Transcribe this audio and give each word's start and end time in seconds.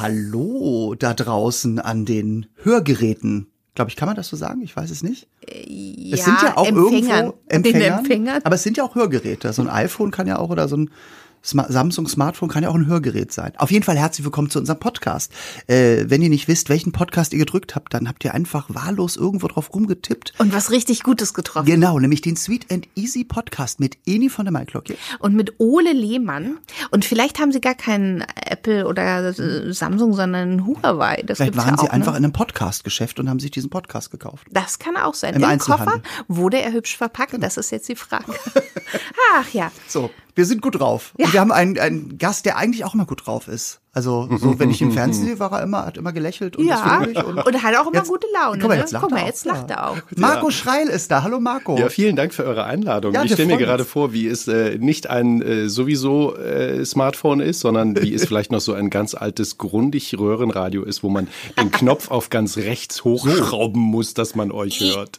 Hallo 0.00 0.94
da 0.98 1.14
draußen 1.14 1.78
an 1.78 2.04
den 2.04 2.46
Hörgeräten. 2.62 3.46
Glaube 3.74 3.90
ich, 3.90 3.96
kann 3.96 4.06
man 4.06 4.16
das 4.16 4.28
so 4.28 4.36
sagen? 4.36 4.62
Ich 4.62 4.74
weiß 4.76 4.90
es 4.90 5.02
nicht. 5.02 5.28
Ja, 5.66 6.14
es 6.16 6.24
sind 6.24 6.38
ja 6.42 6.56
auch 6.56 6.66
Empfängern. 6.66 7.24
irgendwo 7.26 7.38
Empfängern, 7.48 7.80
Den 7.82 7.92
Empfängern. 7.98 8.40
aber 8.44 8.54
es 8.54 8.62
sind 8.62 8.76
ja 8.76 8.84
auch 8.84 8.94
Hörgeräte. 8.94 9.52
So 9.52 9.62
ein 9.62 9.68
iPhone 9.68 10.10
kann 10.10 10.26
ja 10.26 10.38
auch 10.38 10.50
oder 10.50 10.66
so 10.68 10.76
ein 10.76 10.90
Samsung 11.46 12.08
Smartphone 12.08 12.48
kann 12.48 12.64
ja 12.64 12.70
auch 12.70 12.74
ein 12.74 12.86
Hörgerät 12.86 13.32
sein. 13.32 13.52
Auf 13.56 13.70
jeden 13.70 13.84
Fall 13.84 13.96
herzlich 13.96 14.24
willkommen 14.24 14.50
zu 14.50 14.58
unserem 14.58 14.80
Podcast. 14.80 15.32
Äh, 15.68 16.04
wenn 16.08 16.20
ihr 16.20 16.28
nicht 16.28 16.48
wisst, 16.48 16.68
welchen 16.68 16.90
Podcast 16.90 17.32
ihr 17.32 17.38
gedrückt 17.38 17.76
habt, 17.76 17.94
dann 17.94 18.08
habt 18.08 18.24
ihr 18.24 18.34
einfach 18.34 18.66
wahllos 18.68 19.16
irgendwo 19.16 19.46
drauf 19.46 19.72
rumgetippt. 19.72 20.34
Und 20.38 20.52
was 20.52 20.72
richtig 20.72 21.04
Gutes 21.04 21.34
getroffen. 21.34 21.66
Genau, 21.66 22.00
nämlich 22.00 22.20
den 22.20 22.36
Sweet 22.36 22.72
and 22.72 22.88
Easy 22.96 23.22
Podcast 23.22 23.78
mit 23.78 23.96
Eni 24.06 24.28
von 24.28 24.44
der 24.44 24.52
Maiklocke. 24.52 24.96
Und 25.20 25.34
mit 25.36 25.54
Ole 25.58 25.92
Lehmann. 25.92 26.58
Und 26.90 27.04
vielleicht 27.04 27.38
haben 27.38 27.52
sie 27.52 27.60
gar 27.60 27.76
keinen 27.76 28.24
Apple 28.44 28.86
oder 28.86 29.38
äh, 29.38 29.72
Samsung, 29.72 30.14
sondern 30.14 30.66
Huawei. 30.66 31.22
Das 31.24 31.38
Vielleicht 31.38 31.56
waren 31.56 31.70
ja 31.70 31.78
sie 31.78 31.88
auch, 31.88 31.92
einfach 31.92 32.12
ne? 32.12 32.18
in 32.18 32.24
einem 32.24 32.32
Podcast-Geschäft 32.32 33.20
und 33.20 33.30
haben 33.30 33.38
sich 33.38 33.52
diesen 33.52 33.70
Podcast 33.70 34.10
gekauft. 34.10 34.48
Das 34.50 34.80
kann 34.80 34.96
auch 34.96 35.14
sein. 35.14 35.34
Im 35.34 35.42
Im. 35.44 35.58
Koffer 35.58 36.02
wurde 36.28 36.60
er 36.60 36.72
hübsch 36.72 36.96
verpackt. 36.96 37.34
Das 37.40 37.56
ist 37.56 37.70
jetzt 37.70 37.88
die 37.88 37.96
Frage. 37.96 38.34
Ach 39.34 39.52
ja. 39.52 39.70
So, 39.88 40.10
wir 40.36 40.44
sind 40.44 40.60
gut 40.60 40.78
drauf. 40.78 41.14
Ja. 41.16 41.26
Und 41.26 41.32
wir 41.32 41.40
haben 41.40 41.50
einen, 41.50 41.78
einen 41.78 42.18
Gast, 42.18 42.44
der 42.44 42.58
eigentlich 42.58 42.84
auch 42.84 42.92
immer 42.94 43.06
gut 43.06 43.26
drauf 43.26 43.48
ist. 43.48 43.80
Also, 43.90 44.28
so, 44.36 44.58
wenn 44.58 44.70
ich 44.70 44.82
im 44.82 44.92
Fernsehen 44.92 45.24
sehe, 45.24 45.38
war 45.38 45.50
er 45.52 45.62
immer, 45.62 45.86
hat 45.86 45.96
immer 45.96 46.12
gelächelt 46.12 46.58
und 46.58 46.66
Ja, 46.66 46.98
und, 46.98 47.16
und 47.16 47.62
hat 47.62 47.74
auch 47.76 47.86
immer 47.86 47.96
Jetzt- 47.96 48.08
gute 48.08 48.26
Laune. 48.34 48.58
Guck 48.58 48.68
mal, 48.68 48.74
ne? 48.74 48.80
jetzt 48.82 48.92
lacht 48.92 49.08
Guck 49.08 49.18
er 49.18 49.26
jetzt 49.26 49.46
lacht 49.46 49.70
er 49.70 49.88
auch. 49.88 49.96
Marco 50.14 50.50
Schreil 50.50 50.88
ist 50.88 51.10
da. 51.10 51.22
Hallo 51.22 51.40
Marco. 51.40 51.78
Ja, 51.78 51.88
vielen 51.88 52.14
Dank 52.14 52.34
für 52.34 52.44
eure 52.44 52.64
Einladung. 52.64 53.14
Ja, 53.14 53.24
ich 53.24 53.32
stelle 53.32 53.48
mir 53.48 53.56
gerade 53.56 53.86
vor, 53.86 54.12
wie 54.12 54.26
es 54.26 54.46
äh, 54.46 54.76
nicht 54.76 55.08
ein 55.08 55.40
äh, 55.40 55.70
sowieso 55.70 56.36
äh, 56.36 56.84
Smartphone 56.84 57.40
ist, 57.40 57.60
sondern 57.60 57.96
wie 58.02 58.12
es 58.12 58.26
vielleicht 58.28 58.52
noch 58.52 58.60
so 58.60 58.74
ein 58.74 58.90
ganz 58.90 59.14
altes 59.14 59.56
grundig 59.56 60.18
Röhrenradio 60.18 60.82
ist, 60.82 61.02
wo 61.02 61.08
man 61.08 61.28
den 61.58 61.70
Knopf 61.70 62.10
auf 62.10 62.28
ganz 62.28 62.58
rechts 62.58 63.04
hochschrauben 63.04 63.80
muss, 63.80 64.12
dass 64.12 64.34
man 64.34 64.52
euch 64.52 64.80
hört. 64.80 65.18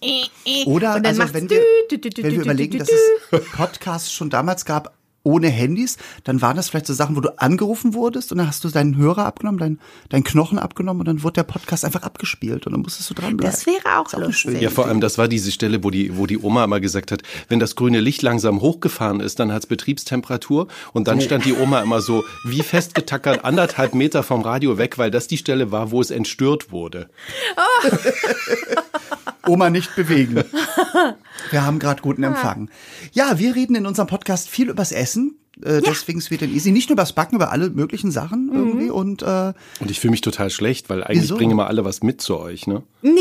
Oder 0.67 0.97
Und 0.97 1.03
dann 1.03 1.19
also, 1.19 1.33
wenn 1.33 1.49
wir, 1.49 1.63
wenn 1.89 2.31
wir 2.31 2.41
überlegen, 2.43 2.77
dass 2.77 2.89
es 2.89 3.41
Podcasts 3.55 4.11
schon 4.11 4.29
damals 4.29 4.63
gab 4.63 4.93
ohne 5.27 5.49
Handys, 5.49 5.97
dann 6.23 6.41
waren 6.41 6.55
das 6.55 6.69
vielleicht 6.69 6.87
so 6.87 6.93
Sachen, 6.93 7.17
wo 7.17 7.19
du 7.19 7.37
angerufen 7.37 7.93
wurdest 7.93 8.31
und 8.31 8.37
dann 8.37 8.47
hast 8.47 8.63
du 8.63 8.69
deinen 8.69 8.95
Hörer 8.95 9.25
abgenommen, 9.25 9.59
deinen, 9.59 9.79
deinen 10.09 10.23
Knochen 10.23 10.57
abgenommen 10.57 11.01
und 11.01 11.07
dann 11.07 11.23
wurde 11.23 11.33
der 11.33 11.43
Podcast 11.43 11.83
einfach 11.83 12.03
abgespielt 12.03 12.65
und 12.65 12.71
dann 12.71 12.81
musstest 12.81 13.09
du 13.09 13.13
dranbleiben. 13.13 13.51
Das 13.51 13.65
wäre 13.65 13.99
auch 13.99 14.11
eine 14.13 14.25
lustig. 14.25 14.41
schöne 14.41 14.61
Ja, 14.61 14.69
vor 14.69 14.87
allem, 14.87 15.01
das 15.01 15.17
war 15.17 15.27
diese 15.27 15.51
Stelle, 15.51 15.83
wo 15.83 15.91
die, 15.91 16.17
wo 16.17 16.25
die 16.25 16.39
Oma 16.39 16.63
immer 16.63 16.79
gesagt 16.79 17.11
hat, 17.11 17.23
wenn 17.49 17.59
das 17.59 17.75
grüne 17.75 17.99
Licht 17.99 18.21
langsam 18.21 18.61
hochgefahren 18.61 19.19
ist, 19.19 19.39
dann 19.39 19.51
hat's 19.51 19.65
Betriebstemperatur. 19.65 20.67
Und 20.93 21.09
dann 21.09 21.19
stand 21.19 21.43
die 21.45 21.53
Oma 21.53 21.81
immer 21.81 22.01
so 22.01 22.23
wie 22.45 22.61
festgetackert 22.61 23.43
anderthalb 23.43 23.93
Meter 23.93 24.23
vom 24.23 24.41
Radio 24.41 24.77
weg, 24.77 24.97
weil 24.97 25.11
das 25.11 25.27
die 25.27 25.37
Stelle 25.37 25.71
war, 25.71 25.91
wo 25.91 25.99
es 25.99 26.09
entstört 26.09 26.71
wurde. 26.71 27.09
Oma 29.47 29.69
nicht 29.69 29.95
bewegen. 29.95 30.35
Wir 31.51 31.65
haben 31.65 31.79
gerade 31.79 32.01
guten 32.01 32.23
Empfang. 32.23 32.69
Ja, 33.11 33.39
wir 33.39 33.55
reden 33.55 33.75
in 33.75 33.85
unserem 33.85 34.07
Podcast 34.07 34.49
viel 34.49 34.69
übers 34.69 34.91
Essen. 34.91 35.39
Äh, 35.63 35.81
Deswegen 35.81 36.21
Sweet 36.21 36.43
and 36.43 36.53
Easy. 36.53 36.71
Nicht 36.71 36.89
nur 36.89 36.93
übers 36.95 37.13
Backen, 37.13 37.35
über 37.35 37.51
alle 37.51 37.69
möglichen 37.69 38.11
Sachen 38.11 38.49
irgendwie. 38.53 38.89
Und 38.89 39.21
äh, 39.23 39.53
Und 39.79 39.89
ich 39.91 39.99
fühle 39.99 40.11
mich 40.11 40.21
total 40.21 40.49
schlecht, 40.49 40.89
weil 40.89 41.03
eigentlich 41.03 41.23
Wieso? 41.23 41.37
bringen 41.37 41.51
immer 41.51 41.67
alle 41.67 41.83
was 41.85 42.03
mit 42.03 42.21
zu 42.21 42.37
euch, 42.39 42.67
ne? 42.67 42.83
Nee, 43.01 43.13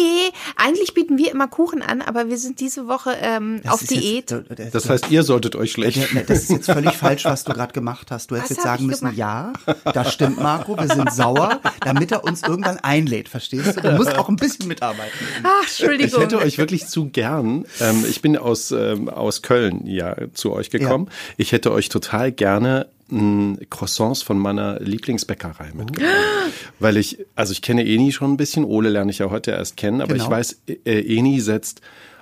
eigentlich 0.57 0.95
bieten 0.95 1.17
wir 1.19 1.31
immer 1.31 1.49
Kuchen 1.49 1.83
an, 1.83 2.03
aber 2.03 2.29
wir 2.29 2.39
sind 2.39 2.61
diese 2.61 2.89
Woche 2.89 3.15
ähm, 3.21 3.61
das 3.63 3.73
auf 3.75 3.83
ist 3.83 3.91
Diät. 3.91 4.31
Jetzt, 4.59 4.75
Das 4.75 4.89
heißt, 4.91 5.11
ihr 5.11 5.23
solltet 5.23 5.55
euch 5.57 5.73
schlecht 5.73 5.97
Ja, 5.99 6.07
ne, 6.13 6.25
das 6.27 6.43
ist 6.45 6.51
jetzt 6.51 6.67
völlig 6.67 6.93
falsch, 6.97 7.25
was 7.25 7.45
du 7.45 7.53
gerade 7.53 7.73
gemacht 7.73 8.11
hast. 8.11 8.31
Du 8.31 8.37
hättest 8.37 8.51
jetzt 8.53 8.63
sagen 8.63 8.83
ich 8.83 8.87
müssen, 8.89 9.15
gemacht? 9.15 9.17
ja, 9.17 9.53
das 9.93 10.13
stimmt, 10.13 10.41
Marco, 10.41 10.77
wir 10.77 10.89
sind 10.89 11.13
sauer, 11.13 11.61
damit 11.81 12.13
er 12.13 12.25
uns 12.25 12.43
irgendwann 12.43 12.79
einlädt, 12.79 13.29
verstehst 13.29 13.77
du? 13.77 13.81
Du 13.81 13.93
musst 13.93 14.17
auch 14.17 14.29
ein 14.29 14.37
bisschen 14.37 14.67
mitarbeiten. 14.69 15.13
Ach, 15.43 15.63
Ich 15.63 15.81
Entschuldigung. 15.81 16.21
hätte 16.21 16.39
euch 16.39 16.59
wirklich 16.59 16.87
zu 16.87 17.09
gern, 17.09 17.65
ähm, 17.81 18.05
ich 18.09 18.21
bin 18.23 18.37
aus, 18.37 18.73
ähm, 18.73 19.09
aus 19.09 19.43
Köln 19.43 19.87
ja 19.87 20.17
zu 20.33 20.53
euch 20.53 20.71
gekommen. 20.71 21.09
Ich 21.37 21.53
hätte 21.53 21.71
euch 21.73 21.89
total 21.89 22.26
gerne 22.33 22.87
mh, 23.09 23.59
Croissants 23.71 24.23
von 24.23 24.39
meiner 24.39 24.81
Lieblingsbäckerei 24.81 25.71
mitgebracht. 25.75 26.13
Weil 26.79 26.97
ich, 26.97 27.19
also 27.35 27.53
ich 27.53 27.63
kenne 27.63 27.83
Eni 27.87 28.13
schon 28.13 28.33
ein 28.33 28.37
bisschen, 28.37 28.65
Ole 28.65 28.89
lerne 28.91 29.11
ich 29.11 29.19
ja 29.19 29.31
heute 29.31 29.53
erst 29.53 29.77
kennen, 29.77 30.01
aber 30.01 30.13
Genau. 30.15 30.25
ich 30.25 30.31
weiß, 30.31 30.63
äh, 30.85 31.17
Eni 31.17 31.41
setzt 31.41 31.81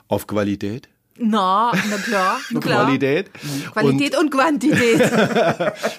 auf 0.09 0.27
Qualität. 0.27 0.89
Na, 1.17 1.71
na 1.91 1.97
klar, 1.99 2.41
na 2.51 2.61
klar. 2.61 2.85
Qualität. 2.87 3.31
Qualität 3.73 4.19
und 4.19 4.31
Quantität. 4.33 4.99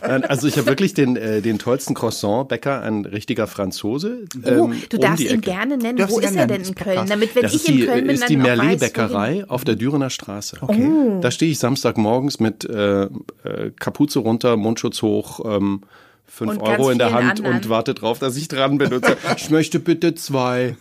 Nein, 0.02 0.26
also 0.26 0.48
ich 0.48 0.58
habe 0.58 0.68
wirklich 0.68 0.94
den, 0.94 1.16
äh, 1.16 1.42
den 1.42 1.58
tollsten 1.58 1.94
Croissant-Bäcker, 1.94 2.82
ein 2.82 3.06
richtiger 3.06 3.48
Franzose. 3.48 4.26
Oh, 4.44 4.48
ähm, 4.48 4.82
du 4.90 4.98
um 4.98 5.02
darfst 5.02 5.20
die 5.20 5.28
ihn 5.28 5.36
Ecke. 5.36 5.42
gerne 5.42 5.78
nennen. 5.78 5.98
Darfst 5.98 6.14
Wo 6.14 6.20
du 6.20 6.26
ist 6.26 6.36
er 6.36 6.48
nennen, 6.48 6.64
denn 6.64 6.70
in 6.70 6.76
Köln? 6.76 7.08
Damit, 7.08 7.34
wenn 7.34 7.44
das 7.44 7.54
ich 7.54 7.62
ist 7.62 7.70
in 7.70 7.78
die, 7.78 7.86
Köln 7.86 8.08
bin, 8.08 8.10
ist 8.10 8.24
dann 8.24 8.30
die 8.30 8.38
Merlet-Bäckerei 8.38 9.46
auf 9.48 9.64
der 9.64 9.76
Dürener 9.76 10.10
Straße. 10.10 10.58
Oh. 10.62 11.20
Da 11.22 11.32
stehe 11.32 11.50
ich 11.50 11.60
Samstagmorgens 11.60 12.42
mit 12.42 12.66
äh, 12.66 13.04
äh, 13.04 13.10
Kapuze 13.80 14.20
runter, 14.20 14.58
Mundschutz 14.58 15.02
hoch, 15.02 15.40
ähm, 15.46 15.82
fünf 16.36 16.52
Und 16.52 16.62
Euro 16.62 16.90
in 16.90 16.98
der 16.98 17.14
Hand 17.14 17.40
anderen. 17.40 17.56
und 17.56 17.70
warte 17.70 17.94
drauf, 17.94 18.20
dass 18.20 18.36
ich 18.36 18.48
dran 18.48 18.78
bin 18.78 18.92
und 18.94 19.06
sage, 19.06 19.18
ich 19.38 19.50
möchte 19.50 19.80
bitte 19.80 20.16
zwei. 20.16 20.76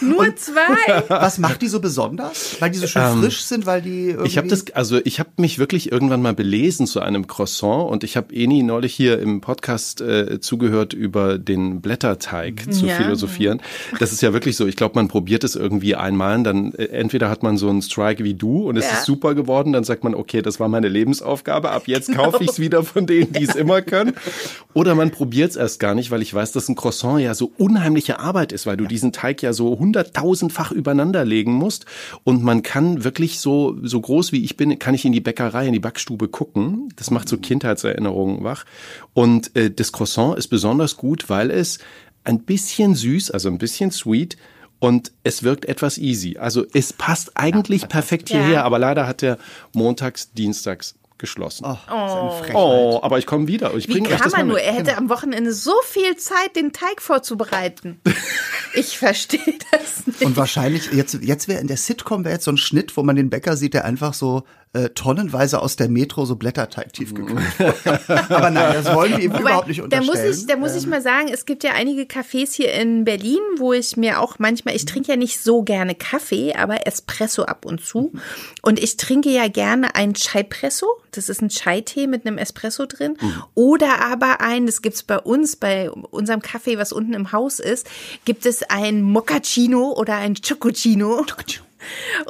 Nur 0.00 0.34
zwei. 0.36 1.04
Was 1.08 1.38
macht 1.38 1.62
die 1.62 1.68
so 1.68 1.80
besonders? 1.80 2.56
Weil 2.60 2.70
die 2.70 2.78
so 2.78 2.86
schön 2.86 3.20
frisch 3.20 3.42
sind, 3.42 3.66
weil 3.66 3.82
die 3.82 4.08
irgendwie... 4.08 4.20
Ähm, 4.20 4.26
Ich 4.26 4.36
habe 4.38 4.48
das, 4.48 4.64
also 4.72 4.98
ich 5.04 5.20
habe 5.20 5.30
mich 5.36 5.58
wirklich 5.58 5.92
irgendwann 5.92 6.22
mal 6.22 6.34
belesen 6.34 6.86
zu 6.86 7.00
einem 7.00 7.26
Croissant 7.26 7.88
und 7.90 8.02
ich 8.04 8.16
habe 8.16 8.34
Eni 8.34 8.62
neulich 8.62 8.92
hier 8.94 9.18
im 9.20 9.40
Podcast 9.40 10.00
äh, 10.00 10.40
zugehört 10.40 10.92
über 10.92 11.38
den 11.38 11.80
Blätterteig 11.80 12.72
zu 12.72 12.86
Ja. 12.86 12.96
philosophieren. 12.96 13.60
Das 14.00 14.12
ist 14.12 14.22
ja 14.22 14.32
wirklich 14.32 14.56
so. 14.56 14.66
Ich 14.66 14.76
glaube, 14.76 14.96
man 14.96 15.08
probiert 15.08 15.44
es 15.44 15.54
irgendwie 15.54 15.94
einmal, 15.94 16.36
und 16.38 16.44
dann 16.44 16.74
äh, 16.74 16.86
entweder 16.86 17.30
hat 17.30 17.42
man 17.42 17.56
so 17.56 17.68
einen 17.68 17.82
Strike 17.82 18.24
wie 18.24 18.34
du 18.34 18.68
und 18.68 18.76
es 18.76 18.86
Ja. 18.86 18.92
ist 18.98 19.04
super 19.04 19.34
geworden, 19.34 19.72
dann 19.72 19.84
sagt 19.84 20.02
man, 20.04 20.14
okay, 20.14 20.42
das 20.42 20.58
war 20.58 20.68
meine 20.68 20.88
Lebensaufgabe, 20.88 21.70
ab 21.70 21.84
jetzt 21.86 22.12
kaufe 22.14 22.38
ich 22.44 22.50
es 22.50 22.58
wieder 22.58 22.82
von 22.82 23.06
denen, 23.06 23.32
die 23.32 23.44
es 23.44 23.54
immer 23.54 23.82
können. 23.82 24.14
Oder 24.80 24.94
man 24.94 25.10
probiert 25.10 25.50
es 25.50 25.56
erst 25.56 25.78
gar 25.78 25.94
nicht, 25.94 26.10
weil 26.10 26.22
ich 26.22 26.32
weiß, 26.32 26.52
dass 26.52 26.70
ein 26.70 26.74
Croissant 26.74 27.20
ja 27.20 27.34
so 27.34 27.52
unheimliche 27.58 28.18
Arbeit 28.18 28.50
ist, 28.50 28.64
weil 28.64 28.78
du 28.78 28.86
diesen 28.86 29.12
Teig 29.12 29.42
ja 29.42 29.52
so 29.52 29.78
hunderttausendfach 29.78 30.72
übereinander 30.72 31.22
legen 31.26 31.52
musst. 31.52 31.84
Und 32.24 32.42
man 32.42 32.62
kann 32.62 33.04
wirklich 33.04 33.40
so, 33.40 33.76
so 33.82 34.00
groß 34.00 34.32
wie 34.32 34.42
ich 34.42 34.56
bin, 34.56 34.78
kann 34.78 34.94
ich 34.94 35.04
in 35.04 35.12
die 35.12 35.20
Bäckerei, 35.20 35.66
in 35.66 35.74
die 35.74 35.80
Backstube 35.80 36.28
gucken. 36.28 36.88
Das 36.96 37.10
macht 37.10 37.28
so 37.28 37.36
Kindheitserinnerungen 37.36 38.42
wach. 38.42 38.64
Und 39.12 39.54
äh, 39.54 39.70
das 39.70 39.92
Croissant 39.92 40.38
ist 40.38 40.48
besonders 40.48 40.96
gut, 40.96 41.28
weil 41.28 41.50
es 41.50 41.78
ein 42.24 42.38
bisschen 42.40 42.94
süß, 42.94 43.32
also 43.32 43.50
ein 43.50 43.58
bisschen 43.58 43.90
sweet, 43.90 44.38
und 44.78 45.12
es 45.24 45.42
wirkt 45.42 45.66
etwas 45.66 45.98
easy. 45.98 46.38
Also 46.38 46.64
es 46.72 46.94
passt 46.94 47.32
eigentlich 47.34 47.86
perfekt 47.90 48.30
hierher, 48.30 48.50
Ja. 48.50 48.64
aber 48.64 48.78
leider 48.78 49.06
hat 49.06 49.20
der 49.20 49.36
montags, 49.74 50.32
dienstags 50.32 50.94
geschlossen. 51.20 51.64
Oh, 51.66 52.30
Frechheit. 52.38 52.56
Oh, 52.56 53.00
aber 53.02 53.18
ich 53.18 53.26
komme 53.26 53.46
wieder. 53.46 53.74
Ich 53.74 53.88
Wie 53.88 54.02
kann 54.02 54.30
man 54.30 54.48
nur? 54.48 54.56
mit. 54.56 54.64
Er 54.64 54.72
hätte 54.72 54.96
am 54.96 55.08
Wochenende 55.08 55.52
so 55.52 55.74
viel 55.84 56.16
Zeit, 56.16 56.56
den 56.56 56.72
Teig 56.72 57.00
vorzubereiten. 57.02 58.00
Ich 58.72 58.98
verstehe 58.98 59.58
das 59.72 60.06
nicht. 60.06 60.22
Und 60.22 60.36
wahrscheinlich, 60.36 60.92
jetzt, 60.92 61.14
jetzt 61.22 61.48
wäre 61.48 61.60
in 61.60 61.66
der 61.66 61.76
Sitcom 61.76 62.24
wäre 62.24 62.34
jetzt 62.34 62.44
so 62.44 62.52
ein 62.52 62.56
Schnitt, 62.56 62.96
wo 62.96 63.02
man 63.02 63.16
den 63.16 63.28
Bäcker 63.28 63.56
sieht, 63.56 63.74
der 63.74 63.84
einfach 63.84 64.14
so 64.14 64.44
äh, 64.72 64.90
tonnenweise 64.90 65.60
aus 65.60 65.74
der 65.74 65.88
Metro 65.88 66.24
so 66.24 66.36
Blätterteig 66.36 66.92
tiefgekühlt. 66.92 67.42
Aber 68.28 68.50
nein, 68.50 68.72
das 68.72 68.94
wollen 68.94 69.16
wir 69.16 69.24
ihm 69.24 69.32
Wobei, 69.32 69.40
überhaupt 69.40 69.66
nicht 69.66 69.80
da 69.80 69.84
unterstellen. 69.84 70.28
muss 70.28 70.38
ich, 70.38 70.46
da 70.46 70.56
muss 70.56 70.74
ich 70.76 70.86
mal 70.86 71.02
sagen, 71.02 71.28
es 71.32 71.44
gibt 71.44 71.64
ja 71.64 71.72
einige 71.72 72.02
Cafés 72.02 72.54
hier 72.54 72.72
in 72.74 73.04
Berlin, 73.04 73.40
wo 73.56 73.72
ich 73.72 73.96
mir 73.96 74.20
auch 74.20 74.38
manchmal, 74.38 74.76
ich 74.76 74.84
trinke 74.84 75.10
ja 75.10 75.16
nicht 75.16 75.40
so 75.40 75.62
gerne 75.62 75.96
Kaffee, 75.96 76.54
aber 76.54 76.86
Espresso 76.86 77.42
ab 77.42 77.64
und 77.66 77.84
zu. 77.84 78.12
Und 78.62 78.78
ich 78.78 78.96
trinke 78.96 79.30
ja 79.30 79.48
gerne 79.48 79.96
ein 79.96 80.14
Chai-Presso. 80.14 80.86
Das 81.10 81.28
ist 81.28 81.42
ein 81.42 81.48
Chai-Tee 81.48 82.06
mit 82.06 82.24
einem 82.24 82.38
Espresso 82.38 82.86
drin. 82.86 83.16
Oder 83.54 84.04
aber 84.04 84.40
ein, 84.40 84.66
das 84.66 84.82
gibt's 84.82 85.02
bei 85.02 85.18
uns, 85.18 85.56
bei 85.56 85.90
unserem 85.90 86.42
Kaffee, 86.42 86.78
was 86.78 86.92
unten 86.92 87.14
im 87.14 87.32
Haus 87.32 87.58
ist, 87.58 87.88
gibt 88.24 88.46
es 88.46 88.62
ein 88.62 89.02
Moccacino 89.02 89.92
oder 89.96 90.14
ein 90.14 90.36
Choccino. 90.36 91.24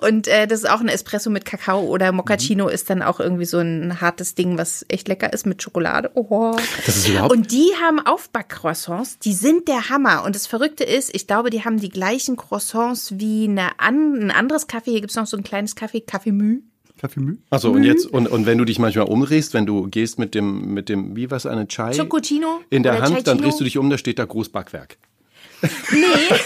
Und 0.03 0.29
äh, 0.29 0.47
das 0.47 0.61
ist 0.61 0.71
auch 0.71 0.81
ein 0.81 0.89
Espresso 0.89 1.31
mit 1.31 1.45
Kakao 1.45 1.81
oder 1.83 2.13
Moccacino 2.13 2.69
ist 2.69 2.91
dann 2.91 3.03
auch 3.03 3.21
irgendwie 3.21 3.45
so 3.45 3.59
ein 3.59 4.01
hartes 4.01 4.35
Ding, 4.35 4.59
was 4.59 4.85
echt 4.89 5.09
lecker 5.09 5.33
ist 5.33 5.47
mit 5.47 5.63
Schokolade. 5.63 6.11
Oh. 6.15 6.57
Das 6.87 6.97
ist 6.97 7.09
überhaupt- 7.09 7.33
Und 7.33 7.53
die 7.53 7.71
haben 7.83 8.01
Aufbackcroissants, 8.01 9.19
die 9.19 9.33
sind 9.33 9.69
der 9.69 9.89
Hammer. 9.91 10.25
Und 10.25 10.35
das 10.35 10.47
Verrückte 10.47 10.85
ist, 10.85 11.15
ich 11.15 11.27
glaube, 11.27 11.51
die 11.51 11.65
haben 11.65 11.79
die 11.81 11.89
gleichen 11.91 12.37
Croissants 12.37 13.19
wie 13.19 13.45
eine 13.45 13.79
an, 13.79 14.15
ein 14.15 14.31
anderes 14.31 14.67
Kaffee. 14.67 14.93
Hier 14.93 15.01
gibt's 15.01 15.17
noch 15.17 15.27
so 15.27 15.37
ein 15.37 15.43
kleines 15.43 15.75
Kaffee, 15.77 16.01
Kaffee 16.01 16.33
Mü. 16.33 16.61
Kaffee 16.99 17.21
Mühe? 17.21 17.39
Also 17.49 17.71
und 17.71 17.83
jetzt 17.83 18.05
und, 18.07 18.27
und 18.29 18.45
wenn 18.45 18.59
du 18.59 18.65
dich 18.67 18.79
manchmal 18.79 19.07
umdrehst, 19.07 19.55
wenn 19.55 19.65
du 19.65 19.89
gehst 19.89 20.19
mit 20.19 20.35
dem 20.35 20.75
mit 20.75 20.91
dem 20.91 21.17
wie 21.17 21.31
was 21.31 21.47
eine 21.47 21.67
Chai 21.67 21.97
Chococino 21.97 22.61
in 22.69 22.83
der 22.83 23.01
Hand, 23.01 23.05
dann 23.05 23.25
Chai-Chino? 23.25 23.43
drehst 23.43 23.59
du 23.61 23.65
dich 23.65 23.79
um, 23.79 23.89
da 23.89 23.97
steht 23.97 24.19
da 24.19 24.27
Großbackwerk. 24.27 24.99
Nee. 25.63 26.39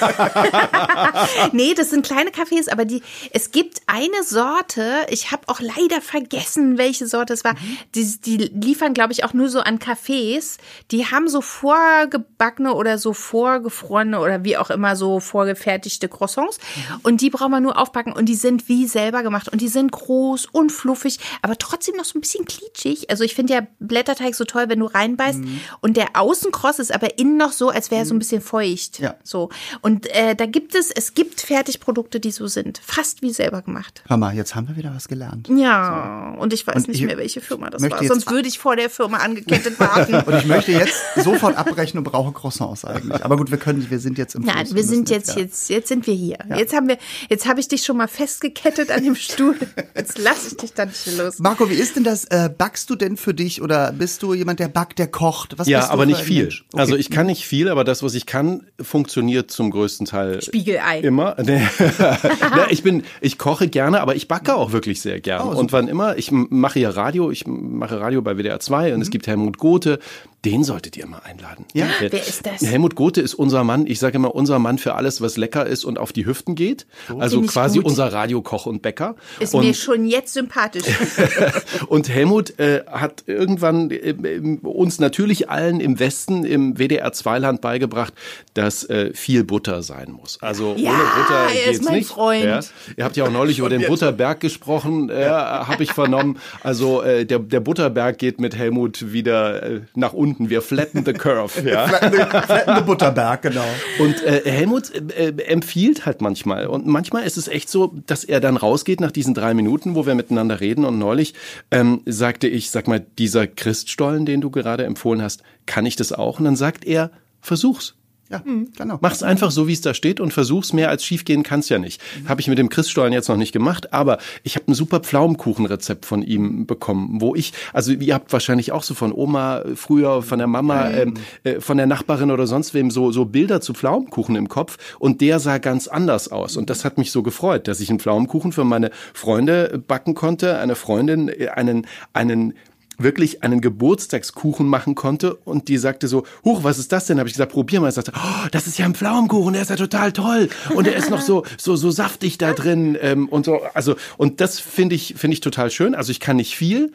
nee, 1.52 1.74
das 1.74 1.90
sind 1.90 2.04
kleine 2.04 2.30
Cafés, 2.30 2.70
aber 2.70 2.84
die, 2.84 3.02
es 3.32 3.50
gibt 3.50 3.82
eine 3.86 4.24
Sorte, 4.24 5.06
ich 5.08 5.30
habe 5.30 5.48
auch 5.48 5.60
leider 5.60 6.00
vergessen, 6.00 6.78
welche 6.78 7.06
Sorte 7.06 7.32
es 7.32 7.44
war. 7.44 7.54
Die, 7.94 8.20
die 8.20 8.36
liefern, 8.36 8.94
glaube 8.94 9.12
ich, 9.12 9.24
auch 9.24 9.32
nur 9.32 9.48
so 9.48 9.60
an 9.60 9.78
Cafés. 9.78 10.58
Die 10.90 11.06
haben 11.06 11.28
so 11.28 11.40
vorgebackene 11.40 12.74
oder 12.74 12.98
so 12.98 13.12
vorgefrorene 13.12 14.20
oder 14.20 14.44
wie 14.44 14.56
auch 14.56 14.70
immer 14.70 14.96
so 14.96 15.20
vorgefertigte 15.20 16.08
Croissants. 16.08 16.58
Und 17.02 17.20
die 17.20 17.30
braucht 17.30 17.50
man 17.50 17.62
nur 17.62 17.78
aufbacken 17.78 18.12
und 18.12 18.26
die 18.26 18.34
sind 18.34 18.68
wie 18.68 18.86
selber 18.86 19.22
gemacht 19.22 19.48
und 19.48 19.60
die 19.60 19.68
sind 19.68 19.92
groß 19.92 20.46
und 20.46 20.70
fluffig, 20.70 21.18
aber 21.42 21.56
trotzdem 21.58 21.96
noch 21.96 22.04
so 22.04 22.18
ein 22.18 22.20
bisschen 22.20 22.44
klitschig. 22.44 23.10
Also 23.10 23.24
ich 23.24 23.34
finde 23.34 23.54
ja 23.54 23.66
Blätterteig 23.78 24.34
so 24.34 24.44
toll, 24.44 24.68
wenn 24.68 24.80
du 24.80 24.86
reinbeißt. 24.86 25.40
Und 25.80 25.96
der 25.96 26.08
Außenkross 26.14 26.78
ist 26.78 26.92
aber 26.92 27.18
innen 27.18 27.36
noch 27.36 27.52
so, 27.52 27.70
als 27.70 27.90
wäre 27.90 28.02
er 28.02 28.06
so 28.06 28.14
ein 28.14 28.18
bisschen 28.18 28.42
feucht. 28.42 29.00
Ja. 29.04 29.14
So. 29.22 29.50
Und 29.82 30.06
äh, 30.14 30.34
da 30.34 30.46
gibt 30.46 30.74
es, 30.74 30.90
es 30.90 31.14
gibt 31.14 31.40
Fertigprodukte, 31.40 32.20
die 32.20 32.30
so 32.30 32.46
sind. 32.46 32.78
Fast 32.84 33.22
wie 33.22 33.32
selber 33.32 33.62
gemacht. 33.62 34.02
Hör 34.08 34.16
mal, 34.16 34.34
jetzt 34.34 34.54
haben 34.54 34.68
wir 34.68 34.76
wieder 34.76 34.94
was 34.94 35.08
gelernt. 35.08 35.48
Ja, 35.48 36.34
und 36.38 36.52
ich 36.52 36.66
weiß 36.66 36.74
Und 36.76 36.88
nicht 36.88 37.00
ich 37.00 37.06
mehr, 37.06 37.16
welche 37.16 37.40
Firma 37.40 37.70
das 37.70 37.80
möchte 37.82 37.96
war. 37.96 38.02
jetzt 38.02 38.12
Sonst 38.12 38.30
würde 38.30 38.48
ich 38.48 38.58
vor 38.58 38.76
der 38.76 38.90
Firma 38.90 39.18
angekettet 39.18 39.78
warten. 39.78 40.14
Und 40.26 40.34
ich 40.38 40.46
möchte 40.46 40.72
jetzt 40.72 40.96
sofort 41.16 41.56
abbrechen 41.56 41.98
und 41.98 42.04
brauche 42.04 42.32
Croissants 42.32 42.84
eigentlich. 42.84 43.24
Aber 43.24 43.36
gut, 43.36 43.50
wir 43.50 43.58
können, 43.58 43.88
wir 43.90 43.98
sind 43.98 44.16
jetzt 44.18 44.34
im 44.34 44.42
Nein, 44.42 44.66
Fluss. 44.66 44.74
wir 44.76 44.84
sind 44.84 45.10
jetzt, 45.10 45.30
ja. 45.36 45.42
jetzt, 45.42 45.68
jetzt 45.70 45.88
sind 45.88 46.06
wir 46.06 46.14
hier. 46.14 46.38
Jetzt 46.56 46.74
haben 46.74 46.88
wir, 46.88 46.98
jetzt 47.28 47.46
habe 47.46 47.60
ich 47.60 47.68
dich 47.68 47.84
schon 47.84 47.96
mal 47.96 48.08
festgekettet 48.08 48.90
an 48.90 49.04
dem 49.04 49.14
Stuhl. 49.14 49.56
Jetzt 49.94 50.18
lasse 50.18 50.48
ich 50.48 50.56
dich 50.56 50.72
dann 50.72 50.88
nicht 50.88 51.18
los. 51.18 51.38
Marco, 51.38 51.68
wie 51.70 51.74
ist 51.74 51.96
denn 51.96 52.04
das? 52.04 52.24
Äh, 52.26 52.50
backst 52.56 52.88
du 52.90 52.94
denn 52.96 53.16
für 53.16 53.34
dich 53.34 53.60
oder 53.62 53.92
bist 53.92 54.22
du 54.22 54.34
jemand, 54.34 54.60
der 54.60 54.68
backt, 54.68 54.98
der 54.98 55.08
kocht? 55.08 55.58
Was 55.58 55.68
Ja, 55.68 55.78
bist 55.80 55.90
du 55.90 55.92
aber 55.92 56.06
nicht 56.06 56.20
viel. 56.20 56.42
Mensch? 56.44 56.64
Okay. 56.72 56.80
Also 56.80 56.96
ich 56.96 57.10
kann 57.10 57.26
nicht 57.26 57.44
viel, 57.46 57.68
aber 57.68 57.84
das, 57.84 58.02
was 58.02 58.14
ich 58.14 58.26
kann, 58.26 58.66
funktioniert 58.94 59.50
zum 59.50 59.72
größten 59.72 60.06
Teil 60.06 60.40
Spiegelei. 60.40 61.00
immer. 61.00 61.34
Nee. 61.44 61.60
ja, 61.98 62.66
ich 62.70 62.84
bin, 62.84 63.02
ich 63.20 63.38
koche 63.38 63.66
gerne, 63.66 64.00
aber 64.00 64.14
ich 64.14 64.28
backe 64.28 64.54
auch 64.54 64.70
wirklich 64.70 65.00
sehr 65.00 65.20
gerne. 65.20 65.50
Oh, 65.50 65.58
und 65.58 65.72
wann 65.72 65.88
immer, 65.88 66.16
ich 66.16 66.30
mache 66.30 66.78
ja 66.78 66.90
Radio, 66.90 67.32
ich 67.32 67.44
mache 67.44 68.00
Radio 68.00 68.22
bei 68.22 68.36
WDR 68.36 68.60
2 68.60 68.94
und 68.94 69.00
es 69.02 69.10
gibt 69.10 69.26
Helmut 69.26 69.58
Gothe, 69.58 69.98
den 70.44 70.64
solltet 70.64 70.96
ihr 70.96 71.06
mal 71.06 71.20
einladen. 71.24 71.64
Ja? 71.72 71.86
Der- 72.00 72.12
Wer 72.12 72.20
ist 72.26 72.44
das? 72.46 72.62
Helmut 72.62 72.94
Gothe 72.94 73.20
ist 73.20 73.34
unser 73.34 73.64
Mann, 73.64 73.86
ich 73.86 73.98
sage 73.98 74.16
immer, 74.16 74.34
unser 74.34 74.58
Mann 74.58 74.78
für 74.78 74.94
alles, 74.94 75.20
was 75.20 75.36
lecker 75.36 75.66
ist 75.66 75.84
und 75.84 75.98
auf 75.98 76.12
die 76.12 76.26
Hüften 76.26 76.54
geht. 76.54 76.86
Also 77.18 77.36
Finde 77.36 77.46
ich 77.46 77.52
quasi 77.52 77.78
gut. 77.78 77.86
unser 77.86 78.12
Radiokoch 78.12 78.66
und 78.66 78.82
Bäcker. 78.82 79.16
Ist 79.40 79.54
und 79.54 79.64
mir 79.64 79.74
schon 79.74 80.06
jetzt 80.06 80.34
sympathisch. 80.34 80.84
und 81.88 82.08
Helmut 82.08 82.58
äh, 82.58 82.82
hat 82.86 83.24
irgendwann 83.26 83.90
äh, 83.90 84.14
uns 84.62 84.98
natürlich 84.98 85.48
allen 85.50 85.80
im 85.80 85.98
Westen, 85.98 86.44
im 86.44 86.78
WDR-2-Land 86.78 87.60
beigebracht, 87.60 88.12
dass 88.54 88.84
äh, 88.84 89.12
viel 89.14 89.44
Butter 89.44 89.82
sein 89.82 90.12
muss. 90.12 90.38
Also 90.40 90.74
Ja, 90.76 90.90
ohne 90.90 90.98
Butter 90.98 91.34
er 91.46 91.70
ist 91.70 91.78
geht's 91.78 91.84
mein 91.84 91.94
nicht. 91.98 92.08
Freund. 92.08 92.44
Ja. 92.44 92.60
Ihr 92.96 93.04
habt 93.04 93.16
ja 93.16 93.24
auch 93.24 93.30
neulich 93.30 93.58
über 93.58 93.68
den 93.68 93.82
Butterberg 93.86 94.40
gesprochen, 94.40 95.08
äh, 95.10 95.26
habe 95.28 95.82
ich 95.82 95.92
vernommen. 95.92 96.38
Also 96.62 97.02
äh, 97.02 97.24
der, 97.24 97.38
der 97.38 97.60
Butterberg 97.60 98.18
geht 98.18 98.40
mit 98.40 98.56
Helmut 98.56 99.12
wieder 99.12 99.62
äh, 99.62 99.80
nach 99.94 100.12
unten. 100.12 100.33
Wir 100.38 100.62
flatten 100.62 101.04
the 101.04 101.12
curve. 101.12 101.68
Ja. 101.68 101.86
Flattende 101.88 102.82
Butterberg, 102.82 103.42
genau. 103.42 103.64
Und 103.98 104.22
äh, 104.22 104.42
Helmut 104.44 104.92
äh, 104.94 105.28
äh, 105.28 105.42
empfiehlt 105.44 106.06
halt 106.06 106.20
manchmal. 106.20 106.66
Und 106.66 106.86
manchmal 106.86 107.24
ist 107.24 107.36
es 107.36 107.48
echt 107.48 107.68
so, 107.68 107.94
dass 108.06 108.24
er 108.24 108.40
dann 108.40 108.56
rausgeht 108.56 109.00
nach 109.00 109.12
diesen 109.12 109.34
drei 109.34 109.54
Minuten, 109.54 109.94
wo 109.94 110.06
wir 110.06 110.14
miteinander 110.14 110.60
reden. 110.60 110.84
Und 110.84 110.98
neulich 110.98 111.34
ähm, 111.70 112.02
sagte 112.06 112.48
ich, 112.48 112.70
sag 112.70 112.88
mal, 112.88 113.04
dieser 113.18 113.46
Christstollen, 113.46 114.26
den 114.26 114.40
du 114.40 114.50
gerade 114.50 114.84
empfohlen 114.84 115.22
hast, 115.22 115.42
kann 115.66 115.86
ich 115.86 115.96
das 115.96 116.12
auch? 116.12 116.38
Und 116.38 116.44
dann 116.44 116.56
sagt 116.56 116.84
er, 116.84 117.10
versuch's. 117.40 117.94
Ja, 118.30 118.42
genau. 118.76 118.98
Mach's 119.02 119.22
einfach 119.22 119.50
so, 119.50 119.68
wie 119.68 119.74
es 119.74 119.82
da 119.82 119.92
steht 119.92 120.18
und 120.18 120.32
versuch's. 120.32 120.72
Mehr 120.72 120.88
als 120.88 121.04
schiefgehen 121.04 121.42
kann's 121.42 121.68
ja 121.68 121.78
nicht. 121.78 122.00
Habe 122.26 122.40
ich 122.40 122.48
mit 122.48 122.56
dem 122.56 122.70
Christstollen 122.70 123.12
jetzt 123.12 123.28
noch 123.28 123.36
nicht 123.36 123.52
gemacht, 123.52 123.92
aber 123.92 124.18
ich 124.42 124.56
habe 124.56 124.70
ein 124.70 124.74
super 124.74 125.00
Pflaumenkuchenrezept 125.00 126.06
von 126.06 126.22
ihm 126.22 126.66
bekommen, 126.66 127.20
wo 127.20 127.34
ich, 127.34 127.52
also 127.74 127.92
ihr 127.92 128.14
habt 128.14 128.32
wahrscheinlich 128.32 128.72
auch 128.72 128.82
so 128.82 128.94
von 128.94 129.12
Oma 129.12 129.62
früher, 129.74 130.22
von 130.22 130.38
der 130.38 130.48
Mama, 130.48 130.90
ähm, 130.90 131.14
äh, 131.44 131.60
von 131.60 131.76
der 131.76 131.86
Nachbarin 131.86 132.30
oder 132.30 132.46
sonst 132.46 132.72
wem 132.72 132.90
so, 132.90 133.12
so 133.12 133.26
Bilder 133.26 133.60
zu 133.60 133.74
Pflaumenkuchen 133.74 134.36
im 134.36 134.48
Kopf 134.48 134.78
und 134.98 135.20
der 135.20 135.38
sah 135.38 135.58
ganz 135.58 135.86
anders 135.86 136.28
aus. 136.32 136.56
Und 136.56 136.70
das 136.70 136.84
hat 136.84 136.96
mich 136.96 137.10
so 137.10 137.22
gefreut, 137.22 137.68
dass 137.68 137.80
ich 137.80 137.90
einen 137.90 138.00
Pflaumenkuchen 138.00 138.52
für 138.52 138.64
meine 138.64 138.90
Freunde 139.12 139.82
backen 139.86 140.14
konnte, 140.14 140.58
eine 140.58 140.76
Freundin, 140.76 141.28
äh, 141.28 141.48
einen, 141.48 141.86
einen 142.14 142.54
wirklich 142.98 143.42
einen 143.42 143.60
Geburtstagskuchen 143.60 144.66
machen 144.66 144.94
konnte 144.94 145.34
und 145.34 145.68
die 145.68 145.78
sagte 145.78 146.08
so, 146.08 146.24
huch, 146.44 146.64
was 146.64 146.78
ist 146.78 146.92
das 146.92 147.06
denn? 147.06 147.18
Habe 147.18 147.28
ich 147.28 147.34
gesagt, 147.34 147.52
probier 147.52 147.80
mal. 147.80 147.88
Ich 147.88 147.94
sagte, 147.94 148.12
oh, 148.14 148.46
das 148.50 148.66
ist 148.66 148.78
ja 148.78 148.84
ein 148.84 148.94
Pflaumenkuchen, 148.94 149.52
der 149.52 149.62
ist 149.62 149.70
ja 149.70 149.76
total 149.76 150.12
toll 150.12 150.48
und 150.74 150.86
der 150.86 150.96
ist 150.96 151.10
noch 151.10 151.20
so 151.20 151.44
so 151.58 151.76
so 151.76 151.90
saftig 151.90 152.38
da 152.38 152.52
drin 152.52 152.96
ähm, 153.00 153.28
und 153.28 153.44
so. 153.44 153.60
Also 153.74 153.96
und 154.16 154.40
das 154.40 154.60
finde 154.60 154.94
ich 154.94 155.14
finde 155.16 155.34
ich 155.34 155.40
total 155.40 155.70
schön. 155.70 155.94
Also 155.94 156.10
ich 156.10 156.20
kann 156.20 156.36
nicht 156.36 156.56
viel, 156.56 156.92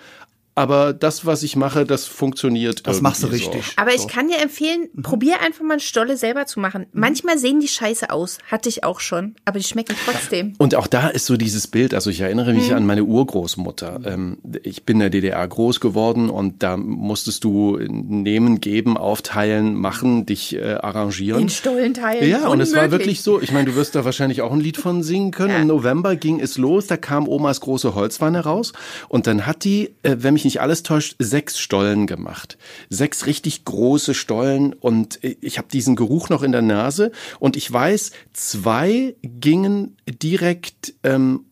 aber 0.59 0.91
das, 0.91 1.25
was 1.25 1.41
ich 1.43 1.55
mache, 1.55 1.85
das 1.85 2.05
funktioniert. 2.05 2.85
Das 2.85 2.99
machst 2.99 3.23
du 3.23 3.27
irgendwie 3.27 3.45
so. 3.45 3.51
richtig. 3.51 3.73
Aber 3.77 3.95
ich 3.95 4.09
kann 4.09 4.27
dir 4.27 4.39
empfehlen, 4.39 4.89
probier 5.01 5.39
einfach 5.39 5.63
mal 5.63 5.75
eine 5.75 5.79
Stolle 5.79 6.17
selber 6.17 6.47
zu 6.47 6.59
machen. 6.59 6.85
Manchmal 6.91 7.37
sehen 7.37 7.61
die 7.61 7.69
scheiße 7.69 8.09
aus. 8.09 8.39
Hatte 8.51 8.67
ich 8.67 8.83
auch 8.83 8.99
schon. 8.99 9.35
Aber 9.45 9.57
die 9.57 9.63
schmecken 9.63 9.95
trotzdem. 10.05 10.55
Und 10.57 10.75
auch 10.75 10.87
da 10.87 11.07
ist 11.07 11.27
so 11.27 11.37
dieses 11.37 11.67
Bild, 11.67 11.93
also 11.93 12.09
ich 12.09 12.19
erinnere 12.19 12.53
mich 12.53 12.73
an 12.73 12.85
meine 12.85 13.05
Urgroßmutter. 13.05 14.01
Ähm, 14.03 14.39
ich 14.63 14.83
bin 14.83 14.97
in 14.97 14.99
der 14.99 15.09
DDR 15.11 15.47
groß 15.47 15.79
geworden 15.79 16.29
und 16.29 16.61
da 16.61 16.75
musstest 16.75 17.45
du 17.45 17.77
nehmen, 17.79 18.59
geben, 18.59 18.97
aufteilen, 18.97 19.75
machen, 19.75 20.25
dich 20.25 20.57
äh, 20.57 20.73
arrangieren. 20.73 21.43
In 21.43 21.49
Stollen 21.49 21.93
teilen. 21.93 22.29
Ja, 22.29 22.49
und 22.49 22.59
es 22.59 22.75
war 22.75 22.91
wirklich 22.91 23.21
so, 23.21 23.39
ich 23.39 23.53
meine, 23.53 23.67
du 23.67 23.75
wirst 23.75 23.95
da 23.95 24.03
wahrscheinlich 24.03 24.41
auch 24.41 24.51
ein 24.51 24.59
Lied 24.59 24.75
von 24.75 25.03
singen 25.03 25.31
können. 25.31 25.51
Ja. 25.51 25.61
Im 25.61 25.67
November 25.67 26.17
ging 26.17 26.41
es 26.41 26.57
los, 26.57 26.87
da 26.87 26.97
kam 26.97 27.29
Omas 27.29 27.61
große 27.61 27.95
Holzwanne 27.95 28.41
raus 28.41 28.73
und 29.07 29.25
dann 29.25 29.45
hat 29.45 29.63
die, 29.63 29.91
äh, 30.03 30.17
wenn 30.19 30.33
mich 30.33 30.48
nicht 30.49 30.61
alles 30.61 30.81
täuscht, 30.81 31.15
sechs 31.19 31.59
Stollen 31.59 32.07
gemacht. 32.07 32.57
Sechs 32.89 33.27
richtig 33.27 33.65
große 33.65 34.15
Stollen 34.15 34.73
und 34.73 35.19
ich 35.21 35.59
habe 35.59 35.67
diesen 35.71 35.95
Geruch 35.95 36.29
noch 36.29 36.41
in 36.41 36.51
der 36.51 36.63
Nase 36.63 37.11
und 37.39 37.55
ich 37.55 37.71
weiß, 37.71 38.09
zwei 38.33 39.15
gingen 39.21 39.95
direkt 40.07 40.95
ähm, 41.03 41.45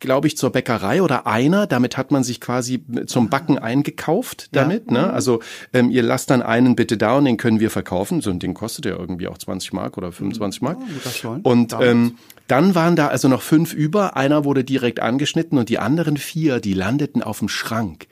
glaube 0.00 0.26
ich, 0.26 0.36
zur 0.36 0.50
Bäckerei 0.50 1.02
oder 1.02 1.26
einer. 1.26 1.66
Damit 1.66 1.96
hat 1.96 2.10
man 2.10 2.24
sich 2.24 2.40
quasi 2.40 2.84
zum 3.06 3.30
Backen 3.30 3.58
eingekauft 3.58 4.48
damit. 4.52 4.90
Ne? 4.90 5.10
Also 5.10 5.40
ähm, 5.72 5.90
ihr 5.90 6.02
lasst 6.02 6.30
dann 6.30 6.42
einen 6.42 6.76
bitte 6.76 6.98
da 6.98 7.16
und 7.16 7.24
den 7.24 7.38
können 7.38 7.58
wir 7.58 7.70
verkaufen. 7.70 8.20
So 8.20 8.30
ein 8.30 8.38
Ding 8.38 8.54
kostet 8.54 8.84
ja 8.84 8.92
irgendwie 8.92 9.28
auch 9.28 9.38
20 9.38 9.72
Mark 9.72 9.96
oder 9.96 10.12
25 10.12 10.60
Mark. 10.62 10.78
das 11.02 11.16
schon. 11.16 11.40
Und 11.40 11.74
ähm, 11.80 12.16
dann 12.48 12.74
waren 12.74 12.96
da 12.96 13.08
also 13.08 13.28
noch 13.28 13.42
fünf 13.42 13.72
über. 13.72 14.16
Einer 14.16 14.44
wurde 14.44 14.62
direkt 14.62 15.00
angeschnitten 15.00 15.56
und 15.56 15.70
die 15.70 15.78
anderen 15.78 16.18
vier, 16.18 16.60
die 16.60 16.74
landeten 16.74 17.22
auf 17.22 17.38
dem 17.38 17.48
Schrank. 17.48 18.08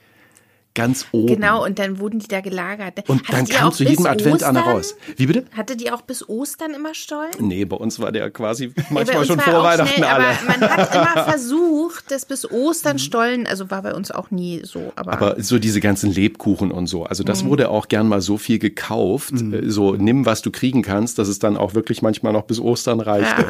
Ganz 0.73 1.05
oben. 1.11 1.27
Genau, 1.27 1.65
und 1.65 1.79
dann 1.79 1.99
wurden 1.99 2.19
die 2.19 2.27
da 2.27 2.39
gelagert. 2.39 3.09
Und 3.09 3.23
Hattet 3.27 3.33
dann 3.33 3.45
kam 3.47 3.71
zu 3.73 3.83
jedem 3.83 4.05
Advent 4.05 4.41
einer 4.41 4.59
Ostern? 4.61 4.73
raus. 4.75 4.95
Wie 5.17 5.25
bitte? 5.25 5.45
Hattet 5.55 5.81
ihr 5.81 5.93
auch 5.93 6.01
bis 6.01 6.27
Ostern 6.29 6.73
immer 6.73 6.93
Stollen? 6.93 7.31
Nee, 7.39 7.65
bei 7.65 7.75
uns 7.75 7.99
war 7.99 8.11
der 8.13 8.29
quasi 8.31 8.67
Ja, 8.77 8.83
manchmal 8.89 9.17
uns 9.17 9.27
schon 9.27 9.37
war 9.37 9.43
vor 9.43 9.59
auch 9.59 9.63
Weihnachten 9.65 9.93
schnell, 9.95 10.05
alle. 10.09 10.25
Aber 10.27 10.37
man 10.59 10.61
hat 10.69 10.95
immer 11.15 11.23
versucht, 11.25 12.09
das 12.09 12.25
bis 12.25 12.49
Ostern 12.49 12.99
Stollen, 12.99 13.47
also 13.47 13.69
war 13.69 13.81
bei 13.81 13.93
uns 13.93 14.11
auch 14.11 14.31
nie 14.31 14.61
so. 14.63 14.93
Aber, 14.95 15.11
Aber 15.11 15.43
so 15.43 15.59
diese 15.59 15.81
ganzen 15.81 16.09
Lebkuchen 16.11 16.71
und 16.71 16.87
so, 16.87 17.03
also 17.03 17.23
Mhm. 17.23 17.27
das 17.27 17.43
wurde 17.45 17.69
auch 17.69 17.89
gern 17.89 18.07
mal 18.07 18.21
so 18.21 18.37
viel 18.37 18.57
gekauft, 18.59 19.33
äh, 19.33 19.69
so 19.69 19.95
nimm, 19.95 20.25
was 20.25 20.41
du 20.41 20.51
kriegen 20.51 20.83
kannst, 20.83 21.19
dass 21.19 21.27
es 21.27 21.39
dann 21.39 21.57
auch 21.57 21.73
wirklich 21.73 22.01
manchmal 22.01 22.31
noch 22.31 22.43
bis 22.43 22.59
Ostern 22.61 23.01
reichte. 23.01 23.45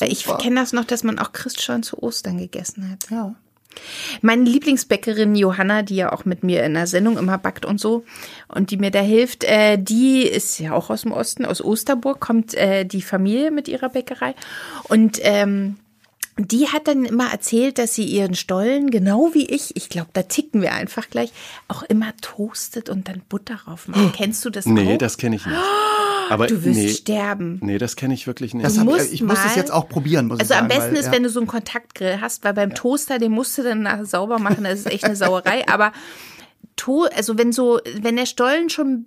ja. 0.00 0.06
ich 0.06 0.24
kenne 0.38 0.56
das 0.56 0.72
noch, 0.72 0.84
dass 0.84 1.04
man 1.04 1.18
auch 1.18 1.32
Christstollen 1.32 1.82
zu 1.82 2.02
Ostern 2.02 2.38
gegessen 2.38 2.90
hat. 2.90 3.10
Ja. 3.10 3.34
Meine 4.22 4.44
Lieblingsbäckerin 4.44 5.34
Johanna, 5.34 5.82
die 5.82 5.96
ja 5.96 6.12
auch 6.12 6.24
mit 6.24 6.42
mir 6.42 6.64
in 6.64 6.74
der 6.74 6.86
Sendung 6.86 7.18
immer 7.18 7.38
backt 7.38 7.64
und 7.66 7.80
so 7.80 8.04
und 8.48 8.70
die 8.70 8.76
mir 8.76 8.90
da 8.90 9.00
hilft, 9.00 9.44
äh, 9.44 9.76
die 9.78 10.22
ist 10.22 10.58
ja 10.58 10.72
auch 10.72 10.90
aus 10.90 11.02
dem 11.02 11.12
Osten, 11.12 11.44
aus 11.44 11.62
Osterburg, 11.62 12.20
kommt 12.20 12.54
äh, 12.54 12.84
die 12.84 13.02
Familie 13.02 13.50
mit 13.50 13.68
ihrer 13.68 13.88
Bäckerei 13.88 14.34
und 14.88 15.18
ähm, 15.22 15.76
die 16.36 16.66
hat 16.66 16.88
dann 16.88 17.04
immer 17.04 17.30
erzählt, 17.30 17.78
dass 17.78 17.94
sie 17.94 18.04
ihren 18.06 18.34
Stollen, 18.34 18.90
genau 18.90 19.30
wie 19.34 19.46
ich, 19.46 19.76
ich 19.76 19.88
glaube, 19.88 20.08
da 20.14 20.22
ticken 20.22 20.62
wir 20.62 20.72
einfach 20.72 21.08
gleich, 21.08 21.30
auch 21.68 21.84
immer 21.84 22.12
toastet 22.22 22.88
und 22.88 23.08
dann 23.08 23.22
Butter 23.28 23.60
drauf 23.64 23.86
macht. 23.86 24.14
Kennst 24.14 24.44
du 24.44 24.50
das 24.50 24.66
Nee, 24.66 24.94
auch? 24.94 24.98
das 24.98 25.16
kenne 25.16 25.36
ich 25.36 25.46
nicht. 25.46 25.56
Aber 26.30 26.46
du 26.46 26.64
wirst 26.64 26.78
nee, 26.78 26.88
sterben. 26.88 27.58
nee, 27.62 27.78
das 27.78 27.96
kenne 27.96 28.14
ich 28.14 28.26
wirklich 28.26 28.54
nicht. 28.54 28.64
Das 28.66 28.74
Du 28.74 28.80
hab, 28.80 28.86
musst 28.86 29.12
ich 29.12 29.22
muss 29.22 29.38
es 29.38 29.44
mal- 29.44 29.56
jetzt 29.56 29.72
auch 29.72 29.88
probieren, 29.88 30.26
muss 30.26 30.40
Also 30.40 30.54
ich 30.54 30.60
am 30.60 30.68
sagen. 30.68 30.78
besten 30.80 30.92
weil, 30.94 31.00
ist, 31.00 31.06
ja. 31.06 31.12
wenn 31.12 31.22
du 31.22 31.28
so 31.30 31.40
einen 31.40 31.46
Kontaktgrill 31.46 32.18
hast, 32.20 32.44
weil 32.44 32.54
beim 32.54 32.74
Toaster, 32.74 33.18
den 33.18 33.32
musst 33.32 33.56
du 33.58 33.62
dann 33.62 33.82
nachher 33.82 34.06
sauber 34.06 34.38
machen, 34.38 34.64
das 34.64 34.80
ist 34.80 34.86
echt 34.90 35.04
eine 35.04 35.16
Sauerei. 35.16 35.66
Aber 35.68 35.92
to 36.76 37.04
also 37.14 37.38
wenn 37.38 37.52
so, 37.52 37.80
wenn 38.00 38.16
der 38.16 38.26
Stollen 38.26 38.70
schon 38.70 39.06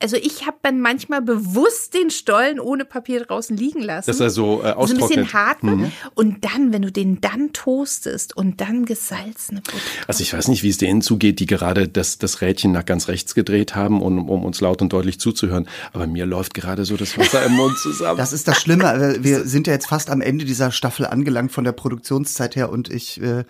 Also 0.00 0.16
ich 0.16 0.46
habe 0.46 0.58
dann 0.62 0.80
manchmal 0.80 1.22
bewusst 1.22 1.92
den 1.92 2.10
Stollen 2.10 2.60
ohne 2.60 2.84
Papier 2.84 3.24
draußen 3.24 3.56
liegen 3.56 3.82
lassen. 3.82 4.08
Dass 4.08 4.20
er 4.20 4.30
so, 4.30 4.62
äh, 4.62 4.72
so 4.74 4.94
ein 4.94 4.98
bisschen 4.98 5.00
austrocknet. 5.00 5.32
hart 5.34 5.62
wird. 5.64 5.92
Und 6.14 6.44
dann, 6.44 6.72
wenn 6.72 6.82
du 6.82 6.92
den 6.92 7.20
dann 7.20 7.52
toastest 7.52 8.36
und 8.36 8.60
dann 8.60 8.84
gesalzene 8.84 9.60
Butter. 9.60 9.76
Also 10.06 10.22
ich 10.22 10.32
weiß 10.32 10.46
nicht, 10.48 10.62
wie 10.62 10.68
es 10.68 10.78
denen 10.78 11.02
zugeht, 11.02 11.40
die 11.40 11.46
gerade 11.46 11.88
das, 11.88 12.18
das 12.18 12.40
Rädchen 12.42 12.70
nach 12.70 12.84
ganz 12.84 13.08
rechts 13.08 13.34
gedreht 13.34 13.74
haben, 13.74 14.00
um, 14.00 14.28
um 14.28 14.44
uns 14.44 14.60
laut 14.60 14.82
und 14.82 14.92
deutlich 14.92 15.18
zuzuhören. 15.18 15.68
Aber 15.92 16.06
mir 16.06 16.26
läuft 16.26 16.54
gerade 16.54 16.84
so 16.84 16.96
das 16.96 17.18
Wasser 17.18 17.44
im 17.44 17.54
Mund 17.54 17.76
zusammen. 17.78 18.18
Das 18.18 18.32
ist 18.32 18.46
das 18.46 18.60
Schlimme. 18.60 18.84
äh, 18.92 19.24
Wir 19.24 19.46
sind 19.46 19.66
ja 19.66 19.72
jetzt 19.72 19.88
fast 19.88 20.10
am 20.10 20.20
Ende 20.20 20.44
dieser 20.44 20.70
Staffel 20.70 21.06
angelangt 21.06 21.50
von 21.50 21.64
der 21.64 21.72
Produktionszeit 21.72 22.54
her 22.54 22.70
und 22.70 22.88
ich 22.88 23.20
äh, 23.20 23.42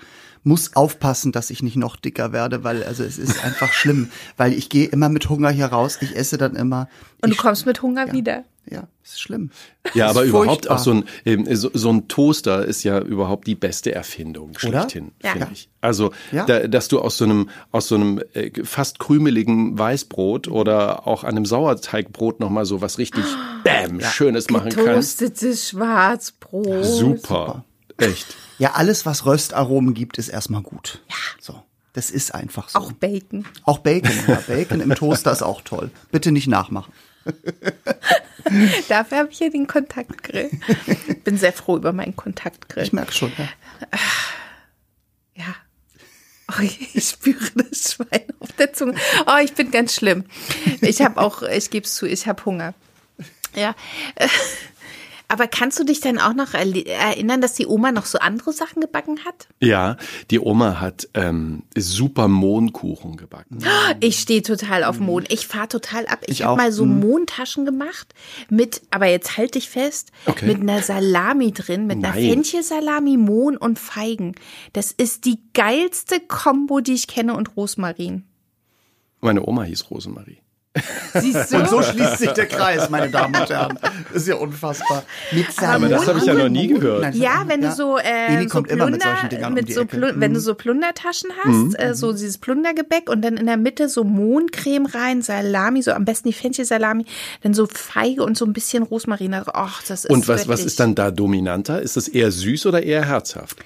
muss 0.44 0.76
aufpassen, 0.76 1.32
dass 1.32 1.50
ich 1.50 1.62
nicht 1.62 1.76
noch 1.76 1.96
dicker 1.96 2.32
werde, 2.32 2.64
weil 2.64 2.82
also 2.84 3.02
es 3.04 3.18
ist 3.18 3.44
einfach 3.44 3.72
schlimm, 3.72 4.10
weil 4.36 4.52
ich 4.52 4.68
gehe 4.68 4.86
immer 4.86 5.08
mit 5.08 5.28
Hunger 5.28 5.50
hier 5.50 5.66
raus. 5.66 5.98
Ich 6.00 6.16
esse 6.16 6.38
dann 6.38 6.56
immer. 6.56 6.88
Und 7.22 7.30
ich, 7.30 7.36
du 7.36 7.42
kommst 7.42 7.66
mit 7.66 7.82
Hunger 7.82 8.12
wieder. 8.12 8.44
Ja, 8.70 8.86
ist 9.02 9.18
schlimm. 9.18 9.50
Ja, 9.94 10.08
Das 10.08 10.16
aber 10.16 10.26
überhaupt 10.26 10.66
furchtbar. 10.66 10.74
auch 10.76 10.78
so 10.78 10.92
ein, 11.24 11.56
so, 11.56 11.70
so 11.72 11.88
ein 11.90 12.06
Toaster 12.06 12.66
ist 12.66 12.82
ja 12.84 13.00
überhaupt 13.00 13.46
die 13.46 13.54
beste 13.54 13.94
Erfindung 13.94 14.58
schlechthin, 14.58 15.12
Ja. 15.22 15.30
finde 15.30 15.48
ich. 15.54 15.70
Also, 15.80 16.12
Ja. 16.32 16.44
da, 16.44 16.68
dass 16.68 16.88
du 16.88 17.00
aus 17.00 17.16
so 17.16 17.24
einem, 17.24 17.48
aus 17.72 17.88
so 17.88 17.94
einem 17.94 18.20
äh, 18.34 18.50
fast 18.64 18.98
krümeligen 18.98 19.78
Weißbrot 19.78 20.48
oder 20.48 21.06
auch 21.06 21.24
einem 21.24 21.46
Sauerteigbrot 21.46 22.40
nochmal 22.40 22.66
so 22.66 22.82
was 22.82 22.98
richtig 22.98 23.24
Bäm, 23.64 24.02
Schönes 24.02 24.50
machen 24.50 24.68
kannst. 24.70 25.18
Getoastetes 25.18 25.68
Schwarzbrot. 25.70 26.84
Super. 26.84 27.64
Echt. 27.98 28.36
Ja, 28.58 28.72
alles, 28.72 29.06
was 29.06 29.26
Röstaromen 29.26 29.94
gibt, 29.94 30.18
ist 30.18 30.28
erstmal 30.28 30.62
gut. 30.62 31.02
Ja. 31.08 31.16
So. 31.40 31.62
Das 31.92 32.10
ist 32.10 32.34
einfach 32.34 32.68
so. 32.68 32.78
Auch 32.78 32.92
Bacon. 32.92 33.44
Auch 33.64 33.78
Bacon. 33.78 34.12
Ja, 34.28 34.40
Bacon 34.46 34.80
im 34.80 34.94
Toaster 34.94 35.32
ist 35.32 35.42
auch 35.42 35.62
toll. 35.62 35.90
Bitte 36.12 36.30
nicht 36.30 36.46
nachmachen. 36.46 36.92
Dafür 38.88 39.18
habe 39.18 39.30
ich 39.30 39.38
hier 39.38 39.50
den 39.50 39.66
Kontaktgrill. 39.66 40.50
Bin 41.24 41.36
sehr 41.36 41.52
froh 41.52 41.76
über 41.76 41.92
meinen 41.92 42.14
Kontaktgrill. 42.14 42.84
Ich 42.84 42.92
merke 42.92 43.12
schon. 43.12 43.32
Ja. 43.36 43.48
Ja. 45.34 45.54
Oh, 46.50 46.62
ich 46.62 47.08
spüre 47.08 47.50
das 47.56 47.92
Schwein 47.92 48.26
auf 48.40 48.52
der 48.52 48.72
Zunge. 48.72 48.94
Oh, 49.26 49.38
ich 49.42 49.54
bin 49.54 49.70
ganz 49.70 49.94
schlimm. 49.94 50.24
Ich 50.80 51.02
habe 51.02 51.20
auch, 51.20 51.42
ich 51.42 51.70
gebe 51.70 51.84
es 51.84 51.94
zu, 51.94 52.06
ich 52.06 52.26
habe 52.26 52.44
Hunger. 52.44 52.74
Ja. 53.54 53.74
Aber 55.30 55.46
kannst 55.46 55.78
du 55.78 55.84
dich 55.84 56.00
dann 56.00 56.18
auch 56.18 56.32
noch 56.32 56.54
erinnern, 56.54 57.42
dass 57.42 57.52
die 57.52 57.66
Oma 57.66 57.92
noch 57.92 58.06
so 58.06 58.18
andere 58.18 58.50
Sachen 58.54 58.80
gebacken 58.80 59.26
hat? 59.26 59.46
Ja, 59.60 59.98
die 60.30 60.40
Oma 60.40 60.80
hat 60.80 61.06
ähm, 61.12 61.64
super 61.76 62.28
Mohnkuchen 62.28 63.18
gebacken. 63.18 63.58
Ich 64.00 64.20
stehe 64.20 64.40
total 64.40 64.84
auf 64.84 64.98
Mohn. 65.00 65.26
Ich 65.28 65.46
fahre 65.46 65.68
total 65.68 66.06
ab. 66.06 66.20
Ich, 66.26 66.40
Ich 66.40 66.42
habe 66.44 66.56
mal 66.56 66.72
so 66.72 66.86
Mhm. 66.86 67.00
Mohntaschen 67.00 67.66
gemacht 67.66 68.14
mit, 68.48 68.80
aber 68.90 69.04
jetzt 69.06 69.36
halte 69.36 69.58
ich 69.58 69.68
fest, 69.68 70.12
Okay. 70.24 70.46
mit 70.46 70.60
einer 70.62 70.80
Salami 70.82 71.52
drin, 71.52 71.86
mit 71.86 71.98
einer. 72.02 72.14
Fenchelsalami, 72.14 73.18
Mohn 73.18 73.58
und 73.58 73.78
Feigen. 73.78 74.34
Das 74.72 74.92
ist 74.92 75.26
die 75.26 75.40
geilste 75.52 76.20
Kombo, 76.20 76.80
die 76.80 76.94
ich 76.94 77.06
kenne 77.06 77.34
und 77.34 77.54
Rosmarin. 77.54 78.24
Meine 79.20 79.44
Oma 79.46 79.64
hieß 79.64 79.90
Rosemarie. 79.90 80.38
Siehst 81.14 81.52
du? 81.52 81.56
Und 81.58 81.68
so 81.68 81.82
schließt 81.82 82.18
sich 82.18 82.30
der 82.30 82.46
Kreis, 82.46 82.90
meine 82.90 83.10
Damen 83.10 83.34
und 83.34 83.50
Herren. 83.50 83.78
Das 84.12 84.22
ist 84.22 84.28
ja 84.28 84.36
unfassbar. 84.36 85.04
Mit 85.32 85.46
Aber 85.62 85.88
das 85.88 86.06
habe 86.06 86.18
ich 86.18 86.24
ja 86.24 86.34
noch 86.34 86.48
nie 86.48 86.68
gehört. 86.68 87.14
Ja, 87.14 87.44
wenn 87.46 87.60
du 87.60 87.72
so, 87.72 87.98
äh, 87.98 88.42
so 88.42 88.48
kommt 88.48 88.70
immer 88.70 88.86
mit 88.90 89.00
Plunder- 89.00 89.46
um 89.48 89.54
mit 89.54 89.68
die 89.68 89.72
so. 89.72 89.82
Mhm. 89.84 90.14
Wenn 90.16 90.34
du 90.34 90.40
so 90.40 90.54
Plundertaschen 90.54 91.30
hast, 91.44 91.78
äh, 91.78 91.94
so 91.94 92.12
dieses 92.12 92.38
Plundergebäck 92.38 93.08
und 93.10 93.22
dann 93.22 93.36
in 93.36 93.46
der 93.46 93.56
Mitte 93.56 93.88
so 93.88 94.04
Mohncreme 94.04 94.86
rein, 94.86 95.22
Salami, 95.22 95.82
so 95.82 95.92
am 95.92 96.04
besten 96.04 96.28
die 96.28 96.34
Fenchelsalami, 96.34 97.04
dann 97.42 97.54
so 97.54 97.66
Feige 97.66 98.22
und 98.24 98.36
so 98.36 98.44
ein 98.44 98.52
bisschen 98.52 98.82
Rosmarin. 98.82 99.32
drauf. 99.32 99.48
Ach, 99.54 99.82
das 99.82 100.04
ist 100.04 100.10
Und 100.10 100.28
was, 100.28 100.48
was 100.48 100.64
ist 100.64 100.80
dann 100.80 100.94
da 100.94 101.10
dominanter? 101.10 101.80
Ist 101.82 101.96
das 101.96 102.08
eher 102.08 102.30
süß 102.30 102.66
oder 102.66 102.82
eher 102.82 103.04
herzhaft? 103.04 103.58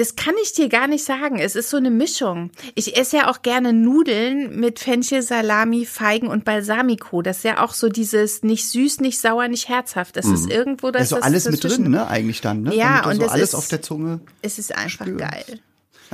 Das 0.00 0.16
kann 0.16 0.32
ich 0.42 0.54
dir 0.54 0.70
gar 0.70 0.86
nicht 0.88 1.04
sagen. 1.04 1.38
Es 1.38 1.54
ist 1.56 1.68
so 1.68 1.76
eine 1.76 1.90
Mischung. 1.90 2.50
Ich 2.74 2.96
esse 2.96 3.18
ja 3.18 3.30
auch 3.30 3.42
gerne 3.42 3.74
Nudeln 3.74 4.58
mit 4.58 4.78
Fenchel, 4.78 5.20
Salami, 5.20 5.84
Feigen 5.84 6.26
und 6.28 6.46
Balsamico. 6.46 7.20
Das 7.20 7.38
ist 7.38 7.44
ja 7.44 7.62
auch 7.62 7.74
so 7.74 7.90
dieses 7.90 8.42
nicht 8.42 8.66
süß, 8.66 9.00
nicht 9.00 9.20
sauer, 9.20 9.48
nicht 9.48 9.68
herzhaft. 9.68 10.16
Das 10.16 10.24
ist 10.26 10.48
irgendwo 10.50 10.90
das. 10.90 11.02
Also 11.02 11.16
das 11.16 11.24
alles 11.24 11.44
mit 11.44 11.62
dazwischen. 11.62 11.82
drin, 11.84 11.92
ne? 11.92 12.08
Eigentlich 12.08 12.40
dann, 12.40 12.62
ne? 12.62 12.74
Ja, 12.74 13.04
und 13.06 13.16
so 13.16 13.20
das 13.20 13.32
alles 13.32 13.48
ist- 13.50 13.54
auf 13.54 13.68
der 13.68 13.82
Zunge. 13.82 14.20
Es 14.40 14.58
ist 14.58 14.74
einfach 14.74 15.04
geil. 15.04 15.44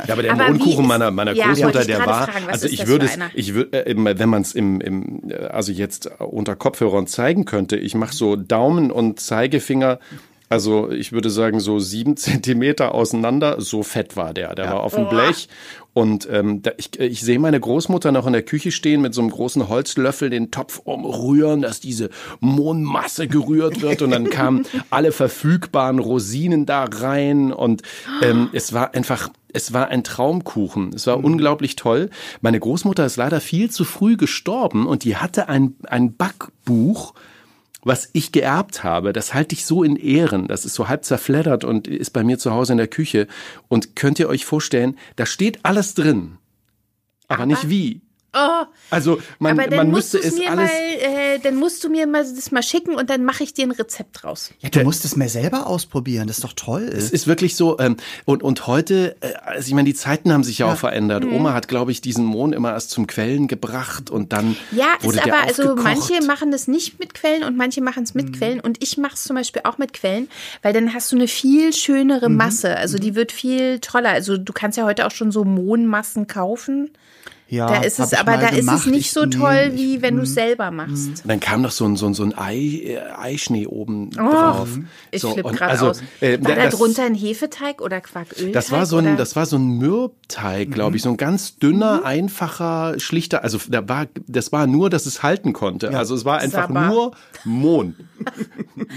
Ja, 0.05 0.13
aber 0.13 0.23
der 0.23 0.33
Aber 0.33 0.47
wie 0.49 0.51
Mohnkuchen 0.51 0.83
ist- 0.85 0.89
meiner, 0.89 1.11
meiner 1.13 1.33
Ja, 1.33 1.47
Großmutter, 1.47 1.85
der 1.85 2.05
war, 2.05 2.27
fragen, 2.29 2.49
also 2.49 2.67
ich 2.67 2.79
das 2.81 2.87
würde 2.89 3.07
es, 3.07 3.17
ich 3.35 3.55
würde, 3.55 3.87
äh, 3.87 3.95
wenn 3.97 4.29
man 4.29 4.43
es 4.43 4.53
im, 4.55 4.81
im, 4.83 5.31
äh, 5.31 5.37
also 5.47 5.73
jetzt 5.73 6.11
unter 6.19 6.55
Kopfhörern 6.55 7.07
zeigen 7.07 7.45
könnte, 7.47 7.77
ich 7.77 7.95
mache 7.95 8.15
so 8.15 8.37
Daumen 8.37 8.91
und 8.91 9.21
Zeigefinger, 9.21 9.99
also 10.49 10.91
ich 10.91 11.13
würde 11.13 11.31
sagen 11.31 11.61
so 11.61 11.79
sieben 11.79 12.17
Zentimeter 12.17 12.95
auseinander, 12.95 13.61
so 13.61 13.83
fett 13.83 14.17
war 14.17 14.35
der, 14.35 14.55
der 14.55 14.67
war 14.67 14.83
auf 14.83 14.95
dem 14.95 15.09
Blech. 15.09 15.49
Und 15.93 16.29
ähm, 16.31 16.61
da, 16.61 16.73
ich, 16.77 17.01
ich 17.01 17.23
sehe 17.23 17.39
meine 17.39 17.59
Großmutter 17.59 18.13
noch 18.13 18.27
in 18.27 18.35
der 18.35 18.43
Küche 18.43 18.71
stehen 18.71 19.01
mit 19.01 19.15
so 19.15 19.23
einem 19.23 19.31
großen 19.31 19.67
Holzlöffel 19.71 20.29
den 20.29 20.51
Topf 20.51 20.83
umrühren, 20.85 21.63
dass 21.63 21.81
diese 21.81 22.11
Mohnmasse 22.41 23.29
gerührt 23.29 23.81
wird. 23.81 24.03
Und 24.03 24.11
dann 24.11 24.29
kamen 24.31 24.67
alle 24.91 25.11
verfügbaren 25.11 25.99
Rosinen 25.99 26.67
da 26.67 26.85
rein. 26.85 27.51
Und 27.51 27.81
ähm, 28.21 28.51
es 28.53 28.75
war 28.75 28.95
einfach 28.95 29.31
es 29.55 29.73
war 29.73 29.89
ein 29.89 30.05
Traumkuchen. 30.05 30.93
Es 30.95 31.07
war 31.07 31.25
unglaublich 31.25 31.77
toll. 31.77 32.11
Meine 32.43 32.61
Großmutter 32.61 33.07
ist 33.07 33.17
leider 33.17 33.41
viel 33.41 33.71
zu 33.71 33.85
früh 33.85 34.19
gestorben 34.19 34.87
und 34.87 35.03
die 35.03 35.17
hatte 35.17 35.49
ein, 35.49 35.77
ein 35.87 36.15
Backbuch, 36.15 37.15
was 37.87 38.11
ich 38.13 38.33
geerbt 38.33 38.83
habe. 38.83 39.13
Das 39.13 39.33
halte 39.33 39.55
ich 39.55 39.65
so 39.65 39.85
in 39.85 39.95
Ehren. 39.95 40.49
Das 40.49 40.65
ist 40.65 40.75
so 40.75 40.89
halb 40.89 41.05
zerfleddert 41.05 41.63
und 41.63 41.87
ist 41.87 42.11
bei 42.11 42.25
mir 42.25 42.37
zu 42.37 42.51
Hause 42.51 42.73
in 42.73 42.79
der 42.79 42.89
Küche. 42.89 43.29
Und 43.69 43.95
könnt 43.95 44.19
ihr 44.19 44.29
euch 44.29 44.45
vorstellen, 44.45 44.99
da 45.15 45.25
steht 45.25 45.65
alles 45.65 45.95
drin. 45.95 46.39
Aber, 47.29 47.47
nicht 47.47 47.71
wie. 47.71 48.01
Oh, 48.39 48.65
Also 48.91 49.19
man, 49.39 49.59
aber 49.59 49.69
dann 49.69 49.77
man 49.79 49.91
musst 49.91 50.13
müsste 50.13 50.29
du 50.29 50.35
es 50.35 50.39
mir 50.39 50.51
alles. 50.51 50.71
mal, 50.71 50.79
äh, 51.01 51.39
dann 51.39 51.57
musst 51.57 51.83
du 51.83 51.89
mir 51.89 52.07
mal 52.07 52.23
das 52.23 52.51
mal 52.53 52.63
schicken 52.63 52.95
und 52.95 53.09
dann 53.09 53.25
mache 53.25 53.43
ich 53.45 53.55
dir 53.55 53.63
ein 53.65 53.71
Rezept 53.71 54.23
draus. 54.23 54.51
Ja, 54.61 54.69
du 54.69 54.83
musst 54.85 55.05
es 55.07 55.17
mir 55.17 55.29
selber 55.29 55.67
ausprobieren. 55.67 56.27
Das 56.27 56.37
ist 56.39 56.45
doch 56.45 56.53
toll. 56.53 56.83
Es 56.83 57.11
ist 57.11 57.27
wirklich 57.27 57.57
so, 57.57 57.79
ähm, 57.79 57.97
und, 58.27 58.43
und 58.43 58.67
heute, 58.67 59.17
äh, 59.21 59.33
also 59.45 59.67
ich 59.69 59.75
meine, 59.75 59.87
die 59.87 59.95
Zeiten 59.95 60.33
haben 60.33 60.45
sich 60.45 60.59
ja, 60.59 60.67
auch 60.73 60.77
verändert. 60.77 61.25
Mhm. 61.25 61.33
Oma 61.33 61.55
hat, 61.55 61.69
glaube 61.69 61.93
ich, 61.93 62.01
diesen 62.03 62.25
Mohn 62.27 62.53
immer 62.53 62.73
erst 62.73 62.91
zum 62.91 63.07
Quellen 63.07 63.49
gebracht 63.49 64.11
und 64.11 64.33
dann 64.35 64.57
Ja, 64.73 64.85
wurde 65.01 65.17
ist 65.19 65.25
der 65.27 65.35
aber, 65.35 65.47
also 65.49 65.75
manche 65.77 66.23
machen 66.27 66.51
das 66.51 66.69
nicht 66.69 66.99
mit 67.01 67.15
Quellen 67.15 67.43
und 67.45 67.57
manche 67.57 67.81
machen 67.81 68.03
es 68.03 68.15
Mhm. 68.15 68.21
mit 68.23 68.37
Quellen 68.39 68.61
und 68.61 68.83
ich 68.83 68.99
mache 68.99 69.15
es 69.15 69.25
zum 69.25 69.37
Beispiel 69.37 69.63
auch 69.65 69.79
mit 69.79 69.93
Quellen, 69.95 70.29
weil 70.63 70.73
dann 70.75 70.93
hast 70.93 71.11
du 71.13 71.17
eine 71.17 71.29
viel 71.29 71.73
schönere 71.73 72.29
Mhm. 72.29 72.37
Masse. 72.37 72.77
Also 72.77 72.99
die 72.99 73.15
wird 73.15 73.33
viel 73.33 73.79
toller. 73.81 74.11
Also 74.11 74.37
du 74.37 74.53
kannst 74.53 74.77
ja 74.77 74.85
heute 74.85 75.07
auch 75.07 75.11
schon 75.11 75.33
so 75.33 75.45
Mohnmassen 75.45 76.27
kaufen. 76.27 76.91
Ja, 77.49 77.67
Da 77.69 77.77
ist 77.83 77.99
es, 78.01 78.13
aber 78.15 78.33
da 78.39 78.49
ist 78.49 78.53
es 78.53 78.59
gemacht. 78.59 78.87
nicht 78.89 79.01
Ich- 79.07 79.13
so 79.13 79.25
nee, 79.25 79.31
toll, 79.37 79.71
ich- 79.75 79.81
wie 79.81 80.03
wenn 80.03 80.17
du 80.17 80.23
es 80.23 80.35
selber 80.35 80.71
machst. 80.71 81.23
Und 81.23 81.29
dann 81.29 81.41
kam 81.41 81.63
noch 81.63 81.71
so 81.71 81.85
ein, 81.85 81.97
so 81.97 82.07
ein, 82.07 82.15
so 82.15 82.25
ein 82.25 82.37
Ei, 82.37 82.57
äh, 82.85 82.99
Eischnee 83.17 83.67
oben 83.67 84.11
drauf. 84.11 84.69
Oh, 84.77 84.81
Ich 85.13 85.23
so, 85.23 85.33
flippe 85.33 85.49
und 85.49 85.57
gerade 85.57 85.71
also, 85.73 85.91
aus. 85.91 86.03
Äh, 86.21 86.39
War 86.43 86.55
da 86.57 86.69
drunter 86.69 87.05
ein 87.05 87.15
Hefeteig 87.15 87.81
oder 87.81 88.01
Quarkölteig? 88.01 88.53
Das 88.53 88.73
war 88.73 88.85
so 88.87 88.99
oder? 88.99 89.11
ein, 89.11 89.17
das 89.17 89.37
war 89.37 89.47
so 89.47 89.57
ein 89.57 89.79
Mürbteig, 89.79 90.71
glaube 90.73 90.91
Mhm. 90.91 90.97
ich, 90.97 91.03
so 91.03 91.11
ein 91.11 91.17
ganz 91.17 91.57
dünner, 91.57 92.05
einfacher, 92.05 92.99
schlichter. 92.99 93.45
Also 93.45 93.59
da 93.69 93.89
war, 93.89 94.07
das 94.27 94.51
war 94.53 94.67
nur, 94.67 94.91
dass 94.91 95.07
es 95.07 95.23
halten 95.23 95.53
konnte. 95.53 95.97
Also 95.97 96.15
es 96.15 96.25
war 96.25 96.39
einfach 96.39 96.69
Sabber. 96.69 96.87
nur 96.89 97.11
Mohn. 97.45 97.95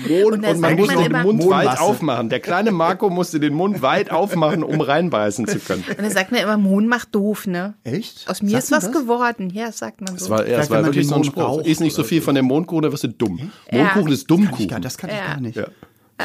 Mohn 0.08 0.34
und, 0.34 0.42
da 0.44 0.54
man 0.56 0.76
musste 0.76 0.96
man 0.96 1.04
den 1.04 1.12
immer- 1.12 1.24
Mund 1.24 1.50
weit 1.50 1.80
aufmachen. 1.80 2.30
Der 2.30 2.40
kleine 2.40 2.72
Marco 2.72 3.10
musste 3.10 3.40
den 3.40 3.54
Mund 3.54 3.82
weit 3.82 4.12
aufmachen, 4.12 4.64
um 4.64 4.82
reinbeißen 4.82 5.48
zu 5.48 5.60
können. 5.60 5.84
Und 5.88 6.00
dann 6.00 6.12
sagt 6.12 6.32
man 6.32 6.42
immer, 6.42 6.58
Mohn 6.58 6.88
macht 6.88 7.14
doof, 7.16 7.48
ne? 7.48 7.76
Echt? 7.84 8.28
Aus 8.30 8.39
mir 8.44 8.52
Sagt 8.52 8.64
ist 8.64 8.72
was 8.72 8.84
das? 8.86 8.94
geworden. 8.94 9.50
Ja, 9.52 9.72
sagt 9.72 10.02
man 10.02 10.18
so. 10.18 10.26
Es 10.26 10.30
war, 10.30 10.48
ja, 10.48 10.60
es 10.60 10.70
war 10.70 10.78
wenn 10.78 10.82
man 10.84 10.92
wirklich 10.94 11.08
so 11.08 11.16
ein 11.16 11.24
Spruch. 11.24 11.44
raucht 11.44 11.66
Iss 11.68 11.80
nicht 11.80 11.96
so 11.96 12.04
viel 12.04 12.22
von 12.22 12.36
dem 12.36 12.46
Mondkuchen, 12.46 12.84
dann 12.84 12.92
wirst 12.92 13.04
du 13.04 13.10
dumm. 13.10 13.52
Mondkuchen 13.72 14.12
ist 14.12 14.28
Kann 14.28 14.38
ich 14.40 14.46
Dummkuchen. 14.48 14.68
gar, 14.68 14.80
das 14.80 14.98
kann 14.98 15.10
ich 15.10 15.16
Ja. 15.18 15.26
gar 15.28 15.40
nicht. 15.40 15.56
Ja. 15.58 15.68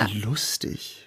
Wie 0.08 0.18
lustig. 0.20 1.03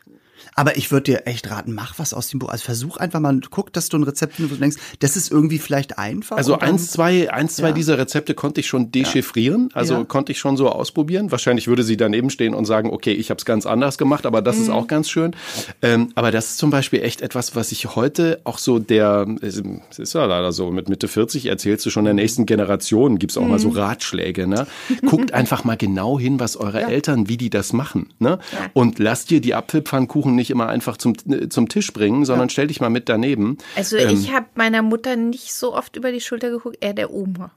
Aber 0.58 0.76
ich 0.76 0.92
würde 0.92 1.04
dir 1.12 1.28
echt 1.28 1.50
raten, 1.52 1.72
mach 1.74 2.00
was 2.00 2.14
aus 2.16 2.30
dem 2.30 2.40
Buch. 2.40 2.50
Also 2.50 2.66
versuch 2.66 2.98
einfach 2.98 3.20
mal, 3.20 3.40
guck, 3.52 3.72
dass 3.72 3.90
du 3.90 3.98
ein 3.98 4.04
Rezept 4.04 4.36
findest, 4.36 4.52
wo 4.52 4.56
du 4.56 4.62
denkst, 4.62 4.78
das 5.00 5.16
ist 5.16 5.32
irgendwie 5.32 5.60
vielleicht 5.60 5.98
einfach. 6.00 6.36
Also 6.36 6.58
eins, 6.58 6.92
zwei, 6.92 7.32
eins, 7.32 7.58
zwei 7.58 7.68
Ja. 7.68 7.74
dieser 7.74 7.98
Rezepte 8.00 8.34
konnte 8.34 8.60
ich 8.62 8.68
schon 8.68 8.92
dechiffrieren, 8.92 9.70
also 9.74 9.94
Ja. 9.94 10.04
konnte 10.04 10.32
ich 10.32 10.40
schon 10.40 10.58
so 10.58 10.68
ausprobieren. 10.70 11.32
Wahrscheinlich 11.32 11.68
würde 11.68 11.84
sie 11.84 11.96
daneben 11.96 12.32
stehen 12.32 12.56
und 12.56 12.66
sagen, 12.66 12.90
okay, 12.92 13.12
ich 13.14 13.30
habe 13.30 13.38
es 13.38 13.46
ganz 13.46 13.68
anders 13.68 14.00
gemacht, 14.00 14.26
aber 14.26 14.42
das 14.42 14.58
Mhm. 14.58 14.62
ist 14.64 14.70
auch 14.70 14.88
ganz 14.88 15.10
schön. 15.12 15.36
Ähm, 15.84 16.10
aber 16.16 16.32
das 16.32 16.48
ist 16.48 16.58
zum 16.58 16.72
Beispiel 16.72 17.02
echt 17.04 17.22
etwas, 17.22 17.56
was 17.56 17.72
ich 17.72 17.96
heute 17.96 18.42
auch 18.44 18.58
so 18.58 18.80
der, 18.80 19.28
es 19.42 19.62
ist 20.00 20.14
ja 20.14 20.26
leider 20.26 20.52
so, 20.52 20.72
mit 20.72 20.90
Mitte 20.90 21.08
40 21.08 21.46
erzählst 21.46 21.86
du 21.86 21.92
schon 21.92 22.06
der 22.06 22.16
nächsten 22.16 22.48
Generation, 22.48 23.20
gibt's 23.20 23.38
auch 23.38 23.46
mal 23.48 23.58
Mhm. 23.58 23.60
so 23.60 23.70
Ratschläge. 23.70 24.48
Ne? 24.48 24.66
Guckt 25.06 25.34
einfach 25.36 25.64
mal 25.66 25.78
genau 25.78 26.20
hin, 26.20 26.40
was 26.40 26.58
eure 26.58 26.82
Eltern, 26.82 27.30
wie 27.30 27.38
die 27.38 27.52
das 27.52 27.74
machen. 27.74 28.10
Ne? 28.18 28.40
Und 28.74 28.98
lasst 28.98 29.30
dir 29.30 29.40
die 29.40 29.54
Apfelpfannkuchen 29.54 30.34
nicht 30.36 30.47
immer 30.50 30.68
einfach 30.68 30.98
zum, 30.98 31.16
zum 31.50 31.70
Tisch 31.70 31.92
bringen, 31.94 32.26
sondern 32.26 32.50
stell 32.50 32.68
dich 32.68 32.82
mal 32.82 32.90
mit 32.90 33.10
daneben. 33.10 33.58
Also 33.76 33.98
Ähm, 33.98 34.10
ich 34.10 34.32
habe 34.32 34.48
meiner 34.56 34.82
Mutter 34.82 35.16
nicht 35.16 35.54
so 35.54 35.76
oft 35.76 35.96
über 35.96 36.12
die 36.12 36.22
Schulter 36.22 36.50
geguckt, 36.50 36.78
eher 36.82 36.94
der 36.94 37.14
Oma. 37.14 37.52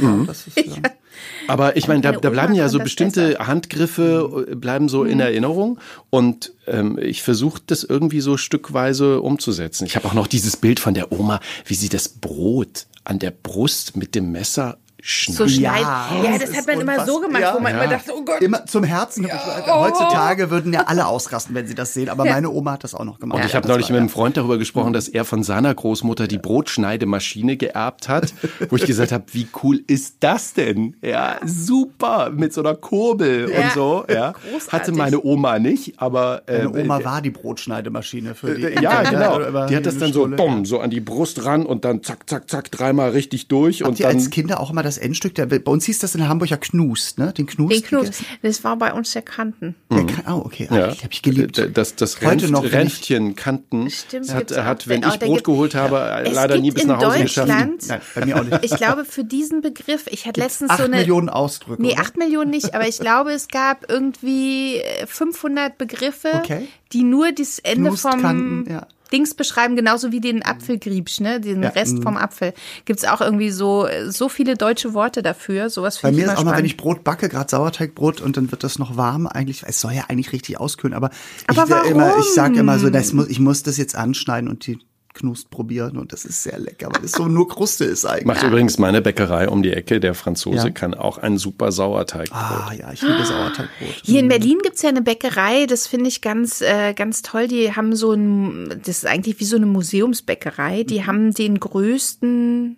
Ja, 0.00 0.24
das 0.26 0.46
ist, 0.46 0.56
ja. 0.56 0.76
Aber 1.48 1.76
ich 1.76 1.86
meine, 1.86 2.00
da, 2.00 2.12
da 2.12 2.30
bleiben 2.30 2.54
ja 2.54 2.68
so 2.68 2.78
bestimmte 2.78 3.32
besser. 3.32 3.46
Handgriffe, 3.46 4.46
äh, 4.50 4.54
bleiben 4.54 4.88
so 4.88 5.04
in 5.04 5.20
Erinnerung. 5.20 5.78
Und 6.08 6.54
ähm, 6.66 6.98
ich 6.98 7.22
versuche 7.22 7.60
das 7.66 7.84
irgendwie 7.84 8.20
so 8.20 8.36
stückweise 8.36 9.20
umzusetzen. 9.20 9.84
Ich 9.84 9.96
habe 9.96 10.08
auch 10.08 10.14
noch 10.14 10.26
dieses 10.26 10.56
Bild 10.56 10.80
von 10.80 10.94
der 10.94 11.12
Oma, 11.12 11.40
wie 11.66 11.74
sie 11.74 11.90
das 11.90 12.08
Brot 12.08 12.86
an 13.04 13.18
der 13.18 13.32
Brust 13.32 13.96
mit 13.96 14.14
dem 14.14 14.32
Messer 14.32 14.78
So 15.04 15.48
schneidet. 15.48 15.56
schneiden. 15.56 16.24
Ja, 16.24 16.30
Ja, 16.32 16.38
das 16.38 16.56
hat 16.56 16.66
man 16.66 16.80
immer 16.80 17.04
so 17.04 17.18
gemacht, 17.20 17.42
Ja. 17.42 17.54
wo 17.54 17.58
man 17.60 17.74
Ja. 17.74 17.82
immer 17.82 17.92
dachte, 17.92 18.12
oh 18.16 18.24
Gott. 18.24 18.40
Immer 18.40 18.64
zum 18.66 18.84
Herzen. 18.84 19.26
Heutzutage 19.66 20.50
würden 20.50 20.72
ja 20.72 20.82
alle 20.86 21.06
ausrasten, 21.06 21.54
wenn 21.54 21.66
sie 21.66 21.74
das 21.74 21.92
sehen. 21.94 22.08
Aber 22.08 22.24
meine 22.24 22.50
Oma 22.50 22.72
hat 22.72 22.84
das 22.84 22.94
auch 22.94 23.04
noch 23.04 23.18
gemacht. 23.18 23.38
Und 23.40 23.44
ich 23.46 23.54
habe 23.54 23.66
neulich 23.68 23.86
war, 23.86 23.92
mit 23.92 23.98
einem 24.00 24.08
ja. 24.08 24.12
Freund 24.14 24.36
darüber 24.36 24.58
gesprochen, 24.58 24.92
dass 24.92 25.08
er 25.08 25.24
von 25.24 25.42
seiner 25.42 25.74
Großmutter 25.74 26.26
die 26.28 26.38
Brotschneidemaschine 26.38 27.56
geerbt 27.56 28.08
hat, 28.08 28.32
wo 28.70 28.76
ich 28.76 28.84
gesagt 28.86 29.12
habe, 29.12 29.24
wie 29.32 29.48
cool 29.62 29.80
ist 29.86 30.16
das 30.20 30.54
denn? 30.54 30.96
Ja, 31.02 31.36
super, 31.44 32.30
mit 32.30 32.52
so 32.52 32.60
einer 32.62 32.74
Kurbel 32.74 33.50
Ja, 33.50 33.58
und 33.64 33.72
so. 33.72 34.04
Ja. 34.08 34.32
großartig. 34.32 34.72
Hatte 34.72 34.92
meine 34.92 35.22
Oma 35.24 35.58
nicht, 35.58 35.94
aber 36.00 36.42
äh, 36.46 36.64
Meine 36.64 36.82
Oma 36.84 37.04
war 37.04 37.22
die 37.22 37.30
Brotschneidemaschine 37.30 38.34
für 38.34 38.54
die. 38.54 38.62
ja, 38.82 39.02
Enkel, 39.02 39.18
genau. 39.18 39.66
Die 39.66 39.76
hat 39.76 39.86
das 39.86 39.98
dann 39.98 40.12
so, 40.12 40.28
bumm, 40.28 40.64
so 40.64 40.80
an 40.80 40.90
die 40.90 41.00
Brust 41.00 41.44
ran 41.44 41.66
und 41.66 41.84
dann 41.84 42.02
zack, 42.02 42.28
zack, 42.28 42.48
zack, 42.48 42.70
dreimal 42.70 43.10
richtig 43.10 43.48
durch 43.48 43.80
Habt 43.80 43.90
und 43.90 44.00
ihr 44.00 44.06
dann. 44.06 44.16
als 44.16 44.30
Kinder 44.30 44.60
auch 44.60 44.70
immer 44.70 44.82
das 44.82 44.91
Endstück? 44.98 45.34
Der, 45.34 45.46
bei 45.46 45.58
uns 45.70 45.84
hieß 45.86 45.98
das 46.00 46.14
in 46.14 46.28
Hamburg 46.28 46.50
ja 46.50 46.56
Knust, 46.56 47.18
ne? 47.18 47.32
Den 47.32 47.46
Knust. 47.46 47.72
Den 47.74 47.82
Knus. 47.82 48.00
gegessen? 48.02 48.26
Das 48.42 48.64
war 48.64 48.76
bei 48.76 48.92
uns 48.92 49.12
der 49.12 49.22
Kanten. 49.22 49.74
Der 49.90 50.04
kann, 50.06 50.34
oh, 50.34 50.42
okay. 50.44 50.66
Ah, 50.70 50.76
Ja, 50.78 50.88
Ich 50.92 51.02
habe 51.04 51.12
ich 51.12 51.22
geliebt. 51.22 51.62
Das, 51.74 51.96
das 51.96 52.16
Heute 52.20 52.26
Ränft, 52.46 52.50
noch, 52.50 52.64
Ränftchen 52.70 53.36
Kanten 53.36 53.90
Stimmt, 53.90 54.32
hat, 54.34 54.50
hat, 54.64 54.88
wenn 54.88 55.02
ich 55.02 55.18
Brot 55.18 55.20
gibt- 55.38 55.44
geholt 55.44 55.74
habe, 55.74 56.22
Es 56.24 56.34
leider 56.34 56.56
nie 56.56 56.62
gibt 56.68 56.74
bis 56.76 56.82
in 56.84 56.88
nach 56.90 57.02
Hause 57.02 57.20
geschafft. 57.22 57.48
Deutschland- 57.48 57.88
Nein, 57.88 58.00
bei 58.14 58.24
mir 58.26 58.36
auch 58.40 58.44
nicht. 58.44 58.58
Ich 58.64 58.76
glaube, 58.76 59.04
für 59.04 59.24
diesen 59.24 59.60
Begriff, 59.60 60.06
ich 60.10 60.26
hatte 60.26 60.40
letztens 60.40 60.70
Acht 60.70 60.78
so 60.78 60.84
eine. 60.84 60.96
Millionen 60.96 61.28
Ausdrücke. 61.28 61.80
Nee, 61.82 61.92
oder? 61.92 62.00
acht 62.02 62.16
Millionen 62.16 62.50
nicht, 62.50 62.74
aber 62.74 62.86
ich 62.88 62.98
glaube, 62.98 63.32
es 63.32 63.48
gab 63.48 63.90
irgendwie 63.90 64.76
äh, 64.76 65.06
500 65.06 65.78
Begriffe, 65.78 66.30
Okay. 66.34 66.68
die 66.92 67.02
nur 67.04 67.32
das 67.32 67.58
Ende 67.58 67.90
vom 67.92 68.10
Knustkanten, 68.12 68.66
ja. 68.70 68.86
Dings 69.12 69.34
beschreiben, 69.34 69.76
genauso 69.76 70.10
wie 70.12 70.20
den 70.20 70.42
Apfelgriebsch, 70.42 71.20
ne? 71.20 71.40
Den 71.40 71.62
Ja, 71.62 71.70
Rest 71.70 71.98
mhm. 71.98 72.02
vom 72.02 72.16
Apfel. 72.16 72.54
Gibt's 72.84 73.04
auch 73.04 73.20
irgendwie 73.20 73.50
so, 73.50 73.86
so 74.08 74.28
viele 74.28 74.56
deutsche 74.56 74.94
Worte 74.94 75.22
dafür. 75.22 75.70
Sowas 75.70 76.00
Bei 76.00 76.12
mir 76.12 76.26
ist 76.26 76.36
auch 76.36 76.44
mal, 76.44 76.56
wenn 76.56 76.64
ich 76.64 76.76
Brot 76.76 77.04
backe, 77.04 77.28
gerade 77.28 77.50
Sauerteigbrot 77.50 78.20
und 78.20 78.36
dann 78.36 78.50
wird 78.50 78.64
das 78.64 78.78
noch 78.78 78.96
warm, 78.96 79.26
eigentlich, 79.26 79.62
es 79.66 79.80
soll 79.80 79.92
ja 79.92 80.04
eigentlich 80.08 80.32
richtig 80.32 80.58
auskühlen, 80.58 80.94
aber, 80.94 81.10
Aber 81.46 81.84
ich, 81.84 81.90
immer, 81.90 82.18
ich 82.18 82.32
sage 82.34 82.58
immer 82.58 82.78
so, 82.78 82.90
das 82.90 83.12
muss, 83.12 83.28
ich 83.28 83.40
muss 83.40 83.62
das 83.62 83.76
jetzt 83.76 83.94
anschneiden 83.94 84.48
und 84.48 84.66
die 84.66 84.78
Knust 85.14 85.50
probieren 85.50 85.98
und 85.98 86.12
das 86.12 86.24
ist 86.24 86.42
sehr 86.42 86.58
lecker, 86.58 86.88
weil 86.92 87.04
es 87.04 87.12
so 87.12 87.28
nur 87.28 87.46
Kruste 87.48 87.84
ist 87.84 88.04
eigentlich. 88.06 88.24
Macht 88.24 88.42
übrigens 88.42 88.78
meine 88.78 89.02
Bäckerei 89.02 89.48
um 89.48 89.62
die 89.62 89.72
Ecke, 89.72 90.00
der 90.00 90.14
Franzose, 90.14 90.68
Ja. 90.68 90.70
kann 90.70 90.94
auch 90.94 91.18
ein 91.18 91.36
super 91.38 91.70
Sauerteigbrot. 91.70 92.38
Ah 92.40 92.72
ja, 92.78 92.92
ich 92.92 93.02
liebe 93.02 93.24
Sauerteigbrot. 93.24 94.00
Hier 94.02 94.20
in 94.20 94.28
Berlin 94.28 94.58
gibt's 94.62 94.82
ja 94.82 94.88
eine 94.88 95.02
Bäckerei, 95.02 95.66
das 95.66 95.86
finde 95.86 96.08
ich 96.08 96.22
ganz, 96.22 96.60
äh, 96.62 96.94
ganz 96.94 97.22
toll. 97.22 97.46
Die 97.48 97.74
haben 97.76 97.94
so 97.94 98.12
ein, 98.12 98.80
das 98.84 98.98
ist 98.98 99.06
eigentlich 99.06 99.38
wie 99.40 99.44
so 99.44 99.56
eine 99.56 99.66
Museumsbäckerei. 99.66 100.84
Die 100.84 101.04
haben 101.04 101.34
den 101.34 101.60
größten, 101.60 102.76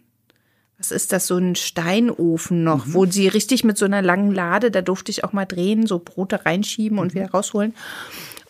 was 0.79 0.91
ist 0.91 1.13
das, 1.13 1.27
so 1.29 1.37
ein 1.37 1.55
Steinofen 1.55 2.65
noch, 2.65 2.85
wo 2.89 3.07
sie 3.07 3.29
richtig 3.29 3.63
mit 3.65 3.79
so 3.79 3.85
einer 3.85 4.03
langen 4.03 4.33
Lade, 4.33 4.71
da 4.71 4.83
durfte 4.83 5.11
ich 5.13 5.23
auch 5.25 5.33
mal 5.33 5.45
drehen, 5.47 5.87
so 5.87 5.99
Brote 6.01 6.45
reinschieben 6.45 6.99
und 6.99 7.15
wieder 7.15 7.31
rausholen. 7.31 7.75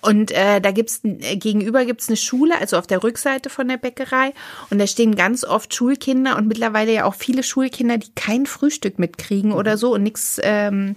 Und 0.05 0.33
äh, 0.33 0.61
da 0.61 0.71
gibt's 0.71 1.01
äh, 1.03 1.37
gegenüber 1.37 1.85
gibt's 1.85 2.09
eine 2.09 2.17
Schule, 2.17 2.59
also 2.61 2.77
auf 2.77 2.87
der 2.87 3.03
Rückseite 3.03 3.49
von 3.49 3.69
der 3.69 3.79
Bäckerei. 3.79 4.33
Und 4.71 4.79
da 4.79 4.87
stehen 4.87 5.17
ganz 5.17 5.45
oft 5.45 5.75
Schulkinder 5.75 6.37
und 6.37 6.47
mittlerweile 6.47 6.93
ja 6.93 7.05
auch 7.05 7.15
viele 7.15 7.43
Schulkinder, 7.43 7.99
die 7.99 8.11
kein 8.15 8.47
Frühstück 8.47 8.99
mitkriegen 8.99 9.53
oder 9.53 9.79
so 9.79 9.95
und 9.95 10.03
nichts 10.03 10.39
ähm, 10.43 10.97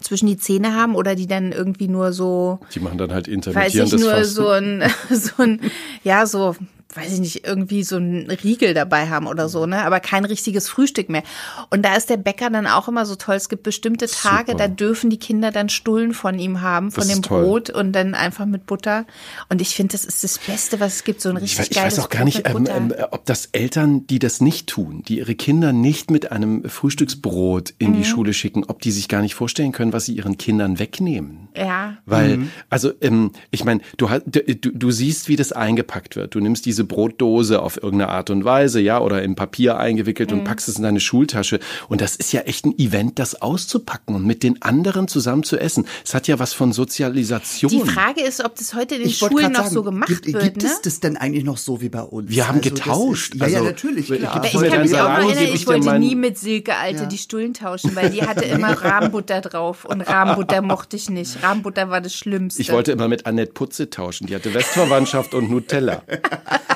zwischen 0.00 0.26
die 0.26 0.36
Zähne 0.36 0.74
haben 0.74 0.94
oder 0.94 1.14
die 1.14 1.26
dann 1.26 1.52
irgendwie 1.52 1.88
nur 1.88 2.12
so, 2.12 2.60
Die 2.74 2.80
machen 2.80 2.98
dann 2.98 3.12
halt 3.12 3.26
weiß 3.26 3.34
intermittierendes 3.34 3.92
ich, 3.92 4.00
nur 4.00 4.10
Fasten. 4.10 4.34
so 4.34 4.48
ein, 4.48 4.82
so 5.10 5.42
ein, 5.42 5.60
ja, 6.02 6.26
so, 6.26 6.56
weiß 6.96 7.12
ich 7.14 7.20
nicht, 7.20 7.46
irgendwie 7.46 7.82
so 7.84 7.96
ein 7.96 8.30
Riegel 8.42 8.74
dabei 8.74 9.08
haben 9.08 9.26
oder 9.26 9.48
so, 9.48 9.66
ne? 9.66 9.84
Aber 9.84 10.00
kein 10.00 10.24
richtiges 10.24 10.68
Frühstück 10.68 11.08
mehr. 11.08 11.22
Und 11.70 11.82
da 11.84 11.94
ist 11.94 12.10
der 12.10 12.16
Bäcker 12.16 12.50
dann 12.50 12.66
auch 12.66 12.88
immer 12.88 13.06
so 13.06 13.14
toll. 13.16 13.34
Es 13.36 13.48
gibt 13.48 13.62
bestimmte 13.64 14.06
Tage, 14.06 14.52
Super. 14.52 14.68
da 14.68 14.68
dürfen 14.68 15.10
die 15.10 15.18
Kinder 15.18 15.50
dann 15.50 15.68
Stullen 15.68 16.14
von 16.14 16.38
ihm 16.38 16.60
haben, 16.60 16.90
von 16.90 17.06
Das 17.06 17.12
dem. 17.12 17.22
Brot 17.22 17.70
und 17.70 17.92
dann 17.92 18.14
einfach 18.14 18.46
mit 18.46 18.66
Butter. 18.66 19.06
Und 19.48 19.60
ich 19.60 19.74
finde, 19.74 19.92
das 19.92 20.04
ist 20.04 20.24
das 20.24 20.38
Beste, 20.38 20.80
was 20.80 20.96
es 20.96 21.04
gibt, 21.04 21.20
so 21.20 21.30
ein 21.30 21.36
Ich 21.36 21.42
richtig 21.58 21.70
ich 21.70 21.76
geiles 21.76 21.98
weiß 21.98 22.04
auch 22.04 22.08
gar 22.08 22.24
nicht, 22.24 22.48
ähm, 22.48 22.66
ähm, 22.70 22.94
ob 23.10 23.24
das 23.26 23.46
Eltern, 23.52 24.06
die 24.06 24.18
das 24.18 24.40
nicht 24.40 24.66
tun, 24.68 25.02
die 25.08 25.18
ihre 25.18 25.34
Kinder 25.34 25.72
nicht 25.72 26.10
mit 26.10 26.32
einem 26.32 26.62
Frühstücksbrot 26.68 27.74
in 27.78 27.90
Mhm. 27.92 27.96
die 27.96 28.04
Schule 28.04 28.32
schicken, 28.32 28.64
ob 28.64 28.80
die 28.80 28.90
sich 28.92 29.08
gar 29.08 29.20
nicht 29.22 29.34
vorstellen 29.34 29.72
können, 29.72 29.92
was 29.92 30.06
sie 30.06 30.14
ihren 30.16 30.38
Kindern 30.38 30.78
wegnehmen. 30.78 31.48
ja. 31.56 31.96
Weil, 32.06 32.48
also, 32.70 32.92
ähm, 33.00 33.30
ich 33.50 33.64
meine, 33.64 33.80
du, 33.96 34.10
hast- 34.10 34.22
du, 34.26 34.40
du 34.42 34.70
du 34.72 34.90
siehst, 34.90 35.28
wie 35.28 35.36
das 35.36 35.52
eingepackt 35.52 36.16
wird. 36.16 36.34
Du 36.34 36.40
nimmst 36.40 36.66
diese 36.66 36.83
Brotdose 36.86 37.60
auf 37.62 37.76
irgendeine 37.76 38.10
Art 38.10 38.30
und 38.30 38.44
Weise, 38.44 38.80
ja, 38.80 39.00
oder 39.00 39.22
in 39.22 39.34
Papier 39.34 39.78
eingewickelt 39.78 40.30
Mhm. 40.30 40.38
und 40.38 40.44
packst 40.44 40.68
es 40.68 40.76
in 40.76 40.82
deine 40.82 41.00
Schultasche. 41.00 41.60
Und 41.88 42.00
das 42.00 42.16
ist 42.16 42.32
ja 42.32 42.40
echt 42.42 42.64
ein 42.66 42.78
Event, 42.78 43.18
das 43.18 43.40
auszupacken 43.42 44.14
und 44.14 44.26
mit 44.26 44.42
den 44.42 44.62
anderen 44.62 45.08
zusammen 45.08 45.42
zu 45.42 45.58
essen. 45.58 45.86
Es 46.04 46.14
hat 46.14 46.28
ja 46.28 46.38
was 46.38 46.52
von 46.52 46.72
Sozialisation. 46.72 47.70
Die 47.70 47.80
Frage 47.80 48.22
ist, 48.22 48.44
ob 48.44 48.54
das 48.56 48.74
heute 48.74 48.94
in 48.96 49.02
den 49.02 49.10
Ich 49.10 49.18
Schulen 49.18 49.52
noch 49.52 49.62
sagen, 49.64 49.74
so 49.74 49.82
gemacht 49.82 50.08
gibt, 50.08 50.26
wird, 50.32 50.42
gibt 50.42 50.62
ne? 50.62 50.68
es 50.68 50.80
das 50.82 51.00
denn 51.00 51.16
eigentlich 51.16 51.44
noch 51.44 51.58
so 51.58 51.80
wie 51.80 51.88
bei 51.88 52.02
uns? 52.02 52.30
Wir 52.30 52.48
haben 52.48 52.58
Also 52.58 52.70
getauscht. 52.70 53.34
Ist, 53.34 53.40
ja, 53.40 53.46
ja, 53.48 53.58
Also, 53.58 53.70
natürlich, 53.70 54.10
ich- 54.10 54.18
klar. 54.20 54.44
ich 54.44 54.52
kann 54.52 54.82
mich 54.82 54.94
auch 54.94 55.08
erinnern, 55.08 55.54
ich 55.54 55.66
wollte 55.66 55.98
nie 55.98 56.14
mit 56.14 56.38
Silke, 56.38 56.76
Alte, 56.76 57.02
Ja. 57.02 57.06
die 57.06 57.18
Stullen 57.18 57.54
tauschen, 57.54 57.94
weil 57.96 58.10
die 58.10 58.22
hatte 58.22 58.44
immer 58.44 58.72
Rahmenbutter 58.72 59.40
drauf 59.40 59.84
und 59.84 60.00
Rahmenbutter 60.02 60.62
mochte 60.62 60.96
ich 60.96 61.10
nicht. 61.10 61.42
Rahmenbutter 61.42 61.90
war 61.90 62.00
das 62.00 62.14
Schlimmste. 62.14 62.60
Ich 62.62 62.72
wollte 62.72 62.92
immer 62.92 63.08
mit 63.08 63.26
Annette 63.26 63.52
Putze 63.52 63.90
tauschen. 63.90 64.26
Die 64.26 64.34
hatte 64.34 64.52
Westverwandtschaft 64.54 65.34
und 65.34 65.50
Nutella. 65.50 66.02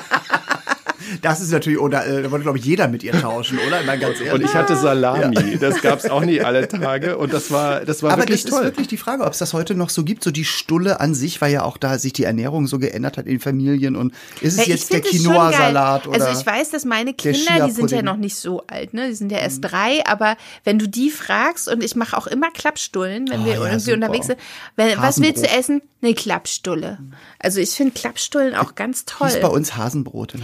Das 1.21 1.41
ist 1.41 1.51
natürlich, 1.51 1.79
oder 1.79 2.05
äh, 2.05 2.23
da 2.23 2.31
wollte, 2.31 2.43
glaube 2.43 2.57
ich, 2.57 2.65
jeder 2.65 2.87
mit 2.87 3.03
ihr 3.03 3.11
tauschen, 3.13 3.59
oder? 3.67 3.83
Mal 3.83 3.97
ganz 3.99 4.19
ehrlich. 4.19 4.33
Und 4.33 4.43
ich 4.43 4.53
hatte 4.53 4.75
Salami. 4.75 5.57
Das 5.59 5.81
gab's 5.81 6.05
auch 6.09 6.21
nie 6.23 6.41
alle 6.41 6.67
Tage. 6.67 7.17
Und 7.17 7.33
das 7.33 7.51
war, 7.51 7.81
das 7.85 8.03
war 8.03 8.11
Aber 8.13 8.23
wirklich 8.23 8.43
das 8.43 8.51
toll. 8.51 8.61
ist 8.61 8.65
wirklich 8.67 8.87
die 8.87 8.97
Frage, 8.97 9.23
ob 9.23 9.33
es 9.33 9.39
das 9.39 9.53
heute 9.53 9.75
noch 9.75 9.89
so 9.89 10.03
gibt. 10.03 10.23
So 10.23 10.31
die 10.31 10.45
Stulle 10.45 10.99
an 10.99 11.13
sich, 11.13 11.41
weil 11.41 11.51
ja 11.51 11.63
auch 11.63 11.77
da 11.77 11.97
sich 11.99 12.13
die 12.13 12.23
Ernährung 12.23 12.67
so 12.67 12.79
geändert 12.79 13.17
hat 13.17 13.25
in 13.27 13.39
Familien. 13.39 13.95
Und 13.95 14.13
ist 14.41 14.57
es 14.59 14.65
Ja, 14.67 14.73
jetzt 14.73 14.91
der 14.93 15.03
es 15.03 15.09
Quinoa-Salat 15.11 16.03
geil. 16.03 16.13
oder? 16.13 16.25
Also 16.27 16.39
ich 16.39 16.45
weiß, 16.45 16.69
dass 16.71 16.85
meine 16.85 17.13
der 17.13 17.31
Kinder, 17.33 17.65
die 17.65 17.71
sind 17.71 17.91
ja 17.91 18.01
noch 18.01 18.17
nicht 18.17 18.35
so 18.35 18.63
alt, 18.67 18.93
ne? 18.93 19.07
Die 19.09 19.15
sind 19.15 19.31
ja 19.31 19.39
erst 19.39 19.59
drei, 19.63 20.05
aber 20.05 20.35
wenn 20.63 20.79
du 20.79 20.87
die 20.87 21.09
fragst, 21.09 21.67
und 21.67 21.83
ich 21.83 21.95
mache 21.95 22.17
auch 22.17 22.27
immer 22.27 22.51
Klappstullen, 22.51 23.29
wenn 23.29 23.41
Oh, 23.41 23.45
wir 23.45 23.53
ja, 23.53 23.59
irgendwie 23.63 23.79
super. 23.79 23.95
unterwegs 23.95 24.27
sind, 24.27 24.39
wenn, 24.75 24.97
was 24.97 25.21
willst 25.21 25.43
du 25.43 25.47
Hasenbrot. 25.47 25.59
essen? 25.59 25.81
Eine 26.01 26.13
Klappstulle. 26.13 26.97
Also 27.39 27.59
ich 27.59 27.71
finde 27.71 27.91
Klappstullen 27.93 28.55
auch 28.55 28.75
ganz 28.75 29.03
toll. 29.05 29.27
Hieß 29.29 29.41
bei 29.41 29.49
uns 29.49 29.75
Hasenbrot 29.75 30.33
in 30.35 30.41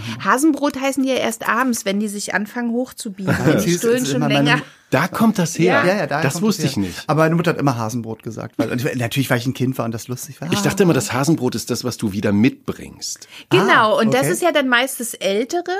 Hasenbrot 0.56 0.80
heißen 0.80 1.02
die 1.02 1.08
ja 1.10 1.16
erst 1.16 1.48
abends, 1.48 1.84
wenn 1.84 2.00
die 2.00 2.08
sich 2.08 2.34
anfangen 2.34 2.70
hochzubiegen. 2.72 3.34
Die 3.64 3.70
ist 3.70 3.82
schon 3.82 4.16
immer 4.16 4.28
meine- 4.28 4.34
länger. 4.50 4.62
Da 4.90 5.08
kommt 5.08 5.36
das 5.40 5.58
her. 5.58 5.82
Ja, 5.84 5.96
ja, 5.96 6.06
daher 6.06 6.22
das 6.22 6.40
wusste 6.40 6.62
her. 6.62 6.70
ich 6.70 6.76
nicht. 6.76 6.94
Aber 7.08 7.24
meine 7.24 7.34
Mutter 7.34 7.50
hat 7.50 7.58
immer 7.58 7.76
Hasenbrot 7.76 8.22
gesagt. 8.22 8.54
Weil, 8.56 8.70
und 8.70 8.84
ich, 8.84 8.94
natürlich, 8.96 9.28
weil 9.30 9.38
ich 9.38 9.46
ein 9.46 9.52
Kind 9.52 9.76
war 9.78 9.84
und 9.84 9.90
das 9.90 10.06
lustig 10.06 10.40
war. 10.40 10.50
Ich 10.52 10.60
dachte 10.60 10.84
immer, 10.84 10.92
das 10.94 11.12
Hasenbrot 11.12 11.56
ist 11.56 11.70
das, 11.70 11.82
was 11.82 11.96
du 11.96 12.12
wieder 12.12 12.32
mitbringst. 12.32 13.26
Genau, 13.50 13.96
Ah, 13.96 14.00
und 14.00 14.14
das 14.14 14.22
okay. 14.22 14.30
ist 14.32 14.42
ja 14.42 14.52
dann 14.52 14.68
meist 14.68 15.00
das 15.00 15.14
Ältere. 15.14 15.72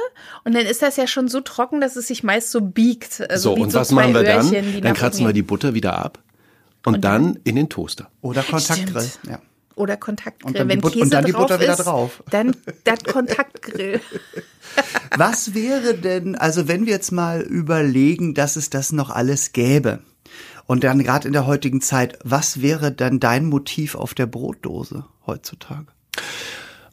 Und 0.45 0.57
dann 0.57 0.67
ist 0.67 0.83
das 0.83 0.97
ja 0.97 1.07
schon 1.07 1.29
so 1.29 1.41
trocken, 1.41 1.81
dass 1.81 1.95
es 1.95 2.09
sich 2.09 2.25
meist 2.25 2.51
so 2.51 2.61
biegt. 2.61 3.23
Also 3.31 3.51
So, 3.53 3.57
wie 3.57 3.61
und 3.63 3.71
so 3.71 3.79
was 3.79 3.89
zwei 3.89 3.95
machen 4.03 4.15
wir 4.15 4.23
dann? 4.25 4.47
Öhrchen, 4.53 4.73
Dann 4.83 4.93
nach 4.93 4.99
kratzen 4.99 5.25
wir 5.25 5.33
die 5.33 5.43
Butter 5.43 5.73
wieder 5.73 5.97
ab 5.97 6.19
und, 6.85 7.05
dann 7.05 7.39
in 7.45 7.55
den 7.55 7.69
Toaster. 7.69 8.11
Oder 8.23 8.43
Kontaktgrill. 8.43 9.09
Ja. 9.29 9.39
Oder 9.77 9.97
Kontaktgrill. 9.97 10.49
Und 10.49 10.59
dann 10.59 10.69
die 10.69 10.75
Wenn 10.75 10.81
But- 10.81 10.93
Käse 10.95 11.05
und 11.05 11.13
dann 11.13 11.25
die 11.27 11.33
drauf 11.33 11.43
Butter 11.43 11.61
wieder 11.61 11.73
ist, 11.75 11.85
drauf. 11.85 12.23
Dann 12.31 12.57
das 12.85 13.05
Kontaktgrill. 13.05 14.01
Was 15.17 15.55
wäre 15.55 15.95
denn, 15.95 16.35
also 16.35 16.67
wenn 16.67 16.87
wir 16.87 16.93
jetzt 16.93 17.13
mal 17.13 17.43
überlegen, 17.43 18.35
dass 18.35 18.57
es 18.57 18.69
das 18.71 18.91
noch 18.93 19.11
alles 19.11 19.53
gäbe 19.53 20.01
und 20.67 20.83
dann 20.83 21.03
gerade 21.03 21.29
in 21.29 21.33
der 21.33 21.47
heutigen 21.47 21.81
Zeit, 21.81 22.19
was 22.25 22.61
wäre 22.61 22.91
dann 22.91 23.21
dein 23.21 23.47
Motiv 23.47 23.95
auf 23.95 24.13
der 24.13 24.27
Brotdose 24.27 25.05
heutzutage? 25.27 25.87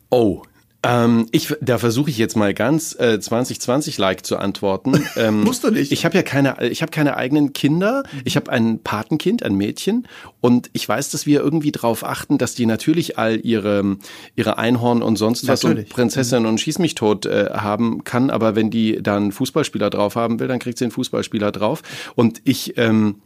Oh. 0.10 0.43
Ähm, 0.86 1.28
ich, 1.32 1.56
da 1.62 1.78
versuche 1.78 2.10
ich 2.10 2.17
jetzt 2.17 2.36
mal 2.36 2.54
ganz 2.54 2.93
äh, 3.00 3.17
2020-like 3.22 4.26
zu 4.26 4.38
antworten. 4.38 5.02
Ähm, 5.15 5.43
Musst 5.43 5.63
du 5.63 5.69
nicht. 5.72 5.91
Ich 5.91 6.06
habe 6.06 6.15
ja 6.17 6.24
keine, 6.24 6.67
ich 6.67 6.82
habe 6.82 6.91
keine 6.91 7.15
eigenen 7.17 7.54
Kinder. 7.54 8.04
Ich 8.26 8.36
habe 8.36 8.52
ein 8.52 8.80
Patenkind, 8.84 9.43
ein 9.43 9.54
Mädchen, 9.56 10.08
und 10.41 10.69
ich 10.74 10.89
weiß, 10.89 11.12
dass 11.12 11.26
wir 11.26 11.39
irgendwie 11.39 11.72
darauf 11.72 12.04
achten, 12.04 12.38
dass 12.38 12.56
die 12.56 12.65
natürlich 12.65 13.17
all 13.17 13.39
ihre 13.46 13.98
ihre 14.36 14.58
Einhorn 14.58 15.02
und 15.04 15.15
sonst 15.17 15.48
was 15.48 15.63
Natürlich. 15.63 15.86
und 15.86 15.93
Prinzessin 15.93 16.46
und 16.46 16.60
Schieß 16.60 16.80
mich 16.80 16.96
tot 16.96 17.26
äh, 17.26 17.52
haben 17.54 18.04
kann. 18.04 18.30
Aber 18.30 18.56
wenn 18.56 18.69
die 18.72 19.02
dann 19.02 19.32
Fußballspieler 19.32 19.89
drauf 19.89 20.15
haben 20.15 20.39
will, 20.39 20.48
dann 20.48 20.60
kriegt 20.60 20.78
sie 20.80 20.86
einen 20.86 20.91
Fußballspieler 20.91 21.52
drauf. 21.52 21.82
Und 22.15 22.41
ich 22.43 22.78
ähm, 22.78 23.22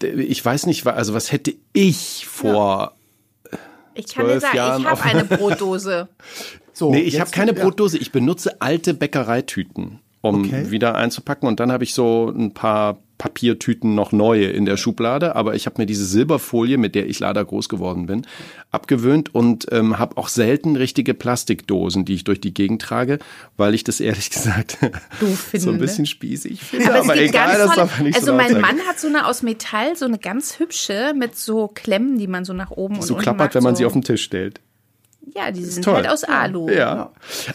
ich 0.00 0.44
weiß 0.44 0.66
nicht, 0.66 0.86
also 0.86 1.12
was 1.14 1.30
hätte 1.30 1.54
ich 1.72 2.26
vor 2.26 2.94
Ich 3.94 4.14
kann 4.14 4.24
dir 4.26 4.30
Zwölf 4.32 4.42
sagen, 4.42 4.56
Jahren 4.56 4.80
ich 4.80 4.86
habe 4.86 4.92
auf- 5.00 5.04
eine 5.06 5.24
Brotdose. 5.38 6.08
So, 6.72 6.90
Nee, 6.90 7.00
ich 7.00 7.20
habe 7.20 7.30
keine 7.30 7.54
ja. 7.56 7.62
Brotdose. 7.62 7.98
Ich 7.98 8.12
benutze 8.12 8.60
alte 8.60 8.94
Bäckereitüten, 8.94 10.00
um 10.20 10.44
Okay. 10.46 10.70
wieder 10.70 10.94
einzupacken. 10.94 11.48
Und 11.48 11.60
dann 11.60 11.70
habe 11.72 11.84
ich 11.84 11.94
so 11.94 12.32
ein 12.34 12.52
paar 12.52 12.98
Papiertüten 13.22 13.94
noch 13.94 14.10
neue 14.10 14.46
in 14.46 14.64
der 14.64 14.76
Schublade, 14.76 15.36
aber 15.36 15.54
ich 15.54 15.66
habe 15.66 15.80
mir 15.80 15.86
diese 15.86 16.04
Silberfolie, 16.04 16.76
mit 16.76 16.96
der 16.96 17.08
ich 17.08 17.20
leider 17.20 17.44
groß 17.44 17.68
geworden 17.68 18.06
bin, 18.06 18.26
abgewöhnt 18.72 19.32
und 19.32 19.66
ähm, 19.70 19.96
habe 20.00 20.16
auch 20.16 20.26
selten 20.26 20.74
richtige 20.74 21.14
Plastikdosen, 21.14 22.04
die 22.04 22.14
ich 22.14 22.24
durch 22.24 22.40
die 22.40 22.52
Gegend 22.52 22.82
trage, 22.82 23.20
weil 23.56 23.74
ich 23.74 23.84
das 23.84 24.00
ehrlich 24.00 24.30
gesagt 24.32 24.78
so 25.54 25.70
ein 25.70 25.78
bisschen 25.78 26.06
spießig 26.06 26.64
finde. 26.64 26.86
Aber, 26.92 27.00
aber 27.04 27.16
egal, 27.16 27.58
das 27.58 27.76
tolle, 27.76 27.90
nicht 28.02 28.16
Also 28.16 28.32
so 28.32 28.34
mein 28.34 28.60
Mann 28.60 28.80
hat 28.88 28.98
so 28.98 29.06
eine 29.06 29.24
aus 29.28 29.44
Metall, 29.44 29.94
so 29.94 30.06
eine 30.06 30.18
ganz 30.18 30.58
hübsche 30.58 31.14
mit 31.16 31.36
so 31.36 31.68
Klemmen, 31.68 32.18
die 32.18 32.26
man 32.26 32.44
so 32.44 32.54
nach 32.54 32.72
oben 32.72 32.94
die 32.94 33.00
und 33.02 33.06
so 33.06 33.14
klappert, 33.14 33.54
wenn 33.54 33.62
man 33.62 33.76
so 33.76 33.80
sie 33.80 33.84
auf 33.84 33.92
den 33.92 34.02
Tisch 34.02 34.24
stellt. 34.24 34.60
Ja, 35.34 35.50
die 35.50 35.64
sind 35.64 35.84
toll. 35.84 35.94
halt 35.94 36.08
aus 36.08 36.24
Alu. 36.24 36.68
Ja. 36.68 37.10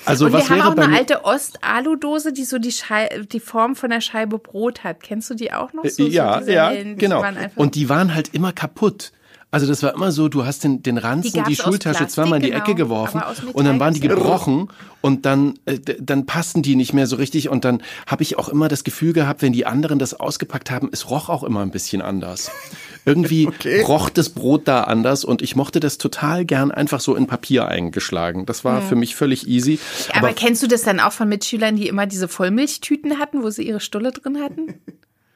Also 0.06 0.26
und 0.26 0.34
was 0.34 0.50
wir 0.50 0.64
haben 0.64 0.80
auch 0.80 0.84
eine 0.84 0.96
alte 0.96 1.24
Ost-Alu-Dose, 1.26 2.34
die 2.34 2.44
so 2.44 2.58
die, 2.58 2.72
Schei 2.72 3.26
die 3.32 3.40
Form 3.40 3.76
von 3.76 3.92
einer 3.92 4.02
Scheibe 4.02 4.40
Brot 4.40 4.84
hat. 4.84 5.02
Kennst 5.02 5.30
du 5.30 5.36
die 5.36 5.54
auch 5.54 5.74
noch? 5.74 5.86
So, 5.86 6.04
ja, 6.04 6.42
so 6.42 6.52
ja, 6.52 6.70
hellen, 6.70 6.98
genau. 6.98 7.24
Und 7.56 7.76
die 7.76 7.90
waren 7.90 8.16
halt 8.16 8.34
immer 8.34 8.52
kaputt. 8.52 9.12
Also 9.58 9.66
das 9.66 9.82
war 9.82 9.96
immer 9.96 10.12
so, 10.12 10.30
du 10.30 10.46
hast 10.46 10.64
den, 10.64 10.84
den 10.84 11.00
Ranzen, 11.00 11.44
die, 11.44 11.50
die 11.50 11.56
Schultasche 11.56 12.06
zweimal 12.06 12.38
in 12.38 12.44
die 12.44 12.52
genau, 12.52 12.62
Ecke 12.62 12.76
geworfen 12.76 13.24
und 13.54 13.66
dann 13.66 13.80
waren 13.80 13.92
die 13.92 14.02
gebrochen 14.02 14.68
und 15.02 15.26
dann, 15.26 15.56
äh, 15.66 15.80
dann 16.00 16.28
passten 16.28 16.62
die 16.62 16.76
nicht 16.76 16.94
mehr 16.94 17.08
so 17.08 17.16
richtig 17.16 17.50
und 17.50 17.66
dann 17.66 17.82
habe 18.06 18.22
ich 18.22 18.38
auch 18.38 18.50
immer 18.50 18.68
das 18.68 18.84
Gefühl 18.84 19.14
gehabt, 19.14 19.42
wenn 19.42 19.54
die 19.54 19.66
anderen 19.66 19.98
das 19.98 20.14
ausgepackt 20.14 20.70
haben, 20.70 20.90
es 20.92 21.10
roch 21.10 21.30
auch 21.30 21.44
immer 21.44 21.62
ein 21.62 21.72
bisschen 21.72 22.04
anders. 22.04 22.52
Irgendwie 23.06 23.48
okay. 23.48 23.82
roch 23.82 24.12
das 24.12 24.30
Brot 24.30 24.68
da 24.68 24.84
anders 24.84 25.26
und 25.26 25.42
ich 25.42 25.56
mochte 25.56 25.80
das 25.80 25.98
total 25.98 26.46
gern 26.46 26.70
einfach 26.70 27.00
so 27.00 27.16
in 27.16 27.26
Papier 27.26 27.68
eingeschlagen. 27.68 28.46
Das 28.46 28.64
war 28.64 28.82
hm. 28.82 28.88
für 28.90 28.96
mich 28.96 29.16
völlig 29.16 29.48
easy. 29.48 29.80
Aber, 30.10 30.28
aber 30.28 30.34
kennst 30.34 30.62
du 30.62 30.68
das 30.68 30.84
dann 30.84 31.00
auch 31.00 31.14
von 31.14 31.28
Mitschülern, 31.28 31.76
die 31.76 31.88
immer 31.88 32.06
diese 32.06 32.28
Vollmilchtüten 32.28 33.18
hatten, 33.18 33.42
wo 33.42 33.50
sie 33.50 33.64
ihre 33.64 33.80
Stulle 33.80 34.12
drin 34.12 34.38
hatten? 34.40 34.76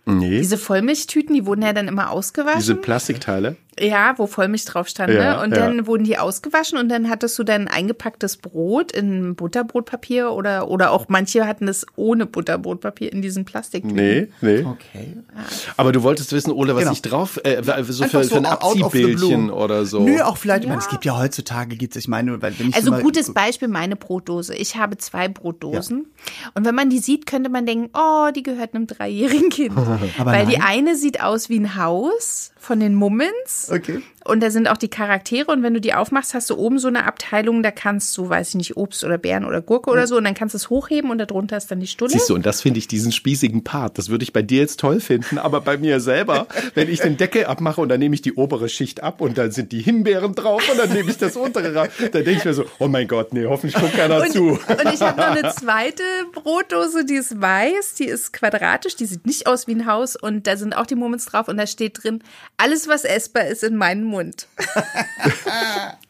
Nee. 0.05 0.39
Diese 0.39 0.57
Vollmilchtüten, 0.57 1.33
die 1.33 1.45
wurden 1.45 1.61
ja 1.61 1.73
dann 1.73 1.87
immer 1.87 2.11
ausgewaschen. 2.11 2.59
Diese 2.59 2.75
Plastikteile? 2.75 3.55
Ja, 3.81 4.13
wo 4.17 4.27
Vollmilch 4.27 4.65
drauf 4.65 4.87
stand. 4.87 5.13
Ja, 5.13 5.37
ne? 5.37 5.43
Und 5.43 5.51
ja. 5.51 5.65
dann 5.65 5.87
wurden 5.87 6.03
die 6.03 6.17
ausgewaschen 6.17 6.77
und 6.77 6.89
dann 6.89 7.09
hattest 7.09 7.37
du 7.39 7.43
dann 7.43 7.67
eingepacktes 7.67 8.37
Brot 8.37 8.91
in 8.91 9.35
Butterbrotpapier 9.35 10.31
oder, 10.31 10.69
oder 10.69 10.91
auch 10.91 11.05
manche 11.09 11.47
hatten 11.47 11.67
es 11.67 11.85
ohne 11.95 12.25
Butterbrotpapier 12.25 13.11
in 13.11 13.21
diesen 13.21 13.45
Plastiktüten. 13.45 13.95
Nee, 13.95 14.27
nee. 14.41 14.63
Okay. 14.63 15.17
Ja. 15.17 15.43
Aber 15.77 15.91
du 15.91 16.03
wolltest 16.03 16.31
wissen, 16.31 16.51
Ole, 16.51 16.75
was 16.75 16.81
genau. 16.81 16.93
ich 16.93 17.01
drauf, 17.01 17.39
äh, 17.43 17.61
so 17.83 18.03
für, 18.05 18.23
so 18.23 18.29
für 18.29 18.37
ein 18.37 18.45
Abziehbildchen 18.45 19.49
oder 19.49 19.85
so. 19.85 20.01
Nö, 20.01 20.21
auch 20.21 20.37
vielleicht, 20.37 20.63
ich 20.63 20.69
meine, 20.69 20.81
es 20.81 20.89
gibt 20.89 21.05
ja 21.05 21.17
heutzutage, 21.17 21.75
gibt's, 21.75 21.95
ich 21.95 22.07
meine, 22.07 22.41
weil 22.41 22.57
wenn 22.59 22.69
ich 22.69 22.75
Also 22.75 22.91
gutes 22.91 23.33
Beispiel, 23.33 23.67
meine 23.67 23.95
Brotdose. 23.95 24.55
Ich 24.55 24.75
habe 24.75 24.97
zwei 24.97 25.27
Brotdosen. 25.27 26.07
Und 26.53 26.65
wenn 26.65 26.75
man 26.75 26.89
die 26.89 26.99
sieht, 26.99 27.25
könnte 27.25 27.49
man 27.49 27.65
denken, 27.65 27.89
oh, 27.93 28.29
die 28.35 28.43
gehört 28.43 28.75
einem 28.75 28.87
dreijährigen 28.87 29.49
Kind. 29.49 29.75
weil 30.17 30.45
nein. 30.45 30.49
die 30.49 30.59
eine 30.59 30.95
sieht 30.95 31.21
aus 31.21 31.49
wie 31.49 31.59
ein 31.59 31.75
Haus 31.75 32.51
von 32.61 32.79
den 32.79 32.93
Mummens. 32.93 33.69
Okay. 33.71 34.01
Und 34.31 34.39
da 34.39 34.49
sind 34.49 34.69
auch 34.69 34.77
die 34.77 34.87
Charaktere 34.87 35.51
und 35.51 35.61
wenn 35.61 35.73
du 35.73 35.81
die 35.81 35.93
aufmachst, 35.93 36.33
hast 36.33 36.49
du 36.49 36.55
oben 36.55 36.79
so 36.79 36.87
eine 36.87 37.05
Abteilung, 37.05 37.63
da 37.63 37.71
kannst 37.71 38.17
du, 38.17 38.29
weiß 38.29 38.47
ich 38.47 38.55
nicht, 38.55 38.77
Obst 38.77 39.03
oder 39.03 39.17
Beeren 39.17 39.43
oder 39.43 39.61
Gurke 39.61 39.89
oder 39.89 40.07
so 40.07 40.15
und 40.15 40.23
dann 40.23 40.35
kannst 40.35 40.53
du 40.53 40.57
es 40.57 40.69
hochheben 40.69 41.11
und 41.11 41.17
darunter 41.17 41.57
ist 41.57 41.69
dann 41.69 41.81
die 41.81 41.87
Stulle. 41.87 42.11
Siehst 42.11 42.29
du, 42.29 42.35
und 42.35 42.45
das 42.45 42.61
finde 42.61 42.77
ich 42.77 42.87
diesen 42.87 43.11
spießigen 43.11 43.65
Part, 43.65 43.97
das 43.97 44.07
würde 44.07 44.23
ich 44.23 44.31
bei 44.31 44.41
dir 44.41 44.61
jetzt 44.61 44.79
toll 44.79 45.01
finden, 45.01 45.37
aber 45.37 45.59
bei 45.59 45.77
mir 45.77 45.99
selber, 45.99 46.47
wenn 46.75 46.87
ich 46.87 47.01
den 47.01 47.17
Deckel 47.17 47.43
abmache 47.43 47.81
und 47.81 47.89
dann 47.89 47.99
nehme 47.99 48.15
ich 48.15 48.21
die 48.21 48.31
obere 48.31 48.69
Schicht 48.69 49.03
ab 49.03 49.19
und 49.19 49.37
dann 49.37 49.51
sind 49.51 49.73
die 49.73 49.81
Himbeeren 49.81 50.33
drauf 50.33 50.63
und 50.71 50.79
dann 50.79 50.93
nehme 50.93 51.11
ich 51.11 51.17
das 51.17 51.35
untere 51.35 51.75
rein, 51.75 51.89
dann 51.99 52.23
denke 52.23 52.31
ich 52.31 52.45
mir 52.45 52.53
so, 52.53 52.63
oh 52.79 52.87
mein 52.87 53.09
Gott, 53.09 53.33
nee, 53.33 53.45
hoffentlich 53.45 53.75
guckt 53.75 53.97
keiner 53.97 54.21
und, 54.21 54.31
zu. 54.31 54.51
Und 54.51 54.93
ich 54.93 55.01
habe 55.01 55.19
noch 55.19 55.27
eine 55.27 55.49
zweite 55.53 56.03
Brotdose, 56.31 57.03
die 57.03 57.15
ist 57.15 57.41
weiß, 57.41 57.95
die 57.95 58.05
ist 58.05 58.31
quadratisch, 58.31 58.95
die 58.95 59.07
sieht 59.07 59.25
nicht 59.25 59.45
aus 59.45 59.67
wie 59.67 59.75
ein 59.75 59.87
Haus 59.87 60.15
und 60.15 60.47
da 60.47 60.55
sind 60.55 60.73
auch 60.73 60.85
die 60.85 60.95
Moments 60.95 61.25
drauf 61.25 61.49
und 61.49 61.57
da 61.57 61.67
steht 61.67 62.01
drin, 62.01 62.23
alles 62.55 62.87
was 62.87 63.03
essbar 63.03 63.47
ist 63.47 63.65
in 63.65 63.75
meinem 63.75 64.05
Mund. 64.05 64.20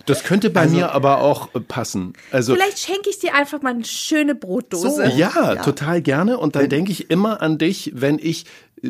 Das 0.05 0.23
könnte 0.23 0.49
bei 0.49 0.61
also, 0.61 0.75
mir 0.75 0.91
aber 0.93 1.19
auch 1.21 1.49
passen. 1.67 2.13
Also 2.31 2.55
vielleicht 2.55 2.79
schenke 2.79 3.09
ich 3.09 3.19
dir 3.19 3.35
einfach 3.35 3.61
mal 3.61 3.73
eine 3.73 3.85
schöne 3.85 4.33
Brotdose. 4.33 4.89
So, 4.89 5.01
ja, 5.03 5.31
ja, 5.35 5.55
total 5.57 6.01
gerne. 6.01 6.37
Und 6.39 6.55
dann 6.55 6.69
denke 6.69 6.91
ich 6.91 7.11
immer 7.11 7.41
an 7.41 7.57
dich, 7.57 7.91
wenn 7.93 8.17
ich 8.17 8.45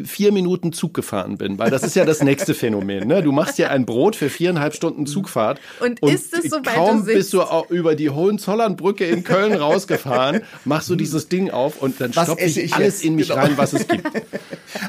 vier 0.06 0.32
Minuten 0.32 0.74
Zug 0.74 0.94
gefahren 0.94 1.38
bin, 1.38 1.60
weil 1.60 1.70
das 1.70 1.84
ist 1.84 1.96
ja 1.96 2.06
das 2.06 2.24
nächste 2.24 2.54
Phänomen. 2.54 3.08
Ne? 3.08 3.22
Du 3.22 3.32
machst 3.32 3.58
ja 3.58 3.70
ein 3.70 3.86
Brot 3.86 4.16
für 4.16 4.30
viereinhalb 4.30 4.74
Stunden 4.74 5.06
Zugfahrt 5.06 5.60
und, 5.80 6.02
und 6.02 6.14
ist 6.14 6.34
es 6.34 6.50
so 6.50 6.62
kaum 6.62 7.06
du 7.06 7.14
bist 7.14 7.34
du 7.34 7.42
auch 7.42 7.70
über 7.70 7.96
die 7.96 8.10
Hohenzollernbrücke 8.10 9.06
in 9.06 9.24
Köln 9.24 9.54
rausgefahren, 9.54 10.42
machst 10.66 10.90
du 10.90 10.96
dieses 10.96 11.28
Ding 11.28 11.50
auf 11.50 11.82
und 11.82 12.00
dann 12.00 12.14
stopfe 12.14 12.44
ich, 12.44 12.58
ich 12.58 12.74
alles 12.74 12.96
jetzt? 12.96 13.06
in 13.06 13.16
mich 13.16 13.30
genau. 13.30 13.42
rein, 13.42 13.58
was 13.58 13.74
es 13.74 13.88
gibt. 13.88 14.08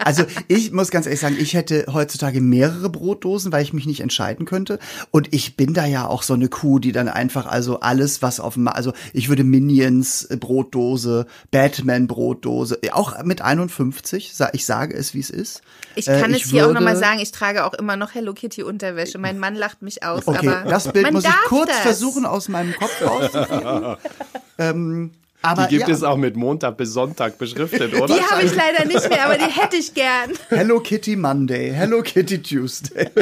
Also 0.04 0.24
ich 0.48 0.72
muss 0.72 0.90
ganz 0.90 1.06
ehrlich 1.06 1.20
sagen, 1.20 1.36
ich 1.38 1.54
hätte 1.54 1.86
heutzutage 1.92 2.40
mehrere 2.40 2.90
Brotdosen, 2.90 3.52
weil 3.52 3.62
ich 3.62 3.72
mich 3.72 3.86
nicht 3.86 4.00
entscheiden 4.00 4.46
könnte. 4.46 4.78
Und 5.10 5.32
ich 5.32 5.56
bin 5.56 5.74
da 5.74 5.86
ja 5.86 6.06
auch 6.06 6.22
so 6.22 6.34
eine 6.34 6.48
Kuh, 6.48 6.78
die 6.78 6.92
dann 6.92 7.08
einfach 7.08 7.46
also 7.46 7.80
alles, 7.80 8.22
was 8.22 8.40
auf 8.40 8.54
dem, 8.54 8.68
also 8.68 8.92
ich 9.12 9.28
würde 9.28 9.44
Minions 9.44 10.28
Brotdose, 10.38 11.26
Batman 11.50 12.06
Brotdose, 12.06 12.78
auch 12.92 13.22
mit 13.24 13.42
51, 13.42 14.32
ich 14.52 14.66
sage 14.66 14.91
sage 14.92 15.00
es, 15.00 15.14
wie 15.14 15.20
es 15.20 15.30
ist. 15.30 15.62
Ich 15.94 16.06
kann 16.06 16.32
äh, 16.32 16.36
ich 16.36 16.44
es 16.44 16.50
hier 16.50 16.66
auch 16.66 16.72
nochmal 16.72 16.96
sagen, 16.96 17.20
ich 17.20 17.32
trage 17.32 17.64
auch 17.64 17.74
immer 17.74 17.96
noch 17.96 18.14
Hello 18.14 18.34
Kitty 18.34 18.62
Unterwäsche. 18.62 19.18
Mein 19.18 19.38
Mann 19.38 19.54
lacht 19.54 19.82
mich 19.82 20.02
aus. 20.02 20.26
Okay, 20.26 20.48
aber 20.48 20.70
das 20.70 20.92
Bild 20.92 21.12
muss 21.12 21.24
ich 21.24 21.30
kurz 21.46 21.68
das. 21.68 21.80
versuchen, 21.80 22.24
aus 22.26 22.48
meinem 22.48 22.74
Kopf 22.74 23.02
rauszukriegen. 23.02 23.96
ähm, 24.58 25.10
aber, 25.42 25.66
die 25.66 25.76
gibt 25.76 25.88
ja. 25.88 25.94
es 25.94 26.02
auch 26.04 26.16
mit 26.16 26.36
Montag 26.36 26.76
bis 26.76 26.92
Sonntag 26.92 27.36
beschriftet, 27.36 27.94
oder? 27.94 28.14
Die 28.14 28.22
habe 28.22 28.42
ich 28.42 28.54
leider 28.54 28.84
nicht 28.84 29.08
mehr, 29.08 29.26
aber 29.26 29.36
die 29.36 29.50
hätte 29.50 29.76
ich 29.76 29.92
gern. 29.92 30.30
Hello 30.48 30.78
Kitty 30.78 31.16
Monday, 31.16 31.72
Hello 31.72 32.02
Kitty 32.02 32.40
Tuesday. 32.40 33.10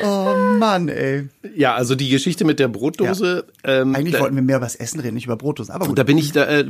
Oh 0.00 0.34
Mann, 0.58 0.88
ey. 0.88 1.28
Ja, 1.54 1.74
also 1.74 1.94
die 1.94 2.08
Geschichte 2.08 2.44
mit 2.44 2.58
der 2.58 2.68
Brotdose. 2.68 3.46
Ja. 3.66 3.80
Ähm, 3.80 3.94
Eigentlich 3.94 4.14
da, 4.14 4.20
wollten 4.20 4.36
wir 4.36 4.42
mehr 4.42 4.56
über 4.56 4.66
das 4.66 4.76
Essen 4.76 5.00
reden, 5.00 5.14
nicht 5.14 5.26
über 5.26 5.36
Brotdosen. 5.36 5.74
Aber 5.74 5.86
gut. 5.86 5.98
Da 5.98 6.04
bin 6.04 6.18
ich 6.18 6.32
da 6.32 6.44
äh, 6.44 6.64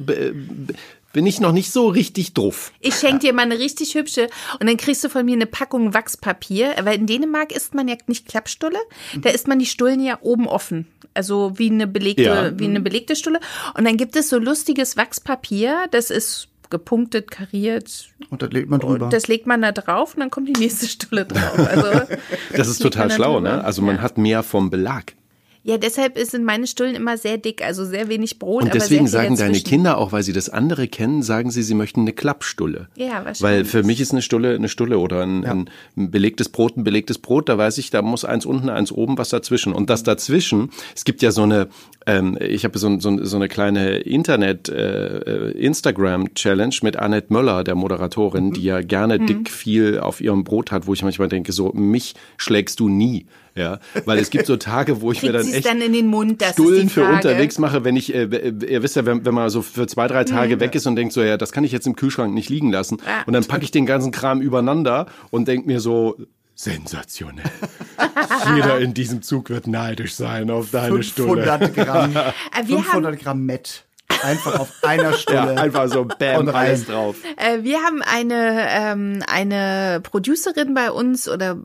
bin 1.12 1.26
ich 1.26 1.40
noch 1.40 1.52
nicht 1.52 1.72
so 1.72 1.88
richtig 1.88 2.34
drauf. 2.34 2.72
Ich 2.80 2.94
schenke 2.94 3.20
dir 3.20 3.32
mal 3.32 3.42
eine 3.42 3.58
richtig 3.58 3.94
hübsche 3.94 4.28
und 4.60 4.68
dann 4.68 4.76
kriegst 4.76 5.02
du 5.04 5.08
von 5.08 5.24
mir 5.24 5.34
eine 5.34 5.46
Packung 5.46 5.94
Wachspapier, 5.94 6.74
weil 6.82 6.96
in 6.98 7.06
Dänemark 7.06 7.52
isst 7.52 7.74
man 7.74 7.88
ja 7.88 7.96
nicht 8.06 8.28
Klappstulle, 8.28 8.78
da 9.20 9.30
isst 9.30 9.48
man 9.48 9.58
die 9.58 9.66
Stullen 9.66 10.00
ja 10.00 10.18
oben 10.20 10.46
offen, 10.46 10.86
also 11.14 11.52
wie 11.56 11.70
eine 11.70 11.86
belegte 11.86 12.22
ja. 12.22 12.58
wie 12.58 12.66
eine 12.66 12.80
belegte 12.80 13.16
Stulle 13.16 13.40
und 13.76 13.86
dann 13.86 13.96
gibt 13.96 14.16
es 14.16 14.28
so 14.28 14.38
lustiges 14.38 14.96
Wachspapier, 14.96 15.86
das 15.90 16.10
ist 16.10 16.48
gepunktet, 16.70 17.30
kariert. 17.30 18.10
Und 18.30 18.42
das 18.42 18.50
legt 18.50 18.68
man 18.68 18.80
drüber. 18.80 19.06
Und 19.06 19.12
das 19.12 19.26
legt 19.26 19.46
man 19.46 19.62
da 19.62 19.72
drauf 19.72 20.14
und 20.14 20.20
dann 20.20 20.30
kommt 20.30 20.48
die 20.48 20.60
nächste 20.60 20.86
Stulle 20.86 21.24
drauf. 21.24 21.58
Also, 21.58 22.14
das 22.54 22.68
ist 22.68 22.82
total 22.82 23.10
schlau, 23.10 23.40
ne? 23.40 23.64
Also 23.64 23.82
man 23.82 23.96
ja. 23.96 24.02
hat 24.02 24.18
mehr 24.18 24.42
vom 24.42 24.68
Belag. 24.70 25.14
Ja, 25.62 25.76
deshalb 25.76 26.18
sind 26.18 26.44
meine 26.44 26.66
Stullen 26.66 26.94
immer 26.94 27.18
sehr 27.18 27.38
dick, 27.38 27.62
also 27.64 27.84
sehr 27.84 28.08
wenig 28.08 28.38
Brot. 28.38 28.64
Und 28.64 28.74
deswegen 28.74 29.06
sagen 29.06 29.36
deine 29.36 29.60
Kinder 29.60 29.98
auch, 29.98 30.12
weil 30.12 30.22
sie 30.22 30.32
das 30.32 30.48
andere 30.48 30.88
kennen, 30.88 31.22
sagen 31.22 31.50
sie, 31.50 31.62
sie 31.62 31.74
möchten 31.74 32.00
eine 32.00 32.12
Klappstulle. 32.12 32.88
Ja, 32.96 33.24
wahrscheinlich. 33.24 33.42
Weil 33.42 33.64
für 33.64 33.82
mich 33.82 34.00
ist 34.00 34.12
eine 34.12 34.22
Stulle 34.22 34.54
eine 34.54 34.68
Stulle 34.68 34.98
oder 34.98 35.22
ein, 35.22 35.42
ja. 35.42 35.52
ein 35.52 35.68
belegtes 36.10 36.48
Brot 36.48 36.76
ein 36.76 36.84
belegtes 36.84 37.18
Brot. 37.18 37.48
Da 37.48 37.58
weiß 37.58 37.78
ich, 37.78 37.90
da 37.90 38.02
muss 38.02 38.24
eins 38.24 38.46
unten, 38.46 38.68
eins 38.68 38.92
oben, 38.92 39.18
was 39.18 39.28
dazwischen. 39.28 39.72
Und 39.72 39.90
das 39.90 40.02
dazwischen, 40.02 40.70
es 40.94 41.04
gibt 41.04 41.22
ja 41.22 41.30
so 41.30 41.42
eine, 41.42 41.68
ähm, 42.06 42.38
ich 42.40 42.64
habe 42.64 42.78
so, 42.78 42.98
so, 43.00 43.24
so 43.24 43.36
eine 43.36 43.48
kleine 43.48 43.98
Internet 43.98 44.68
äh, 44.68 45.50
Instagram 45.50 46.34
Challenge 46.34 46.74
mit 46.82 46.96
Annette 46.96 47.32
Möller, 47.32 47.64
der 47.64 47.74
Moderatorin, 47.74 48.46
mhm. 48.46 48.52
die 48.54 48.62
ja 48.62 48.80
gerne 48.80 49.18
mhm. 49.18 49.26
dick 49.26 49.50
viel 49.50 49.98
auf 49.98 50.20
ihrem 50.20 50.44
Brot 50.44 50.70
hat, 50.70 50.86
wo 50.86 50.92
ich 50.92 51.02
manchmal 51.02 51.28
denke, 51.28 51.52
so 51.52 51.72
mich 51.72 52.14
schlägst 52.36 52.80
du 52.80 52.88
nie. 52.88 53.26
Ja, 53.58 53.80
weil 54.04 54.18
es 54.18 54.30
gibt 54.30 54.46
so 54.46 54.56
Tage, 54.56 55.00
wo 55.00 55.10
ich 55.10 55.22
mir 55.22 55.32
dann 55.32 55.46
echt 55.46 55.66
dann 55.66 55.80
in 55.80 55.92
den 55.92 56.06
Mund, 56.06 56.40
Stullen 56.52 56.88
für 56.88 57.04
unterwegs 57.04 57.58
mache, 57.58 57.82
wenn 57.82 57.96
ich, 57.96 58.14
äh, 58.14 58.22
ihr 58.22 58.82
wisst 58.84 58.94
ja, 58.94 59.04
wenn, 59.04 59.24
wenn 59.24 59.34
man 59.34 59.50
so 59.50 59.62
für 59.62 59.88
zwei, 59.88 60.06
drei 60.06 60.22
Tage 60.22 60.56
mhm. 60.56 60.60
weg 60.60 60.76
ist 60.76 60.86
und 60.86 60.94
denkt 60.94 61.12
so, 61.12 61.22
ja, 61.22 61.36
das 61.36 61.50
kann 61.50 61.64
ich 61.64 61.72
jetzt 61.72 61.86
im 61.88 61.96
Kühlschrank 61.96 62.32
nicht 62.32 62.48
liegen 62.50 62.70
lassen. 62.70 62.98
Ja. 63.04 63.24
Und 63.26 63.32
dann 63.32 63.44
packe 63.44 63.64
ich 63.64 63.72
den 63.72 63.84
ganzen 63.84 64.12
Kram 64.12 64.40
übereinander 64.40 65.06
und 65.30 65.48
denke 65.48 65.66
mir 65.66 65.80
so, 65.80 66.16
sensationell. 66.54 67.50
Jeder 68.54 68.78
in 68.78 68.94
diesem 68.94 69.22
Zug 69.22 69.50
wird 69.50 69.66
neidisch 69.66 70.14
sein 70.14 70.50
auf 70.50 70.70
deine 70.70 71.02
500 71.02 71.04
Stulle. 71.04 71.72
Gramm, 71.72 72.12
500 72.66 73.18
Gramm 73.18 73.44
Met. 73.44 73.87
Einfach 74.22 74.58
auf 74.58 74.72
einer 74.82 75.12
Stelle. 75.12 75.28
Ja, 75.38 75.54
einfach 75.54 75.88
so 75.88 76.04
bam, 76.04 76.48
alles 76.48 76.86
drauf. 76.86 77.16
Äh, 77.36 77.62
wir 77.62 77.78
haben 77.82 78.02
eine, 78.02 78.66
ähm, 78.70 79.22
eine 79.28 80.00
Producerin 80.02 80.74
bei 80.74 80.90
uns 80.90 81.28
oder 81.28 81.58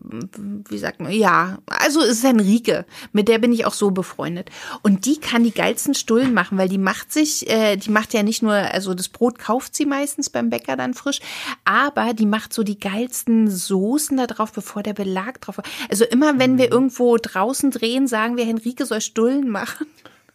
wie 0.70 0.78
sagt 0.78 1.00
man, 1.00 1.12
ja, 1.12 1.58
also 1.68 2.02
es 2.02 2.20
ist 2.20 2.24
Henrike, 2.24 2.86
mit 3.14 3.28
der 3.28 3.40
bin 3.40 3.52
ich 3.52 3.66
auch 3.66 3.74
so 3.74 3.92
befreundet. 3.92 4.50
Und 4.84 5.06
die 5.06 5.20
kann 5.20 5.44
die 5.44 5.54
geilsten 5.54 5.96
Stullen 5.96 6.34
machen, 6.34 6.58
weil 6.58 6.70
die 6.70 6.78
macht 6.78 7.12
sich, 7.12 7.50
äh, 7.50 7.78
die 7.78 7.90
macht 7.90 8.14
ja 8.14 8.22
nicht 8.22 8.44
nur, 8.44 8.54
also 8.54 8.94
das 8.94 9.10
Brot 9.10 9.40
kauft 9.40 9.76
sie 9.76 9.86
meistens 9.86 10.30
beim 10.30 10.50
Bäcker 10.50 10.76
dann 10.76 10.94
frisch, 10.94 11.20
aber 11.66 12.14
die 12.14 12.28
macht 12.28 12.54
so 12.54 12.64
die 12.64 12.80
geilsten 12.80 13.50
Soßen 13.50 14.18
da 14.18 14.28
drauf, 14.28 14.52
bevor 14.52 14.84
der 14.84 14.94
Belag 14.94 15.42
drauf 15.42 15.58
war. 15.58 15.66
Also 15.90 16.06
immer 16.06 16.38
wenn 16.38 16.58
wir 16.58 16.68
mhm. 16.68 16.74
irgendwo 16.74 17.18
draußen 17.18 17.72
drehen, 17.72 18.08
sagen 18.08 18.38
wir, 18.38 18.46
Henrike 18.46 18.86
soll 18.86 19.02
Stullen 19.02 19.50
machen. 19.50 19.88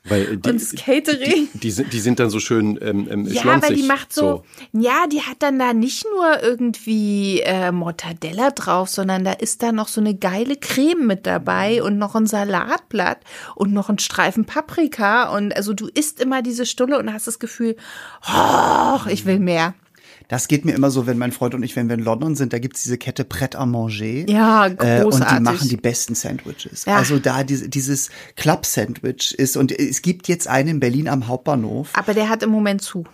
Weil 0.09 0.37
die, 0.37 0.51
und 0.51 0.61
das 0.61 0.75
Catering. 0.75 1.49
Die, 1.55 1.59
die, 1.59 1.71
sind, 1.71 1.93
die 1.93 2.01
sind 2.01 2.19
dann 2.21 2.31
so 2.31 2.41
schön 2.41 2.79
ähm, 2.83 3.09
ähm, 3.11 3.27
Ja, 3.27 3.43
schlonzig, 3.43 3.71
weil 3.71 3.77
die 3.77 3.83
macht 3.85 4.13
so, 4.13 4.45
ja, 4.73 5.07
die 5.07 5.23
hat 5.23 5.37
dann 5.41 5.59
da 5.59 5.73
nicht 5.73 6.07
nur 6.13 6.43
irgendwie 6.43 7.41
äh, 7.41 7.73
Mortadella 7.73 8.51
drauf, 8.51 8.89
sondern 8.89 9.25
da 9.25 9.33
ist 9.33 9.63
da 9.63 9.73
noch 9.73 9.89
so 9.89 10.01
eine 10.01 10.15
geile 10.15 10.57
Creme 10.57 11.07
mit 11.07 11.27
dabei 11.27 11.83
und 11.83 11.99
noch 11.99 12.15
ein 12.15 12.27
Salatblatt 12.27 13.19
und 13.55 13.73
noch 13.73 13.89
ein 13.89 13.99
Streifen 13.99 14.45
Paprika 14.45 15.35
und 15.37 15.55
also 15.57 15.75
du 15.75 15.89
isst 15.89 16.21
immer 16.21 16.43
diese 16.43 16.67
Stulle 16.67 16.99
und 16.99 17.13
hast 17.13 17.27
das 17.27 17.39
Gefühl, 17.39 17.77
oh, 18.33 18.99
ich 19.09 19.27
will 19.27 19.39
mehr. 19.39 19.75
Das 20.29 20.47
geht 20.47 20.65
mir 20.67 20.73
immer 20.75 20.91
so, 20.91 21.07
wenn 21.07 21.17
mein 21.17 21.33
Freund 21.33 21.55
und 21.55 21.63
ich, 21.63 21.75
wenn 21.75 21.89
wir 21.89 21.95
in 21.95 22.03
London 22.05 22.35
sind, 22.37 22.53
da 22.53 22.59
gibt's 22.59 22.83
diese 22.83 22.99
Kette 22.99 23.25
Pret 23.25 23.57
à 23.59 23.65
Manger. 23.65 24.29
Ja, 24.31 24.67
Äh, 24.67 24.71
und 24.71 24.79
die 24.79 25.03
großartig. 25.03 25.41
machen 25.41 25.69
die 25.71 25.77
besten 25.79 26.15
Sandwiches. 26.15 26.85
Ja. 26.85 26.97
Also 26.97 27.19
da 27.19 27.45
diese, 27.45 27.69
dieses 27.71 28.11
Club-Sandwich 28.37 29.35
ist, 29.39 29.57
und 29.57 29.73
es 29.73 30.03
gibt 30.03 30.29
jetzt 30.29 30.47
einen 30.47 30.69
in 30.69 30.81
Berlin 30.81 31.09
am 31.09 31.29
Hauptbahnhof. 31.29 31.89
Aber 31.95 32.13
der 32.15 32.29
hat 32.29 32.43
im 32.43 32.51
Moment 32.51 32.83
zu. 32.83 33.05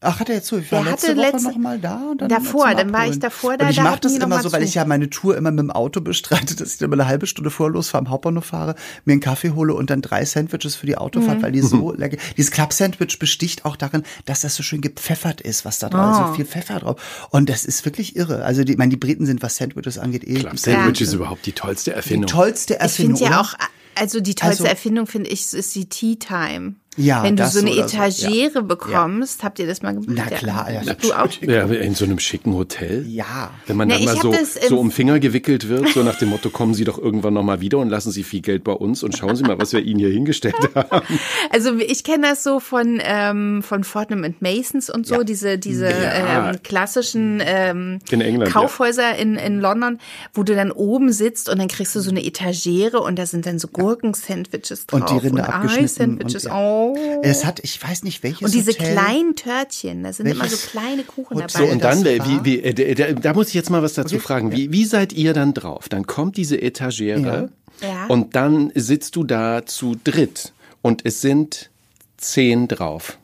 Ach, 0.00 0.20
hat 0.20 0.28
er 0.28 0.36
jetzt 0.36 0.46
so? 0.46 0.58
Ich 0.58 0.70
war 0.70 0.84
Der 0.84 0.92
letzte 0.92 1.08
hatte 1.08 1.16
Woche 1.18 1.30
letzte- 1.32 1.48
noch 1.48 1.56
mal 1.56 1.78
da. 1.80 1.96
Und 2.12 2.20
dann 2.22 2.28
Davor, 2.28 2.72
dann 2.72 2.92
war 2.92 3.08
ich 3.08 3.18
davor 3.18 3.56
da, 3.56 3.64
Und 3.64 3.70
ich 3.70 3.76
da 3.78 3.82
mache 3.82 3.98
das 3.98 4.12
die 4.12 4.18
immer 4.18 4.28
mal 4.28 4.42
so, 4.44 4.52
weil 4.52 4.60
zu. 4.60 4.66
ich 4.68 4.74
ja 4.76 4.84
meine 4.84 5.10
Tour 5.10 5.36
immer 5.36 5.50
mit 5.50 5.58
dem 5.58 5.72
Auto 5.72 6.00
bestreite, 6.00 6.54
dass 6.54 6.72
ich 6.72 6.78
dann 6.78 6.86
immer 6.92 7.02
eine 7.02 7.08
halbe 7.10 7.26
Stunde 7.26 7.50
vorher 7.50 7.72
losfahre, 7.72 8.04
am 8.04 8.10
Hauptbahnhof 8.10 8.44
fahre, 8.44 8.76
mir 9.04 9.12
einen 9.12 9.20
Kaffee 9.20 9.50
hole 9.50 9.74
und 9.74 9.90
dann 9.90 10.00
drei 10.00 10.24
Sandwiches 10.24 10.76
für 10.76 10.86
die 10.86 10.96
Autofahrt, 10.96 11.38
Mhm. 11.38 11.42
weil 11.42 11.50
die 11.52 11.62
so 11.62 11.92
lecker. 11.96 12.16
Dieses 12.36 12.52
Club-Sandwich 12.52 13.18
besticht 13.18 13.64
auch 13.64 13.74
darin, 13.74 14.04
dass 14.24 14.42
das 14.42 14.54
so 14.54 14.62
schön 14.62 14.80
gepfeffert 14.82 15.40
ist, 15.40 15.64
was 15.64 15.80
da 15.80 15.88
drauf 15.88 16.12
ist. 16.12 16.22
Oh. 16.22 16.26
So 16.28 16.34
viel 16.34 16.44
Pfeffer 16.44 16.78
drauf. 16.78 17.28
Und 17.30 17.48
das 17.50 17.64
ist 17.64 17.84
wirklich 17.84 18.14
irre. 18.14 18.44
Also 18.44 18.62
die, 18.62 18.72
ich 18.72 18.78
meine, 18.78 18.90
die 18.90 18.96
Briten 18.96 19.26
sind, 19.26 19.42
was 19.42 19.56
Sandwiches 19.56 19.98
angeht, 19.98 20.22
eh. 20.24 20.34
Club 20.34 20.58
Sandwich 20.60 21.00
Ja. 21.00 21.06
ist 21.08 21.12
überhaupt 21.14 21.44
die 21.44 21.52
tollste 21.52 21.90
die 21.90 21.96
Erfindung. 21.96 22.28
tollste 22.28 22.74
Ich 22.74 22.80
Erfindung. 22.80 23.16
finde 23.16 23.32
ja 23.32 23.40
auch, 23.40 23.54
also 23.96 24.20
die 24.20 24.36
tollste 24.36 24.62
Also- 24.62 24.70
Erfindung 24.70 25.08
finde 25.08 25.28
ich, 25.30 25.52
ist 25.52 25.74
die 25.74 25.88
Tea 25.88 26.14
Time. 26.16 26.74
Ja, 26.98 27.22
Wenn 27.22 27.36
du 27.36 27.46
so 27.48 27.60
eine 27.60 27.70
oder 27.72 27.88
so, 27.88 27.96
Etagere 27.96 28.62
bekommst, 28.62 29.42
habt 29.44 29.58
ihr 29.58 29.66
das 29.66 29.82
mal 29.82 29.92
gemacht? 29.94 30.08
Na 30.10 30.24
klar, 30.26 30.70
ja. 30.70 30.82
Du 30.94 31.12
auch? 31.12 31.28
Ja, 31.40 31.64
in 31.66 31.94
so 31.94 32.04
einem 32.04 32.18
schicken 32.18 32.54
Hotel. 32.54 33.06
Ja. 33.08 33.50
Wenn 33.66 33.76
man 33.76 33.88
Na, 33.88 33.94
dann 33.96 34.04
mal 34.04 34.16
so, 34.16 34.34
so 34.68 34.78
um 34.78 34.90
Finger 34.90 35.18
gewickelt 35.20 35.68
wird, 35.68 35.88
so 35.90 36.02
nach 36.02 36.18
dem 36.18 36.28
Motto, 36.30 36.50
kommen 36.50 36.74
Sie 36.74 36.84
doch 36.84 36.98
irgendwann 36.98 37.34
nochmal 37.34 37.60
wieder 37.60 37.78
und 37.78 37.88
lassen 37.88 38.10
Sie 38.10 38.24
viel 38.24 38.40
Geld 38.40 38.64
bei 38.64 38.72
uns 38.72 39.02
und 39.02 39.16
schauen 39.16 39.36
Sie 39.36 39.44
mal, 39.44 39.58
was 39.58 39.72
wir 39.72 39.80
Ihnen 39.80 40.00
hier 40.00 40.10
hingestellt 40.10 40.54
haben. 40.74 41.18
Also 41.50 41.74
ich 41.76 42.04
kenne 42.04 42.28
das 42.28 42.42
so 42.42 42.60
von 42.60 43.00
ähm, 43.02 43.62
von 43.62 43.84
Fortnum 43.84 44.24
and 44.24 44.42
Masons 44.42 44.90
und 44.90 45.06
so 45.06 45.16
Ja. 45.16 45.24
diese 45.24 45.58
diese 45.58 45.86
Ja. 45.88 46.50
ähm, 46.50 46.56
klassischen 46.62 47.40
ähm, 47.44 48.00
In 48.10 48.20
England, 48.20 48.52
Kaufhäuser 48.52 49.16
in, 49.16 49.36
in 49.36 49.60
London, 49.60 49.98
wo 50.34 50.42
du 50.42 50.54
dann 50.54 50.72
oben 50.72 51.12
sitzt 51.12 51.48
und 51.48 51.58
dann 51.58 51.68
kriegst 51.68 51.94
du 51.94 52.00
so 52.00 52.10
eine 52.10 52.24
Etagere 52.24 53.00
und 53.00 53.18
da 53.18 53.26
sind 53.26 53.46
dann 53.46 53.58
so 53.58 53.68
Gurken-Sandwiches 53.68 54.86
drauf 54.86 55.00
Und 55.00 55.10
die 55.10 55.18
Rinde 55.26 55.42
und 55.42 55.48
abgeschnitten. 55.48 55.84
Ei-Sandwiches. 55.84 56.44
und, 56.46 56.50
ja. 56.50 56.58
Oh. 56.58 56.87
Es 57.22 57.44
hat, 57.44 57.60
ich 57.62 57.82
weiß 57.82 58.02
nicht, 58.04 58.22
welches 58.22 58.42
Und 58.42 58.54
diese 58.54 58.72
Hotel. 58.72 58.92
kleinen 58.92 59.36
Törtchen, 59.36 60.02
da 60.04 60.12
sind 60.12 60.26
immer 60.26 60.46
so 60.48 60.56
kleine 60.56 61.02
Kuchen 61.04 61.36
Hotel 61.36 61.50
So, 61.50 61.58
dabei. 61.60 61.72
und 61.72 61.82
das 61.84 62.02
dann, 62.02 62.44
wie, 62.44 62.44
wie, 62.44 62.58
äh, 62.62 62.94
da, 62.94 63.12
da 63.12 63.32
muss 63.34 63.48
ich 63.48 63.54
jetzt 63.54 63.70
mal 63.70 63.82
was 63.82 63.94
dazu 63.94 64.18
fragen. 64.18 64.52
Wie, 64.52 64.72
wie 64.72 64.84
seid 64.84 65.12
ihr 65.12 65.32
dann 65.34 65.54
drauf? 65.54 65.88
Dann 65.88 66.06
kommt 66.06 66.36
diese 66.36 66.60
Etagere 66.60 67.50
Ja. 67.80 67.88
Ja. 67.88 68.06
und 68.06 68.34
dann 68.34 68.72
sitzt 68.74 69.14
du 69.16 69.24
da 69.24 69.64
zu 69.66 69.96
dritt 70.02 70.52
und 70.82 71.02
es 71.04 71.20
sind 71.20 71.70
zehn 72.16 72.66
drauf. 72.68 73.18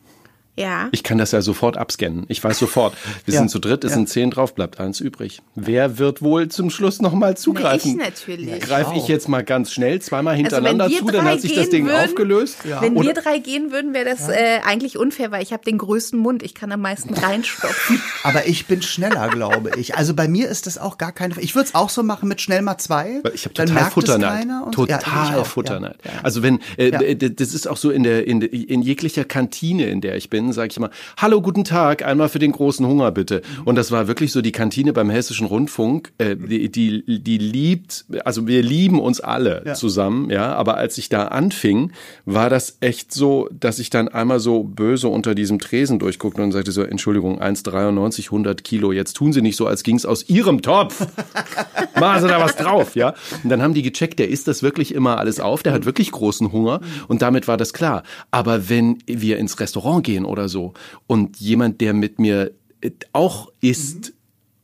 Ja. 0.57 0.89
Ich 0.91 1.03
kann 1.03 1.17
das 1.17 1.31
ja 1.31 1.41
sofort 1.41 1.77
abscannen. 1.77 2.25
Ich 2.29 2.43
weiß 2.43 2.57
sofort, 2.59 2.93
wir 3.25 3.33
Ja. 3.33 3.39
sind 3.41 3.49
zu 3.49 3.59
dritt, 3.59 3.83
es 3.83 3.91
Ja. 3.91 3.97
sind 3.97 4.09
zehn 4.09 4.31
drauf, 4.31 4.55
bleibt 4.55 4.79
eins 4.79 4.99
übrig. 4.99 5.41
Wer 5.55 5.97
wird 5.97 6.21
wohl 6.21 6.47
zum 6.49 6.69
Schluss 6.69 7.01
nochmal 7.01 7.35
zugreifen? 7.37 7.95
Na, 7.97 8.03
ich 8.05 8.09
natürlich. 8.27 8.59
Greife 8.61 8.93
ich 8.95 9.07
jetzt 9.07 9.27
mal 9.27 9.43
ganz 9.43 9.71
schnell 9.71 10.01
zweimal 10.01 10.35
hintereinander 10.35 10.85
Also 10.85 10.95
wenn 10.97 11.05
wir 11.07 11.11
zu, 11.11 11.17
dann 11.17 11.25
hat 11.27 11.41
sich 11.41 11.53
das 11.55 11.69
Ding 11.69 11.85
würden- 11.87 12.05
aufgelöst. 12.05 12.57
Wenn 12.81 12.95
Oder- 12.95 13.07
wir 13.07 13.13
drei 13.13 13.39
gehen 13.39 13.71
würden, 13.71 13.93
wäre 13.93 14.05
das 14.05 14.29
äh, 14.29 14.59
eigentlich 14.65 14.97
unfair, 14.97 15.31
weil 15.31 15.43
ich 15.43 15.51
habe 15.53 15.63
den 15.63 15.77
größten 15.77 16.17
Mund. 16.19 16.43
Ich 16.43 16.53
kann 16.55 16.71
am 16.71 16.81
meisten 16.81 17.13
reinstopfen. 17.13 18.01
Aber 18.23 18.47
ich 18.47 18.65
bin 18.65 18.81
schneller, 18.81 19.29
glaube 19.29 19.71
ich. 19.77 19.95
Also 19.95 20.13
bei 20.13 20.27
mir 20.27 20.47
ist 20.49 20.67
das 20.67 20.77
auch 20.77 20.97
gar 20.97 21.11
keine. 21.11 21.35
Ich 21.41 21.55
würde 21.55 21.67
es 21.67 21.75
auch 21.75 21.89
so 21.89 22.03
machen 22.03 22.29
mit 22.29 22.41
schnell 22.41 22.61
mal 22.61 22.77
zwei. 22.77 23.21
Ich 23.33 23.45
habe 23.45 23.53
Dann 23.55 23.67
total 23.67 23.73
merkt 23.73 23.87
es 23.87 23.93
Futterneid. 23.93 24.47
Ja, 24.47 24.69
Total 24.71 25.45
Futterneid. 25.45 25.97
Ja, 26.03 26.11
ja. 26.13 26.19
Also 26.23 26.43
wenn 26.43 26.59
äh, 26.77 26.91
Ja. 26.91 27.13
das 27.29 27.53
ist 27.53 27.67
auch 27.67 27.77
so 27.77 27.89
in 27.91 28.03
der 28.03 28.25
in, 28.27 28.41
in 28.41 28.81
jeglicher 28.81 29.23
Kantine, 29.25 29.87
in 29.87 30.01
der 30.01 30.15
ich 30.15 30.29
bin, 30.29 30.44
sage 30.53 30.69
ich 30.71 30.77
immer: 30.77 30.89
Hallo, 31.17 31.41
guten 31.41 31.63
Tag, 31.63 32.05
einmal 32.05 32.29
für 32.29 32.39
den 32.39 32.51
großen 32.51 32.85
Hunger 32.85 33.11
bitte. 33.11 33.41
Und 33.65 33.75
das 33.75 33.91
war 33.91 34.07
wirklich 34.07 34.31
so 34.31 34.41
die 34.41 34.51
Kantine 34.51 34.93
beim 34.93 35.09
Hessischen 35.09 35.47
Rundfunk. 35.47 36.11
Äh, 36.17 36.35
die, 36.35 36.69
die 36.71 37.03
die 37.21 37.37
liebt, 37.37 38.05
also 38.23 38.47
wir 38.47 38.61
lieben 38.63 38.99
uns 38.99 39.19
alle 39.21 39.63
Ja. 39.65 39.73
zusammen, 39.73 40.29
ja. 40.29 40.53
Aber 40.55 40.77
als 40.77 40.97
ich 40.97 41.09
da 41.09 41.25
anfing, 41.27 41.91
war 42.25 42.49
das 42.49 42.77
echt 42.81 43.13
so, 43.13 43.49
dass 43.57 43.79
ich 43.79 43.89
dann 43.89 44.07
einmal 44.07 44.39
so 44.39 44.63
böse 44.63 45.07
unter 45.07 45.35
diesem 45.35 45.59
Tresen 45.59 45.99
durchguckte 45.99 46.41
und 46.41 46.51
sagte 46.51 46.71
so: 46.71 46.81
Entschuldigung, 46.83 47.41
1,93, 47.41 48.25
100 48.25 48.63
Kilo. 48.63 48.91
Jetzt 48.91 49.13
tun 49.13 49.33
Sie 49.33 49.41
nicht 49.41 49.55
so, 49.55 49.67
als 49.67 49.83
ging's 49.83 50.05
aus 50.05 50.27
Ihrem 50.29 50.61
Topf. 50.61 51.05
Machen 51.99 52.21
Sie 52.21 52.27
da 52.27 52.39
was 52.41 52.55
drauf, 52.55 52.95
ja? 52.95 53.13
Und 53.43 53.49
dann 53.49 53.61
haben 53.61 53.73
die 53.73 53.81
gecheckt, 53.81 54.19
der 54.19 54.29
isst 54.29 54.47
das 54.47 54.63
wirklich 54.63 54.93
immer 54.93 55.17
alles 55.17 55.39
auf, 55.39 55.63
der 55.63 55.73
hat 55.73 55.85
wirklich 55.85 56.11
großen 56.11 56.51
Hunger 56.51 56.81
und 57.07 57.21
damit 57.21 57.47
war 57.47 57.57
das 57.57 57.71
klar. 57.73 58.03
Aber 58.31 58.69
wenn 58.69 58.97
wir 59.07 59.37
ins 59.37 59.59
Restaurant 59.59 60.03
gehen 60.03 60.25
oder 60.25 60.34
so 60.49 60.73
und 61.07 61.37
jemand, 61.39 61.81
der 61.81 61.93
mit 61.93 62.19
mir 62.19 62.51
äh, 62.81 62.91
auch 63.13 63.51
isst, 63.61 64.13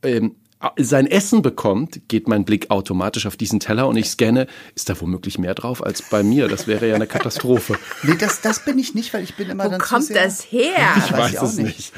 ähm, 0.02 0.36
sein 0.78 1.08
Essen 1.08 1.42
bekommt, 1.42 2.02
geht 2.06 2.28
mein 2.28 2.44
Blick 2.44 2.70
automatisch 2.70 3.26
auf 3.26 3.36
diesen 3.36 3.58
Teller 3.58 3.88
und 3.88 3.96
ich 3.96 4.08
scanne, 4.08 4.46
ist 4.76 4.88
da 4.88 5.00
womöglich 5.00 5.36
mehr 5.36 5.54
drauf 5.54 5.84
als 5.84 6.02
bei 6.02 6.22
mir? 6.22 6.46
Das 6.46 6.68
wäre 6.68 6.88
ja 6.88 6.94
eine 6.94 7.08
Katastrophe. 7.08 7.76
Nee, 8.04 8.14
das, 8.16 8.40
das 8.42 8.64
bin 8.64 8.78
ich 8.78 8.94
nicht, 8.94 9.12
weil 9.12 9.24
ich 9.24 9.34
bin 9.34 9.50
immer 9.50 9.64
Wo 9.64 9.70
dann 9.70 9.80
zu 9.80 9.86
kommt 9.88 10.04
sehr, 10.04 10.22
das 10.22 10.52
her? 10.52 10.76
Ich 10.98 11.12
weiß 11.12 11.18
weiß 11.18 11.32
ich 11.32 11.42
es 11.42 11.56
nicht. 11.56 11.66
nicht. 11.78 11.92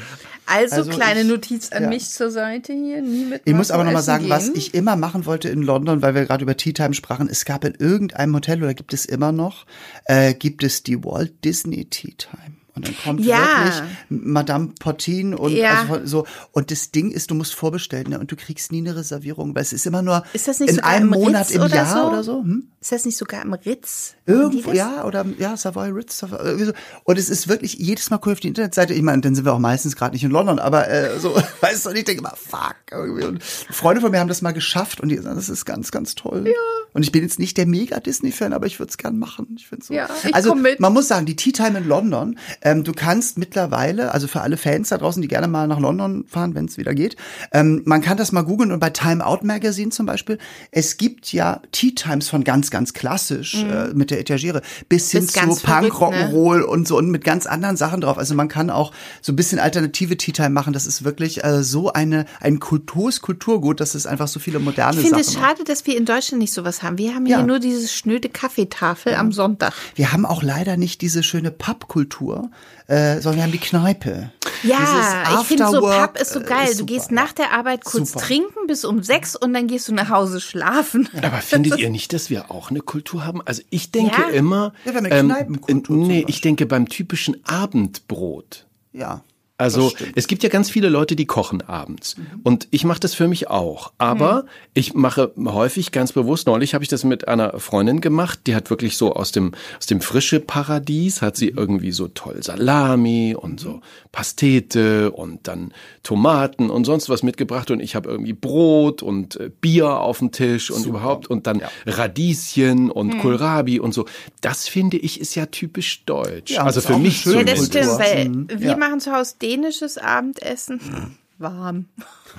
Also, 0.47 0.75
Also 0.77 0.89
kleine 0.91 1.21
ich- 1.21 1.27
Notiz 1.27 1.71
an 1.71 1.83
ja. 1.83 1.89
mich 1.89 2.09
zur 2.09 2.31
Seite 2.31 2.73
hier. 2.73 3.03
Nie 3.03 3.25
mit 3.25 3.41
Ich 3.45 3.53
muss 3.53 3.69
aber 3.69 3.83
Marco 3.83 3.91
noch 3.91 3.93
mal 3.93 3.99
essen 3.99 4.05
sagen, 4.05 4.29
was 4.29 4.45
gehen. 4.45 4.53
ich 4.57 4.73
immer 4.73 4.95
machen 4.95 5.25
wollte 5.27 5.49
in 5.49 5.61
London, 5.61 6.01
weil 6.01 6.15
wir 6.15 6.25
gerade 6.25 6.43
über 6.43 6.57
Tea 6.57 6.73
Time 6.73 6.93
sprachen. 6.95 7.29
Es 7.29 7.45
gab 7.45 7.65
in 7.65 7.75
irgendeinem 7.75 8.35
Hotel 8.35 8.63
oder 8.63 8.73
gibt 8.73 8.93
es 8.95 9.05
immer 9.05 9.31
noch, 9.31 9.65
äh, 10.05 10.33
gibt 10.33 10.63
es 10.63 10.81
die 10.81 11.03
Walt 11.03 11.43
Disney 11.45 11.85
Tea 11.85 12.13
Time. 12.17 12.54
Und 12.75 12.87
dann 12.87 12.95
kommt 13.03 13.21
Ja. 13.21 13.37
wirklich 13.63 13.81
Madame 14.09 14.69
Potin 14.79 15.33
und 15.33 15.51
Ja. 15.53 15.85
also 15.89 16.05
so. 16.05 16.27
Und 16.51 16.71
das 16.71 16.91
Ding 16.91 17.11
ist, 17.11 17.31
du 17.31 17.35
musst 17.35 17.55
vorbestellen 17.55 18.09
ne? 18.09 18.19
und 18.19 18.31
du 18.31 18.35
kriegst 18.35 18.71
nie 18.71 18.79
eine 18.79 18.95
Reservierung, 18.95 19.55
weil 19.55 19.61
es 19.61 19.71
ist 19.73 19.85
immer 19.85 20.01
nur 20.01 20.23
Ist 20.33 20.47
das 20.47 20.59
nicht 20.59 20.69
in 20.71 20.81
einem 20.81 21.09
Monat 21.09 21.47
Ritz 21.47 21.55
im 21.55 21.61
oder 21.61 21.75
Jahr 21.75 22.01
so? 22.01 22.07
oder 22.09 22.23
so. 22.23 22.43
Hm? 22.43 22.67
Ist 22.81 22.91
das 22.91 23.05
nicht 23.05 23.17
sogar 23.17 23.41
im 23.41 23.53
Ritz? 23.53 24.13
Irgendwo, 24.27 24.71
ja, 24.71 25.05
oder 25.05 25.25
ja, 25.39 25.57
Savoy 25.57 25.89
Ritz. 25.89 26.19
Savoy, 26.19 26.65
so. 26.65 26.73
Und 27.03 27.17
es 27.17 27.29
ist 27.29 27.47
wirklich, 27.47 27.75
jedes 27.75 28.09
Mal 28.09 28.17
gucke 28.17 28.31
ich 28.31 28.35
auf 28.35 28.39
die 28.41 28.47
Internetseite, 28.49 28.93
ich 28.93 29.01
meine, 29.01 29.21
dann 29.21 29.33
sind 29.35 29.45
wir 29.45 29.53
auch 29.53 29.59
meistens 29.59 29.95
gerade 29.95 30.13
nicht 30.13 30.23
in 30.23 30.31
London, 30.31 30.59
aber 30.59 30.87
äh, 30.89 31.17
so, 31.19 31.35
weißt 31.61 31.85
du, 31.85 31.89
und 31.89 31.95
ich 31.95 32.03
denke 32.03 32.19
immer, 32.19 32.35
fuck. 32.35 32.75
Irgendwie. 32.91 33.23
Und 33.23 33.43
Freunde 33.43 34.01
von 34.01 34.11
mir 34.11 34.19
haben 34.19 34.27
das 34.27 34.41
mal 34.41 34.51
geschafft 34.51 34.99
und 34.99 35.09
die 35.09 35.17
sagen, 35.17 35.35
das 35.35 35.49
ist 35.49 35.65
ganz, 35.65 35.91
ganz 35.91 36.13
toll. 36.15 36.43
Ja. 36.45 36.53
Und 36.93 37.03
ich 37.03 37.11
bin 37.11 37.23
jetzt 37.23 37.39
nicht 37.39 37.57
der 37.57 37.65
mega 37.65 37.99
Disney-Fan, 37.99 38.53
aber 38.53 38.67
ich 38.67 38.79
würde 38.79 38.89
es 38.91 38.97
gern 38.97 39.17
machen. 39.17 39.55
Ich 39.57 39.67
finde 39.67 39.85
so. 39.85 39.93
Ja, 39.93 40.07
ich 40.23 40.35
also 40.35 40.55
man 40.55 40.93
muss 40.93 41.07
sagen, 41.07 41.25
die 41.25 41.35
Tea 41.35 41.51
Time 41.51 41.79
in 41.79 41.87
London, 41.87 42.37
ähm, 42.65 42.83
du 42.83 42.91
kannst 42.91 43.37
mittlerweile, 43.37 44.13
also 44.13 44.27
für 44.27 44.41
alle 44.41 44.57
Fans 44.57 44.89
da 44.89 44.97
draußen, 44.97 45.21
die 45.21 45.29
gerne 45.29 45.47
mal 45.47 45.67
nach 45.67 45.79
London 45.79 46.25
fahren, 46.27 46.53
wenn 46.55 46.65
es 46.65 46.77
wieder 46.77 46.93
geht, 46.93 47.15
ähm, 47.53 47.81
man 47.85 48.01
kann 48.01 48.17
das 48.17 48.33
mal 48.33 48.41
googeln 48.41 48.73
und 48.73 48.79
bei 48.79 48.89
Time 48.89 49.25
Out 49.25 49.45
Magazine 49.45 49.91
zum 49.91 50.05
Beispiel, 50.05 50.37
es 50.71 50.97
gibt 50.97 51.31
ja 51.31 51.61
Tea 51.71 51.95
Times 51.95 52.27
von 52.27 52.43
ganz, 52.43 52.71
ganz 52.71 52.93
klassisch 52.93 53.55
äh, 53.63 53.93
mit 53.93 54.11
der 54.11 54.19
Etagere 54.19 54.61
bis 54.89 55.11
hin 55.11 55.27
zu 55.29 55.39
Mhm. 55.39 55.47
Punk, 55.49 55.59
verrückt, 55.61 55.99
ne? 55.99 56.29
Rock'n'Roll 56.31 56.61
und 56.61 56.87
so 56.87 56.97
und 56.97 57.09
mit 57.11 57.23
ganz 57.23 57.45
anderen 57.45 57.77
Sachen 57.77 58.01
drauf. 58.01 58.17
Also 58.17 58.35
man 58.35 58.47
kann 58.49 58.69
auch 58.69 58.91
so 59.21 59.31
ein 59.31 59.35
bisschen 59.35 59.59
alternative 59.59 60.17
Tea 60.17 60.31
Time 60.33 60.49
machen. 60.49 60.73
Das 60.73 60.85
ist 60.87 61.03
wirklich 61.03 61.43
äh, 61.43 61.63
so 61.63 61.93
eine 61.93 62.25
ein 62.41 62.59
Kulturs 62.59 63.21
Kulturgut, 63.21 63.79
dass 63.79 63.93
es 63.95 64.05
einfach 64.07 64.27
so 64.27 64.39
viele 64.39 64.59
moderne 64.59 64.99
Ich 64.99 65.07
finde 65.07 65.23
Sachen 65.23 65.33
es 65.35 65.39
macht. 65.39 65.45
schade, 65.57 65.63
dass 65.65 65.85
wir 65.85 65.95
in 65.95 66.05
Deutschland 66.05 66.41
nicht 66.41 66.53
sowas 66.53 66.81
haben. 66.83 66.97
Wir 66.97 67.13
haben 67.13 67.25
Ja. 67.27 67.37
hier 67.37 67.45
nur 67.45 67.59
diese 67.59 67.87
schnöde 67.87 68.27
Kaffeetafel 68.29 69.13
am 69.15 69.31
Sonntag. 69.31 69.73
Wir 69.95 70.11
haben 70.11 70.25
auch 70.25 70.41
leider 70.41 70.77
nicht 70.77 71.01
diese 71.01 71.21
schöne 71.21 71.51
Pub-Kultur, 71.51 72.49
äh, 72.87 73.15
sondern 73.19 73.35
wir 73.37 73.43
haben 73.43 73.51
die 73.51 73.57
Kneipe. 73.57 74.31
Ja, 74.63 75.39
ich 75.41 75.47
finde 75.47 75.67
so 75.67 75.81
Pub 75.81 76.17
ist 76.19 76.33
so 76.33 76.39
äh, 76.39 76.43
geil. 76.43 76.69
ist 76.69 76.79
du 76.79 76.85
gehst 76.85 77.11
nach 77.11 77.33
der 77.33 77.51
Arbeit 77.51 77.83
kurz 77.83 78.11
Super. 78.13 78.25
trinken 78.25 78.67
bis 78.67 78.85
um 78.85 79.03
sechs 79.03 79.35
und 79.35 79.53
dann 79.53 79.67
gehst 79.67 79.87
du 79.87 79.93
nach 79.93 80.09
Hause 80.09 80.41
schlafen. 80.41 81.09
Aber 81.21 81.37
findet 81.37 81.77
ihr 81.77 81.89
nicht, 81.89 82.13
dass 82.13 82.29
wir 82.29 82.51
auch 82.51 82.69
eine 82.69 82.81
Kultur 82.81 83.25
haben? 83.25 83.41
Also 83.45 83.61
ich 83.69 83.91
denke 83.91 84.21
Ja. 84.21 84.29
immer, 84.29 84.73
Ja, 84.85 84.91
wir 84.93 84.97
haben 84.97 85.05
eine 85.11 85.37
ähm, 85.37 85.87
nee, 85.89 86.25
ich 86.27 86.41
denke 86.41 86.65
beim 86.65 86.87
typischen 86.89 87.43
Abendbrot. 87.45 88.65
Ja. 88.91 89.23
Also 89.57 89.93
es 90.15 90.27
gibt 90.27 90.43
ja 90.43 90.49
ganz 90.49 90.69
viele 90.69 90.89
Leute, 90.89 91.15
die 91.15 91.25
kochen 91.25 91.61
abends. 91.61 92.15
Und 92.43 92.67
ich 92.71 92.83
mache 92.83 92.99
das 92.99 93.13
für 93.13 93.27
mich 93.29 93.49
auch. 93.49 93.93
Aber 93.97 94.43
Mhm. 94.43 94.49
ich 94.73 94.93
mache 94.93 95.31
häufig 95.37 95.91
ganz 95.93 96.11
bewusst, 96.11 96.47
neulich 96.47 96.73
habe 96.73 96.83
ich 96.83 96.89
das 96.89 97.05
mit 97.05 97.27
einer 97.29 97.57
Freundin 97.59 98.01
gemacht, 98.01 98.39
die 98.47 98.55
hat 98.55 98.69
wirklich 98.69 98.97
so 98.97 99.13
aus 99.13 99.31
dem, 99.31 99.53
aus 99.77 99.85
dem 99.85 100.01
frische 100.01 100.41
Paradies, 100.41 101.21
hat 101.21 101.37
sie 101.37 101.47
irgendwie 101.49 101.91
so 101.91 102.09
toll 102.09 102.43
Salami 102.43 103.33
und 103.39 103.59
so 103.61 103.79
Pastete 104.11 105.11
und 105.11 105.47
dann 105.47 105.73
Tomaten 106.03 106.69
und 106.69 106.83
sonst 106.85 107.07
was 107.09 107.23
mitgebracht. 107.23 107.71
Und 107.71 107.79
ich 107.79 107.95
habe 107.95 108.09
irgendwie 108.09 108.33
Brot 108.33 109.01
und 109.03 109.37
äh, 109.39 109.49
Bier 109.61 109.99
auf 110.01 110.19
dem 110.19 110.31
Tisch 110.31 110.69
und 110.71 110.85
überhaupt 110.85 111.27
und 111.27 111.47
dann 111.47 111.61
Radieschen 111.85 112.91
und 112.91 113.13
Mhm. 113.15 113.19
Kohlrabi 113.19 113.79
und 113.79 113.93
so. 113.93 114.05
Das 114.41 114.67
finde 114.67 114.97
ich 114.97 115.19
ist 115.21 115.35
ja 115.35 115.45
typisch 115.45 116.03
deutsch. 116.05 116.51
Ja, 116.51 116.63
also 116.63 116.81
für 116.81 116.97
mich 116.97 117.21
schöne 117.21 117.51
Ja, 117.51 117.55
das 117.55 117.65
stimmt, 117.67 117.99
weil 117.99 118.29
Mhm. 118.29 118.47
wir 118.49 118.69
Ja. 118.71 118.77
machen 118.77 118.99
zu 118.99 119.11
Hause 119.13 119.35
dänisches 119.45 119.97
Abendessen. 119.97 120.79
Warm. 121.37 121.87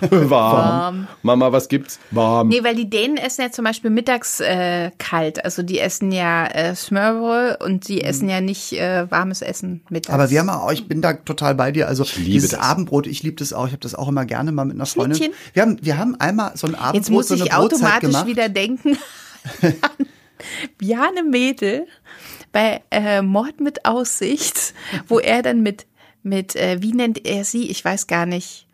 Warm. 0.01 1.07
Mama, 1.23 1.53
was 1.53 1.69
gibt's? 1.69 1.99
Warm. 2.13 2.49
Nee, 2.49 2.65
weil 2.65 2.75
die 2.75 2.89
Dänen 2.89 3.19
essen 3.19 3.43
ja 3.43 3.51
zum 3.51 3.67
Beispiel 3.67 3.91
mittags 3.91 4.41
äh, 4.41 4.91
kalt. 4.97 5.45
Also 5.45 5.63
die 5.63 5.79
essen 5.79 6.13
ja 6.13 6.47
äh, 6.47 6.75
Smørbrød 6.75 7.63
und 7.63 7.89
die 7.89 8.03
essen 8.03 8.27
ja 8.31 8.41
nicht 8.41 8.73
äh, 8.73 9.11
warmes 9.11 9.43
Essen 9.43 9.83
mittags. 9.91 10.15
Aber 10.15 10.31
wir 10.31 10.41
haben 10.41 10.49
auch, 10.49 10.73
ich 10.73 10.89
bin 10.89 11.03
da 11.03 11.13
total 11.13 11.55
bei 11.55 11.73
dir. 11.73 11.89
Also 11.89 12.05
liebe 12.17 12.31
dieses 12.31 12.53
das. 12.53 12.61
Abendbrot, 12.61 13.07
ich 13.07 13.23
liebe 13.23 13.37
das 13.37 13.53
auch. 13.53 13.67
Ich 13.67 13.73
habe 13.73 13.83
das 13.83 13.95
auch 13.95 14.09
immer 14.09 14.25
gerne 14.25 14.51
mal 14.51 14.65
mit 14.65 14.77
einer 14.77 14.87
Freundin. 14.87 15.17
Schnittchen? 15.17 15.37
Wir 15.53 15.63
haben, 15.63 15.79
wir 15.83 15.99
haben 15.99 16.19
einmal 16.19 16.57
so 16.57 16.67
ein 16.67 16.75
Abendbrot, 16.75 16.95
Jetzt 16.95 17.11
muss 17.11 17.29
so 17.29 17.35
eine 17.35 17.45
ich 17.45 17.51
Brotzeit 17.51 17.73
automatisch 17.75 18.09
gemacht. 18.09 18.27
wieder 18.27 18.49
denken 18.49 18.97
an 19.63 20.07
Bjarne 20.79 21.23
Mädel 21.23 21.87
bei 22.53 22.83
äh, 22.91 23.21
Mord 23.21 23.61
mit 23.61 23.85
Aussicht, 23.85 24.73
wo 25.09 25.19
er 25.19 25.43
dann 25.43 25.63
mit, 25.63 25.87
mit 26.27 26.57
äh, 26.57 26.83
wie 26.83 26.93
nennt 26.93 27.27
er 27.27 27.45
sie? 27.45 27.71
Ich 27.71 27.85
weiß 27.85 28.07
gar 28.07 28.27
nicht. 28.27 28.67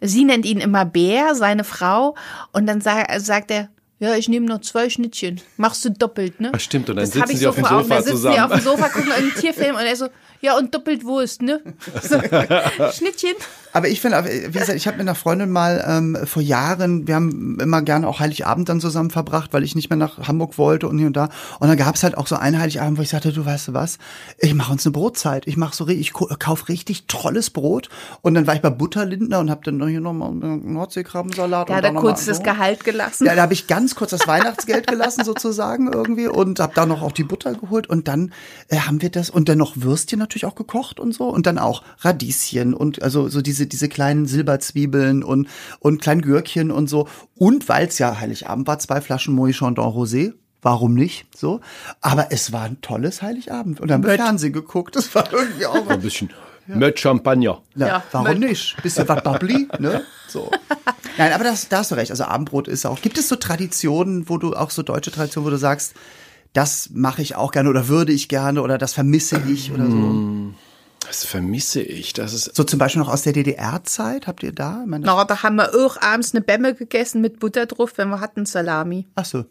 Sie 0.00 0.24
nennt 0.24 0.46
ihn 0.46 0.60
immer 0.60 0.84
Bär, 0.86 1.34
seine 1.34 1.64
Frau. 1.64 2.14
Und 2.52 2.66
dann 2.66 2.80
sag, 2.80 3.08
sagt 3.20 3.50
er, 3.50 3.68
ja, 3.98 4.14
ich 4.14 4.30
nehme 4.30 4.46
nur 4.46 4.62
zwei 4.62 4.88
Schnittchen. 4.88 5.42
Machst 5.58 5.84
du 5.84 5.90
doppelt, 5.90 6.40
ne? 6.40 6.52
Ach, 6.54 6.60
stimmt, 6.60 6.88
und 6.88 6.96
dann 6.96 7.04
Das 7.04 7.10
sitzen 7.12 7.22
hab 7.22 7.30
ich 7.30 7.36
sie 7.36 7.42
so 7.44 7.50
auf 7.50 7.56
dem 7.56 7.64
vor 7.66 7.76
Augen. 7.76 7.82
Sofa 7.82 7.94
Da 7.96 8.00
sitzen 8.02 8.16
zusammen. 8.16 8.34
sie 8.34 8.40
auf 8.40 8.50
dem 8.52 8.60
Sofa, 8.60 8.88
gucken 8.88 9.12
einen 9.18 9.34
Tierfilm 9.34 9.76
und 9.76 9.82
er 9.82 9.96
so, 9.96 10.08
ja, 10.40 10.56
und 10.56 10.74
doppelt 10.74 11.04
Wurst, 11.04 11.42
ne? 11.42 11.60
So, 12.02 12.18
Schnittchen. 12.92 13.34
Aber 13.72 13.88
ich 13.88 14.00
finde, 14.00 14.24
wie 14.24 14.58
gesagt, 14.58 14.76
ich 14.76 14.86
habe 14.86 14.96
mit 14.96 15.06
einer 15.06 15.14
Freundin 15.14 15.50
mal 15.50 15.84
ähm, 15.86 16.18
vor 16.24 16.42
Jahren, 16.42 17.06
wir 17.06 17.14
haben 17.14 17.58
immer 17.60 17.82
gerne 17.82 18.08
auch 18.08 18.20
Heiligabend 18.20 18.68
dann 18.68 18.80
zusammen 18.80 19.10
verbracht, 19.10 19.52
weil 19.52 19.62
ich 19.62 19.74
nicht 19.74 19.90
mehr 19.90 19.96
nach 19.96 20.26
Hamburg 20.26 20.58
wollte 20.58 20.88
und 20.88 20.98
hier 20.98 21.06
und 21.06 21.16
da. 21.16 21.28
Und 21.58 21.68
dann 21.68 21.76
gab 21.76 21.94
es 21.94 22.02
halt 22.02 22.16
auch 22.16 22.26
so 22.26 22.36
einen 22.36 22.58
Heiligabend, 22.58 22.98
wo 22.98 23.02
ich 23.02 23.10
sagte, 23.10 23.32
du 23.32 23.44
weißt 23.44 23.68
du 23.68 23.74
was, 23.74 23.98
ich 24.38 24.54
mache 24.54 24.72
uns 24.72 24.86
eine 24.86 24.92
Brotzeit. 24.92 25.46
Ich 25.46 25.56
mache 25.56 25.74
so, 25.74 25.86
ich 25.88 26.12
kaufe 26.12 26.68
richtig 26.68 27.06
tolles 27.06 27.50
Brot. 27.50 27.88
Und 28.22 28.34
dann 28.34 28.46
war 28.46 28.54
ich 28.54 28.60
bei 28.60 28.70
Butterlindner 28.70 29.38
und 29.40 29.50
habe 29.50 29.60
dann 29.64 29.76
noch 29.76 29.88
hier 29.88 30.00
nochmal 30.00 30.32
Nordseekrabbensalat. 30.32 31.68
Da 31.68 31.72
und 31.72 31.76
hat 31.76 31.84
er 31.84 31.92
mal 31.92 32.00
kurz 32.00 32.26
das 32.26 32.38
so. 32.38 32.42
Gehalt 32.42 32.84
gelassen. 32.84 33.26
Ja, 33.26 33.34
da 33.34 33.42
habe 33.42 33.52
ich 33.52 33.66
ganz 33.66 33.94
kurz 33.94 34.10
das 34.10 34.26
Weihnachtsgeld 34.26 34.86
gelassen 34.86 35.24
sozusagen 35.24 35.92
irgendwie 35.92 36.28
und 36.28 36.60
habe 36.60 36.72
da 36.74 36.86
noch 36.86 37.02
auch 37.02 37.12
die 37.12 37.24
Butter 37.24 37.54
geholt 37.54 37.88
und 37.88 38.08
dann 38.08 38.32
äh, 38.68 38.78
haben 38.78 39.02
wir 39.02 39.10
das 39.10 39.30
und 39.30 39.48
dann 39.48 39.58
noch 39.58 39.74
Würstchen 39.76 40.18
natürlich 40.18 40.46
auch 40.46 40.54
gekocht 40.54 41.00
und 41.00 41.12
so 41.12 41.28
und 41.28 41.46
dann 41.46 41.58
auch 41.58 41.82
Radieschen 42.00 42.74
und 42.74 43.02
also 43.02 43.28
so 43.28 43.42
diese 43.42 43.59
diese 43.66 43.88
kleinen 43.88 44.26
Silberzwiebeln 44.26 45.22
und 45.22 45.48
und 45.78 46.00
kleinen 46.02 46.22
Gürkchen 46.22 46.70
und 46.70 46.88
so 46.88 47.08
und 47.34 47.68
weil 47.68 47.86
es 47.88 47.98
ja 47.98 48.18
Heiligabend 48.20 48.66
war, 48.66 48.78
zwei 48.78 49.00
Flaschen 49.00 49.34
Moët 49.38 49.54
Chandon 49.54 49.84
Rosé. 49.92 50.32
Warum 50.62 50.92
nicht? 50.94 51.24
So. 51.34 51.60
Aber 52.02 52.32
es 52.32 52.52
war 52.52 52.64
ein 52.64 52.82
tolles 52.82 53.22
Heiligabend. 53.22 53.80
Und 53.80 53.88
dann 53.88 54.02
haben 54.02 54.10
wir. 54.10 54.16
Fernsehen 54.16 54.52
geguckt. 54.52 54.94
Das 54.94 55.14
war 55.14 55.32
irgendwie 55.32 55.64
auch 55.64 55.88
Ein 55.88 56.02
bisschen 56.02 56.28
mit 56.66 57.00
Champagner. 57.00 57.62
ja, 57.76 57.86
Ja, 57.86 58.02
warum 58.12 58.28
Mött. 58.28 58.38
nicht? 58.40 58.76
Bisschen 58.82 59.08
was 59.08 59.22
bubbly, 59.24 59.68
ne? 59.78 60.02
So. 60.28 60.50
Nein, 61.16 61.32
aber 61.32 61.44
das, 61.44 61.68
da 61.70 61.78
hast 61.78 61.90
du 61.90 61.94
recht. 61.94 62.10
Also 62.10 62.24
Abendbrot 62.24 62.68
ist 62.68 62.84
auch. 62.84 63.00
Gibt 63.00 63.16
es 63.16 63.28
so 63.30 63.36
Traditionen, 63.36 64.28
wo 64.28 64.36
du 64.36 64.52
auch 64.54 64.70
so 64.70 64.82
deutsche 64.82 65.10
Traditionen, 65.10 65.46
wo 65.46 65.50
du 65.50 65.56
sagst, 65.56 65.94
das 66.52 66.90
mache 66.92 67.22
ich 67.22 67.36
auch 67.36 67.52
gerne 67.52 67.70
oder 67.70 67.88
würde 67.88 68.12
ich 68.12 68.28
gerne 68.28 68.60
oder 68.60 68.76
das 68.76 68.92
vermisse 68.92 69.40
ich 69.48 69.72
oder 69.72 69.86
so? 69.86 70.52
Das 71.10 71.24
vermisse 71.24 71.82
ich. 71.82 72.12
Das 72.12 72.32
ist 72.32 72.54
So 72.54 72.62
zum 72.62 72.78
Beispiel 72.78 73.02
noch 73.02 73.12
aus 73.12 73.22
der 73.22 73.32
DDR-Zeit. 73.32 74.28
Habt 74.28 74.44
ihr 74.44 74.52
da? 74.52 74.84
Meine, 74.86 75.04
Na, 75.04 75.24
da 75.24 75.42
haben 75.42 75.56
wir 75.56 75.74
auch 75.74 76.00
abends 76.00 76.32
eine 76.32 76.40
Bämme 76.40 76.72
gegessen 76.72 77.20
mit 77.20 77.40
Butter 77.40 77.66
drauf, 77.66 77.94
wenn 77.96 78.10
wir 78.10 78.20
hatten 78.20 78.46
Salami. 78.46 79.08
ach 79.16 79.24
so. 79.24 79.44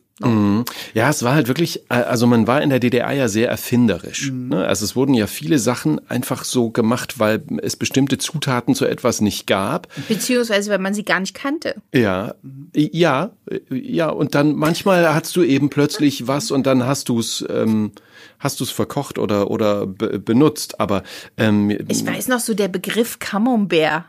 Ja, 0.93 1.09
es 1.09 1.23
war 1.23 1.33
halt 1.33 1.47
wirklich, 1.47 1.83
äh, 1.89 1.95
also 1.95 2.27
man 2.27 2.47
war 2.47 2.61
in 2.61 2.69
der 2.69 2.79
DDR 2.79 3.11
ja 3.11 3.27
sehr 3.27 3.49
erfinderisch. 3.49 4.31
Ne? 4.31 4.65
Also 4.65 4.85
es 4.85 4.95
wurden 4.95 5.13
ja 5.13 5.27
viele 5.27 5.59
Sachen 5.59 5.99
einfach 6.09 6.43
so 6.43 6.71
gemacht, 6.71 7.19
weil 7.19 7.41
es 7.61 7.75
bestimmte 7.75 8.17
Zutaten 8.17 8.75
zu 8.75 8.85
etwas 8.85 9.21
nicht 9.21 9.47
gab. 9.47 9.87
Beziehungsweise, 10.07 10.71
wenn 10.71 10.81
man 10.81 10.93
sie 10.93 11.03
gar 11.03 11.19
nicht 11.19 11.33
kannte. 11.33 11.75
Ja, 11.93 12.35
ja, 12.73 13.31
äh, 13.49 13.59
ja. 13.69 14.09
Und 14.09 14.35
dann 14.35 14.55
manchmal 14.55 15.13
hast 15.13 15.35
du 15.35 15.43
eben 15.43 15.69
plötzlich 15.69 16.27
was 16.27 16.51
und 16.51 16.67
dann 16.67 16.85
hast 16.85 17.09
du 17.09 17.19
es, 17.19 17.45
ähm, 17.49 17.91
hast 18.39 18.59
du 18.59 18.63
es 18.63 18.71
verkocht 18.71 19.17
oder 19.19 19.51
oder 19.51 19.85
be 19.85 20.17
benutzt. 20.19 20.79
Aber 20.79 21.03
ähm, 21.37 21.69
Ich 21.87 22.05
weiß 22.05 22.27
noch 22.29 22.39
so 22.39 22.53
der 22.53 22.67
Begriff 22.69 23.19
Camembert. 23.19 24.05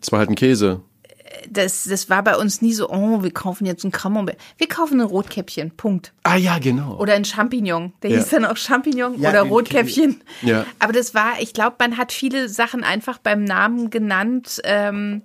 es 0.00 0.12
war 0.12 0.18
halt 0.20 0.30
ein 0.30 0.34
Käse. 0.34 0.80
Das, 1.50 1.84
das 1.84 2.08
war 2.08 2.22
bei 2.24 2.36
uns 2.36 2.62
nie 2.62 2.72
so, 2.72 2.88
oh, 2.88 3.22
wir 3.22 3.30
kaufen 3.32 3.66
jetzt 3.66 3.84
ein 3.84 3.90
Camembert. 3.92 4.36
Wir 4.56 4.68
kaufen 4.68 5.00
ein 5.00 5.06
Rotkäppchen, 5.06 5.72
Punkt. 5.72 6.12
Ah 6.22 6.36
ja, 6.36 6.58
genau. 6.58 6.96
Oder 6.98 7.14
ein 7.14 7.24
Champignon. 7.24 7.92
Der 8.02 8.10
Ja. 8.10 8.16
hieß 8.18 8.30
dann 8.30 8.44
auch 8.46 8.56
Champignon 8.56 9.20
Ja, 9.20 9.30
oder 9.30 9.42
Rotkäppchen. 9.42 10.22
Ja. 10.42 10.64
Aber 10.78 10.92
das 10.92 11.14
war, 11.14 11.34
ich 11.40 11.52
glaube, 11.52 11.76
man 11.78 11.98
hat 11.98 12.12
viele 12.12 12.48
Sachen 12.48 12.84
einfach 12.84 13.18
beim 13.18 13.44
Namen 13.44 13.90
genannt. 13.90 14.60
Ähm, 14.64 15.22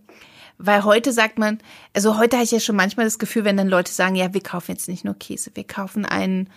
weil 0.58 0.84
heute 0.84 1.12
sagt 1.12 1.40
man, 1.40 1.60
also 1.96 2.18
heute 2.20 2.36
habe 2.38 2.44
ich 2.44 2.52
ja 2.52 2.60
schon 2.60 2.76
manchmal 2.76 3.06
das 3.06 3.18
Gefühl, 3.18 3.46
wenn 3.46 3.58
dann 3.58 3.68
Leute 3.70 3.92
sagen, 3.92 4.16
ja, 4.16 4.34
wir 4.34 4.42
kaufen 4.42 4.72
jetzt 4.72 4.88
nicht 4.90 5.06
nur 5.06 5.16
Käse, 5.16 5.52
wir 5.56 5.64
kaufen 5.64 6.06
einen 6.06 6.50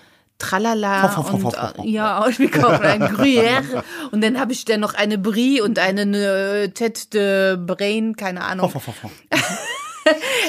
Tralala 0.44 1.08
fau, 1.08 1.22
fau, 1.22 1.34
und 1.36 1.52
fau. 1.54 1.82
äh, 1.82 1.88
ja, 1.88 2.18
und 2.24 2.38
wir 2.38 2.50
kaufen 2.50 2.84
einen 2.84 3.04
Gruyère 3.16 3.62
und 4.10 4.22
dann 4.22 4.38
habe 4.38 4.52
ich 4.52 4.64
dann 4.64 4.80
noch 4.80 4.94
eine 4.94 5.18
Brie 5.18 5.60
und 5.60 5.78
eine 5.78 6.02
äh, 6.02 6.68
Tête 6.68 7.10
de 7.12 7.56
Brain, 7.56 8.16
keine 8.16 8.42
Ahnung. 8.44 8.66
Ho, 8.72 8.74
ho, 8.74 8.82
ho, 8.86 8.94
ho. 9.04 9.10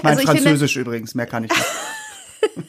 Mein 0.03 0.17
Also 0.17 0.21
ich 0.23 0.29
finde- 0.29 0.41
Französisch 0.43 0.75
übrigens, 0.75 1.15
mehr 1.15 1.25
kann 1.27 1.45
ich 1.45 1.51
nicht. 1.51 1.65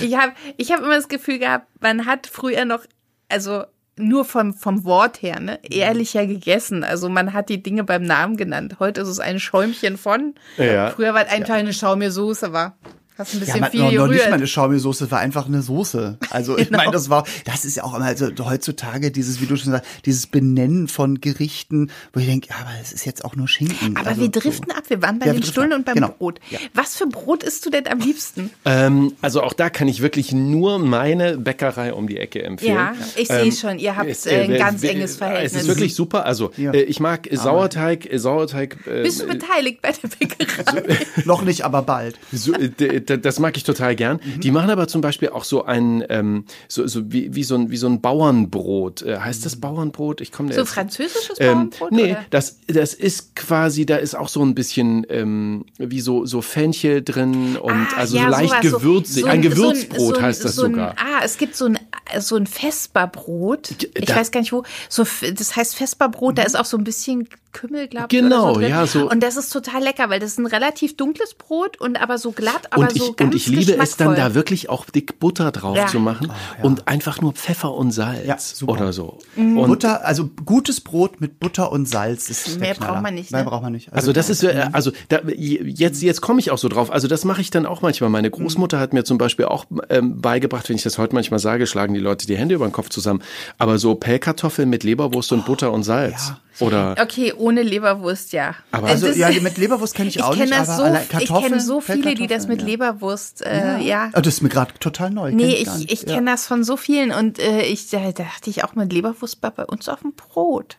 Ich 0.00 0.16
habe 0.16 0.32
ich 0.56 0.72
hab 0.72 0.80
immer 0.80 0.94
das 0.96 1.08
Gefühl 1.08 1.38
gehabt, 1.38 1.66
man 1.80 2.06
hat 2.06 2.26
früher 2.26 2.64
noch, 2.64 2.80
also 3.28 3.64
nur 3.96 4.24
vom, 4.24 4.54
vom 4.54 4.84
Wort 4.84 5.20
her, 5.20 5.40
ne, 5.40 5.58
ehrlicher 5.62 6.26
gegessen. 6.26 6.84
Also 6.84 7.08
man 7.10 7.32
hat 7.34 7.48
die 7.50 7.62
Dinge 7.62 7.84
beim 7.84 8.02
Namen 8.02 8.36
genannt. 8.36 8.76
Heute 8.78 9.02
ist 9.02 9.08
es 9.08 9.20
ein 9.20 9.40
Schäumchen 9.40 9.98
von. 9.98 10.34
Ja. 10.56 10.90
Früher 10.90 11.12
war 11.12 11.26
es 11.26 11.32
einfach 11.32 11.54
eine 11.54 11.72
Schaumirsoße, 11.74 12.52
war. 12.52 12.78
Hast 13.20 13.34
ein 13.34 13.38
Ja, 13.40 13.44
bisschen 13.44 13.60
man, 13.60 13.70
viel 13.70 13.80
noch, 13.82 13.92
noch 13.92 14.06
nicht 14.08 14.24
mal 14.28 14.34
eine 14.36 14.46
Schaumelsoße, 14.46 15.04
es 15.04 15.10
war 15.10 15.18
einfach 15.20 15.46
eine 15.46 15.60
Soße. 15.62 16.16
Also 16.30 16.56
ich 16.58 16.66
Genau. 16.68 16.78
meine, 16.78 16.92
das 16.92 17.10
war, 17.10 17.24
das 17.44 17.64
ist 17.64 17.76
ja 17.76 17.84
auch 17.84 17.94
immer, 17.94 18.06
also 18.06 18.28
heutzutage 18.40 19.10
dieses, 19.10 19.40
wie 19.40 19.46
du 19.46 19.56
schon 19.56 19.72
sagst, 19.72 19.88
dieses 20.06 20.26
Benennen 20.26 20.88
von 20.88 21.20
Gerichten, 21.20 21.90
wo 22.12 22.20
ich 22.20 22.26
denke, 22.26 22.48
ja, 22.48 22.56
aber 22.60 22.70
es 22.80 22.92
ist 22.92 23.04
jetzt 23.04 23.24
auch 23.24 23.36
nur 23.36 23.46
Schinken. 23.46 23.96
Aber 23.96 24.08
also, 24.08 24.20
wir 24.22 24.30
driften 24.30 24.70
ab. 24.72 24.84
Wir 24.88 25.02
waren 25.02 25.18
bei 25.18 25.26
Ja, 25.26 25.32
den 25.34 25.42
Stullen 25.42 25.72
und 25.72 25.84
beim 25.84 25.94
Genau. 25.96 26.08
Brot. 26.08 26.40
Ja. 26.50 26.58
Was 26.74 26.96
für 26.96 27.06
Brot 27.06 27.42
isst 27.42 27.66
du 27.66 27.70
denn 27.70 27.86
am 27.88 27.98
liebsten? 28.00 28.50
Ähm, 28.64 29.12
also 29.20 29.42
auch 29.42 29.52
da 29.52 29.68
kann 29.70 29.86
ich 29.88 30.00
wirklich 30.00 30.32
nur 30.32 30.78
meine 30.78 31.36
Bäckerei 31.36 31.92
um 31.92 32.08
die 32.08 32.16
Ecke 32.16 32.42
empfehlen. 32.42 32.74
Ja, 32.74 32.94
ich 33.16 33.28
sehe 33.28 33.40
Ähm, 33.42 33.52
schon, 33.52 33.78
ihr 33.78 33.96
habt 33.96 34.08
es, 34.08 34.24
äh, 34.26 34.42
ein 34.44 34.52
äh, 34.52 34.58
ganz 34.58 34.80
wir- 34.82 34.90
enges 34.90 35.12
Es 35.12 35.16
Verhältnis. 35.18 35.62
ist 35.62 35.68
wirklich 35.68 35.94
super. 35.94 36.24
Also 36.24 36.52
Ja. 36.56 36.72
äh, 36.72 36.82
ich 36.82 37.00
mag 37.00 37.28
Sauerteig, 37.30 38.10
äh, 38.10 38.18
Sauerteig. 38.18 38.78
Äh, 38.86 39.02
Bist 39.02 39.20
du 39.20 39.26
beteiligt 39.26 39.82
bei 39.82 39.92
der 39.92 40.08
Bäckerei? 40.08 40.96
Noch 41.24 41.42
nicht, 41.42 41.62
aber 41.64 41.82
bald. 41.82 42.18
So, 42.32 42.52
äh, 42.54 42.70
das 43.16 43.38
mag 43.38 43.56
ich 43.56 43.64
total 43.64 43.94
gern. 43.96 44.20
Mhm. 44.24 44.40
Die 44.40 44.50
machen 44.50 44.70
aber 44.70 44.88
zum 44.88 45.00
Beispiel 45.00 45.30
auch 45.30 45.44
so 45.44 45.64
ein, 45.64 46.04
ähm, 46.08 46.44
so, 46.68 46.86
so 46.86 47.12
wie, 47.12 47.34
wie 47.34 47.44
so 47.44 47.54
ein, 47.54 47.70
wie 47.70 47.76
so 47.76 47.86
ein 47.88 48.00
Bauernbrot. 48.00 49.02
Äh, 49.02 49.18
heißt 49.18 49.44
das 49.44 49.56
Bauernbrot? 49.56 50.20
Ich 50.20 50.32
komme 50.32 50.52
So 50.52 50.64
französisches 50.64 51.36
Ähm, 51.40 51.70
Bauernbrot? 51.70 51.92
nee, 51.92 52.12
oder? 52.12 52.24
das, 52.30 52.58
das 52.66 52.94
ist 52.94 53.34
quasi, 53.36 53.86
da 53.86 53.96
ist 53.96 54.14
auch 54.14 54.28
so 54.28 54.42
ein 54.44 54.54
bisschen 54.54 55.06
ähm, 55.10 55.64
wie 55.78 56.00
so, 56.00 56.26
so 56.26 56.42
Fenchel 56.42 57.02
drin 57.02 57.56
und 57.56 57.72
Ah, 57.72 57.96
also 57.98 58.16
ja, 58.16 58.24
so 58.24 58.30
leicht 58.30 58.50
sowas, 58.50 58.70
so- 58.70 58.78
gewürzig. 58.78 59.22
so 59.22 59.28
ein 59.28 59.42
Gewürzbrot 59.42 60.16
so 60.16 60.22
heißt 60.22 60.44
das 60.44 60.56
so 60.56 60.64
ein, 60.64 60.72
sogar. 60.72 60.94
Ah, 60.98 61.20
es 61.24 61.36
gibt 61.38 61.56
so 61.56 61.66
ein, 61.66 61.78
so 62.18 62.36
ein 62.36 62.46
Vesperbrot. 62.46 63.70
Ich 63.94 64.06
da- 64.06 64.16
weiß 64.16 64.30
gar 64.30 64.40
nicht 64.40 64.52
wo. 64.52 64.64
So, 64.88 65.04
das 65.34 65.56
heißt 65.56 65.76
Vesperbrot, 65.76 66.38
da 66.38 66.42
ist 66.42 66.58
auch 66.58 66.64
so 66.64 66.76
ein 66.76 66.84
bisschen 66.84 67.28
Kümmel, 67.52 67.88
glaube 67.88 68.06
ich. 68.10 68.20
Genau, 68.20 68.54
so 68.54 68.60
ja, 68.60 68.86
so- 68.86 69.10
Und 69.10 69.24
das 69.24 69.36
ist 69.36 69.52
total 69.52 69.82
lecker, 69.82 70.08
weil 70.08 70.20
das 70.20 70.30
ist 70.32 70.38
ein 70.38 70.46
relativ 70.46 70.96
dunkles 70.96 71.34
Brot 71.34 71.80
und 71.80 72.00
aber 72.00 72.16
so 72.16 72.30
glatt, 72.30 72.68
aber 72.72 72.82
und 72.82 72.92
ich, 72.94 73.02
so 73.02 73.12
ganz 73.12 73.26
und 73.28 73.34
ich 73.34 73.48
liebe 73.48 73.72
es 73.82 73.96
dann 73.96 74.14
da 74.14 74.34
wirklich 74.36 74.68
auch 74.68 74.84
dick 74.86 75.18
Butter 75.18 75.50
drauf 75.50 75.76
Ja. 75.76 75.88
zu 75.88 75.98
machen 75.98 76.30
und 76.62 76.86
einfach 76.86 77.20
nur 77.20 77.32
Pfeffer 77.32 77.74
und 77.74 77.90
Salz 77.90 78.24
Ja, 78.24 78.38
super. 78.38 78.72
oder 78.74 78.92
so. 78.92 79.18
Mhm. 79.34 79.58
Und 79.58 79.66
Butter, 79.68 80.04
also 80.04 80.30
gutes 80.46 80.80
Brot 80.80 81.20
mit 81.20 81.40
Butter 81.40 81.72
und 81.72 81.86
Salz 81.88 82.30
ist 82.30 82.60
Mehr 82.60 82.74
braucht 82.74 83.02
man 83.02 83.14
nicht, 83.14 83.32
Mehr 83.32 83.42
ne? 83.42 83.50
braucht 83.50 83.62
man 83.64 83.72
nicht. 83.72 83.92
Also 83.92 84.12
das 84.12 84.30
ist 84.30 84.44
äh, 84.44 84.68
also 84.70 84.92
da, 85.08 85.18
jetzt 85.26 86.02
jetzt 86.02 86.20
komme 86.20 86.38
ich 86.38 86.52
auch 86.52 86.58
so 86.58 86.68
drauf. 86.68 86.92
Also 86.92 87.08
das 87.08 87.24
mache 87.24 87.40
ich 87.40 87.50
dann 87.50 87.66
auch 87.66 87.82
manchmal. 87.82 88.10
Meine 88.10 88.30
Großmutter 88.30 88.78
hat 88.78 88.92
mir 88.92 89.02
zum 89.02 89.18
Beispiel 89.18 89.46
auch 89.46 89.64
ähm, 89.88 90.20
beigebracht, 90.20 90.68
wenn 90.68 90.76
ich 90.76 90.84
das 90.84 90.98
heute 90.98 91.16
manchmal 91.16 91.40
sage, 91.40 91.66
schlagen 91.66 91.94
die 91.94 91.99
Leute 92.00 92.26
die 92.26 92.36
Hände 92.36 92.54
über 92.56 92.66
den 92.66 92.72
Kopf 92.72 92.88
zusammen. 92.88 93.22
Aber 93.58 93.78
so 93.78 93.94
Pellkartoffeln 93.94 94.68
mit 94.68 94.82
Leberwurst 94.84 95.32
und 95.32 95.44
Butter 95.46 95.72
und 95.72 95.82
Salz 95.84 96.32
oder 96.58 96.94
Okay, 97.00 97.32
ohne 97.36 97.62
Leberwurst, 97.62 98.32
ja. 98.32 98.54
Aber 98.72 98.88
Also 98.88 99.06
das- 99.06 99.16
ja, 99.16 99.30
mit 99.40 99.56
Leberwurst 99.56 99.94
kenne 99.94 100.08
ich, 100.10 100.16
ich 100.16 100.22
auch 100.22 100.32
kenne 100.32 100.46
nicht, 100.46 100.58
das 100.58 100.68
aber 100.68 100.90
so, 100.90 100.96
ich 101.02 101.08
Kartoffeln, 101.08 101.50
kenne 101.52 101.60
so 101.62 101.80
viele, 101.80 102.14
die 102.14 102.26
das 102.26 102.48
mit 102.48 102.60
ja. 102.60 102.66
Leberwurst, 102.66 103.42
äh, 103.46 103.78
ja. 103.80 104.10
Ah, 104.12 104.20
Das 104.20 104.34
ist 104.34 104.42
mir 104.42 104.48
gerade 104.50 104.72
total 104.80 105.10
neu. 105.10 105.28
kenn 105.28 105.36
Nee, 105.36 105.54
ich, 105.54 105.64
gar 105.66 105.78
ich, 105.78 105.90
ich 105.92 106.02
Ja. 106.02 106.14
kenne 106.16 106.30
das 106.30 106.46
von 106.46 106.64
so 106.64 106.76
vielen 106.76 107.12
und 107.12 107.38
äh, 107.38 107.62
ich 107.62 107.88
da, 107.88 108.00
da 108.00 108.12
dachte 108.24 108.50
ich 108.50 108.64
auch 108.64 108.74
mit 108.74 108.92
Leberwurst 108.92 109.42
war 109.42 109.52
bei 109.52 109.64
uns 109.64 109.88
auf 109.88 110.00
dem 110.00 110.12
Brot. 110.12 110.76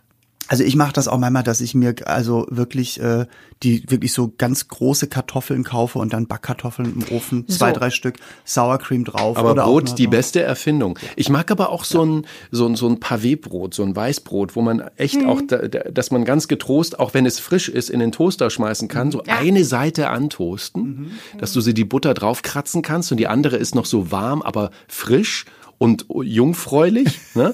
Also 0.52 0.66
ich 0.66 0.76
mache 0.76 0.92
das 0.92 1.08
auch 1.08 1.18
manchmal, 1.18 1.44
dass 1.44 1.62
ich 1.62 1.76
mir 1.76 1.96
also 2.04 2.46
wirklich 2.50 3.00
äh, 3.00 3.26
die 3.64 3.86
wirklich 3.90 4.12
so 4.12 4.34
ganz 4.38 4.68
große 4.68 5.08
Kartoffeln 5.08 5.64
kaufe 5.64 5.98
und 5.98 6.12
dann 6.12 6.28
Backkartoffeln 6.28 6.94
im 6.94 7.16
Ofen, 7.16 7.48
zwei, 7.48 7.70
So. 7.72 7.80
drei 7.80 7.90
Stück, 7.90 8.16
Sour 8.44 8.78
Cream 8.80 9.06
drauf. 9.06 9.38
Aber 9.38 9.56
Brot, 9.56 9.98
die 9.98 10.08
beste 10.08 10.42
Erfindung. 10.42 11.00
Ich 11.16 11.30
mag 11.30 11.52
aber 11.52 11.70
auch 11.70 11.86
so 11.86 12.04
ein, 12.04 12.26
so 12.52 12.66
ein, 12.68 12.76
so 12.76 12.90
ein 12.90 13.00
Pavé-Brot, 13.00 13.74
so 13.74 13.84
ein 13.84 13.96
Weißbrot, 13.96 14.58
wo 14.58 14.62
man 14.62 14.82
echt 14.98 15.24
auch, 15.26 15.42
da, 15.48 15.70
da, 15.70 15.90
dass 15.90 16.12
man 16.12 16.26
ganz 16.26 16.50
getrost, 16.50 17.00
auch 17.00 17.14
wenn 17.14 17.26
es 17.26 17.40
frisch 17.40 17.70
ist, 17.70 17.90
in 17.90 18.02
den 18.02 18.12
Toaster 18.12 18.50
schmeißen 18.50 18.90
kann, 18.90 19.10
so 19.10 19.24
Ja. 19.26 19.38
eine 19.38 19.64
Seite 19.64 20.10
antoasten, 20.10 21.12
dass 21.38 21.54
du 21.54 21.62
sie 21.62 21.74
die 21.74 21.86
Butter 21.86 22.14
draufkratzen 22.14 22.82
kannst 22.82 23.10
und 23.10 23.20
die 23.20 23.28
andere 23.28 23.56
ist 23.56 23.74
noch 23.74 23.86
so 23.86 24.12
warm, 24.12 24.42
aber 24.42 24.72
frisch 24.90 25.46
und 25.78 26.08
jungfräulich. 26.10 27.20
ne? 27.36 27.54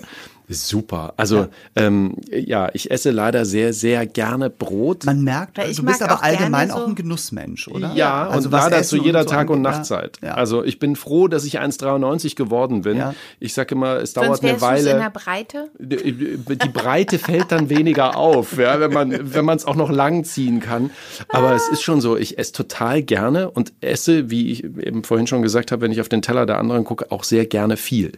Super. 0.50 1.14
Also 1.18 1.48
ähm, 1.76 2.16
ja, 2.32 2.70
ich 2.74 2.90
esse 2.90 3.12
leider 3.12 3.44
sehr, 3.46 3.74
sehr 3.74 4.06
gerne 4.06 4.50
Brot. 4.50 5.06
Man 5.06 5.22
merkt, 5.24 5.58
ich 5.58 5.76
du 5.78 5.84
bist 5.84 6.02
aber 6.02 6.24
allgemein 6.24 6.70
so- 6.70 6.76
auch 6.76 6.88
ein 6.88 6.96
Genussmensch, 6.96 7.68
oder? 7.68 7.92
Ja, 7.96 8.28
also 8.30 8.48
und 8.48 8.54
leider 8.54 8.82
zu 8.84 8.96
jeder 8.98 9.24
so 9.24 9.30
Tag- 9.30 9.50
und 9.50 9.64
ja. 9.64 9.72
Nachtzeit. 9.72 10.20
Ja. 10.24 10.36
Also 10.36 10.64
ich 10.64 10.80
bin 10.80 10.96
froh, 10.96 11.28
dass 11.28 11.44
ich 11.44 11.60
1,93 11.60 12.36
geworden 12.36 12.82
bin. 12.84 12.98
Ja. 12.98 13.14
Ich 13.40 13.54
sage 13.54 13.76
immer, 13.76 13.98
es 13.98 14.14
Sonst 14.14 14.28
dauert 14.44 14.44
eine 14.44 14.52
es 14.56 14.86
in 14.86 14.86
der 14.86 15.02
Weile. 15.02 15.12
Breite. 15.12 15.70
Die 15.80 16.70
Breite 16.74 17.20
fällt 17.20 17.52
dann 17.52 17.70
weniger 17.70 18.16
auf, 18.16 18.58
ja, 18.58 18.80
wenn 18.80 18.94
man 18.94 19.34
wenn 19.34 19.44
man 19.46 19.58
es 19.58 19.66
auch 19.66 19.76
noch 19.76 19.90
lang 19.90 20.24
ziehen 20.24 20.62
kann. 20.62 20.92
Aber 21.30 21.54
es 21.56 21.68
ist 21.68 21.82
schon 21.82 22.00
so, 22.00 22.16
ich 22.16 22.38
esse 22.38 22.54
total 22.54 23.04
gerne 23.04 23.52
und 23.52 23.74
esse, 23.82 24.30
wie 24.30 24.52
ich 24.52 24.64
eben 24.64 25.04
vorhin 25.04 25.28
schon 25.28 25.42
gesagt 25.42 25.72
habe, 25.72 25.82
wenn 25.82 25.92
ich 25.92 26.00
auf 26.00 26.10
den 26.10 26.22
Teller 26.22 26.46
der 26.46 26.58
anderen 26.58 26.84
gucke, 26.86 27.12
auch 27.12 27.24
sehr 27.26 27.46
gerne 27.46 27.76
viel. 27.76 28.14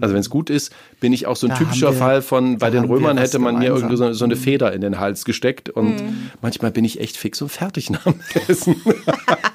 Also 0.00 0.14
wenn 0.14 0.20
es 0.20 0.30
gut 0.30 0.50
ist, 0.50 0.72
bin 1.00 1.12
ich 1.12 1.26
auch 1.26 1.34
so 1.34 1.48
ein 1.48 1.50
Da 1.50 1.56
typischer 1.56 1.92
Fall 1.92 2.22
von, 2.22 2.58
bei 2.58 2.70
den 2.70 2.84
Römern 2.84 3.18
hätte 3.18 3.40
man 3.40 3.58
mir 3.58 3.70
irgendwie 3.70 3.96
so, 3.96 4.12
so 4.12 4.24
eine 4.24 4.36
Feder 4.36 4.72
in 4.72 4.80
den 4.80 5.00
Hals 5.00 5.24
gesteckt 5.24 5.68
und 5.68 5.96
manchmal 6.40 6.70
bin 6.70 6.84
ich 6.84 7.00
echt 7.00 7.16
fix 7.16 7.42
und 7.42 7.48
fertig 7.48 7.90
nach 7.90 8.04
dem 8.04 8.20
Essen. 8.48 8.76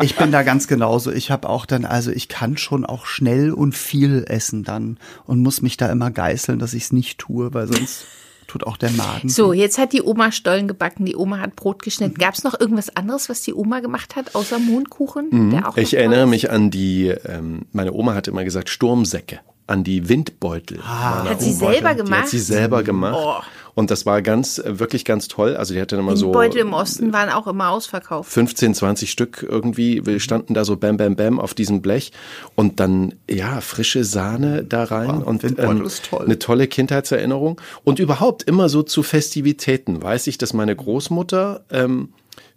Ich 0.01 0.17
bin 0.17 0.33
da 0.33 0.43
ganz 0.43 0.67
genauso. 0.67 1.09
Ich 1.11 1.31
habe 1.31 1.47
auch 1.47 1.65
dann, 1.65 1.85
also 1.85 2.11
ich 2.11 2.27
kann 2.27 2.57
schon 2.57 2.85
auch 2.85 3.05
schnell 3.05 3.51
und 3.53 3.75
viel 3.75 4.25
essen 4.27 4.63
dann 4.65 4.97
und 5.25 5.39
muss 5.39 5.61
mich 5.61 5.77
da 5.77 5.89
immer 5.89 6.11
geißeln, 6.11 6.59
dass 6.59 6.73
ich 6.73 6.83
es 6.83 6.91
nicht 6.91 7.17
tue, 7.19 7.53
weil 7.53 7.67
sonst 7.67 8.03
tut 8.47 8.65
auch 8.67 8.75
der 8.75 8.91
Magen. 8.91 9.29
So, 9.29 9.53
jetzt 9.53 9.77
hat 9.77 9.93
die 9.93 10.01
Oma 10.03 10.33
Stollen 10.33 10.67
gebacken, 10.67 11.05
die 11.05 11.15
Oma 11.15 11.39
hat 11.39 11.55
Brot 11.55 11.77
Mhm. 11.77 11.83
geschnitten. 11.85 12.15
Gab 12.15 12.33
es 12.33 12.43
noch 12.43 12.59
irgendwas 12.59 12.93
anderes, 12.93 13.29
was 13.29 13.39
die 13.41 13.53
Oma 13.53 13.79
gemacht 13.79 14.17
hat, 14.17 14.35
außer 14.35 14.59
Mondkuchen? 14.59 15.49
Der 15.51 15.69
auch 15.69 15.77
Mhm. 15.77 15.81
Ich 15.81 15.93
erinnere 15.95 16.27
mich 16.27 16.51
an 16.51 16.69
die, 16.71 17.07
ähm, 17.25 17.61
meine 17.71 17.93
Oma 17.93 18.15
hat 18.15 18.27
immer 18.27 18.43
gesagt, 18.43 18.69
Sturmsäcke, 18.69 19.39
an 19.67 19.83
die 19.83 20.09
Windbeutel. 20.09 20.77
meiner 20.79 21.29
Hat 21.29 21.41
sie 21.41 21.53
selber 21.53 21.79
Die 21.79 21.85
hat 21.85 21.97
gemacht? 22.05 22.27
sie 22.27 22.39
selber 22.39 22.83
gemacht. 22.83 23.15
Oh. 23.17 23.41
Und 23.75 23.89
das 23.89 24.05
war 24.05 24.21
ganz, 24.21 24.59
äh, 24.59 24.79
wirklich 24.79 25.03
ganz 25.03 25.27
toll. 25.27 25.55
Also 25.55 25.73
die 25.73 25.81
hatte 25.81 25.95
immer 25.95 26.15
so 26.15 26.27
Die 26.27 26.33
Beutel 26.33 26.61
im 26.61 26.73
Osten 26.73 27.11
waren 27.11 27.29
auch 27.29 27.47
immer 27.47 27.69
ausverkauft. 27.69 28.31
15, 28.31 28.75
20 28.75 29.09
Stück 29.09 29.45
irgendwie. 29.47 30.05
Wir 30.05 30.19
standen 30.19 30.53
da 30.53 30.63
so 30.63 30.77
bam, 30.77 30.97
bam, 30.97 31.15
bam 31.15 31.39
auf 31.39 31.53
diesem 31.53 31.81
Blech 31.81 32.11
und 32.55 32.79
dann, 32.79 33.15
ja, 33.29 33.61
frische 33.61 34.03
Sahne 34.03 34.63
da 34.63 34.83
rein 34.83 35.23
und 35.23 35.41
Windbeutel 35.41 35.85
ist 35.85 36.05
toll. 36.05 36.25
eine 36.25 36.37
tolle 36.37 36.67
Kindheitserinnerung. 36.67 37.59
Und 37.83 37.99
überhaupt 37.99 38.43
immer 38.43 38.69
so 38.69 38.83
zu 38.83 39.01
Festivitäten 39.01 40.03
weiß 40.03 40.27
ich, 40.27 40.37
dass 40.37 40.53
meine 40.53 40.75
Großmutter 40.75 41.63
ähm, 41.71 42.09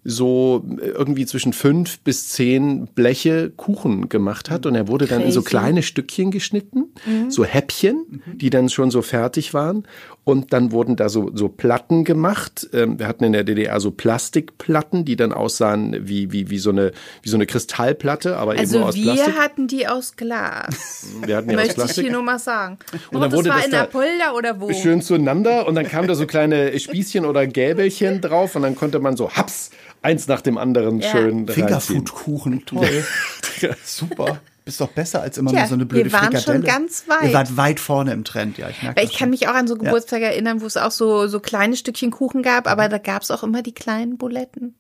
so 0.09 0.65
irgendwie 0.81 1.27
zwischen 1.27 1.53
fünf 1.53 1.99
bis 2.01 2.29
zehn 2.29 2.87
Bleche 2.87 3.51
Kuchen 3.57 4.09
gemacht 4.09 4.51
hat. 4.51 4.65
Und 4.67 4.75
er 4.75 4.89
wurde 4.89 5.07
dann 5.07 5.23
in 5.23 5.33
so 5.33 5.43
kleine 5.43 5.83
Stückchen 5.83 6.31
geschnitten, 6.31 6.93
so 7.29 7.45
Häppchen, 7.45 8.23
die 8.35 8.51
dann 8.51 8.69
schon 8.69 8.91
so 8.91 9.03
fertig 9.03 9.53
waren 9.53 9.85
und 10.29 10.53
dann 10.53 10.73
wurden 10.73 10.97
da 10.97 11.09
so, 11.09 11.31
so 11.35 11.49
Platten 11.49 12.03
gemacht. 12.03 12.69
Ähm, 12.73 12.99
wir 12.99 13.07
hatten 13.07 13.23
in 13.23 13.33
der 13.33 13.45
DDR 13.45 13.79
so 13.79 13.93
Plastikplatten, 13.93 15.05
die 15.05 15.15
dann 15.15 15.33
aussahen 15.33 15.97
wie, 16.09 16.33
wie, 16.33 16.51
wie, 16.51 16.59
so, 16.59 16.71
eine, 16.71 16.91
wie 17.23 17.29
so 17.29 17.37
eine 17.37 17.47
Kristallplatte, 17.47 18.37
aber 18.37 18.55
eben 18.55 18.61
Also 18.63 18.79
nur 18.81 18.89
aus 18.89 18.97
wir 18.97 19.05
Plastik. 19.13 19.39
hatten 19.39 19.69
die 19.69 19.87
aus 19.87 20.17
Glas. 20.17 21.07
Wir 21.25 21.37
hatten 21.37 21.51
aus 21.51 21.55
Möchte 21.55 21.71
ich 21.71 21.77
Plastik. 21.77 22.05
hier 22.07 22.13
nur 22.13 22.23
mal 22.25 22.41
sagen. 22.41 22.77
Und 23.13 23.21
dann 23.21 23.31
das 23.31 23.39
wurde 23.39 23.51
war 23.51 23.57
das 23.59 23.67
in 23.67 23.71
da 23.71 23.83
Apolda 23.85 24.33
oder 24.37 24.61
wo? 24.61 24.73
schön 24.73 25.01
zueinander 25.01 25.69
und 25.69 25.77
dann 25.77 25.87
kamen 25.87 26.09
da 26.09 26.17
so 26.17 26.27
kleine 26.27 26.77
Spießchen 26.77 27.25
oder 27.25 27.47
Gäbelchen 27.47 28.21
drauf 28.21 28.57
und 28.57 28.63
dann 28.63 28.75
konnte 28.75 28.99
man 28.99 29.17
so 29.17 29.31
haps 29.31 29.71
eins 30.03 30.27
nach 30.27 30.41
dem 30.41 30.59
anderen 30.59 30.99
Ja. 30.99 31.09
schön. 31.11 31.47
Fingerfood-Kuchen, 31.47 32.67
toll. 32.67 33.05
Super. 33.85 34.41
Bist 34.67 34.81
doch 34.81 34.89
besser 34.89 35.23
als 35.23 35.39
immer 35.39 35.53
Tja, 35.53 35.61
nur 35.61 35.69
so 35.69 35.75
eine 35.75 35.87
blöde 35.87 36.07
wir 36.07 36.13
waren 36.13 36.33
schon 36.33 36.41
Frikadelle. 36.41 36.65
ganz 36.65 37.05
weit. 37.07 37.29
Ihr 37.29 37.33
wart 37.35 37.57
weit 37.57 37.79
vorne 37.79 38.13
im 38.13 38.25
Trend, 38.25 38.59
ja. 38.59 38.69
Ich 38.69 38.83
merke 38.83 39.01
ich 39.01 39.11
kann 39.11 39.19
schon. 39.19 39.31
mich 39.31 39.47
auch 39.47 39.55
an 39.55 39.69
so 39.69 39.77
Geburtstage 39.77 40.25
erinnern, 40.25 40.61
wo 40.61 40.67
es 40.67 40.77
auch 40.77 40.91
so, 40.91 41.29
so 41.29 41.39
kleine 41.39 41.77
Stückchen 41.77 42.11
Kuchen 42.11 42.43
gab, 42.43 42.67
aber 42.67 42.89
da 42.89 42.99
gab 42.99 43.23
es 43.23 43.31
auch 43.31 43.45
immer 43.45 43.63
die 43.63 43.73
kleinen 43.73 44.19
Buletten. 44.19 44.75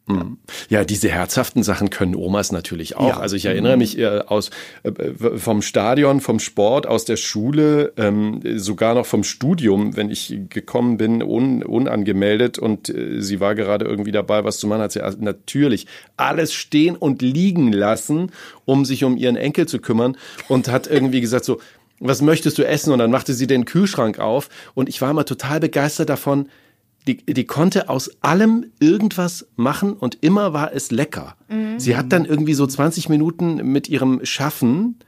Ja, 0.69 0.85
diese 0.85 1.09
herzhaften 1.09 1.63
Sachen 1.63 1.91
können 1.91 2.17
Omas 2.17 2.51
natürlich 2.51 2.97
auch. 2.97 3.11
Ja. 3.11 3.21
Also 3.21 3.37
ich 3.37 3.45
erinnere 3.45 3.77
mich 3.77 3.97
äh, 3.97 4.23
aus 4.27 4.51
äh, 4.83 4.91
vom 5.37 5.63
Stadion, 5.63 6.21
vom 6.21 6.41
Sport, 6.41 6.89
aus 6.89 7.05
der 7.05 7.17
Schule, 7.17 7.93
ähm, 7.97 8.41
sogar 8.57 8.95
noch 8.95 9.07
vom 9.07 9.23
Studium, 9.23 9.97
wenn 9.97 10.11
ich 10.11 10.37
gekommen 10.49 10.97
bin, 10.97 11.23
un, 11.23 11.63
unangemeldet 11.63 12.59
und 12.59 12.89
äh, 12.89 13.23
sie 13.23 13.39
war 13.39 13.55
gerade 13.55 13.85
irgendwie 13.85 14.11
dabei, 14.11 14.43
was 14.43 14.59
zu 14.59 14.67
machen, 14.67 14.83
hat 14.83 14.91
sie 14.91 15.03
also 15.03 15.19
natürlich 15.21 15.87
alles 16.17 16.53
stehen 16.53 16.97
und 16.97 17.23
liegen 17.23 17.73
lassen, 17.73 18.33
um 18.67 18.85
sich 18.85 19.05
um 19.05 19.17
ihren 19.17 19.37
Enkel 19.37 19.67
zu 19.67 19.79
kümmern 19.79 20.19
und 20.49 20.69
hat 20.69 20.87
irgendwie 20.87 21.23
gesagt 21.23 21.47
so, 21.47 21.59
was 21.99 22.21
möchtest 22.21 22.59
du 22.59 22.67
essen? 22.67 22.93
Und 22.93 22.99
dann 22.99 23.11
machte 23.11 23.33
sie 23.33 23.47
den 23.47 23.65
Kühlschrank 23.65 24.19
auf 24.19 24.51
und 24.75 24.91
ich 24.91 25.01
war 25.01 25.11
immer 25.11 25.25
total 25.25 25.61
begeistert 25.61 26.11
davon, 26.11 26.51
die, 27.07 27.25
die 27.25 27.45
konnte 27.45 27.89
aus 27.89 28.11
allem 28.21 28.67
irgendwas 28.81 29.47
machen 29.55 29.95
und 29.95 30.19
immer 30.23 30.53
war 30.53 30.75
es 30.75 30.91
lecker. 30.91 31.37
Sie 31.79 31.97
hat 31.97 32.13
dann 32.13 32.25
irgendwie 32.25 32.55
so 32.55 32.67
20 32.67 33.09
Minuten 33.09 33.57
mit 33.73 33.89
ihrem 33.89 34.25
Schaffen, 34.25 34.99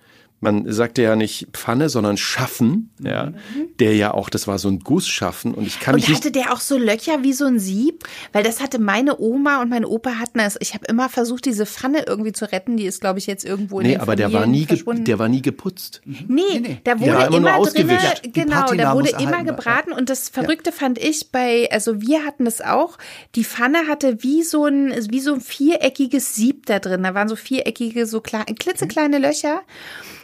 man 0.41 0.71
sagte 0.73 1.03
ja 1.03 1.17
nicht 1.17 1.49
Pfanne, 1.53 1.89
sondern 1.89 2.17
Schaffen, 2.17 2.91
ja, 3.03 3.33
der 3.81 3.95
ja 3.97 4.15
auch, 4.15 4.31
das 4.31 4.47
war 4.47 4.59
so 4.59 4.69
ein 4.69 4.79
Gussschaffen 4.81 5.53
und 5.53 5.67
ich 5.67 5.81
kann 5.81 5.97
mich 5.97 6.05
Und 6.05 6.11
nicht 6.11 6.21
hatte 6.21 6.31
der 6.31 6.53
auch 6.53 6.61
so 6.61 6.79
Löcher 6.79 7.23
wie 7.23 7.33
so 7.33 7.47
ein 7.47 7.59
Sieb? 7.59 8.05
Weil 8.33 8.45
das 8.45 8.61
hatte 8.61 8.79
meine 8.79 9.19
Oma 9.19 9.61
und 9.61 9.69
mein 9.69 9.85
Opa 9.85 10.15
hatten 10.15 10.39
das. 10.39 10.57
Ich 10.61 10.75
habe 10.75 10.85
immer 10.87 11.09
versucht, 11.09 11.45
diese 11.45 11.67
Pfanne 11.67 12.05
irgendwie 12.07 12.33
zu 12.33 12.51
retten. 12.51 12.77
Die 12.77 12.87
ist, 12.87 13.01
glaube 13.01 13.19
ich, 13.19 13.27
jetzt 13.27 13.45
irgendwo 13.45 13.81
in 13.81 13.87
Nee, 13.87 13.93
den 13.95 14.01
aber 14.01 14.15
der 14.15 14.33
war 14.33 14.47
nie, 14.47 14.65
ge 14.65 14.83
der 14.87 15.19
war 15.19 15.29
nie 15.29 15.43
geputzt. 15.43 16.03
Nee, 16.05 16.81
da 16.85 17.01
wurde 17.01 17.13
war 17.15 17.27
immer 17.33 17.57
immer, 17.57 17.67
drinne, 17.71 17.99
genau, 18.33 18.61
Patina 18.63 18.83
da 18.83 18.95
wurde 18.95 19.11
immer 19.19 19.43
gebraten. 19.43 19.93
und 19.93 20.09
das 20.09 20.29
Verrückte 20.29 20.71
fand 20.71 20.99
ich 20.99 21.33
bei, 21.33 21.69
also 21.73 22.01
wir 22.01 22.25
hatten 22.25 22.45
das 22.45 22.61
auch, 22.61 22.99
die 23.35 23.45
Pfanne 23.45 23.89
hatte 23.89 24.23
wie 24.23 24.43
so 24.43 24.67
ein, 24.67 24.95
wie 25.11 25.21
so 25.21 25.35
ein 25.35 25.41
viereckiges 25.41 26.35
Sieb 26.35 26.67
da 26.67 26.79
drin, 26.79 27.03
da 27.03 27.15
waren 27.15 27.29
so 27.29 27.37
viereckige, 27.37 28.07
so 28.07 28.21
klein, 28.21 28.47
klitzekleine 28.47 29.19
Löcher 29.19 29.63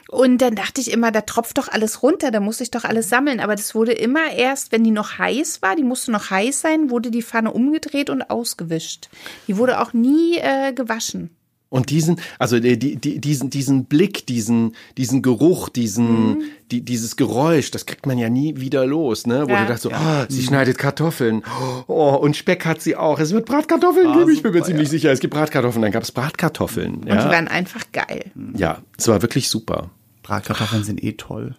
und 0.09 0.39
dann 0.39 0.55
dachte 0.55 0.81
ich 0.81 0.91
immer, 0.91 1.11
da 1.11 1.23
tropft 1.23 1.59
doch 1.59 1.69
alles 1.69 2.03
runter, 2.03 2.31
da 2.31 2.41
muss 2.41 2.61
ich 2.61 2.71
doch 2.71 2.85
alles 2.85 3.09
sammeln, 3.09 3.41
aber 3.41 3.57
das 3.57 3.75
wurde 3.75 3.93
immer 3.93 4.33
erst, 4.33 4.73
wenn 4.73 4.85
die 4.85 4.91
noch 4.91 5.19
heiß 5.19 5.63
war, 5.63 5.77
die 5.77 5.83
musste 5.83 6.13
noch 6.13 6.31
heiß 6.31 6.61
sein, 6.61 6.91
wurde 6.91 7.11
die 7.11 7.23
Pfanne 7.23 7.53
umgedreht 7.53 8.11
und 8.11 8.31
ausgewischt. 8.31 9.09
Die 9.49 9.57
wurde 9.57 9.81
auch 9.81 9.93
nie 9.93 10.37
äh, 10.39 10.73
gewaschen. 10.73 11.35
Und 11.75 11.91
diesen, 11.91 12.21
also 12.39 12.61
die, 12.61 12.79
die, 12.79 12.95
die, 12.97 13.19
diesen, 13.21 13.51
diesen 13.51 13.87
Blick, 13.87 14.27
diesen, 14.27 14.77
diesen 14.97 15.23
Geruch, 15.23 15.69
diesen, 15.69 16.45
die, 16.71 16.83
dieses 16.83 17.17
Geräusch, 17.17 17.73
das 17.73 17.85
kriegt 17.85 18.07
man 18.07 18.17
ja 18.17 18.29
nie 18.31 18.61
wieder 18.61 18.87
los, 18.87 19.27
ne? 19.27 19.49
Wo 19.49 19.53
Ja. 19.53 19.63
du 19.63 19.67
dachtest 19.67 19.83
so, 19.83 19.91
ah, 19.91 20.25
sie 20.29 20.45
schneidet 20.45 20.79
Kartoffeln. 20.79 21.43
Oh, 21.89 22.15
und 22.21 22.37
Speck 22.37 22.65
hat 22.65 22.81
sie 22.81 22.95
auch. 22.95 23.19
Es 23.19 23.33
wird 23.33 23.47
Bratkartoffeln 23.47 24.13
geben, 24.17 24.31
ich 24.31 24.43
bin 24.45 24.53
mir 24.53 24.63
ziemlich 24.63 24.89
sicher. 24.89 25.11
Es 25.11 25.19
gibt 25.19 25.35
Bratkartoffeln, 25.35 25.83
dann 25.83 25.91
gab 25.91 26.05
es 26.05 26.13
Bratkartoffeln. 26.13 26.95
Und 26.95 27.05
die 27.07 27.09
Ja, 27.11 27.29
waren 27.29 27.49
einfach 27.49 27.85
geil. 27.93 28.31
ja, 28.57 28.81
es 28.97 29.09
war 29.09 29.21
wirklich 29.23 29.49
super. 29.49 29.91
Bratkartoffeln 30.23 30.85
sind 30.85 31.03
eh 31.03 31.15
toll. 31.15 31.57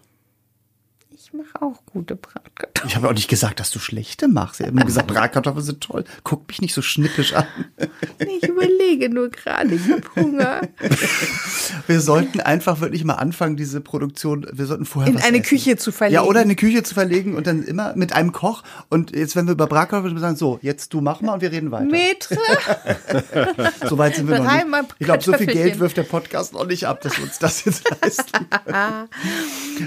Mache 1.37 1.61
auch 1.61 1.85
gute 1.85 2.15
Bratkartoffeln. 2.15 2.87
Ich 2.89 2.95
habe 2.95 3.09
auch 3.09 3.13
nicht 3.13 3.27
gesagt, 3.27 3.59
dass 3.59 3.71
du 3.71 3.79
schlechte 3.79 4.27
machst. 4.27 4.59
Ich 4.59 4.67
habe 4.67 4.75
nur 4.75 4.85
gesagt, 4.85 5.07
Bratkartoffeln 5.07 5.65
sind 5.65 5.81
toll. 5.81 6.03
Guck 6.23 6.47
mich 6.47 6.61
nicht 6.61 6.73
so 6.73 6.81
schnippisch 6.81 7.33
an. 7.33 7.45
Ich 8.19 8.47
überlege 8.47 9.09
nur 9.09 9.29
gerade, 9.29 9.73
ich 9.75 9.89
habe 9.89 10.03
Hunger. 10.15 10.61
Wir 11.87 11.99
sollten 11.99 12.39
einfach 12.41 12.79
wirklich 12.81 13.03
mal 13.03 13.15
anfangen, 13.15 13.57
diese 13.57 13.81
Produktion, 13.81 14.45
wir 14.51 14.65
sollten 14.65 14.85
vorher 14.85 15.11
In 15.11 15.17
eine 15.19 15.37
essen. 15.39 15.43
Küche 15.49 15.77
zu 15.77 15.91
verlegen. 15.91 16.15
Ja, 16.15 16.23
oder 16.23 16.41
in 16.41 16.45
eine 16.47 16.55
Küche 16.55 16.83
zu 16.83 16.93
verlegen 16.93 17.35
und 17.35 17.47
dann 17.47 17.63
immer 17.63 17.95
mit 17.95 18.13
einem 18.13 18.31
Koch. 18.31 18.63
Und 18.89 19.15
jetzt, 19.15 19.35
wenn 19.35 19.47
wir 19.47 19.53
über 19.53 19.67
Bratkartoffeln 19.67 20.17
sagen, 20.19 20.35
so, 20.35 20.59
jetzt 20.61 20.93
du 20.93 21.01
mach 21.01 21.21
mal 21.21 21.33
und 21.33 21.41
wir 21.41 21.51
reden 21.51 21.71
weiter. 21.71 21.85
Metre. 21.85 22.37
So 23.87 23.97
weit 23.97 24.15
sind 24.15 24.27
wir 24.27 24.39
noch 24.39 24.51
nicht. 24.51 24.65
Ich 24.99 25.05
glaube, 25.05 25.23
so 25.23 25.33
viel. 25.33 25.45
Geld 25.47 25.79
wirft 25.79 25.97
der 25.97 26.03
Podcast 26.03 26.53
noch 26.53 26.65
nicht 26.65 26.85
ab, 26.87 27.01
dass 27.01 27.17
wir 27.17 27.23
uns 27.25 27.39
das 27.39 27.65
jetzt 27.65 27.83
leisten 28.01 28.31
können. 28.49 29.07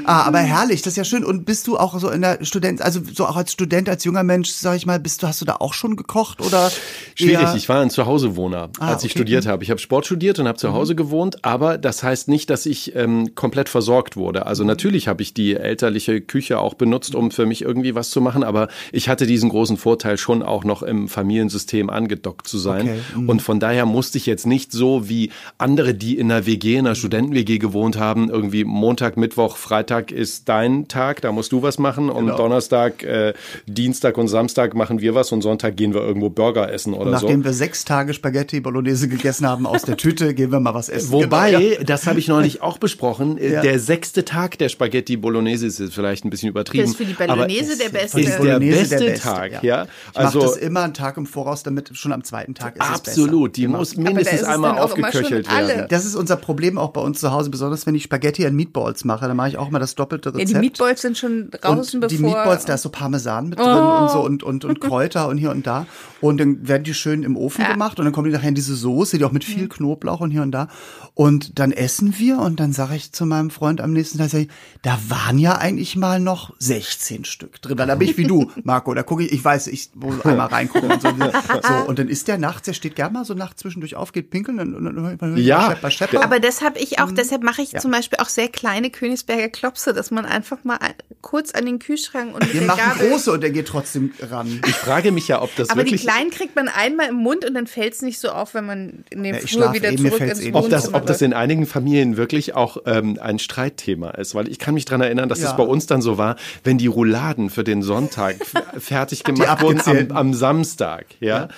ah, 0.05 0.23
aber 0.23 0.39
herrlich, 0.39 0.83
das 0.83 0.93
ist 0.93 0.97
ja 0.97 1.05
schön. 1.05 1.25
Und 1.25 1.38
und 1.39 1.45
bist 1.45 1.67
du 1.67 1.77
auch 1.79 1.99
so 1.99 2.11
in 2.11 2.21
der 2.23 2.45
Student, 2.45 2.83
also 2.83 3.01
so 3.15 3.27
auch 3.27 3.37
als 3.37 3.53
Student, 3.53 3.89
als 3.89 4.05
junger 4.05 4.23
Mensch, 4.23 4.51
sag 4.51 4.77
ich 4.77 4.87
mal, 4.87 4.99
bist 5.01 5.23
du, 5.23 5.27
hast 5.29 5.41
du 5.41 5.45
da 5.45 5.57
auch 5.57 5.73
schon 5.73 5.97
gekocht 5.97 6.41
oder? 6.41 6.71
Schwierig, 7.15 7.55
ich 7.57 7.69
war 7.69 7.81
ein 7.81 7.91
Zuhausewohner, 7.91 8.71
Ah, 8.79 8.89
als 8.93 9.05
ich 9.05 9.13
okay. 9.13 9.19
Mhm. 9.21 9.23
studiert 9.23 9.47
habe. 9.47 9.63
Ich 9.65 9.71
habe 9.71 9.81
Sport 9.81 10.07
studiert 10.07 10.39
und 10.39 10.47
habe 10.49 10.59
zu 10.59 10.73
Hause 10.73 10.95
gewohnt, 10.95 11.45
aber 11.45 11.79
das 11.79 12.03
heißt 12.03 12.29
nicht, 12.29 12.51
dass 12.51 12.67
ich 12.67 12.95
ähm, 12.95 13.35
komplett 13.35 13.69
versorgt 13.69 14.17
wurde. 14.17 14.47
Also 14.47 14.63
Mhm. 14.65 14.69
natürlich 14.69 15.09
habe 15.09 15.23
ich 15.23 15.35
die 15.35 15.55
elterliche 15.55 16.21
Küche 16.21 16.59
auch 16.59 16.75
benutzt, 16.75 17.15
um 17.15 17.31
für 17.31 17.47
mich 17.47 17.63
irgendwie 17.63 17.95
was 17.95 18.11
zu 18.11 18.21
machen, 18.21 18.43
aber 18.45 18.69
ich 18.93 19.09
hatte 19.09 19.27
diesen 19.27 19.49
großen 19.51 19.77
Vorteil, 19.77 20.19
schon 20.19 20.43
auch 20.43 20.65
noch 20.65 20.83
im 20.83 21.09
Familiensystem 21.09 21.91
angedockt 21.91 22.49
zu 22.49 22.59
sein. 22.59 22.83
Okay, 22.89 22.99
mhm. 23.17 23.29
Und 23.29 23.43
von 23.43 23.61
daher 23.61 23.87
musste 23.87 24.19
ich 24.19 24.27
jetzt 24.27 24.47
nicht 24.47 24.73
so 24.73 25.09
wie 25.09 25.31
andere, 25.59 25.95
die 25.95 26.19
in 26.19 26.31
einer 26.31 26.47
WG, 26.47 26.77
in 26.77 26.87
einer 26.87 26.95
Studenten-WG 26.95 27.59
gewohnt 27.59 27.97
haben, 27.99 28.29
irgendwie 28.31 28.65
Montag, 28.65 29.17
Mittwoch, 29.17 29.57
Freitag 29.57 30.11
ist 30.13 30.49
dein 30.49 30.89
Tag, 30.89 31.21
da 31.29 31.33
musst 31.33 31.53
du 31.53 31.63
was 31.63 31.79
machen 31.79 32.09
und 32.09 32.25
Genau. 32.27 32.37
Donnerstag, 32.39 33.03
äh, 33.03 33.35
Dienstag 33.67 34.17
und 34.17 34.29
Samstag 34.29 34.75
machen 34.75 35.01
wir 35.01 35.15
was 35.15 35.31
und 35.31 35.43
Sonntag 35.43 35.77
gehen 35.77 35.93
wir 35.93 36.01
irgendwo 36.01 36.31
Burger 36.31 36.73
essen 36.73 36.95
oder 36.95 37.05
so. 37.05 37.11
Nachdem 37.27 37.45
wir 37.45 37.53
sechs 37.53 37.85
Tage 37.85 38.15
Spaghetti 38.15 38.61
Bolognese 38.61 39.09
gegessen 39.09 39.47
haben 39.47 39.67
aus 39.67 39.83
der 39.83 39.97
Tüte, 39.99 40.33
gehen 40.35 40.51
wir 40.51 40.59
mal 40.61 40.73
was 40.75 40.89
essen. 40.89 41.13
Wobei, 41.13 41.51
Genau, 41.51 41.61
ja. 41.61 41.85
das 41.85 42.07
habe 42.07 42.19
ich 42.19 42.29
neulich 42.29 42.63
auch 42.63 42.79
besprochen, 42.79 43.37
äh, 43.39 43.53
Ja. 43.53 43.61
der 43.63 43.79
sechste 43.79 44.25
Tag 44.25 44.57
der 44.59 44.69
Spaghetti 44.71 45.17
Bolognese 45.19 45.67
ist 45.67 45.79
jetzt 45.81 45.95
vielleicht 45.95 46.25
ein 46.25 46.31
bisschen 46.31 46.49
übertrieben. 46.49 46.85
Das 46.85 46.91
ist 46.93 46.97
für 46.97 47.05
die 47.05 47.15
aber 47.19 47.35
Bolognese 47.35 47.77
der 47.77 47.91
beste. 47.91 48.21
Ist 48.21 48.39
der 48.43 48.59
beste, 48.59 48.97
der 48.97 49.07
beste, 49.07 49.15
Tag, 49.23 49.63
ja. 49.63 49.83
Ich 49.83 50.15
mache 50.15 50.25
Also 50.27 50.41
das 50.41 50.57
immer 50.57 50.83
einen 50.85 50.95
Tag 50.95 51.17
im 51.19 51.27
Voraus, 51.27 51.63
damit 51.63 51.91
schon 51.93 52.13
am 52.13 52.25
zweiten 52.25 52.55
Tag 52.55 52.77
ist 52.77 52.83
es 52.83 52.89
absolut, 52.91 53.57
die. 53.57 53.63
Genau. 53.63 53.79
muss 53.79 53.97
mindestens 53.97 54.41
ist 54.41 54.43
es 54.43 54.49
einmal 54.49 54.79
aufgeköchelt 54.79 55.47
werden. 55.51 55.87
Das 55.91 56.07
ist 56.07 56.15
unser 56.15 56.37
Problem 56.37 56.79
auch 56.79 56.91
bei 56.91 57.03
uns 57.03 57.21
zu 57.21 57.33
Hause, 57.33 57.51
besonders 57.51 57.87
wenn 57.87 57.95
ich 57.95 58.05
Spaghetti 58.05 58.47
and 58.47 58.57
Meatballs 58.57 59.05
mache. 59.05 59.27
Dann 59.29 59.37
mache 59.37 59.49
ich 59.51 59.59
auch 59.59 59.69
mal 59.71 59.79
das 59.79 59.95
doppelte 59.95 60.31
Ja, 60.31 60.37
Rezept. 60.37 60.49
die 60.51 60.55
Meatballs 60.61 61.03
sind 61.03 61.18
schon 61.19 61.51
draußen, 61.51 62.03
und 62.03 62.11
die 62.11 62.17
bevor. 62.17 62.31
Meatballs, 62.33 62.65
da 62.65 62.75
ist 62.75 62.83
so 62.83 62.89
Parmesan 62.91 63.49
mit 63.51 63.59
drin 63.59 63.67
Oh. 63.69 63.99
und 64.03 64.11
so 64.11 64.21
und, 64.25 64.43
und, 64.43 64.65
und 64.65 64.81
Kräuter 64.89 65.29
und 65.29 65.39
hier 65.39 65.51
und 65.51 65.67
da. 65.67 65.87
Und 66.21 66.39
dann 66.39 66.67
werden 66.67 66.83
die 66.85 66.95
schön 66.95 67.23
im 67.23 67.37
Ofen 67.37 67.63
Ja. 67.63 67.73
gemacht 67.73 67.99
und 67.99 68.05
dann 68.05 68.13
kommen 68.13 68.27
die 68.31 68.33
nachher 68.37 68.49
in 68.49 68.55
diese 68.55 68.75
Soße, 68.75 69.19
die 69.19 69.25
auch 69.25 69.31
mit 69.33 69.45
viel 69.45 69.69
Knoblauch 69.69 70.21
und 70.21 70.31
hier 70.31 70.43
und 70.43 70.51
da. 70.53 70.69
Und 71.15 71.59
dann 71.59 71.73
essen 71.73 72.19
wir 72.19 72.39
und 72.39 72.59
dann 72.61 72.73
sage 72.73 72.95
ich 72.97 73.13
zu 73.13 73.27
meinem 73.27 73.51
Freund 73.51 73.81
am 73.81 73.93
nächsten 73.93 74.19
Tag, 74.19 74.31
sag 74.31 74.41
ich, 74.41 74.49
da 74.83 74.99
waren 75.09 75.39
ja 75.39 75.59
eigentlich 75.59 75.97
mal 75.97 76.19
noch 76.21 76.55
16 76.59 77.25
Stück 77.25 77.61
drin. 77.63 77.79
Weil 77.79 77.87
da 77.89 77.95
bin 77.97 78.09
ich 78.09 78.17
wie 78.19 78.25
du, 78.25 78.51
Marco. 78.65 78.95
Da 78.95 79.03
gucke 79.03 79.25
ich, 79.25 79.33
ich 79.33 79.45
weiß, 79.45 79.67
ich 79.69 79.91
muss 79.95 80.21
einmal 80.25 80.47
reingucken 80.49 80.91
und 80.91 81.03
so. 81.03 81.09
so. 81.09 81.89
Und 81.89 81.99
dann 81.99 82.09
ist 82.09 82.29
der 82.29 82.39
nachts, 82.39 82.63
der 82.67 82.73
steht 82.73 82.97
gerne 82.97 83.13
mal 83.13 83.25
so 83.25 83.35
nachts 83.35 83.61
zwischendurch 83.63 83.95
auf, 83.97 84.13
geht 84.13 84.31
pinkeln 84.31 84.59
und, 84.61 84.75
und, 84.75 84.87
und, 84.87 84.99
und, 84.99 85.23
und 85.23 85.37
Ja. 85.39 85.71
Schepper, 85.71 85.91
Schepper. 85.91 86.23
Aber 86.25 86.41
das 86.41 86.63
habe 86.63 86.79
ich 86.79 87.01
auch, 87.01 87.11
deshalb 87.11 87.43
mache 87.43 87.63
ich 87.63 87.69
Mhm. 87.69 87.75
Ja. 87.77 87.81
zum 87.81 87.91
Beispiel 87.91 88.19
auch 88.21 88.29
sehr 88.29 88.49
kleine 88.49 88.91
Königsberger 88.91 89.49
Klopse, 89.49 89.93
dass 89.93 90.11
man 90.11 90.25
einfach 90.25 90.65
mal 90.65 90.77
ein- 90.77 90.95
kurz 91.21 91.53
an 91.53 91.67
den 91.67 91.79
Kühlschrank 91.79 92.33
und 92.35 92.41
mit 92.45 92.53
wir 92.55 92.61
der 92.61 92.69
machen 92.69 92.81
Gabel. 92.95 93.11
große 93.11 93.33
und 93.33 93.43
der 93.43 93.51
geht 93.51 93.67
trotzdem 93.67 94.13
ran. 94.31 94.61
Ich 94.67 94.75
frage 94.77 95.11
mich 95.13 95.27
ja, 95.29 95.43
ob 95.43 95.55
das 95.57 95.69
Aber 95.69 95.83
die 95.83 95.91
wirklich 95.91 96.03
kleinen 96.03 96.31
kriegt 96.31 96.55
man 96.55 96.69
einmal 96.69 97.09
im 97.09 97.17
Mund 97.17 97.45
und 97.45 97.55
dann 97.55 97.67
fällt 97.67 97.95
es 97.95 98.03
nicht 98.03 98.19
so 98.21 98.29
auf, 98.31 98.55
wenn 98.55 98.67
man 98.67 99.05
in 99.11 99.25
den 99.25 99.35
Ja, 99.35 99.41
ich 99.43 99.51
Flur 99.51 99.73
wieder 99.75 99.89
eh, 99.91 99.97
mir 99.97 100.11
zurück 100.11 100.21
ins 100.29 100.41
eh 100.41 100.45
nicht 100.47 100.55
ob 100.55 100.71
das, 100.71 100.85
Wohnzimmer 100.85 100.97
ob 100.99 101.07
das 101.07 101.21
in 101.23 101.33
einigen 101.35 101.67
Familien 101.67 102.17
wirklich 102.17 102.55
auch 102.55 102.79
ähm, 102.87 103.19
ein 103.21 103.39
Streitthema 103.39 104.11
ist, 104.11 104.35
weil 104.35 104.49
ich 104.49 104.59
kann 104.59 104.75
mich 104.75 104.85
dran 104.85 105.01
erinnern, 105.01 105.29
dass 105.29 105.41
Ja. 105.41 105.51
es 105.51 105.57
bei 105.57 105.65
uns 105.65 105.87
dann 105.87 106.01
so 106.03 106.19
war, 106.19 106.37
wenn 106.65 106.79
die 106.79 106.87
Rouladen 106.87 107.51
für 107.51 107.65
den 107.65 107.83
Sonntag 107.83 108.37
fertig 108.79 109.25
gemacht 109.25 109.61
wurden 109.61 109.81
am, 109.85 110.11
am 110.17 110.35
Samstag, 110.35 111.07
ja. 111.21 111.49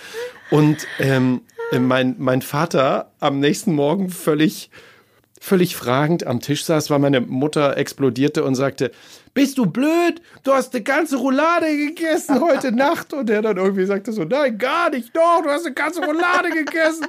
Und 0.50 0.78
ähm, 0.98 1.42
mein, 1.78 2.16
mein 2.18 2.42
Vater 2.42 3.12
am 3.20 3.38
nächsten 3.38 3.72
Morgen 3.74 4.08
völlig, 4.10 4.70
völlig 5.40 5.74
fragend 5.74 6.26
am 6.26 6.40
Tisch 6.40 6.64
saß, 6.64 6.90
weil 6.90 6.98
meine 7.00 7.22
Mutter 7.22 7.76
explodierte 7.76 8.44
und 8.44 8.54
sagte, 8.54 8.92
bist 9.32 9.58
du 9.58 9.66
blöd? 9.66 10.20
Du 10.42 10.52
hast 10.52 10.74
eine 10.74 10.82
ganze 10.82 11.16
Roulade 11.16 11.66
gegessen 11.76 12.40
heute 12.40 12.72
Nacht. 12.76 13.12
Und 13.12 13.30
er 13.30 13.42
dann 13.42 13.56
irgendwie 13.56 13.84
sagte 13.84 14.12
so, 14.12 14.24
nein, 14.24 14.58
gar 14.58 14.90
nicht, 14.90 15.14
doch, 15.14 15.42
du 15.42 15.50
hast 15.50 15.66
eine 15.66 15.74
ganze 15.74 16.00
Roulade 16.04 16.50
gegessen. 16.50 17.06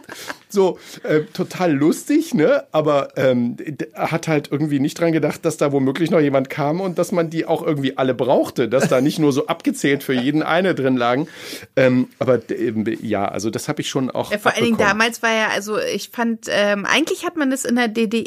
So, 0.48 0.78
äh, 1.04 1.22
total 1.34 1.74
lustig, 1.74 2.34
ne? 2.34 2.66
Aber 2.72 3.18
ähm, 3.18 3.58
hat 3.96 4.28
halt 4.28 4.52
irgendwie 4.52 4.80
nicht 4.80 5.00
dran 5.00 5.14
gedacht, 5.14 5.46
dass 5.46 5.58
da 5.58 5.72
womöglich 5.72 6.12
noch 6.12 6.20
jemand 6.20 6.50
kam 6.50 6.80
und 6.80 7.00
dass 7.00 7.12
man 7.12 7.30
die 7.30 7.46
auch 7.46 7.64
irgendwie 7.66 7.98
alle 7.98 8.14
brauchte, 8.14 8.70
dass 8.70 8.88
da 8.88 9.02
nicht 9.02 9.18
nur 9.18 9.32
so 9.32 9.48
abgezählt 9.48 10.04
für 10.04 10.14
jeden 10.14 10.44
eine 10.44 10.76
drin 10.76 10.98
lagen. 10.98 11.28
Ähm, 11.76 12.10
aber 12.20 12.50
eben, 12.52 12.86
ja, 13.02 13.26
also 13.26 13.50
das 13.50 13.68
habe 13.68 13.82
ich 13.82 13.90
schon 13.90 14.12
auch. 14.12 14.32
Ja, 14.32 14.38
vor 14.38 14.54
allen 14.54 14.66
Dingen 14.66 14.78
damals 14.78 15.24
war 15.24 15.34
ja, 15.34 15.48
also 15.48 15.80
ich 15.80 16.10
fand, 16.10 16.46
ähm, 16.50 16.86
eigentlich 16.86 17.26
hat 17.26 17.36
man 17.36 17.50
das 17.50 17.66
in 17.66 17.76
der 17.78 17.88
DDR, 17.88 18.20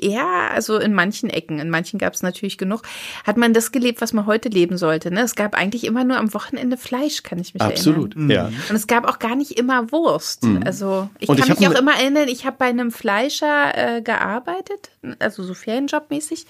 also 0.51 0.79
in 0.79 0.95
manchen 0.95 1.31
Ecken, 1.31 1.59
in 1.59 1.71
manchen 1.71 1.99
gab 1.99 2.15
es 2.15 2.23
natürlich 2.23 2.59
genug, 2.59 2.83
hat 3.25 3.37
man 3.37 3.53
das 3.53 3.73
gelebt, 3.73 4.01
was 4.01 4.13
man 4.13 4.27
heute 4.27 4.49
leben 4.49 4.77
sollte. 4.79 5.11
Ne? 5.11 5.21
Es 5.23 5.35
gab 5.35 5.55
eigentlich 5.55 5.85
immer 5.85 6.05
nur 6.05 6.17
am 6.19 6.33
Wochenende 6.35 6.77
Fleisch, 6.77 7.23
kann 7.23 7.39
ich 7.39 7.55
mich 7.55 7.63
Absolut, 7.63 8.15
erinnern. 8.15 8.31
ja. 8.31 8.47
Und 8.69 8.77
es 8.77 8.87
gab 8.87 9.09
auch 9.09 9.19
gar 9.19 9.37
nicht 9.37 9.53
immer 9.59 9.91
Wurst. 9.93 10.45
Also 10.65 11.09
ich 11.19 11.29
Und 11.29 11.39
ich 11.39 11.45
kann 11.47 11.53
hab 11.55 11.61
mich 11.61 11.69
auch 11.69 11.79
immer 11.81 11.95
erinnern, 11.99 12.29
ich 12.29 12.45
habe 12.47 12.57
bei 12.59 12.67
einem 12.67 12.91
Fleischer 12.91 13.97
äh, 13.97 14.03
gearbeitet, 14.03 14.91
also 15.19 15.43
so 15.43 15.55
Ferienjobmäßig. 15.55 16.47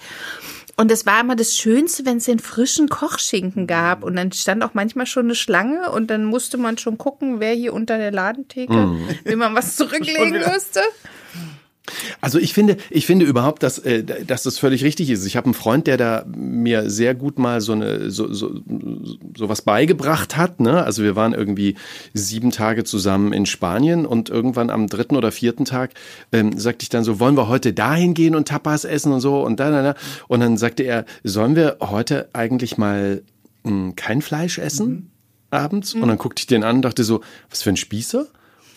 Und 0.77 0.91
es 0.91 1.05
war 1.05 1.21
immer 1.21 1.35
das 1.37 1.55
Schönste, 1.55 2.05
wenn 2.05 2.17
es 2.17 2.25
den 2.25 2.39
frischen 2.39 2.89
Kochschinken 2.89 3.65
gab. 3.65 4.03
Und 4.03 4.17
dann 4.17 4.31
stand 4.33 4.61
auch 4.63 4.73
manchmal 4.73 5.05
schon 5.05 5.25
eine 5.27 5.35
Schlange 5.35 5.89
und 5.91 6.07
dann 6.07 6.25
musste 6.25 6.57
man 6.57 6.77
schon 6.77 6.97
gucken, 6.97 7.39
wer 7.39 7.53
hier 7.53 7.73
unter 7.73 7.97
der 7.97 8.11
Ladentheke, 8.11 8.73
Mhm. 8.73 9.07
wie 9.23 9.35
man 9.37 9.55
was 9.55 9.75
zurücklegen 9.77 10.31
müsste. 10.31 10.81
Also 12.21 12.39
ich 12.39 12.53
finde, 12.53 12.77
ich 12.89 13.05
finde 13.05 13.25
überhaupt, 13.25 13.63
dass, 13.63 13.79
äh, 13.79 14.03
dass 14.03 14.43
das 14.43 14.57
völlig 14.57 14.83
richtig 14.83 15.09
ist. 15.09 15.25
Ich 15.25 15.37
habe 15.37 15.45
einen 15.45 15.53
Freund, 15.53 15.87
der 15.87 15.97
da 15.97 16.25
mir 16.27 16.89
sehr 16.89 17.15
gut 17.15 17.39
mal 17.39 17.61
so 17.61 17.73
eine 17.73 18.09
so, 18.09 18.33
so, 18.33 18.59
so 19.35 19.49
was 19.49 19.61
beigebracht 19.61 20.37
hat. 20.37 20.59
Ne? 20.59 20.83
Also 20.83 21.03
wir 21.03 21.15
waren 21.15 21.33
irgendwie 21.33 21.75
sieben 22.13 22.51
Tage 22.51 22.83
zusammen 22.83 23.33
in 23.33 23.45
Spanien 23.45 24.05
und 24.05 24.29
irgendwann 24.29 24.69
am 24.69 24.87
dritten 24.87 25.15
oder 25.15 25.31
vierten 25.31 25.65
Tag 25.65 25.91
ähm, 26.31 26.57
sagte 26.57 26.83
ich 26.83 26.89
dann 26.89 27.03
so, 27.03 27.19
wollen 27.19 27.37
wir 27.37 27.47
heute 27.47 27.73
dahin 27.73 28.13
gehen 28.13 28.35
und 28.35 28.47
Tapas 28.47 28.85
essen 28.85 29.11
und 29.11 29.21
so 29.21 29.43
und 29.43 29.59
dann, 29.59 29.71
dann, 29.71 29.83
dann. 29.83 29.95
und 30.27 30.39
dann 30.39 30.57
sagte 30.57 30.83
er, 30.83 31.05
sollen 31.23 31.55
wir 31.55 31.77
heute 31.81 32.29
eigentlich 32.33 32.77
mal 32.77 33.21
mh, 33.63 33.93
kein 33.95 34.21
Fleisch 34.21 34.57
essen 34.57 35.11
abends? 35.51 35.93
Und 36.03 36.07
dann 36.07 36.17
guckte 36.17 36.41
ich 36.41 36.47
den 36.47 36.63
an 36.63 36.77
und 36.77 36.81
dachte 36.83 37.03
so, 37.03 37.21
was 37.49 37.61
für 37.61 37.69
ein 37.69 37.77
Spießer? 37.77 38.27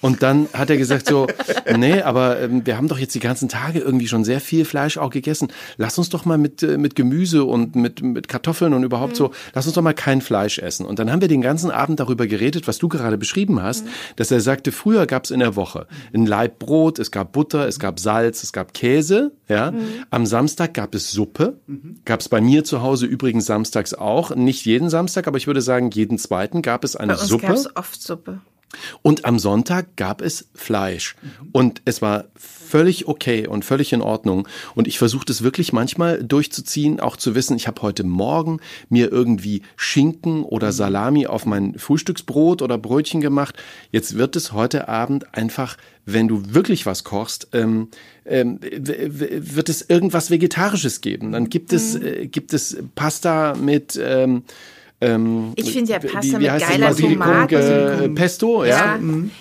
Und 0.01 0.23
dann 0.23 0.49
hat 0.53 0.71
er 0.71 0.77
gesagt 0.77 1.09
so, 1.09 1.27
nee, 1.77 2.03
aber 2.03 2.41
ähm, 2.41 2.65
wir 2.65 2.77
haben 2.77 2.89
doch 2.89 2.99
jetzt 2.99 3.15
die 3.15 3.21
ganzen 3.21 3.49
Tage 3.49 3.81
irgendwie 3.81 4.07
schon 4.07 4.25
sehr 4.25 4.41
viel 4.41 4.65
Fleisch 4.65 4.97
auch 4.99 5.11
gegessen. 5.11 5.49
Lass 5.77 5.99
uns 5.99 6.09
doch 6.09 6.25
mal 6.25 6.39
mit, 6.39 6.63
äh, 6.63 6.79
mit 6.79 6.95
Gemüse 6.95 7.45
und 7.45 7.75
mit, 7.75 8.03
mit 8.03 8.29
Kartoffeln 8.29 8.75
und 8.75 8.85
überhaupt 8.85 9.17
so, 9.17 9.33
lass 9.55 9.67
uns 9.67 9.75
doch 9.75 9.83
mal 9.83 9.95
kein 9.95 10.21
Fleisch 10.21 10.59
essen. 10.59 10.87
Und 10.87 10.99
dann 10.99 11.11
haben 11.11 11.21
wir 11.21 11.29
den 11.29 11.41
ganzen 11.41 11.71
Abend 11.71 11.99
darüber 12.01 12.27
geredet, 12.27 12.69
was 12.69 12.79
du 12.79 12.89
gerade 12.89 13.19
beschrieben 13.19 13.63
hast, 13.63 13.85
dass 14.17 14.31
er 14.31 14.41
sagte, 14.41 14.73
früher 14.73 15.07
gab 15.07 15.25
es 15.25 15.31
in 15.31 15.41
der 15.41 15.57
Woche 15.57 15.87
ein 16.15 16.27
Laib 16.27 16.59
Brot, 16.59 16.99
es 16.99 17.11
gab 17.11 17.33
Butter, 17.33 17.67
es 17.67 17.79
gab 17.79 17.99
Salz, 17.99 18.43
es 18.43 18.53
gab 18.53 18.75
Käse. 18.75 19.33
Ja, 19.49 19.73
am 20.11 20.27
Samstag 20.27 20.75
gab 20.75 20.95
es 20.95 21.11
Suppe, 21.11 21.59
gab 22.05 22.21
es 22.21 22.29
bei 22.29 22.41
mir 22.41 22.65
zu 22.65 22.83
Hause 22.83 23.07
übrigens 23.07 23.47
samstags 23.47 23.95
auch, 23.95 24.37
nicht 24.37 24.67
jeden 24.67 24.91
Samstag, 24.91 25.27
aber 25.27 25.39
ich 25.39 25.47
würde 25.47 25.63
sagen 25.63 25.91
jeden 25.91 26.19
zweiten 26.19 26.61
gab 26.61 26.85
es 26.85 26.97
eine 26.97 27.15
Bei 27.15 27.21
uns 27.21 27.29
Suppe. 27.29 27.47
gab 27.47 27.57
es 27.57 27.77
oft 27.77 28.03
Suppe. 28.03 28.41
Und 29.03 29.25
am 29.25 29.39
Sonntag 29.39 29.97
gab 29.97 30.21
es 30.21 30.49
Fleisch. 30.55 31.17
Und 31.53 31.83
es 31.85 32.03
war 32.03 32.27
völlig 32.37 33.09
okay 33.09 33.47
und 33.47 33.65
völlig 33.65 33.93
in 33.93 34.03
Ordnung. 34.03 34.47
Und 34.75 34.87
ich 34.87 34.99
versuche 34.99 35.25
das 35.25 35.43
wirklich 35.43 35.73
manchmal 35.73 36.23
durchzuziehen, 36.23 37.01
auch 37.01 37.17
zu 37.17 37.35
wissen, 37.35 37.57
ich 37.57 37.67
habe 37.67 37.83
heute 37.83 38.05
Morgen 38.05 38.61
mir 38.89 39.11
irgendwie 39.11 39.63
Schinken 39.77 40.43
oder 40.45 40.73
Salami 40.73 41.27
auf 41.27 41.47
mein 41.47 41.79
Frühstücksbrot 41.79 42.63
oder 42.63 42.79
Brötchen 42.79 43.21
gemacht. 43.21 43.57
Jetzt 43.91 44.17
wird 44.17 44.37
es 44.37 44.53
heute 44.53 44.89
Abend 44.89 45.35
einfach, 45.35 45.77
wenn 46.05 46.29
du 46.29 46.55
wirklich 46.55 46.87
was 46.87 47.05
kochst, 47.05 47.49
ähm, 47.53 47.89
ähm, 48.25 48.59
wird 48.61 49.69
es 49.69 49.83
irgendwas 49.89 50.31
Vegetarisches 50.31 51.01
geben. 51.01 51.33
Dann 51.33 51.49
gibt 51.49 51.73
es, 51.73 51.97
äh, 51.97 52.27
gibt 52.27 52.53
es 52.53 52.77
Pasta 52.95 53.55
mit 53.55 53.99
ähm, 54.03 54.43
ähm, 55.01 55.53
Ich 55.57 55.73
finde 55.73 55.93
ja 55.93 56.03
wie- 56.03 56.09
Pasta 56.09 56.39
wie 56.39 56.43
mit 56.43 56.51
heißt 56.51 56.63
das? 56.65 56.71
geiler 56.71 56.87
Basilikum, 56.89 57.19
Tomate. 57.27 58.01
äh, 58.05 58.09
Pesto, 58.09 58.65
ja. 58.65 58.71
Ja, 58.97 58.99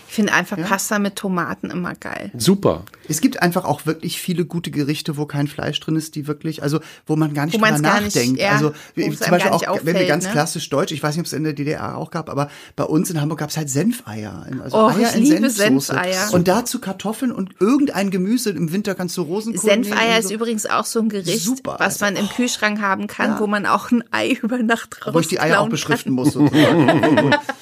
ich 0.08 0.14
finde 0.14 0.34
einfach 0.34 0.58
Pasta 0.58 1.00
mit 1.00 1.16
Tomaten 1.16 1.72
immer 1.72 1.94
geil. 1.96 2.32
Super. 2.38 2.84
Es 3.08 3.22
gibt 3.22 3.42
einfach 3.42 3.66
auch 3.66 3.86
wirklich 3.86 4.20
viele 4.20 4.46
gute 4.46 4.72
Gerichte, 4.72 5.18
wo 5.18 5.26
kein 5.26 5.48
Fleisch 5.48 5.80
drin 5.80 5.96
ist, 5.96 6.16
die 6.16 6.28
wirklich, 6.28 6.64
also 6.64 6.80
wo 7.06 7.16
man 7.16 7.34
gar 7.34 7.46
nicht 7.46 7.56
drüber 7.56 7.68
gar 7.72 8.02
nicht- 8.02 8.16
nachdenkt. 8.16 8.40
ja, 8.40 8.52
also 8.52 8.70
zum 8.96 9.32
Beispiel 9.32 9.52
auch, 9.52 9.62
nicht 9.62 9.68
wenn 9.68 9.86
wir 9.86 9.92
auffällt, 9.94 10.08
ganz 10.08 10.26
ne? 10.26 10.32
klassisch 10.32 10.70
deutsch, 10.70 10.92
ich 10.92 11.02
weiß 11.04 11.16
nicht, 11.16 11.22
ob 11.22 11.26
es 11.28 11.34
in 11.34 11.44
der 11.44 11.54
DDR 11.54 11.98
auch 11.98 12.12
gab, 12.12 12.30
aber 12.30 12.50
bei 12.76 12.84
uns 12.84 13.10
in 13.10 13.20
Hamburg 13.22 13.40
gab 13.40 13.50
es 13.50 13.58
halt 13.58 13.70
Senfeier. 13.70 14.46
Also 14.64 14.78
Oh, 14.78 14.88
Eier 14.90 15.10
ich 15.10 15.16
in 15.16 15.24
liebe 15.24 15.50
Senfsoße. 15.50 15.94
Senfeier. 15.94 16.34
Und 16.34 16.48
dazu 16.48 16.80
Kartoffeln 16.80 17.32
und 17.32 17.56
irgendein 17.60 18.10
Gemüse. 18.12 18.50
Im 18.52 18.72
Winter 18.72 18.96
kannst 18.96 19.16
du 19.18 19.22
Rosenkohl 19.22 19.62
Senfeier 19.70 20.14
und 20.16 20.20
ist 20.20 20.28
so. 20.30 20.34
übrigens 20.34 20.66
auch 20.66 20.86
so 20.86 21.00
ein 21.00 21.10
Gericht, 21.10 21.44
Super, 21.44 21.76
was 21.80 22.00
man 22.00 22.16
im 22.16 22.28
Kühlschrank 22.30 22.82
haben 22.82 23.08
kann, 23.08 23.32
Ja. 23.32 23.40
wo 23.40 23.48
man 23.48 23.66
auch 23.66 23.92
ein 23.92 24.04
Ei 24.12 24.38
über 24.42 24.58
Nacht 24.60 25.06
raus 25.06 25.14
Wo 25.14 25.20
ich 25.20 25.28
die 25.28 25.40
Eier 25.40 25.62
auch 25.62 25.70
beschriften 25.70 26.12
muss. 26.14 26.38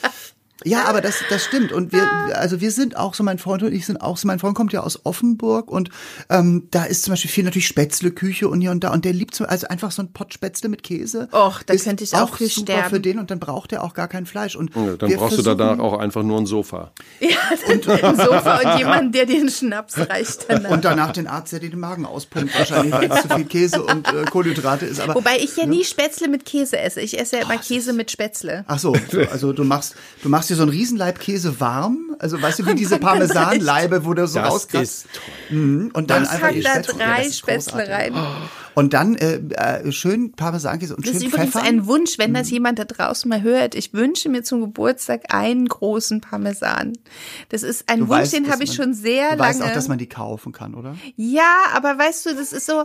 Ja, 0.66 0.86
aber 0.86 0.99
das, 1.01 1.24
das 1.30 1.43
stimmt. 1.43 1.72
Und 1.72 1.91
wir, 1.93 2.09
also 2.34 2.59
wir 2.59 2.72
sind 2.72 2.97
auch 2.97 3.13
so, 3.13 3.24
mein 3.24 3.38
Freund 3.38 3.61
und 3.61 3.72
ich 3.72 3.86
sind 3.86 4.01
auch 4.01 4.18
so, 4.18 4.28
mein 4.28 4.39
Freund 4.39 4.55
kommt 4.55 4.74
ja 4.74 4.82
aus 4.82 5.05
Offenburg 5.05 5.70
und 5.70 5.89
ähm, 6.30 6.68
da 6.72 6.86
ist 6.86 7.03
zum 7.03 7.13
Beispiel 7.13 7.30
viel 7.30 7.43
natürlich 7.43 7.68
Spätzle-Küche 7.68 8.49
und 8.49 8.61
hier 8.61 8.72
und 8.72 8.84
da. 8.84 8.91
Und 8.91 9.05
der 9.05 9.13
liebt 9.13 9.36
so, 9.36 9.45
also 9.45 9.68
einfach 9.68 9.91
so 9.91 10.01
ein 10.01 10.11
Pott 10.11 10.34
Spätzle 10.34 10.70
mit 10.70 10.82
Käse. 10.82 11.30
Och, 11.32 11.61
da 11.63 11.76
könnte 11.76 12.03
ich 12.03 12.16
auch 12.16 12.36
für 12.36 12.47
super 12.47 12.74
sterben. 12.74 12.89
für 12.89 12.99
den 12.99 13.20
und 13.20 13.30
dann 13.30 13.39
braucht 13.39 13.74
er 13.74 13.84
auch 13.84 13.93
gar 13.93 14.07
kein 14.07 14.26
Fleisch. 14.26 14.55
Und 14.55 14.76
Ja, 14.76 14.95
dann 14.97 15.09
wir 15.09 15.18
brauchst 15.18 15.38
du 15.38 15.43
danach 15.43 15.78
auch 15.78 15.99
einfach 15.99 16.24
nur 16.24 16.39
ein 16.39 16.47
Sofa. 16.47 16.91
Ja, 17.20 17.30
ein 17.70 18.16
Sofa 18.18 18.59
und 18.74 18.80
jemand, 18.80 19.13
der 19.13 19.28
den 19.28 19.49
Schnaps 19.49 19.97
reicht 19.97 20.45
danach. 20.47 20.72
Und 20.72 20.84
danach 20.84 21.11
den 21.11 21.28
Arzt, 21.28 21.53
der 21.53 21.59
dir 21.59 21.70
den 21.70 21.80
Magen 21.80 22.07
auspumpt, 22.07 22.57
wahrscheinlich, 22.57 22.93
weil 22.93 23.11
es 23.11 23.22
zu 23.22 23.30
viel 23.30 23.45
Käse 23.45 23.84
und 23.84 24.07
äh, 24.07 24.26
Kohlenhydrate 24.26 24.86
ist. 24.88 24.99
Aber 24.99 25.13
Wobei 25.13 25.38
ich 25.38 25.55
ja 25.57 25.68
nie 25.68 25.84
Spätzle 25.84 26.28
mit 26.28 26.43
Käse 26.45 26.80
esse. 26.80 27.01
Ich 27.01 27.20
esse 27.20 27.38
ja 27.38 27.43
immer 27.43 27.57
Käse 27.57 27.93
mit 27.93 28.09
Spätzle. 28.09 28.66
Ach 28.68 28.80
so, 28.80 28.95
so, 29.11 29.20
also 29.32 29.53
du 29.53 29.63
machst, 29.63 29.95
du 30.24 30.30
machst 30.30 30.49
dir 30.56 30.58
so 30.58 30.64
einen 30.64 30.72
Riesenleib 30.72 31.20
Käse 31.20 31.60
warm, 31.60 32.16
also 32.20 32.41
weißt 32.41 32.60
du, 32.60 32.66
wie 32.68 32.76
diese 32.76 32.97
Parmesanleibe, 32.99 34.06
wo 34.06 34.14
du 34.14 34.28
so 34.28 34.39
Das 34.39 34.49
rauskratzt 34.51 35.06
ist 35.06 35.08
toll. 35.49 35.89
und 35.93 36.10
dann 36.10 36.24
Ich 36.24 36.30
einfach 36.30 36.49
die 36.49 36.62
da 36.62 36.82
drei 36.82 37.24
das 37.26 37.38
Spätzle 37.38 37.84
großartig. 37.84 38.16
rein. 38.16 38.28
Und 38.76 38.94
dann 38.94 39.16
äh, 39.16 39.38
äh, 39.56 39.92
schön 39.92 40.34
Parmesankäse 40.34 40.96
und 40.96 41.06
Das 41.08 41.16
ist 41.16 41.22
schön 41.24 41.32
übrigens 41.32 41.54
Pfeffer. 41.54 41.66
ein 41.66 41.88
Wunsch, 41.88 42.18
wenn 42.18 42.34
das 42.34 42.50
jemand 42.52 42.78
da 42.78 42.84
draußen 42.86 43.28
mal 43.30 43.42
hört. 43.42 43.74
Ich 43.74 43.94
wünsche 43.94 44.30
mir 44.30 44.44
zum 44.44 44.62
Geburtstag 44.62 45.34
einen 45.34 45.68
großen 45.68 46.22
Parmesan. 46.22 46.94
Das 47.50 47.64
ist 47.64 47.90
ein 47.90 48.00
Du 48.02 48.08
Wunsch, 48.10 48.20
weißt, 48.20 48.34
den 48.34 48.52
habe 48.52 48.64
ich 48.66 48.74
schon 48.74 48.94
sehr 48.94 49.32
du 49.32 49.38
lange. 49.38 49.50
weißt 49.50 49.62
auch, 49.64 49.72
dass 49.74 49.88
man 49.88 49.98
die 49.98 50.08
kaufen 50.08 50.52
kann, 50.52 50.76
oder? 50.76 50.96
Ja, 51.16 51.50
aber 51.74 51.98
weißt 51.98 52.26
du, 52.26 52.36
das 52.36 52.52
ist 52.54 52.66
so. 52.66 52.84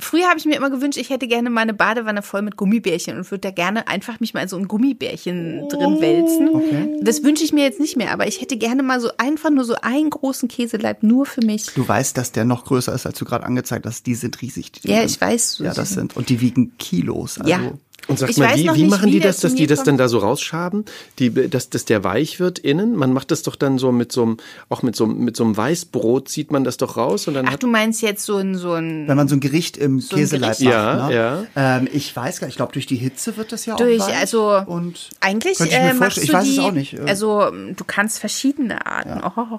Früher 0.00 0.26
habe 0.28 0.38
ich 0.38 0.44
mir 0.44 0.56
immer 0.56 0.70
gewünscht, 0.70 0.98
ich 0.98 1.10
hätte 1.10 1.28
gerne 1.28 1.50
mal 1.50 1.60
eine 1.62 1.74
Badewanne 1.74 2.22
voll 2.22 2.42
mit 2.42 2.56
Gummibärchen 2.56 3.16
und 3.16 3.30
würde 3.30 3.42
da 3.42 3.50
gerne 3.52 3.86
einfach 3.88 4.20
mich 4.20 4.34
mal 4.34 4.42
in 4.42 4.48
so 4.48 4.56
ein 4.56 4.66
Gummibärchen 4.68 5.68
drin 5.68 6.00
wälzen. 6.00 6.48
Okay. 6.48 6.96
Das 7.02 7.22
wünsche 7.22 7.44
ich 7.44 7.52
mir 7.52 7.62
jetzt 7.64 7.78
nicht 7.80 7.96
mehr, 7.96 8.12
aber 8.12 8.26
ich 8.26 8.40
hätte 8.40 8.56
gerne 8.56 8.82
mal 8.82 9.00
so 9.00 9.10
einfach 9.18 9.50
nur 9.50 9.64
so 9.64 9.74
einen 9.82 10.10
großen 10.10 10.48
Käseleib 10.48 11.02
nur 11.04 11.26
für 11.26 11.44
mich. 11.44 11.66
Du 11.74 11.86
weißt, 11.86 12.16
dass 12.18 12.32
der 12.32 12.44
noch 12.44 12.64
größer 12.64 12.92
ist, 12.92 13.06
als 13.06 13.18
du 13.18 13.24
gerade 13.24 13.44
angezeigt 13.46 13.86
hast. 13.86 14.06
Die 14.06 14.14
sind 14.16 14.40
riesig. 14.42 14.72
Die 14.72 14.88
Ja, 14.88 15.02
ich 15.04 15.20
weiß. 15.20 15.27
Ja, 15.58 15.74
das 15.74 15.90
sind 15.90 16.16
und 16.16 16.28
die 16.28 16.40
wiegen 16.40 16.76
Kilos. 16.78 17.38
Also, 17.38 17.50
Ja. 17.50 17.60
Und 18.06 18.18
sag 18.18 18.30
Ich 18.30 18.38
mal, 18.38 18.48
weiß 18.50 18.56
wie, 18.60 18.64
noch 18.64 18.74
wie 18.76 18.82
nicht, 18.82 18.90
machen 18.90 19.06
wie 19.08 19.10
die 19.10 19.20
das, 19.20 19.40
dass 19.40 19.54
die 19.54 19.66
das 19.66 19.80
kommt. 19.80 19.88
dann 19.88 19.98
da 19.98 20.08
so 20.08 20.18
rausschaben? 20.18 20.86
Die, 21.18 21.30
dass, 21.50 21.68
dass 21.68 21.84
der 21.84 22.04
weich 22.04 22.40
wird 22.40 22.58
innen? 22.58 22.96
Man 22.96 23.12
macht 23.12 23.30
das 23.30 23.42
doch 23.42 23.54
dann 23.54 23.76
so 23.76 23.92
mit 23.92 24.12
so 24.12 24.22
einem, 24.22 24.36
auch 24.70 24.82
mit 24.82 24.96
so, 24.96 25.04
einem- 25.04 25.18
mit 25.18 25.36
so 25.36 25.44
einem 25.44 25.54
Weißbrot 25.54 26.26
zieht 26.26 26.50
man 26.50 26.64
das 26.64 26.78
doch 26.78 26.96
raus 26.96 27.28
und 27.28 27.34
dann 27.34 27.46
Ach, 27.48 27.52
hat 27.54 27.62
du 27.62 27.66
meinst 27.66 28.00
jetzt 28.00 28.24
so 28.24 28.36
ein 28.38 28.54
so 28.54 28.72
ein 28.72 29.06
Wenn 29.08 29.16
man 29.16 29.28
so 29.28 29.34
ein 29.36 29.40
Gericht 29.40 29.76
im 29.76 29.98
ein 29.98 30.08
Käseleib 30.08 30.52
macht. 30.52 30.60
Ja, 30.60 31.08
ne? 31.10 31.46
Ähm, 31.54 31.88
ich 31.92 32.14
weiß 32.16 32.40
gar 32.40 32.46
nicht, 32.46 32.52
ich 32.54 32.56
glaube, 32.56 32.72
durch 32.72 32.86
die 32.86 32.96
Hitze 32.96 33.36
wird 33.36 33.52
das 33.52 33.66
ja 33.66 33.76
Durch, 33.76 34.00
auch 34.00 34.08
weich. 34.08 34.16
also 34.16 34.56
und 34.66 35.10
Eigentlich 35.20 35.60
ich 35.60 35.70
äh, 35.72 35.92
machst 35.92 36.16
du 36.16 36.22
Ich 36.22 36.32
weiß 36.32 36.44
die, 36.44 36.52
es 36.52 36.58
auch 36.60 36.72
nicht. 36.72 36.94
äh, 36.94 37.00
Also 37.06 37.50
du 37.76 37.84
kannst 37.86 38.20
verschiedene 38.20 38.86
Arten. 38.86 39.20
Oh, 39.36 39.58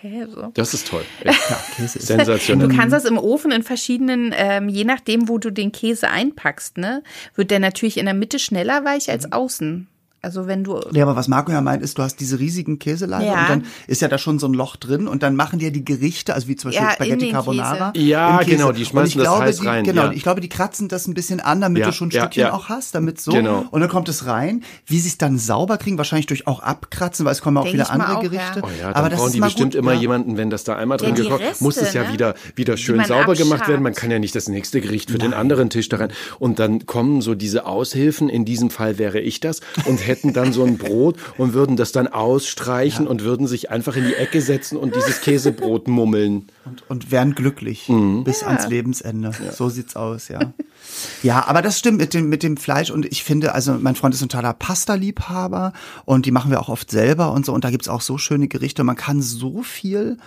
Käse. 0.00 0.50
das 0.54 0.74
ist 0.74 0.88
toll. 0.88 1.04
Ja. 1.24 1.32
Käse 1.76 1.98
ist 1.98 2.06
Sensationell. 2.06 2.68
Du 2.68 2.76
kannst 2.76 2.92
das 2.92 3.04
im 3.04 3.18
Ofen 3.18 3.50
in 3.50 3.62
verschiedenen, 3.62 4.34
ähm, 4.36 4.68
je 4.68 4.84
nachdem, 4.84 5.28
wo 5.28 5.38
du 5.38 5.50
den 5.50 5.72
Käse 5.72 6.08
einpackst, 6.08 6.78
ne, 6.78 7.02
wird 7.34 7.50
der 7.50 7.60
natürlich 7.60 7.98
in 7.98 8.04
der 8.04 8.14
Mitte 8.14 8.38
schneller 8.38 8.84
weich 8.84 9.10
als 9.10 9.32
außen. 9.32 9.88
Also 10.20 10.46
wenn 10.48 10.64
du 10.64 10.80
Ja, 10.92 11.04
aber 11.04 11.14
was 11.14 11.28
Marco 11.28 11.52
ja 11.52 11.60
meint, 11.60 11.82
ist, 11.82 11.96
du 11.96 12.02
hast 12.02 12.16
diese 12.16 12.38
riesigen 12.40 12.78
Käseleibe 12.80 13.24
Ja. 13.26 13.42
und 13.42 13.48
dann 13.50 13.64
ist 13.86 14.02
ja 14.02 14.08
da 14.08 14.18
schon 14.18 14.38
so 14.40 14.48
ein 14.48 14.52
Loch 14.54 14.74
drin 14.76 15.06
und 15.06 15.22
dann 15.22 15.36
machen 15.36 15.60
die 15.60 15.66
ja 15.66 15.70
die 15.70 15.84
Gerichte, 15.84 16.34
also 16.34 16.48
wie 16.48 16.56
zum 16.56 16.70
Beispiel 16.70 16.84
Ja, 16.84 16.90
in 16.90 16.94
Spaghetti 16.96 17.24
den 17.26 17.32
Carbonara. 17.34 17.92
Käse. 17.92 18.04
Ja, 18.04 18.30
im 18.40 18.44
Käse. 18.44 18.50
genau, 18.56 18.72
die 18.72 18.84
schmeißen 18.84 19.18
das 19.18 19.28
glaube, 19.28 19.44
heiß 19.44 19.60
die, 19.60 19.66
rein, 19.66 19.84
Genau, 19.84 20.02
ja. 20.06 20.12
ich 20.12 20.22
glaube, 20.24 20.40
die 20.40 20.48
kratzen 20.48 20.88
das 20.88 21.06
ein 21.06 21.14
bisschen 21.14 21.38
an, 21.40 21.60
damit 21.60 21.80
Ja, 21.82 21.86
du 21.86 21.92
schon 21.92 22.08
ein 22.08 22.10
Stückchen 22.10 22.40
ja. 22.42 22.52
auch 22.52 22.68
hast, 22.68 22.94
damit 22.96 23.20
so. 23.20 23.30
Genau. 23.32 23.64
Und 23.70 23.80
dann 23.80 23.88
kommt 23.88 24.08
es 24.08 24.26
rein. 24.26 24.64
Wie 24.86 24.98
sie 24.98 25.08
es 25.08 25.18
dann 25.18 25.38
sauber 25.38 25.78
kriegen, 25.78 25.98
wahrscheinlich 25.98 26.26
durch 26.26 26.46
auch 26.48 26.60
abkratzen, 26.60 27.24
weil 27.24 27.32
es 27.32 27.40
kommen 27.40 27.56
auch 27.56 27.62
Denk 27.62 27.74
viele 27.74 27.88
andere 27.90 28.16
auch, 28.16 28.22
Gerichte. 28.22 28.58
ja. 28.60 28.64
Oh 28.64 28.68
ja, 28.80 28.86
dann 28.88 28.94
aber 28.96 29.08
das 29.10 29.18
brauchen 29.20 29.26
ist 29.28 29.34
die 29.34 29.40
mal 29.40 29.46
bestimmt 29.46 29.72
gut, 29.74 29.78
immer 29.80 29.92
ja. 29.92 30.00
jemanden, 30.00 30.36
wenn 30.36 30.50
das 30.50 30.64
da 30.64 30.74
einmal 30.76 30.98
drin 30.98 31.14
gekocht, 31.14 31.40
Reste, 31.42 31.62
muss 31.62 31.76
es 31.76 31.92
ja 31.92 32.02
ne? 32.04 32.12
wieder, 32.12 32.34
wieder 32.56 32.76
schön 32.76 33.04
sauber 33.04 33.34
gemacht 33.34 33.68
werden. 33.68 33.82
Man 33.82 33.94
kann 33.94 34.10
ja 34.10 34.18
nicht 34.18 34.34
das 34.34 34.48
nächste 34.48 34.80
Gericht 34.80 35.12
für 35.12 35.18
den 35.18 35.32
anderen 35.32 35.70
Tisch 35.70 35.88
da 35.88 35.98
rein. 35.98 36.12
Und 36.40 36.58
dann 36.58 36.86
kommen 36.86 37.20
so 37.22 37.36
diese 37.36 37.66
Aushilfen, 37.66 38.28
in 38.28 38.44
diesem 38.44 38.70
Fall 38.70 38.98
wäre 38.98 39.20
ich 39.20 39.38
das, 39.40 39.60
und 39.84 40.04
hätten 40.18 40.32
dann 40.32 40.52
so 40.52 40.64
ein 40.64 40.78
Brot 40.78 41.16
und 41.36 41.52
würden 41.54 41.76
das 41.76 41.92
dann 41.92 42.08
ausstreichen 42.08 43.06
und 43.06 43.22
würden 43.22 43.46
sich 43.46 43.70
einfach 43.70 43.96
in 43.96 44.04
die 44.06 44.14
Ecke 44.14 44.40
setzen 44.40 44.76
und 44.76 44.94
dieses 44.96 45.20
Käsebrot 45.20 45.88
mummeln. 45.88 46.48
und, 46.64 46.82
und 46.90 47.10
wären 47.10 47.34
glücklich 47.34 47.88
Mhm. 47.88 48.24
bis 48.24 48.42
ans 48.42 48.68
Lebensende. 48.68 49.32
So 49.56 49.68
sieht's 49.68 49.96
aus, 49.96 50.28
ja. 50.28 50.52
ja, 51.22 51.46
aber 51.46 51.62
das 51.62 51.78
stimmt 51.78 51.98
mit 51.98 52.12
dem, 52.14 52.28
mit 52.28 52.42
dem 52.42 52.56
Fleisch 52.56 52.90
und 52.90 53.06
ich 53.06 53.22
finde, 53.22 53.54
also 53.54 53.72
mein 53.74 53.94
Freund 53.94 54.14
ist 54.14 54.22
ein 54.22 54.28
totaler 54.28 54.52
Pasta-Liebhaber 54.52 55.72
und 56.04 56.26
die 56.26 56.30
machen 56.30 56.50
wir 56.50 56.60
auch 56.60 56.68
oft 56.68 56.90
selber 56.90 57.32
und 57.32 57.46
so 57.46 57.52
und 57.52 57.64
da 57.64 57.70
gibt's 57.70 57.88
auch 57.88 58.00
so 58.00 58.18
schöne 58.18 58.48
Gerichte. 58.48 58.84
Man 58.84 58.96
kann 58.96 59.22
so 59.22 59.62
viel 59.62 60.18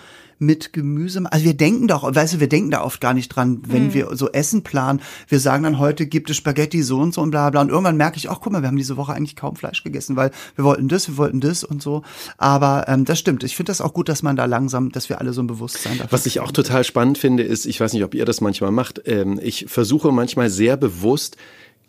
mit 0.42 0.74
Gemüse, 0.74 1.22
also 1.30 1.46
wir 1.46 1.54
denken 1.54 1.88
doch, 1.88 2.04
weißt 2.04 2.34
du, 2.34 2.40
wir 2.40 2.50
denken 2.50 2.72
da 2.72 2.82
oft 2.84 3.00
gar 3.00 3.14
nicht 3.14 3.30
dran, 3.30 3.62
wenn 3.68 3.86
Hm. 3.86 3.94
wir 3.94 4.16
so 4.16 4.32
Essen 4.32 4.64
planen. 4.64 5.00
Wir 5.28 5.40
sagen 5.40 5.64
dann 5.64 5.78
heute 5.78 6.08
gibt 6.08 6.32
es 6.32 6.38
Spaghetti 6.38 6.82
so 6.82 7.00
und 7.00 7.14
so 7.14 7.22
und 7.22 7.30
bla 7.30 7.52
bla 7.52 7.62
und 7.62 7.70
irgendwann 7.70 7.96
merke 7.96 8.18
ich, 8.18 8.30
ach 8.30 8.40
guck 8.42 8.52
mal, 8.52 8.64
wir 8.64 8.68
haben 8.68 8.76
diese 8.76 8.98
Woche 8.98 9.14
eigentlich 9.14 9.36
kaum 9.36 9.56
Fleisch 9.56 9.84
gegessen, 9.84 10.16
weil 10.16 10.32
wir 10.56 10.66
wollten 10.66 10.88
das, 10.88 11.08
wir 11.08 11.18
wollten 11.18 11.42
das 11.42 11.64
und 11.64 11.84
so. 11.84 12.02
Aber 12.38 12.86
ähm, 12.88 13.06
das 13.06 13.20
stimmt. 13.20 13.44
Ich 13.44 13.56
finde 13.56 13.70
das 13.70 13.82
auch 13.82 13.94
gut, 13.94 14.10
dass 14.10 14.24
man 14.24 14.36
da 14.36 14.46
langsam, 14.46 14.92
dass 14.92 15.10
wir 15.10 15.22
alle 15.22 15.32
so 15.34 15.44
ein 15.44 15.48
Bewusstsein 15.48 16.00
dafür 16.00 16.12
Was 16.12 16.26
ich 16.26 16.40
auch 16.40 16.52
total 16.52 16.84
spannend 16.84 17.20
finde, 17.20 17.44
ist, 17.44 17.68
ich 17.68 17.80
weiß 17.80 17.94
nicht, 17.94 18.04
ob 18.04 18.16
ihr 18.16 18.26
das 18.26 18.42
manchmal 18.42 18.72
macht, 18.72 19.04
ähm, 19.06 19.40
ich 19.44 19.66
versuche 19.68 20.12
manchmal 20.12 20.50
sehr 20.50 20.76
bewusst, 20.76 21.38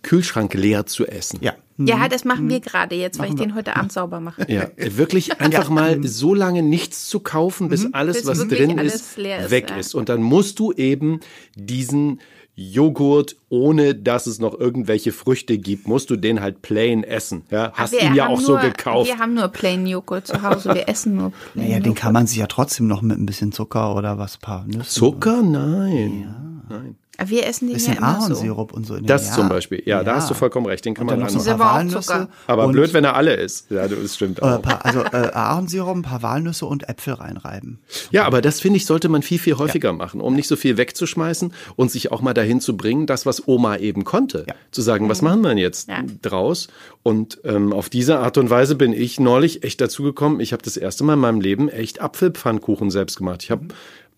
Kühlschrank 0.03 0.55
leer 0.55 0.87
zu 0.87 1.07
essen. 1.07 1.39
Ja. 1.43 1.55
Ja, 1.79 2.07
das 2.09 2.25
machen 2.25 2.49
wir 2.49 2.61
gerade 2.61 2.95
jetzt, 2.95 3.19
weil 3.19 3.27
ich 3.27 3.31
Machen 3.33 3.41
wir. 3.41 3.47
den 3.47 3.55
heute 3.57 3.77
Abend 3.77 3.93
sauber 3.93 4.21
mache. 4.21 4.47
Ja, 4.49 4.69
wirklich 4.77 5.41
einfach 5.41 5.69
mal 5.69 6.07
so 6.07 6.35
lange 6.35 6.63
nichts 6.63 7.09
zu 7.09 7.21
kaufen, 7.21 7.69
bis 7.69 7.93
alles, 7.93 8.19
Bis 8.19 8.27
was 8.27 8.47
drin 8.47 8.79
alles 8.79 8.95
ist, 8.95 9.17
leer 9.17 9.47
ist, 9.47 9.51
weg 9.51 9.71
ja. 9.71 9.77
ist. 9.77 9.95
Und 9.95 10.09
dann 10.09 10.23
musst 10.23 10.59
du 10.59 10.73
eben 10.73 11.21
diesen 11.57 12.21
Joghurt, 12.55 13.37
ohne 13.49 13.95
dass 13.95 14.27
es 14.27 14.39
noch 14.39 14.59
irgendwelche 14.59 15.13
Früchte 15.13 15.57
gibt, 15.57 15.89
musst 15.89 16.11
du 16.11 16.17
den 16.17 16.41
halt 16.41 16.61
plain 16.61 17.03
essen. 17.03 17.45
Ja, 17.51 17.73
hast 17.73 17.93
Wir 17.93 18.03
ihn 18.03 18.15
ja 18.15 18.29
auch 18.29 18.41
so 18.41 18.53
nur, 18.53 18.61
gekauft. 18.61 19.09
Wir 19.09 19.19
haben 19.19 19.33
nur 19.33 19.49
Plain 19.49 19.87
Joghurt 19.87 20.27
zu 20.27 20.43
Hause. 20.43 20.75
Wir 20.75 20.89
essen 20.89 21.17
nur 21.17 21.33
Plain 21.55 21.69
Naja, 21.69 21.81
den 21.81 21.95
kann 21.95 22.13
man 22.13 22.27
sich 22.27 22.39
ja 22.39 22.47
trotzdem 22.47 22.87
noch 22.87 23.01
mit 23.01 23.19
ein 23.19 23.25
bisschen 23.25 23.53
Zucker 23.53 23.97
oder 23.97 24.19
was, 24.19 24.37
paar 24.37 24.67
Nüsse. 24.67 24.91
Zucker? 24.91 25.43
Nein. 25.43 26.63
Nein. 26.69 26.97
Wir 27.25 27.47
essen 27.47 27.67
den 27.69 27.75
bisschen 27.75 27.93
ja 27.95 27.99
immer 27.99 28.15
so. 28.21 28.27
Ahornsirup 28.33 28.73
und 28.73 28.87
so. 28.87 28.95
In 28.95 29.03
den- 29.03 29.07
Das 29.07 29.29
ja. 29.29 29.35
zum 29.35 29.49
Beispiel. 29.51 29.83
Ja, 29.85 30.03
da 30.03 30.17
hast 30.17 30.31
du 30.31 30.35
vollkommen 30.35 30.67
recht. 30.67 30.85
Den 30.85 30.95
kann 30.95 31.03
Und 31.03 31.11
dann 31.11 31.21
man 31.21 31.33
noch 31.33 31.41
so. 31.41 31.59
Walnüsse. 31.59 32.29
Aber 32.47 32.69
blöd, 32.69 32.95
wenn 32.95 33.05
er 33.05 33.15
alle 33.15 33.35
ist. 33.35 33.71
Ja, 33.71 33.87
das 33.87 34.15
stimmt 34.17 34.39
äh, 34.39 34.43
auch. 34.43 34.63
paar, 34.63 34.85
also 34.85 35.01
äh, 35.05 35.31
Ahornsirup, 35.33 35.95
ein 35.95 36.03
paar 36.03 36.23
Walnüsse 36.23 36.65
und 36.67 36.89
Äpfel 36.89 37.15
reinreiben. 37.15 37.79
Ja, 38.11 38.25
aber 38.25 38.41
das 38.41 38.61
finde 38.61 38.79
ich, 38.79 38.87
sollte 38.87 39.09
man 39.11 39.23
viel, 39.23 39.39
viel 39.39 39.59
häufiger 39.59 39.93
machen, 39.93 40.21
um 40.23 40.35
nicht 40.35 40.49
so 40.49 40.57
viel 40.57 40.79
wegzuschmeißen 40.79 41.53
und 41.77 41.91
sich 41.91 42.11
auch 42.11 42.23
mal 42.23 42.33
dahin 42.35 42.61
zu 42.61 42.77
bringen, 42.79 43.07
das, 43.07 43.27
was 43.27 43.47
Oma 43.47 43.77
eben 43.77 44.05
konnte. 44.05 44.47
Ja. 44.49 44.55
Zu 44.71 44.81
sagen, 44.81 45.09
was 45.11 45.21
machen 45.21 45.43
wir 45.43 45.51
denn 45.51 45.59
jetzt 45.59 45.89
Ja. 45.91 46.03
draus? 46.23 46.69
Und 47.03 47.41
ähm, 47.45 47.73
auf 47.75 47.91
diese 47.91 48.21
Art 48.21 48.39
und 48.39 48.49
Weise 48.49 48.75
bin 48.75 48.93
ich 48.95 49.21
neulich 49.21 49.65
echt 49.65 49.81
dazu 49.83 50.03
gekommen, 50.03 50.41
ich 50.41 50.53
habe 50.53 50.63
das 50.63 50.77
erste 50.79 51.05
Mal 51.05 51.15
in 51.15 51.21
meinem 51.21 51.41
Leben 51.41 51.69
echt 51.69 52.01
Apfelpfannkuchen 52.01 52.91
selbst 52.91 53.19
gemacht. 53.19 53.43
Ich 53.43 53.51
habe 53.51 53.67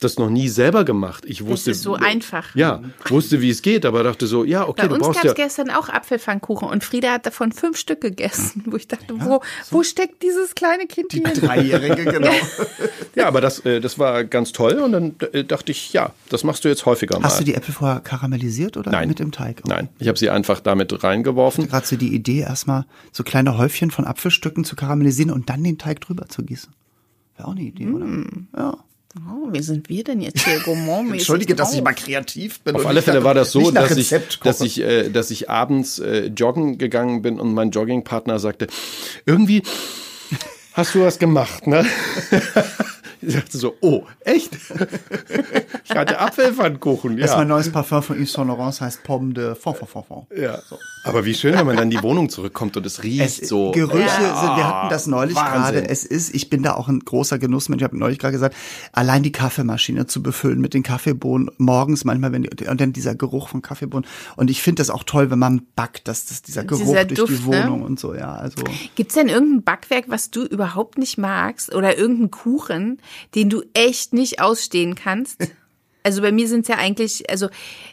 das 0.01 0.19
noch 0.19 0.31
nie 0.31 0.49
selber 0.49 0.85
gemacht. 0.85 1.25
Ich 1.27 1.45
wusste, 1.47 1.71
ist 1.71 1.83
so 1.83 1.95
einfach. 1.95 2.55
Ja, 2.55 2.83
wusste, 3.09 3.41
wie 3.41 3.51
es 3.51 3.63
geht, 3.63 3.87
aber 3.87 4.03
dachte 4.03 4.27
so, 4.27 4.45
ja, 4.45 4.67
okay, 4.67 4.83
Bei 4.83 4.89
du 4.89 4.95
uns 4.95 5.05
brauchst 5.05 5.23
gab 5.23 5.33
es 5.33 5.39
ja. 5.39 5.45
gestern 5.45 5.71
auch 5.71 5.89
Apfelpfannkuchen 5.89 6.69
und 6.69 6.85
Frieda 6.85 7.13
hat 7.13 7.27
davon 7.27 7.53
fünf 7.53 7.79
Stück 7.79 8.01
gegessen, 8.01 8.65
wo 8.67 8.77
ich 8.77 8.89
dachte, 8.89 9.15
wo, 9.21 9.41
wo 9.71 9.83
steckt 9.83 10.23
dieses 10.23 10.55
kleine 10.55 10.87
Kind 10.87 11.13
hier? 11.13 11.23
Dreijährige, 11.23 12.05
genau. 12.05 12.33
Ja, 13.15 13.29
aber 13.29 13.41
das, 13.41 13.61
äh, 13.61 13.81
das 13.81 13.99
war 14.01 14.25
ganz 14.25 14.51
toll 14.51 14.81
und 14.81 14.91
dann 14.91 15.15
äh, 15.33 15.45
dachte 15.45 15.71
ich, 15.71 15.93
ja, 15.93 16.11
das 16.31 16.43
machst 16.43 16.65
du 16.65 16.69
jetzt 16.69 16.85
häufiger 16.85 17.19
mal. 17.19 17.27
Hast 17.27 17.39
du 17.39 17.45
die 17.45 17.55
Äpfel 17.55 17.73
vorher 17.73 18.01
karamellisiert 18.01 18.77
oder 18.77 18.91
Nein. 18.91 19.07
mit 19.07 19.21
dem 19.21 19.31
Teig? 19.31 19.63
Nein, 19.67 19.89
ich 20.01 20.09
habe 20.09 20.19
sie 20.19 20.31
einfach 20.31 20.59
damit 20.59 21.05
reingeworfen. 21.05 21.69
Gerade 21.69 21.87
so 21.87 21.97
die 21.97 22.13
Idee, 22.13 22.41
erstmal 22.41 22.87
so 23.13 23.23
kleine 23.23 23.57
Häufchen 23.57 23.93
von 23.93 24.05
Apfelstücken 24.05 24.65
zu 24.65 24.75
karamellisieren 24.75 25.31
und 25.31 25.49
dann 25.49 25.63
den 25.63 25.79
Teig 25.79 26.01
drüber 26.01 26.29
zu 26.29 26.43
gießen. 26.43 26.73
Wäre 27.37 27.49
auch 27.49 27.53
eine 27.53 27.63
Idee, 27.63 27.87
oder? 27.87 28.07
Ja. 28.57 28.79
Oh, 29.17 29.53
wie 29.53 29.63
sind 29.63 29.89
wir 29.89 30.03
denn 30.03 30.21
jetzt 30.21 30.45
hier 30.45 30.59
gourmandmäßig 30.61 31.21
Entschuldige, 31.21 31.55
dass 31.55 31.71
ich 31.71 31.77
drauf? 31.77 31.85
mal 31.85 31.95
kreativ 31.95 32.61
bin. 32.61 32.75
Auf 32.75 32.85
alle 32.85 33.01
Fälle 33.01 33.23
war 33.23 33.35
das 33.35 33.53
so, 33.53 33.71
dass 33.71 33.97
ich, 33.97 34.13
dass 34.43 34.61
ich, 34.61 34.81
äh, 34.81 35.09
dass 35.09 35.31
ich 35.31 35.49
abends 35.49 36.01
äh, 36.01 36.27
joggen 36.27 36.79
gegangen 36.79 37.23
bin 37.23 37.39
und 37.39 37.55
mein 37.55 37.71
Joggingpartner 37.71 38.41
sagte, 38.41 38.67
irgendwie 39.25 39.63
hast 40.73 40.97
du 40.97 41.03
was 41.03 41.21
gemacht, 41.21 41.69
ne? 41.69 41.87
Ich 43.27 43.35
dachte 43.35 43.59
so, 43.59 43.75
oh, 43.81 44.03
echt? 44.21 44.57
ich 45.85 45.91
hatte 45.91 46.19
Apfelpfannkuchen, 46.19 47.17
Das 47.17 47.31
ist 47.31 47.37
mein 47.37 47.49
ja. 47.49 47.55
neues 47.55 47.71
Parfum 47.71 48.03
von 48.03 48.17
Yves 48.19 48.33
Saint 48.33 48.49
Laurent, 48.49 48.81
heißt 48.81 49.03
Pomme 49.05 49.35
de 49.35 49.55
Fond. 49.55 49.79
ja. 50.37 50.59
Aber 51.05 51.25
wie 51.25 51.35
schön, 51.35 51.55
wenn 51.55 51.67
man 51.67 51.77
dann 51.77 51.85
in 51.85 51.91
die 51.91 52.03
Wohnung 52.03 52.29
zurückkommt 52.31 52.77
und 52.77 52.87
es 52.87 53.03
riecht 53.03 53.43
Es, 53.43 53.49
so. 53.49 53.73
Gerüche 53.73 54.09
sind, 54.09 54.57
wir 54.57 54.67
hatten 54.67 54.89
das 54.91 55.07
neulich 55.07 55.37
Wahnsinn. 55.37 55.63
gerade. 55.63 55.89
Es 55.89 56.05
ist, 56.05 56.35
ich 56.35 56.49
bin 56.51 56.63
da 56.63 56.75
auch 56.75 56.89
ein 56.89 57.01
großer 57.01 57.39
Genussmensch. 57.39 57.83
Ich 57.83 57.85
habe 57.85 57.99
neulich 57.99 58.19
gerade 58.19 58.33
gesagt, 58.33 58.57
allein 58.93 59.23
die 59.23 59.33
Kaffeemaschine 59.33 60.07
zu 60.07 60.23
befüllen 60.23 60.61
mit 60.61 60.73
den 60.75 60.83
Kaffeebohnen 60.83 61.51
morgens 61.59 62.05
manchmal, 62.05 62.33
wenn 62.33 62.43
die, 62.45 62.67
und 62.67 62.81
dann 62.81 62.93
dieser 62.93 63.15
Geruch 63.15 63.49
von 63.49 63.61
Kaffeebohnen. 63.63 64.07
Und 64.37 64.51
ich 64.51 64.63
finde 64.63 64.81
das 64.81 64.91
auch 64.91 65.05
toll, 65.05 65.31
wenn 65.31 65.39
man 65.39 65.63
backt, 65.77 66.09
dass 66.09 66.27
das 66.27 66.43
dieser 66.43 66.65
Geruch 66.65 66.81
Dieser 66.81 67.05
durch 67.05 67.19
Duft, 67.21 67.33
die 67.45 67.51
ne? 67.51 67.65
Wohnung 67.65 67.83
und 67.83 68.01
so, 68.01 68.15
ja. 68.15 68.35
Also 68.35 68.63
Gibt's 68.95 69.15
denn 69.15 69.29
irgendein 69.29 69.63
Backwerk, 69.63 70.05
was 70.09 70.31
du 70.31 70.45
überhaupt 70.45 70.99
nicht 70.99 71.19
magst 71.19 71.75
oder 71.75 71.99
irgendeinen 71.99 72.31
Kuchen, 72.31 72.99
den 73.35 73.51
du 73.51 73.63
echt 73.75 74.13
nicht 74.13 74.41
ausstehen 74.41 74.95
kannst? 74.95 75.41
Also 76.07 76.21
bei 76.21 76.33
mir 76.33 76.47
sind's 76.49 76.69
ja 76.69 76.77
eigentlich, 76.77 77.31
also 77.31 77.49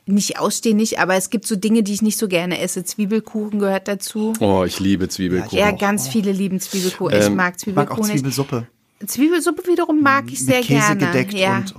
nicht 0.05 0.38
ausstehen 0.38 0.76
nicht, 0.76 0.99
aber 0.99 1.15
es 1.15 1.30
gibt 1.30 1.47
so 1.47 1.55
Dinge, 1.55 1.82
die 1.82 1.93
ich 1.93 2.01
nicht 2.01 2.17
so 2.17 2.28
gerne 2.28 2.59
esse. 2.59 2.84
Zwiebelkuchen 2.84 3.57
gehört 3.59 3.88
dazu. 3.88 4.34
Oh, 4.41 4.65
ich 4.65 4.82
liebe 4.82 5.07
Zwiebelkuchen. 5.07 5.57
Ja, 5.57 5.72
ganz 5.72 6.09
viele 6.09 6.34
lieben 6.34 6.59
Zwiebelkuchen. 6.59 7.17
Ich 7.17 7.30
mag 7.30 7.55
ich 7.65 7.67
mag 7.74 7.89
auch 7.89 7.95
Zwiebelkuchen. 7.95 8.17
Zwiebelsuppe. 8.17 8.67
Zwiebelsuppe 9.05 9.65
wiederum 9.65 10.01
mag 10.01 10.26
ich 10.30 10.43
sehr 10.43 10.57
mit 10.57 10.67
Käse 10.67 10.97
gerne. 10.97 11.05
gedeckt 11.05 11.34
ja. 11.34 11.59
und 11.59 11.74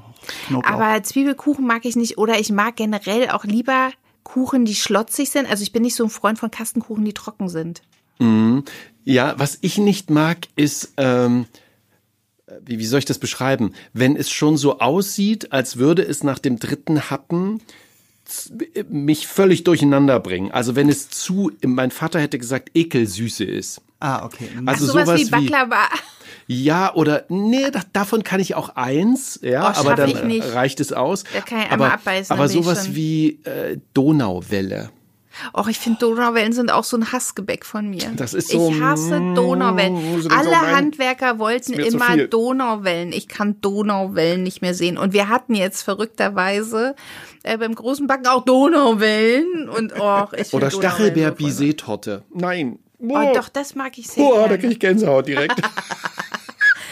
Knoblauch. 0.47 0.72
Aber 0.72 1.03
Zwiebelkuchen 1.03 1.66
mag 1.66 1.84
ich 1.84 1.97
nicht. 1.97 2.16
Oder 2.16 2.40
ich 2.40 2.51
mag 2.51 2.76
generell 2.76 3.28
auch 3.28 3.45
lieber 3.45 3.90
Kuchen, 4.22 4.64
die 4.64 4.74
schlotzig 4.74 5.28
sind. 5.28 5.47
Also 5.51 5.62
ich 5.62 5.72
bin 5.72 5.82
nicht 5.82 5.97
so 5.97 6.05
ein 6.05 6.11
Freund 6.11 6.38
von 6.38 6.51
Kastenkuchen, 6.51 7.05
die 7.05 7.12
trocken 7.12 7.51
sind. 7.51 7.82
Ja, 9.05 9.34
was 9.36 9.59
ich 9.62 9.78
nicht 9.78 10.11
mag, 10.11 10.47
ist, 10.55 10.95
ähm, 10.97 11.47
wie, 12.64 12.78
wie 12.78 12.86
soll 12.86 12.98
ich 13.00 13.05
das 13.05 13.18
beschreiben? 13.18 13.72
Wenn 13.92 14.16
es 14.16 14.30
schon 14.30 14.57
so 14.57 14.78
aussieht, 14.80 15.53
als 15.53 15.76
würde 15.76 16.03
es 16.03 16.22
nach 16.24 16.38
dem 16.38 16.59
dritten 16.59 17.11
Happen 17.11 17.61
z- 18.24 18.90
mich 18.90 19.26
völlig 19.26 19.64
durcheinander 19.64 20.20
bringen. 20.20 20.50
Also 20.53 20.76
wenn 20.76 20.88
es 20.88 21.09
zu, 21.11 21.50
mein 21.64 21.90
Vater 21.90 22.20
hätte 22.20 22.38
gesagt, 22.38 22.70
ekelsüße 22.74 23.44
ist. 23.44 23.80
ah, 24.00 24.24
okay. 24.24 24.48
Also 24.66 24.86
Sowas, 24.86 25.07
sowas 25.07 25.20
wie 25.20 25.30
Baklava. 25.30 25.88
Ja, 26.48 26.92
oder 26.94 27.24
nee, 27.28 27.70
da, 27.70 27.82
davon 27.92 28.24
kann 28.24 28.40
ich 28.40 28.55
auch 28.57 28.70
eins, 28.70 29.38
ja, 29.42 29.70
Oh, 29.70 29.78
aber 29.80 29.94
dann 29.94 30.11
reicht 30.40 30.80
es 30.80 30.92
aus. 30.92 31.22
Da 31.32 31.40
kann 31.40 31.61
ich 31.62 31.70
aber, 31.70 31.92
abbeißen, 31.92 32.32
aber 32.36 32.48
sowas 32.48 32.94
wie 32.94 33.38
äh, 33.44 33.78
Donauwelle. 33.94 34.90
Och, 35.53 35.68
ich 35.68 35.78
finde 35.78 35.99
Donauwellen 36.01 36.53
sind 36.53 36.70
auch 36.70 36.84
so 36.84 36.97
ein 36.97 37.12
Hassgebäck 37.12 37.64
von 37.64 37.88
mir. 37.88 38.11
Das 38.16 38.34
ist 38.34 38.49
so, 38.51 38.70
Ich 38.70 38.80
hasse 38.80 39.20
mm, 39.20 39.34
Donauwellen. 39.34 40.30
Alle 40.30 40.61
Handwerker 40.74 41.38
wollten 41.38 41.74
immer. 41.74 42.16
Donauwellen. 42.16 43.12
Ich 43.12 43.28
kann 43.28 43.61
Donauwellen 43.61 44.43
nicht 44.43 44.62
mehr 44.62 44.74
sehen. 44.74 44.97
Und 44.99 45.12
wir 45.12 45.28
hatten 45.28 45.55
jetzt 45.55 45.82
verrückterweise 45.82 46.95
äh, 47.43 47.59
beim 47.59 47.74
großen 47.74 48.07
Backen 48.07 48.26
auch 48.26 48.45
Donauwellen. 48.45 49.68
Und 49.68 49.93
och, 49.99 50.32
ich 50.34 50.53
Oder 50.55 50.68
Donauwellen 50.68 50.70
so 50.70 50.80
voll- 50.80 50.82
Stachelbeer-Bisset-Torte. 50.82 52.22
Nein. 52.34 52.78
Oh, 53.01 53.18
doch, 53.34 53.49
das 53.49 53.74
mag 53.74 53.99
ich 53.99 54.09
sehr 54.09 54.24
Oh, 54.24 54.32
da 54.34 54.40
gerne. 54.43 54.59
krieg 54.59 54.70
ich 54.72 54.78
Gänsehaut 54.80 55.26
direkt. 55.26 55.61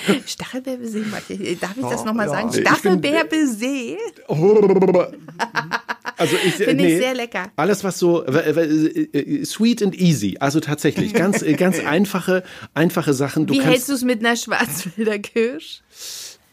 Stachelbeerbesee 0.27 1.05
mag 1.11 1.23
ich. 1.29 1.61
Darf 1.61 1.77
ich 1.77 1.85
das 1.87 2.03
Oh, 2.03 2.05
nochmal 2.07 2.27
ja. 2.27 2.33
sagen? 2.33 2.53
Stachelbeerbesee 2.53 3.99
Also 6.21 6.37
ich, 6.37 6.55
finde 6.55 6.75
nee, 6.75 6.93
ich 6.93 6.99
sehr 6.99 7.15
lecker. 7.15 7.51
Alles 7.57 7.83
was 7.83 7.99
so 7.99 8.23
äh, 8.27 8.51
äh, 8.51 9.19
äh, 9.19 9.45
sweet 9.47 9.83
and 9.83 9.99
easy, 9.99 10.37
also 10.39 10.61
tatsächlich 10.61 11.15
ganz 11.15 11.41
äh, 11.41 11.55
ganz 11.55 11.79
einfache 11.85 12.43
einfache 12.75 13.15
Sachen. 13.15 13.47
Du 13.47 13.55
Wie 13.55 13.59
kannst 13.59 13.71
hältst 13.71 13.89
du 13.89 13.95
es 13.95 14.05
mit 14.05 14.21
einer 14.21 14.37
Schwarzwälder 14.37 15.19
Kirsch? 15.19 15.81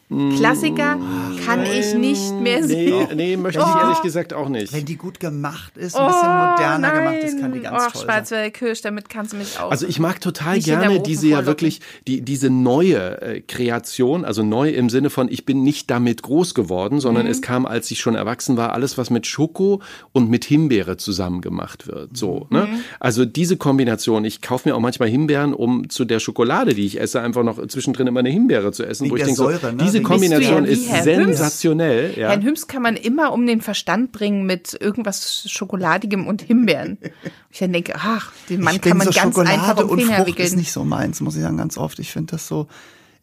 Klassiker 0.08 0.98
kann 1.44 1.64
ich 1.64 1.94
nicht 1.94 2.32
mehr 2.40 2.60
nee, 2.62 2.66
sehen. 2.66 3.08
nee, 3.14 3.36
möchte 3.36 3.60
ich 3.60 3.66
Oh. 3.66 3.78
ehrlich 3.78 4.00
gesagt 4.00 4.32
auch 4.32 4.48
nicht. 4.48 4.72
Wenn 4.72 4.86
die 4.86 4.96
gut 4.96 5.20
gemacht 5.20 5.76
ist, 5.76 5.94
ein 5.96 6.06
bisschen 6.06 6.28
moderner 6.36 6.92
gemacht 6.92 7.16
ist, 7.24 7.38
kann 7.40 7.52
die 7.52 7.60
ganz 7.60 7.76
Och, 7.76 7.92
toll 7.92 8.00
sein. 8.00 8.02
Schwarzwälder 8.04 8.50
Kirsch, 8.50 8.80
damit 8.80 9.08
kannst 9.10 9.32
du 9.34 9.36
mich 9.36 9.58
auch. 9.60 9.70
Also 9.70 9.86
ich 9.86 9.98
mag 9.98 10.20
total 10.20 10.58
gerne 10.60 11.00
diese 11.00 11.28
ja 11.28 11.44
wirklich 11.46 11.80
die 12.06 12.22
diese 12.22 12.48
neue 12.48 13.20
äh, 13.20 13.40
Kreation, 13.42 14.24
also 14.24 14.42
neu 14.42 14.70
im 14.70 14.88
Sinne 14.88 15.10
von 15.10 15.28
ich 15.30 15.44
bin 15.44 15.62
nicht 15.62 15.90
damit 15.90 16.22
groß 16.22 16.54
geworden, 16.54 17.00
sondern 17.00 17.26
Mhm. 17.26 17.30
es 17.32 17.42
kam, 17.42 17.66
als 17.66 17.90
ich 17.90 18.00
schon 18.00 18.14
erwachsen 18.14 18.56
war, 18.56 18.72
alles 18.72 18.96
was 18.96 19.10
mit 19.10 19.26
Schoko 19.26 19.82
und 20.12 20.30
mit 20.30 20.44
Himbeere 20.44 20.96
zusammen 20.96 21.40
gemacht 21.42 21.86
wird. 21.86 22.16
So, 22.16 22.46
Mhm. 22.50 22.56
ne? 22.56 22.68
Also 22.98 23.24
diese 23.26 23.56
Kombination. 23.58 24.24
Ich 24.24 24.40
kaufe 24.40 24.68
mir 24.68 24.74
auch 24.74 24.80
manchmal 24.80 25.08
Himbeeren, 25.08 25.52
um 25.52 25.88
zu 25.90 26.04
der 26.06 26.18
Schokolade, 26.18 26.74
die 26.74 26.86
ich 26.86 27.00
esse, 27.00 27.20
einfach 27.20 27.42
noch 27.42 27.64
zwischendrin 27.66 28.06
immer 28.06 28.20
eine 28.20 28.30
Himbeere 28.30 28.72
zu 28.72 28.84
essen, 28.84 29.04
Wegen 29.04 29.12
wo 29.12 29.16
ich 29.16 29.22
denke, 29.24 29.36
Säure, 29.36 29.58
so, 29.58 29.66
ne? 29.72 29.76
diese 29.82 29.97
Wegen- 29.98 30.08
Kombination 30.08 30.64
ja 30.64 30.70
ist 30.70 30.88
Herr 30.88 31.04
Hüms? 31.04 31.04
sensationell. 31.38 32.14
Ja. 32.18 32.28
Herrn 32.30 32.42
Hüms 32.42 32.66
kann 32.66 32.82
man 32.82 32.96
immer 32.96 33.32
um 33.32 33.46
den 33.46 33.60
Verstand 33.60 34.12
bringen 34.12 34.44
mit 34.46 34.76
irgendwas 34.80 35.44
Schokoladigem 35.48 36.26
und 36.26 36.42
Himbeeren. 36.42 36.98
Ich 37.50 37.60
dann 37.60 37.72
denke, 37.72 37.94
ach, 37.96 38.32
den 38.50 38.60
Mann 38.60 38.76
ich 38.76 38.82
kann 38.82 38.98
man 38.98 39.06
so 39.06 39.12
ganz 39.12 39.34
Schokolade 39.34 39.54
einfach 39.62 39.84
um 39.84 39.90
und 39.90 39.98
den 39.98 40.06
Finger 40.06 40.16
Frucht 40.18 40.28
wickeln. 40.28 40.46
ist 40.46 40.56
nicht 40.56 40.70
so 40.70 40.84
meins, 40.84 41.20
muss 41.22 41.34
ich 41.34 41.42
sagen, 41.42 41.56
ganz 41.56 41.78
oft. 41.78 41.98
Ich 41.98 42.12
finde 42.12 42.32
das 42.32 42.46
so, 42.46 42.68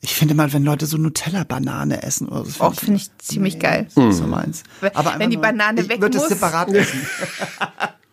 ich 0.01 0.13
finde 0.15 0.33
mal, 0.33 0.51
wenn 0.51 0.63
Leute 0.63 0.87
so 0.87 0.97
Nutella-Banane 0.97 2.01
essen 2.03 2.27
oder 2.27 2.43
so. 2.45 2.63
Och, 2.63 2.73
finde 2.75 2.95
ich 2.97 3.09
ziemlich 3.19 3.59
geil. 3.59 3.83
Das 3.85 3.91
ist 3.91 3.97
nicht 3.97 4.17
so 4.17 4.25
meins. 4.27 4.63
Wenn- 4.81 4.95
Aber 4.95 5.13
wenn 5.19 5.29
die 5.29 5.37
Banane 5.37 5.81
ich 5.81 5.89
weg 5.89 6.01
würde 6.01 6.17
es 6.17 6.23
muss. 6.23 6.29
separat 6.29 6.69
essen. 6.73 6.99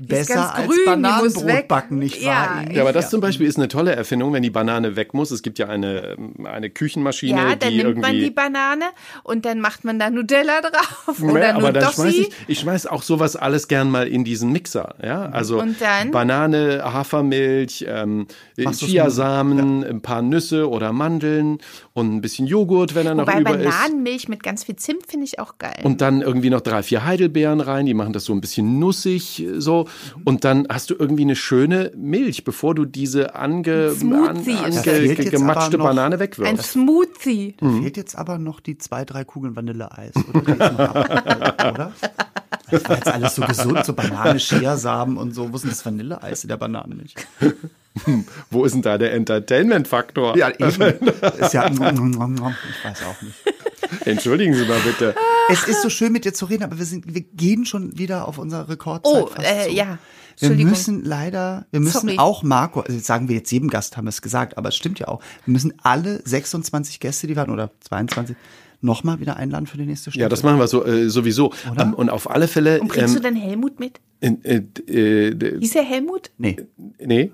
Besser 0.00 0.54
als 0.54 0.66
grün, 0.66 0.84
Bananenbrot 0.86 1.68
backen, 1.68 1.98
nicht 1.98 2.20
Ja, 2.22 2.30
wahr? 2.30 2.72
Ja, 2.72 2.82
aber 2.82 2.92
das 2.92 3.10
zum 3.10 3.20
Beispiel 3.20 3.46
ist 3.46 3.56
eine 3.56 3.68
tolle 3.68 3.94
Erfindung, 3.94 4.32
wenn 4.32 4.42
die 4.42 4.50
Banane 4.50 4.96
weg 4.96 5.14
muss. 5.14 5.30
Es 5.30 5.42
gibt 5.42 5.58
ja 5.58 5.68
eine, 5.68 6.16
eine 6.44 6.70
Küchenmaschine, 6.70 7.40
Ja, 7.40 7.56
dann 7.56 7.70
die 7.70 7.82
nimmt 7.82 8.00
man 8.00 8.12
die 8.12 8.30
Banane 8.30 8.86
und 9.22 9.44
dann 9.44 9.60
macht 9.60 9.84
man 9.84 9.98
da 9.98 10.10
Nutella 10.10 10.60
drauf 10.60 11.18
Nee, 11.18 11.32
oder 11.32 11.54
aber 11.54 11.72
dann 11.72 11.92
schmeiß 11.92 12.14
ich, 12.14 12.30
ich 12.48 12.58
schmeiß 12.60 12.86
auch 12.86 13.02
sowas 13.02 13.36
alles 13.36 13.68
gern 13.68 13.90
mal 13.90 14.06
in 14.08 14.24
diesen 14.24 14.52
Mixer, 14.52 14.94
ja. 15.02 15.26
Also 15.26 15.60
Und 15.60 15.80
dann? 15.80 16.10
Banane, 16.10 16.82
Hafermilch, 16.84 17.84
ähm, 17.88 18.26
Chiasamen, 18.56 19.84
ein 19.84 20.00
paar 20.00 20.22
Nüsse 20.22 20.68
oder 20.68 20.92
Mandeln 20.92 21.58
und 21.92 22.14
ein 22.14 22.20
bisschen 22.20 22.46
Joghurt, 22.46 22.94
wenn 22.94 23.06
er 23.06 23.14
noch 23.14 23.26
Wobei 23.26 23.40
über 23.40 23.58
ist. 23.58 23.64
Bananenmilch 23.64 24.28
mit 24.28 24.42
ganz 24.42 24.64
viel 24.64 24.76
Zimt 24.76 25.06
finde 25.06 25.26
ich 25.26 25.38
auch 25.38 25.58
geil. 25.58 25.80
Und 25.82 26.00
dann 26.00 26.20
irgendwie 26.20 26.50
noch 26.50 26.60
drei, 26.60 26.82
vier 26.82 27.04
Heidelbeeren 27.04 27.60
rein, 27.60 27.86
die 27.86 27.94
machen 27.94 28.12
das 28.12 28.24
so 28.24 28.32
ein 28.32 28.40
bisschen 28.40 28.78
nussig 28.78 29.46
so. 29.56 29.88
Und 30.24 30.44
dann 30.44 30.66
hast 30.68 30.90
du 30.90 30.94
irgendwie 30.98 31.22
eine 31.22 31.36
schöne 31.36 31.92
Milch, 31.96 32.44
bevor 32.44 32.74
du 32.74 32.84
diese 32.84 33.34
ange, 33.34 33.92
an, 34.00 34.38
ange, 34.38 35.14
gematschte 35.14 35.78
noch 35.78 35.86
Banane 35.86 36.16
Ein 36.16 36.20
wegwirfst. 36.20 36.72
Smoothie. 36.72 37.56
Mhm. 37.60 37.82
Fehlt 37.82 37.96
jetzt 37.96 38.16
aber 38.16 38.38
noch 38.38 38.60
die 38.60 38.78
zwei, 38.78 39.04
drei 39.04 39.24
Kugeln 39.24 39.56
Vanilleeis, 39.56 40.14
oder? 40.32 40.54
Noch 40.54 41.74
oder? 41.74 41.92
Das 42.70 42.88
war 42.88 42.96
jetzt 42.96 43.08
alles 43.08 43.34
so 43.34 43.42
gesund, 43.42 43.84
so 43.84 43.92
Banane, 43.92 44.38
Chiasamen 44.38 45.16
und 45.16 45.34
so. 45.34 45.52
Wo 45.52 45.56
ist 45.56 45.62
denn 45.62 45.70
das 45.70 45.84
Vanilleeis 45.84 46.44
in 46.44 46.48
der 46.48 46.56
Bananenmilch? 46.56 47.14
Wo 48.50 48.64
ist 48.64 48.74
denn 48.74 48.82
da 48.82 48.98
der 48.98 49.12
Entertainment-Faktor? 49.14 50.36
Ja, 50.36 50.50
eben. 50.50 50.62
Ist 51.38 51.54
ja, 51.54 51.70
ich 51.70 51.78
weiß 51.78 53.02
auch 53.04 53.22
nicht. 53.22 54.06
Entschuldigen 54.06 54.54
Sie 54.54 54.64
mal 54.64 54.80
bitte. 54.80 55.14
Es 55.48 55.68
ist 55.68 55.82
so 55.82 55.88
schön 55.90 56.12
mit 56.12 56.24
dir 56.24 56.32
zu 56.32 56.46
reden, 56.46 56.64
aber 56.64 56.78
wir 56.78 56.86
sind, 56.86 57.14
wir 57.14 57.20
gehen 57.20 57.66
schon 57.66 57.96
wieder 57.98 58.26
auf 58.26 58.38
unsere 58.38 58.68
Rekordzeit. 58.68 59.12
Oh, 59.22 59.26
fast 59.26 59.46
äh, 59.46 59.68
zu. 59.68 59.74
ja. 59.74 59.98
Wir 60.40 60.50
müssen 60.66 61.04
leider, 61.04 61.66
wir 61.70 61.78
müssen 61.78 62.08
Sorry. 62.08 62.18
auch 62.18 62.42
Marco, 62.42 62.80
also 62.80 62.94
jetzt 62.94 63.06
sagen 63.06 63.28
wir 63.28 63.36
jetzt 63.36 63.52
jedem 63.52 63.70
Gast 63.70 63.96
haben 63.96 64.06
wir 64.06 64.08
es 64.10 64.20
gesagt, 64.20 64.58
aber 64.58 64.70
es 64.70 64.74
stimmt 64.76 64.98
ja 64.98 65.06
auch. 65.06 65.20
Wir 65.44 65.52
müssen 65.52 65.74
alle 65.82 66.20
26 66.24 66.98
Gäste, 66.98 67.28
die 67.28 67.36
waren 67.36 67.50
oder 67.50 67.70
22, 67.80 68.34
nochmal 68.80 69.20
wieder 69.20 69.36
einladen 69.36 69.68
für 69.68 69.76
die 69.78 69.86
nächste 69.86 70.10
Staffel. 70.10 70.22
Ja, 70.22 70.28
das 70.28 70.42
machen 70.42 70.58
wir 70.58 70.66
so 70.66 70.84
äh, 70.84 71.08
sowieso. 71.08 71.52
Ähm, 71.78 71.94
und 71.94 72.10
auf 72.10 72.28
alle 72.28 72.48
Fälle. 72.48 72.80
Und 72.80 72.88
kriegst 72.88 73.14
du 73.14 73.18
Ähm, 73.18 73.22
denn 73.22 73.36
Helmut 73.36 73.78
mit? 73.78 74.00
äh, 74.20 74.32
äh, 74.42 75.28
äh, 75.28 75.60
Hieß 75.60 75.76
er 75.76 75.84
Helmut? 75.84 76.32
Nee. 76.36 76.56
nee. 76.98 77.30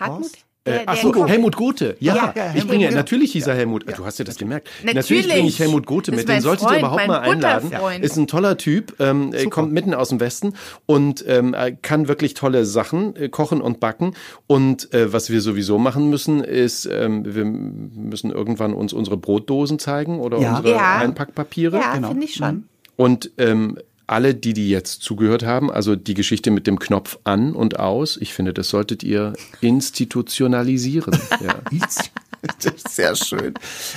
Hartmut? 0.00 0.30
Äh, 0.64 0.80
ach 0.84 0.96
so. 0.98 1.26
Helmut 1.26 1.56
Gothe. 1.56 1.96
Ja, 2.00 2.14
Ja, 2.14 2.22
ja, 2.36 2.46
ich 2.48 2.52
Helmut 2.52 2.68
bringe, 2.68 2.84
Gothe. 2.84 2.96
natürlich 2.96 3.32
hieß 3.32 3.46
er 3.46 3.54
Helmut. 3.54 3.86
Du 3.98 4.04
hast 4.04 4.18
ja 4.18 4.26
das 4.26 4.36
gemerkt. 4.36 4.68
Natürlich. 4.84 5.26
bringe 5.26 5.48
ich 5.48 5.58
Helmut 5.58 5.86
Gothe 5.86 6.10
Das 6.10 6.18
mit. 6.20 6.28
Den 6.28 6.42
solltet 6.42 6.64
ihr 6.64 6.68
Freund, 6.68 6.78
überhaupt 6.80 6.96
mein 6.98 7.08
mal 7.08 7.20
einladen. 7.20 7.72
Ist 8.02 8.16
ein 8.18 8.26
toller 8.26 8.58
Typ, 8.58 8.94
ähm, 9.00 9.32
äh, 9.32 9.46
kommt 9.46 9.72
mitten 9.72 9.94
aus 9.94 10.10
dem 10.10 10.20
Westen 10.20 10.52
und 10.84 11.24
ähm, 11.26 11.54
äh, 11.54 11.72
kann 11.80 12.08
wirklich 12.08 12.34
tolle 12.34 12.66
Sachen 12.66 13.16
äh, 13.16 13.30
kochen 13.30 13.62
und 13.62 13.80
backen. 13.80 14.14
Und 14.46 14.92
äh, 14.92 15.10
was 15.14 15.30
wir 15.30 15.40
sowieso 15.40 15.78
machen 15.78 16.10
müssen, 16.10 16.44
ist, 16.44 16.84
ähm, 16.92 17.24
wir 17.34 17.46
müssen 17.46 18.30
irgendwann 18.30 18.74
uns 18.74 18.92
unsere 18.92 19.16
Brotdosen 19.16 19.78
zeigen 19.78 20.20
oder 20.20 20.38
Ja. 20.40 20.58
unsere 20.58 20.74
Ja. 20.76 20.98
Einpackpapiere. 20.98 21.78
Ja, 21.78 21.94
Genau. 21.94 22.08
finde 22.08 22.26
ich 22.26 22.34
schon. 22.34 22.64
Und 22.96 23.30
ähm, 23.38 23.78
alle, 24.10 24.34
die, 24.34 24.52
die 24.52 24.68
jetzt 24.68 25.02
zugehört 25.02 25.44
haben, 25.44 25.70
also 25.70 25.96
die 25.96 26.14
Geschichte 26.14 26.50
mit 26.50 26.66
dem 26.66 26.78
Knopf 26.78 27.18
an 27.24 27.54
und 27.54 27.78
aus, 27.78 28.16
ich 28.16 28.34
finde, 28.34 28.52
das 28.52 28.68
solltet 28.68 29.02
ihr 29.02 29.32
institutionalisieren. 29.60 31.18
Ja. 31.40 31.60
Das 31.70 32.74
ist 32.74 32.88
Sehr 32.90 33.16
schön. 33.16 33.54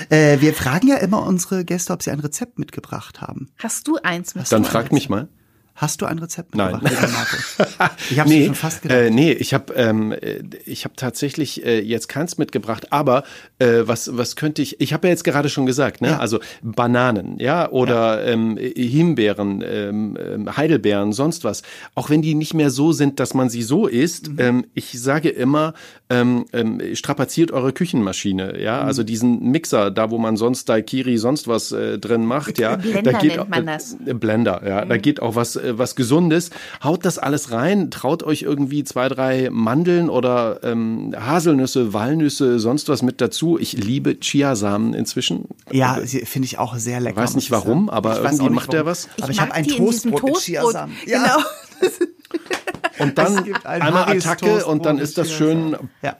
Äh, 0.08 0.40
wir 0.40 0.54
fragen 0.54 0.88
ja 0.88 0.96
immer 0.96 1.26
unsere 1.26 1.64
Gäste, 1.64 1.92
ob 1.92 2.02
sie 2.02 2.10
ein 2.10 2.20
Rezept 2.20 2.58
mitgebracht 2.58 3.20
haben. 3.20 3.50
Hast 3.58 3.86
du 3.86 3.96
eins 4.02 4.34
mit? 4.34 4.50
Dann 4.50 4.64
fragt 4.64 4.92
mich 4.92 5.08
mal. 5.08 5.28
Hast 5.76 6.00
du 6.02 6.06
ein 6.06 6.18
Rezept 6.20 6.54
Nein. 6.54 6.74
mitgebracht, 6.80 7.02
lieber 7.02 7.12
Marco? 7.12 7.94
Ich 8.10 8.18
habe 8.20 8.28
nee, 8.28 8.46
schon 8.46 8.54
fast 8.54 8.82
gedacht. 8.82 8.98
Äh, 8.98 9.10
nee, 9.10 9.32
ich 9.32 9.54
habe 9.54 9.72
ähm, 9.74 10.12
äh, 10.12 10.40
ich 10.66 10.84
habe 10.84 10.94
tatsächlich 10.96 11.64
äh, 11.66 11.80
jetzt 11.80 12.08
keins 12.08 12.38
mitgebracht, 12.38 12.92
aber 12.92 13.24
äh, 13.58 13.80
was 13.84 14.16
was 14.16 14.36
könnte 14.36 14.62
ich? 14.62 14.80
Ich 14.80 14.92
habe 14.92 15.08
ja 15.08 15.12
jetzt 15.12 15.24
gerade 15.24 15.48
schon 15.48 15.66
gesagt, 15.66 16.00
ne? 16.00 16.10
Ja. 16.10 16.18
Also 16.18 16.38
Bananen, 16.62 17.38
ja, 17.40 17.68
oder 17.70 18.24
Ähm, 18.24 18.56
Himbeeren, 18.56 19.64
ähm, 19.66 20.16
ähm, 20.20 20.56
Heidelbeeren, 20.56 21.12
sonst 21.12 21.42
was. 21.44 21.62
Auch 21.96 22.08
wenn 22.08 22.22
die 22.22 22.34
nicht 22.34 22.54
mehr 22.54 22.70
so 22.70 22.92
sind, 22.92 23.18
dass 23.18 23.34
man 23.34 23.48
sie 23.48 23.62
so 23.62 23.86
isst. 23.86 24.30
Mhm. 24.30 24.36
Ähm, 24.38 24.66
ich 24.74 25.00
sage 25.00 25.28
immer, 25.30 25.74
ähm, 26.08 26.44
ähm, 26.52 26.80
strapaziert 26.94 27.50
eure 27.50 27.72
Küchenmaschine, 27.72 28.60
ja, 28.62 28.80
Mhm. 28.82 28.86
also 28.86 29.02
diesen 29.02 29.50
Mixer, 29.50 29.90
da 29.90 30.10
wo 30.10 30.18
man 30.18 30.36
sonst 30.36 30.68
Daikiri 30.68 31.18
sonst 31.18 31.48
was 31.48 31.72
äh, 31.72 31.98
drin 31.98 32.24
macht, 32.26 32.58
ja, 32.58 32.76
Blender 32.76 33.12
da 33.12 33.18
geht 33.18 33.30
nennt 33.30 33.40
auch, 33.40 33.48
man 33.48 33.66
das. 33.66 33.96
äh, 34.06 34.14
Blender, 34.14 34.62
ja, 34.66 34.84
da 34.84 34.96
geht 34.98 35.20
auch 35.20 35.34
was, 35.34 35.56
äh, 35.64 35.78
was 35.78 35.96
Gesundes. 35.96 36.50
Haut 36.82 37.04
das 37.04 37.18
alles 37.18 37.50
rein, 37.50 37.90
traut 37.90 38.22
euch 38.22 38.42
irgendwie 38.42 38.84
zwei, 38.84 39.08
drei 39.08 39.48
Mandeln 39.50 40.08
oder 40.10 40.60
ähm, 40.62 41.14
Haselnüsse, 41.18 41.92
Walnüsse, 41.92 42.58
sonst 42.60 42.88
was 42.88 43.02
mit 43.02 43.20
dazu. 43.20 43.58
Ich 43.58 43.72
liebe 43.72 44.18
Chiasamen 44.20 44.94
inzwischen. 44.94 45.46
ja, 45.72 45.98
sie- 46.04 46.24
finde 46.26 46.46
ich 46.46 46.58
auch 46.58 46.76
sehr 46.76 47.00
lecker. 47.00 47.16
Weiß 47.16 47.30
muss 47.30 47.36
nicht 47.36 47.44
ich 47.46 47.50
warum, 47.50 47.88
aber 47.90 48.12
Ich 48.18 48.24
weiß 48.24 48.32
irgendwie 48.34 48.44
nicht 48.44 48.54
macht 48.54 48.72
der 48.72 48.80
warum. 48.80 48.90
was. 48.90 49.08
Aber 49.20 49.30
ich, 49.32 49.40
habe 49.40 49.52
ein 49.52 49.64
diesem 49.64 49.78
Toastbrot 49.78 50.12
mit 50.12 50.20
Toastbrot. 50.32 50.42
Chiasamen. 50.42 50.96
Genau. 51.06 51.38
Und 52.98 53.18
dann 53.18 53.44
einmal 53.64 54.04
Attacke 54.16 54.64
und 54.66 54.86
dann 54.86 54.98
ist 54.98 55.18
das 55.18 55.30
schön. 55.32 55.76
Ja. 56.02 56.16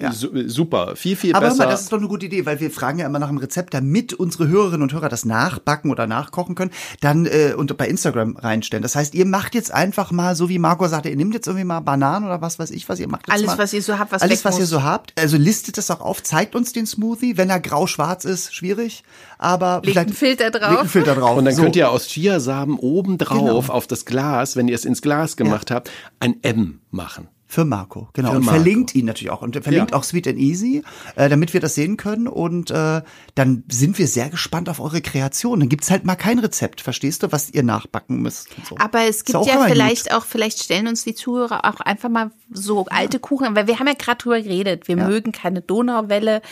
äh, 0.00 0.12
su- 0.12 0.30
super. 0.48 0.94
Viel, 0.96 1.16
viel 1.16 1.34
Aber 1.34 1.46
besser. 1.48 1.64
mal, 1.64 1.70
das 1.70 1.82
ist 1.82 1.92
doch 1.92 1.98
eine 1.98 2.08
gute 2.08 2.26
Idee, 2.26 2.46
weil 2.46 2.60
wir 2.60 2.70
fragen 2.70 2.98
ja 2.98 3.06
immer 3.06 3.18
nach 3.18 3.28
einem 3.28 3.38
Rezept, 3.38 3.74
damit 3.74 4.12
unsere 4.14 4.48
Hörerinnen 4.48 4.82
und 4.82 4.92
Hörer 4.92 5.08
das 5.08 5.24
nachbacken 5.24 5.90
oder 5.90 6.06
nachkochen 6.06 6.54
können, 6.54 6.70
dann 7.00 7.26
äh, 7.26 7.54
und 7.56 7.76
bei 7.76 7.88
Instagram 7.88 8.36
reinstellen. 8.36 8.82
Das 8.82 8.94
heißt, 8.96 9.14
ihr 9.14 9.26
macht 9.26 9.54
jetzt 9.54 9.72
einfach 9.72 10.10
mal, 10.12 10.36
so 10.36 10.48
wie 10.48 10.58
Marco 10.58 10.86
sagte, 10.86 11.08
ihr 11.08 11.16
nehmt 11.16 11.34
jetzt 11.34 11.46
irgendwie 11.46 11.64
mal 11.64 11.80
Bananen 11.80 12.26
oder 12.26 12.40
was 12.40 12.58
weiß 12.58 12.70
ich, 12.70 12.88
was 12.88 13.00
ihr 13.00 13.08
macht. 13.08 13.26
Jetzt 13.26 13.34
Alles, 13.36 13.46
mal, 13.48 13.58
was 13.58 13.72
ihr 13.72 13.82
so 13.82 13.98
habt, 13.98 14.12
was 14.12 14.22
Alles, 14.22 14.44
was 14.44 14.54
ihr 14.56 14.60
muss. 14.60 14.68
so 14.70 14.82
habt. 14.82 15.12
Also 15.20 15.36
listet 15.36 15.78
das 15.78 15.90
auch 15.90 16.00
auf, 16.00 16.22
zeigt 16.22 16.54
uns 16.54 16.72
den 16.72 16.86
Smoothie. 16.86 17.36
Wenn 17.36 17.50
er 17.50 17.60
grau-schwarz 17.60 18.24
ist, 18.24 18.54
schwierig. 18.54 19.02
Aber 19.38 19.82
Legt 19.84 19.98
einen 19.98 20.12
Filter 20.12 20.50
drauf. 20.50 20.68
Legt 20.70 20.80
einen 20.80 20.88
Filter 20.88 21.14
drauf. 21.16 21.36
und 21.36 21.44
dann 21.44 21.54
so. 21.54 21.62
könnt 21.62 21.76
ihr 21.76 21.90
aus 21.90 22.06
Chiasamen 22.06 22.78
oben 22.78 23.18
drauf 23.18 23.38
Genau. 23.38 23.58
auf 23.74 23.86
das 23.86 24.04
Glas, 24.04 24.56
wenn 24.56 24.68
ihr 24.68 24.74
es 24.74 24.84
ins 24.84 25.02
Glas 25.02 25.36
gemacht 25.36 25.70
habt, 25.70 25.90
ein 26.20 26.42
M 26.42 26.80
machen. 26.90 27.28
Für 27.46 27.64
Marco, 27.64 28.08
genau. 28.14 28.30
Für 28.30 28.36
und 28.38 28.44
Marco. 28.46 28.56
verlinkt 28.58 28.94
ihn 28.96 29.04
natürlich 29.04 29.30
auch. 29.30 29.42
Und 29.42 29.54
verlinkt 29.62 29.92
Ja. 29.92 29.96
auch 29.96 30.02
Sweet 30.02 30.26
and 30.26 30.38
Easy, 30.38 30.82
äh, 31.14 31.28
damit 31.28 31.52
wir 31.52 31.60
das 31.60 31.76
sehen 31.76 31.96
können. 31.96 32.26
Und 32.26 32.72
äh, 32.72 33.02
dann 33.36 33.62
sind 33.70 33.96
wir 33.98 34.08
sehr 34.08 34.28
gespannt 34.28 34.68
auf 34.68 34.80
eure 34.80 35.00
Kreation. 35.02 35.60
Dann 35.60 35.68
gibt's 35.68 35.88
halt 35.88 36.04
mal 36.04 36.16
kein 36.16 36.40
Rezept, 36.40 36.80
verstehst 36.80 37.22
du, 37.22 37.30
was 37.30 37.50
ihr 37.50 37.62
nachbacken 37.62 38.22
müsst. 38.22 38.48
Und 38.58 38.66
so. 38.66 38.76
Aber 38.78 39.02
es 39.02 39.24
gibt 39.24 39.36
auch 39.36 39.46
ja 39.46 39.66
vielleicht 39.66 40.12
auch, 40.12 40.24
vielleicht 40.24 40.64
stellen 40.64 40.88
uns 40.88 41.04
die 41.04 41.14
Zuhörer 41.14 41.64
auch 41.64 41.78
einfach 41.80 42.08
mal 42.08 42.32
so 42.50 42.86
alte 42.86 43.20
Kuchen, 43.20 43.54
weil 43.54 43.68
wir 43.68 43.78
haben 43.78 43.86
ja 43.86 43.94
gerade 43.94 44.18
drüber 44.18 44.40
geredet. 44.40 44.88
Wir 44.88 44.96
mögen 44.96 45.30
keine 45.30 45.60
Donauwelle. 45.60 46.42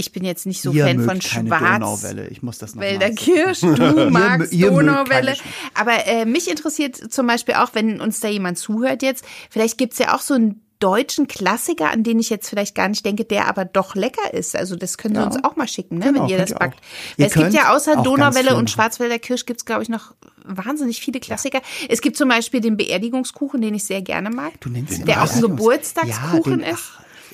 Ich 0.00 0.12
bin 0.12 0.24
jetzt 0.24 0.46
nicht 0.46 0.62
so 0.62 0.72
Ihr 0.72 0.84
Fan 0.86 1.00
von 1.04 1.20
Schwarz. 1.20 2.04
Ich 2.30 2.42
muss 2.42 2.58
das 2.58 2.74
noch 2.74 2.82
Wälder 2.82 3.10
Kirsch, 3.10 3.60
du 3.60 3.76
magst 4.10 4.52
ihr 4.52 4.70
mögt 4.70 4.88
Donauwelle. 4.88 5.34
Aber 5.74 6.06
äh, 6.06 6.24
mich 6.24 6.50
interessiert 6.50 6.96
zum 7.12 7.26
Beispiel 7.26 7.54
auch, 7.54 7.70
wenn 7.74 8.00
uns 8.00 8.20
da 8.20 8.28
jemand 8.28 8.58
zuhört 8.58 9.02
jetzt, 9.02 9.24
vielleicht 9.50 9.78
gibt's 9.78 9.98
ja 9.98 10.14
auch 10.14 10.20
so 10.20 10.34
einen 10.34 10.62
deutschen 10.80 11.28
Klassiker, 11.28 11.90
an 11.90 12.02
den 12.04 12.18
ich 12.18 12.30
jetzt 12.30 12.48
vielleicht 12.48 12.74
gar 12.74 12.88
nicht 12.88 13.04
denke, 13.04 13.24
der 13.26 13.48
aber 13.48 13.66
doch 13.66 13.94
lecker 13.94 14.32
ist. 14.32 14.56
Also 14.56 14.76
das 14.76 14.96
können 14.96 15.14
Sie 15.14 15.20
Ja. 15.20 15.26
uns 15.26 15.44
auch 15.44 15.54
mal 15.56 15.68
schicken, 15.68 15.98
ne, 15.98 16.06
Genau, 16.06 16.22
wenn 16.22 16.28
ihr 16.30 16.38
das 16.38 16.50
ihr 16.52 16.56
backt. 16.56 16.80
Ihr 17.18 17.26
es 17.26 17.34
gibt 17.34 17.52
ja 17.52 17.74
außer 17.74 17.96
Donauwelle 18.02 18.56
und. 18.56 18.70
Schwarzwälder 18.70 19.18
Kirsch 19.18 19.44
gibt's 19.44 19.66
glaube 19.66 19.82
ich, 19.82 19.90
noch 19.90 20.14
wahnsinnig 20.46 21.00
viele 21.02 21.20
Klassiker. 21.20 21.60
Es 21.90 22.00
gibt 22.00 22.16
zum 22.16 22.30
Beispiel 22.30 22.62
den 22.62 22.78
Beerdigungskuchen, 22.78 23.60
den 23.60 23.74
ich 23.74 23.84
sehr 23.84 24.00
gerne 24.00 24.30
mag. 24.30 24.58
Du 24.60 24.70
nennst 24.70 24.98
ihn 24.98 25.04
der 25.04 25.22
auch 25.22 25.30
ein 25.30 25.42
Geburtstagskuchen 25.42 26.60
Ja, 26.60 26.66
den- 26.66 26.74
ist. 26.74 26.90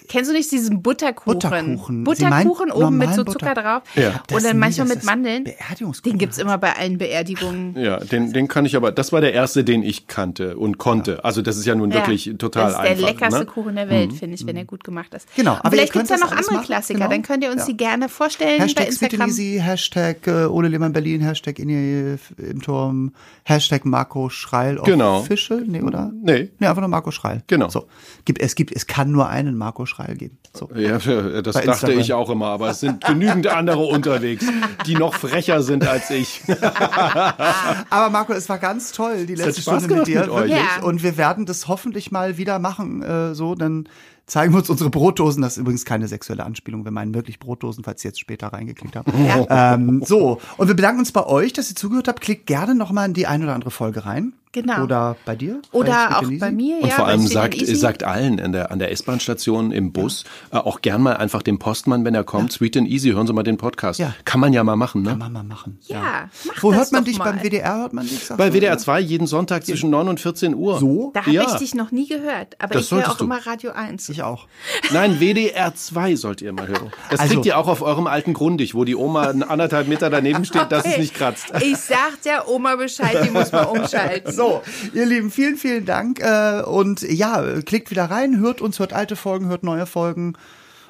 Kennst 0.08 0.30
du 0.30 0.34
nicht 0.34 0.50
diesen 0.52 0.82
Butterkuchen? 0.82 1.32
Butterkuchen. 1.38 2.04
Butterkuchen 2.04 2.70
oben 2.72 2.98
mit 2.98 3.14
so 3.14 3.24
Zucker 3.24 3.48
Butter. 3.50 3.54
drauf. 3.62 3.82
Ja. 3.94 4.20
Das 4.26 4.38
Und 4.38 4.44
dann 4.44 4.58
manchmal 4.58 4.88
mit 4.88 5.04
Mandeln. 5.04 5.44
Beerdigungskuchen 5.44 6.12
Den 6.12 6.18
gibt's 6.18 6.36
heißt. 6.36 6.42
immer 6.44 6.58
bei 6.58 6.74
allen 6.76 6.98
Beerdigungen. 6.98 7.76
Ja, 7.78 7.98
den, 7.98 8.32
den 8.32 8.48
kann 8.48 8.64
ich 8.66 8.76
aber, 8.76 8.92
das 8.92 9.12
war 9.12 9.20
der 9.20 9.32
erste, 9.32 9.64
den 9.64 9.82
ich 9.82 10.06
kannte 10.06 10.56
und 10.56 10.78
konnte. 10.78 11.24
Also 11.24 11.42
das 11.42 11.56
ist 11.56 11.66
ja 11.66 11.74
nun 11.74 11.92
wirklich 11.92 12.32
total 12.38 12.64
Das 12.64 12.72
ist 12.74 12.82
der 12.82 12.90
einfach. 12.92 13.06
leckerste 13.08 13.40
ne? 13.40 13.46
Kuchen 13.46 13.76
der 13.76 13.88
Welt, 13.88 14.12
finde 14.12 14.34
ich, 14.34 14.46
wenn 14.46 14.56
er 14.56 14.64
gut 14.64 14.84
gemacht 14.84 15.12
ist. 15.14 15.26
Genau, 15.36 15.52
Und 15.54 15.60
aber 15.60 15.70
vielleicht 15.72 15.92
gibt's 15.92 16.10
ja 16.10 16.16
das 16.16 16.24
noch 16.24 16.36
andere 16.36 16.54
machen, 16.54 16.66
Klassiker. 16.66 16.98
genau. 16.98 17.10
Dann 17.10 17.22
könnt 17.22 17.42
ihr 17.44 17.50
uns 17.50 17.62
Ja. 17.62 17.66
die 17.66 17.76
gerne 17.76 18.08
vorstellen 18.08 18.58
bei 18.58 18.64
Hashtag 18.64 18.88
Instagram. 18.88 19.28
Easy, 19.28 19.60
Hashtag 19.62 20.26
äh, 20.26 20.44
Ole 20.46 20.68
Lehmann 20.68 20.92
Berlin, 20.92 21.20
Hashtag 21.20 21.58
Inni 21.58 22.16
im 22.38 22.62
Turm, 22.62 23.12
Hashtag 23.44 23.84
Marco 23.84 24.28
Schreil 24.28 24.78
Genau. 24.84 25.18
Official, 25.18 25.62
nee, 25.66 25.80
oder? 25.82 26.12
Nee. 26.22 26.50
Nee, 26.58 26.66
einfach 26.66 26.80
nur 26.82 26.88
Marco 26.88 27.10
Schreil. 27.10 27.42
Genau. 27.46 27.68
So. 27.68 27.86
Gibt, 28.24 28.40
es 28.40 28.54
gibt, 28.54 28.74
es 28.74 28.86
kann 28.86 29.10
nur 29.10 29.28
einen 29.28 29.56
Marco 29.56 29.86
Schreil 29.86 29.95
geben. 30.04 30.38
So. 30.54 30.68
Ja, 30.76 30.98
das 30.98 31.04
Bei 31.06 31.42
dachte 31.42 31.70
Instagram. 31.70 31.98
ich 31.98 32.12
auch 32.12 32.30
immer, 32.30 32.46
aber 32.46 32.70
es 32.70 32.80
sind 32.80 33.04
genügend 33.04 33.46
andere 33.46 33.80
unterwegs, 33.84 34.44
die 34.86 34.94
noch 34.94 35.14
frecher 35.14 35.62
sind 35.62 35.86
als 35.86 36.10
ich. 36.10 36.42
Aber 37.90 38.10
Marco, 38.10 38.32
es 38.32 38.48
war 38.48 38.58
ganz 38.58 38.92
toll, 38.92 39.26
die 39.26 39.34
letzte 39.34 39.62
Stunde 39.62 39.94
mit 39.94 40.06
dir. 40.06 40.20
mit 40.20 40.30
euch. 40.30 40.50
Ja. 40.50 40.82
Und 40.82 41.02
wir 41.02 41.16
werden 41.16 41.46
das 41.46 41.68
hoffentlich 41.68 42.10
mal 42.10 42.36
wieder 42.36 42.58
machen, 42.58 43.02
äh, 43.02 43.34
so, 43.34 43.54
dann 43.54 43.88
zeigen 44.26 44.52
wir 44.52 44.58
uns 44.58 44.70
unsere 44.70 44.90
Brotdosen. 44.90 45.42
Das 45.42 45.54
ist 45.54 45.58
übrigens 45.58 45.84
keine 45.84 46.08
sexuelle 46.08 46.44
Anspielung. 46.44 46.84
Wir 46.84 46.90
meinen 46.90 47.14
wirklich 47.14 47.38
Brotdosen, 47.38 47.84
falls 47.84 48.04
ihr 48.04 48.10
jetzt 48.10 48.20
später 48.20 48.48
reingeklickt 48.48 48.96
habt. 48.96 49.08
Ähm, 49.48 50.02
so. 50.04 50.40
Und 50.56 50.68
wir 50.68 50.74
bedanken 50.74 51.00
uns 51.00 51.12
bei 51.12 51.24
euch, 51.24 51.52
dass 51.52 51.70
ihr 51.70 51.76
zugehört 51.76 52.08
habt. 52.08 52.20
Klickt 52.20 52.46
gerne 52.46 52.74
nochmal 52.74 53.06
in 53.06 53.14
die 53.14 53.26
ein 53.26 53.42
oder 53.42 53.54
andere 53.54 53.70
Folge 53.70 54.04
rein. 54.04 54.32
Genau. 54.56 54.84
Oder 54.84 55.16
bei 55.26 55.36
dir. 55.36 55.60
Oder 55.72 56.18
auch 56.18 56.22
bei 56.40 56.50
mir. 56.50 56.76
Und 56.80 56.88
ja, 56.88 56.94
vor 56.94 57.04
bei 57.04 57.10
allem 57.10 57.26
sagt, 57.26 57.56
sagt 57.66 58.02
allen 58.04 58.38
in 58.38 58.52
der, 58.52 58.70
an 58.70 58.78
der 58.78 58.90
S-Bahn-Station 58.90 59.70
im 59.70 59.92
Bus 59.92 60.24
äh, 60.50 60.56
auch 60.56 60.80
gern 60.80 61.02
mal 61.02 61.16
einfach 61.18 61.42
dem 61.42 61.58
Postmann, 61.58 62.06
wenn 62.06 62.14
er 62.14 62.24
kommt, 62.24 62.52
Sweet 62.52 62.78
and 62.78 62.88
Easy, 62.88 63.10
hören 63.10 63.26
Sie 63.26 63.34
mal 63.34 63.42
den 63.42 63.58
Podcast. 63.58 64.00
Ja. 64.00 64.14
Kann 64.24 64.40
man 64.40 64.54
ja 64.54 64.64
mal 64.64 64.76
machen, 64.76 65.02
ne? 65.02 65.10
Kann 65.10 65.18
man 65.18 65.32
mal 65.34 65.42
machen. 65.44 65.78
Ja, 65.88 66.30
mach 66.46 66.62
Wo 66.62 66.70
das 66.70 66.78
hört 66.80 66.92
man 66.92 67.04
doch 67.04 67.08
dich 67.10 67.18
mal. 67.18 67.32
beim 67.32 67.42
WDR? 67.42 67.76
Hört 67.80 67.92
man 67.92 68.06
dich? 68.06 68.26
Bei? 68.34 68.54
WDR 68.54 68.78
2 68.78 68.98
jeden 69.00 69.26
Sonntag 69.26 69.66
zwischen 69.66 69.90
9 69.90 70.08
und 70.08 70.20
14 70.20 70.54
Uhr. 70.54 70.78
So? 70.78 71.10
Da 71.12 71.20
habe 71.20 71.32
Ja. 71.32 71.42
ich 71.46 71.52
dich 71.56 71.74
noch 71.74 71.90
nie 71.92 72.08
gehört. 72.08 72.56
Aber 72.58 72.72
Das 72.72 72.86
ich 72.86 72.92
höre 72.92 73.10
auch 73.10 73.18
du. 73.18 73.24
immer 73.24 73.46
Radio 73.46 73.72
1. 73.72 74.08
Ich 74.08 74.22
auch. 74.22 74.46
Nein, 74.90 75.20
WDR 75.20 75.74
2 75.74 76.16
sollt 76.16 76.40
ihr 76.40 76.54
mal 76.54 76.66
hören. 76.66 76.90
Das 77.10 77.20
Also- 77.20 77.34
kriegt 77.34 77.46
ihr 77.46 77.58
auch 77.58 77.68
auf 77.68 77.82
eurem 77.82 78.06
alten 78.06 78.32
Grundig, 78.32 78.74
wo 78.74 78.84
die 78.84 78.96
Oma 78.96 79.28
einen 79.28 79.42
anderthalb 79.42 79.86
Meter 79.88 80.08
daneben 80.08 80.44
steht, 80.46 80.72
dass 80.72 80.86
es 80.86 80.96
nicht 80.96 81.12
kratzt. 81.14 81.52
Ich 81.60 81.76
sag 81.76 82.22
der 82.24 82.48
Oma 82.48 82.76
Bescheid, 82.76 83.18
die 83.24 83.30
muss 83.30 83.52
mal 83.52 83.64
umschalten. 83.64 84.32
So, 84.32 84.45
ihr 84.92 85.06
Lieben, 85.06 85.30
vielen, 85.30 85.56
vielen 85.56 85.84
Dank. 85.84 86.20
Äh, 86.20 86.62
und 86.62 87.02
ja, 87.02 87.60
klickt 87.62 87.90
wieder 87.90 88.04
rein, 88.04 88.38
hört 88.38 88.60
uns, 88.60 88.78
hört 88.78 88.92
alte 88.92 89.16
Folgen, 89.16 89.46
hört 89.46 89.62
neue 89.62 89.86
Folgen. 89.86 90.34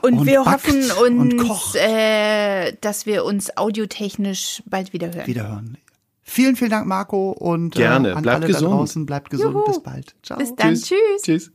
Und, 0.03 0.19
Und 0.19 0.27
wir 0.27 0.45
hoffen 0.45 0.91
und 1.03 1.41
uns, 1.41 1.75
äh, 1.75 2.75
dass 2.81 3.07
wir 3.07 3.25
uns 3.25 3.57
audiotechnisch 3.57 4.63
bald 4.67 4.93
wieder 4.93 5.13
hören. 5.13 5.27
Wiederhören. 5.27 5.79
Vielen, 6.23 6.57
vielen 6.57 6.71
Dank, 6.71 6.87
Marco. 6.87 7.31
Und 7.31 7.75
Gerne. 7.75 8.11
Äh, 8.11 8.13
an 8.13 8.23
Bleibt 8.23 8.37
alle 8.37 8.47
gesund. 8.49 8.71
da 8.73 8.77
draußen, 8.77 9.07
bleibt 9.07 9.31
gesund. 9.31 9.55
Juhu. 9.55 9.65
Bis 9.65 9.83
bald. 9.83 10.15
Ciao. 10.23 10.39
Bis 10.39 10.55
dann. 10.55 10.75
Tschüss. 10.75 11.23
Tschüss. 11.23 11.51